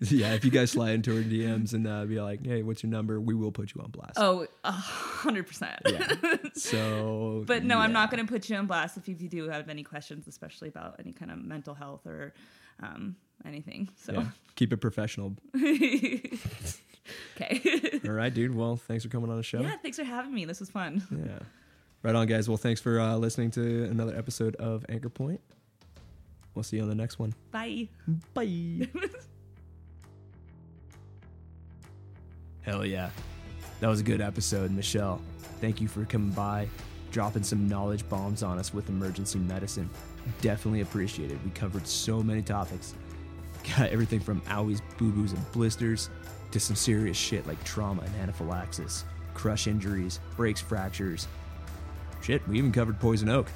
yeah, 0.00 0.34
if 0.34 0.44
you 0.44 0.50
guys 0.50 0.72
slide 0.72 0.90
into 0.90 1.16
her 1.16 1.22
DMs 1.22 1.72
and 1.72 1.86
uh, 1.86 2.04
be 2.04 2.20
like, 2.20 2.44
"Hey, 2.44 2.62
what's 2.62 2.82
your 2.82 2.90
number?" 2.90 3.18
We 3.18 3.34
will 3.34 3.50
put 3.50 3.74
you 3.74 3.80
on 3.80 3.90
blast. 3.90 4.18
oh, 4.18 4.46
a 4.62 4.70
hundred 4.72 5.46
percent. 5.46 5.80
Yeah. 5.86 6.06
So, 6.54 7.44
But 7.46 7.64
no, 7.64 7.78
I'm 7.78 7.92
not 7.94 8.10
going 8.10 8.26
to 8.26 8.30
put 8.30 8.50
you 8.50 8.56
on 8.56 8.66
blast 8.66 8.98
if 8.98 9.08
you 9.08 9.14
do 9.14 9.48
have 9.48 9.70
any 9.70 9.82
questions, 9.82 10.26
especially 10.28 10.68
about 10.68 10.96
any 10.98 11.12
kind 11.12 11.30
of 11.30 11.38
mental 11.38 11.72
health 11.74 12.04
or 12.06 12.34
um, 12.82 13.16
anything. 13.46 13.88
So, 13.96 14.12
Yeah. 14.12 14.26
Keep 14.56 14.74
it 14.74 14.78
professional. 14.82 15.36
okay. 17.36 18.00
All 18.04 18.12
right, 18.12 18.32
dude. 18.34 18.54
Well, 18.54 18.76
thanks 18.76 19.04
for 19.04 19.10
coming 19.10 19.30
on 19.30 19.38
the 19.38 19.42
show. 19.42 19.60
yeah, 19.60 19.76
thanks 19.82 19.96
for 19.96 20.04
having 20.04 20.34
me. 20.34 20.44
This 20.44 20.60
was 20.60 20.68
fun. 20.68 21.02
Yeah. 21.10 21.38
Right 22.02 22.14
on, 22.14 22.26
guys. 22.26 22.48
Well, 22.48 22.56
thanks 22.56 22.80
for 22.80 22.98
uh, 22.98 23.16
listening 23.16 23.50
to 23.52 23.84
another 23.84 24.16
episode 24.16 24.56
of 24.56 24.86
Anchor 24.88 25.10
Point. 25.10 25.40
We'll 26.54 26.62
see 26.62 26.76
you 26.76 26.82
on 26.82 26.88
the 26.88 26.94
next 26.94 27.18
one. 27.18 27.34
Bye. 27.50 27.88
Bye. 28.34 28.88
Hell 32.62 32.84
yeah. 32.86 33.10
That 33.80 33.88
was 33.88 34.00
a 34.00 34.02
good 34.02 34.20
episode, 34.20 34.70
Michelle. 34.70 35.20
Thank 35.60 35.80
you 35.80 35.88
for 35.88 36.04
coming 36.06 36.30
by, 36.30 36.68
dropping 37.12 37.42
some 37.42 37.68
knowledge 37.68 38.08
bombs 38.08 38.42
on 38.42 38.58
us 38.58 38.72
with 38.72 38.88
emergency 38.88 39.38
medicine. 39.38 39.88
Definitely 40.40 40.80
appreciate 40.80 41.30
it. 41.30 41.38
We 41.44 41.50
covered 41.50 41.86
so 41.86 42.22
many 42.22 42.42
topics. 42.42 42.94
Got 43.76 43.90
everything 43.90 44.20
from 44.20 44.40
owies, 44.42 44.80
boo 44.96 45.10
boos, 45.12 45.32
and 45.32 45.52
blisters 45.52 46.08
to 46.50 46.60
some 46.60 46.76
serious 46.76 47.16
shit 47.16 47.46
like 47.46 47.62
trauma 47.64 48.02
and 48.02 48.14
anaphylaxis, 48.16 49.04
crush 49.34 49.66
injuries, 49.66 50.18
breaks, 50.36 50.60
fractures. 50.60 51.28
Shit, 52.22 52.46
we 52.48 52.58
even 52.58 52.72
covered 52.72 53.00
poison 53.00 53.28
oak. 53.28 53.48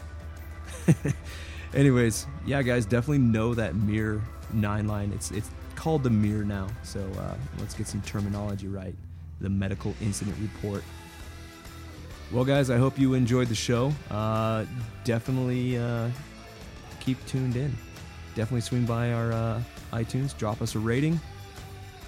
Anyways, 1.75 2.27
yeah, 2.47 2.62
guys, 2.62 2.87
definitely 2.87 3.19
know 3.19 3.55
that 3.55 3.75
mirror 3.75 4.23
nine 4.53 4.87
line. 4.87 5.12
It's 5.12 5.31
it's 5.31 5.51
called 5.75 6.03
the 6.03 6.11
mirror 6.11 6.45
now. 6.45 6.69
So 6.83 7.01
uh, 7.19 7.35
let's 7.59 7.75
get 7.75 7.87
some 7.87 8.01
terminology 8.03 8.69
right. 8.69 8.95
The 9.41 9.51
medical 9.51 9.95
incident 10.01 10.37
report. 10.41 10.83
Well, 12.33 12.45
guys, 12.45 12.71
I 12.71 12.79
hope 12.79 12.99
you 12.99 13.15
enjoyed 13.15 13.49
the 13.49 13.55
show. 13.55 13.93
Uh, 14.11 14.65
definitely 15.05 15.77
uh, 15.79 16.09
keep 17.01 17.25
tuned 17.27 17.57
in. 17.57 17.77
Definitely 18.35 18.62
swing 18.62 18.85
by 18.85 19.12
our 19.12 19.33
uh, 19.33 19.62
iTunes, 19.93 20.37
drop 20.37 20.62
us 20.62 20.75
a 20.75 20.79
rating. 20.79 21.21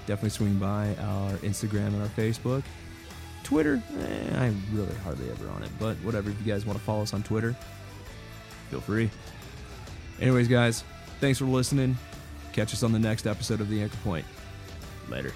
Definitely 0.06 0.30
swing 0.30 0.58
by 0.58 0.96
our 1.00 1.32
Instagram 1.38 1.88
and 1.88 2.02
our 2.02 2.08
Facebook. 2.08 2.62
Twitter, 3.46 3.80
eh, 4.00 4.38
I'm 4.40 4.60
really 4.72 4.92
hardly 5.04 5.30
ever 5.30 5.48
on 5.50 5.62
it, 5.62 5.70
but 5.78 5.96
whatever. 5.98 6.30
If 6.30 6.44
you 6.44 6.52
guys 6.52 6.66
want 6.66 6.76
to 6.80 6.84
follow 6.84 7.02
us 7.02 7.14
on 7.14 7.22
Twitter, 7.22 7.54
feel 8.70 8.80
free. 8.80 9.08
Anyways, 10.20 10.48
guys, 10.48 10.82
thanks 11.20 11.38
for 11.38 11.44
listening. 11.44 11.96
Catch 12.52 12.72
us 12.72 12.82
on 12.82 12.90
the 12.90 12.98
next 12.98 13.24
episode 13.24 13.60
of 13.60 13.68
The 13.68 13.80
Anchor 13.82 13.96
Point. 13.98 14.26
Later. 15.08 15.32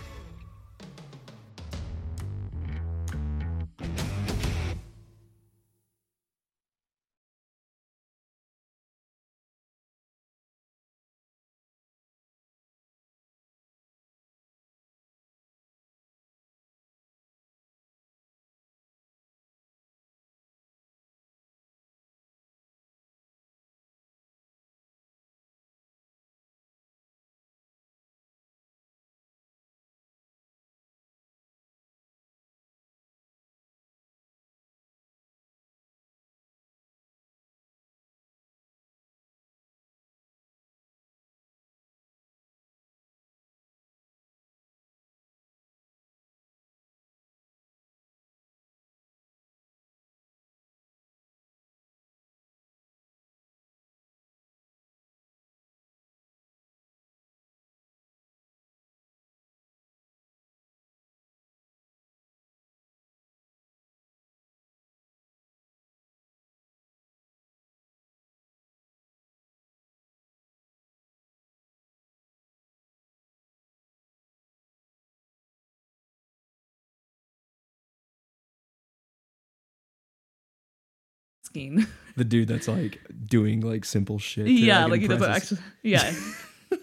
Skiing. 81.50 81.86
The 82.16 82.24
dude 82.24 82.48
that's 82.48 82.68
like 82.68 83.00
doing 83.24 83.60
like 83.60 83.84
simple 83.84 84.18
shit. 84.18 84.44
to, 84.44 84.52
yeah, 84.52 84.84
like 84.84 85.00
he 85.00 85.08
doesn't 85.08 85.30
actually. 85.30 85.60
Yeah. 85.82 86.12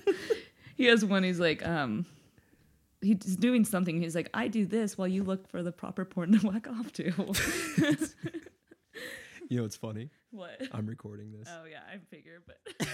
he 0.77 0.85
has 0.85 1.05
one. 1.05 1.21
He's 1.23 1.39
like, 1.39 1.63
um, 1.67 2.07
he's 3.01 3.35
doing 3.35 3.63
something. 3.65 4.01
He's 4.01 4.15
like, 4.15 4.29
I 4.33 4.47
do 4.47 4.65
this 4.65 4.97
while 4.97 5.07
you 5.07 5.23
look 5.23 5.47
for 5.47 5.61
the 5.61 5.71
proper 5.71 6.05
porn 6.05 6.39
to 6.39 6.47
whack 6.47 6.67
off 6.67 6.91
to. 6.93 7.11
You 9.49 9.59
know, 9.59 9.65
it's 9.65 9.77
funny. 9.77 10.09
what? 10.31 10.61
I'm 10.73 10.85
recording 10.87 11.31
this. 11.31 11.47
Oh 11.49 11.63
yeah, 11.65 11.79
I 11.89 11.99
figure, 12.13 12.41
but 12.45 12.87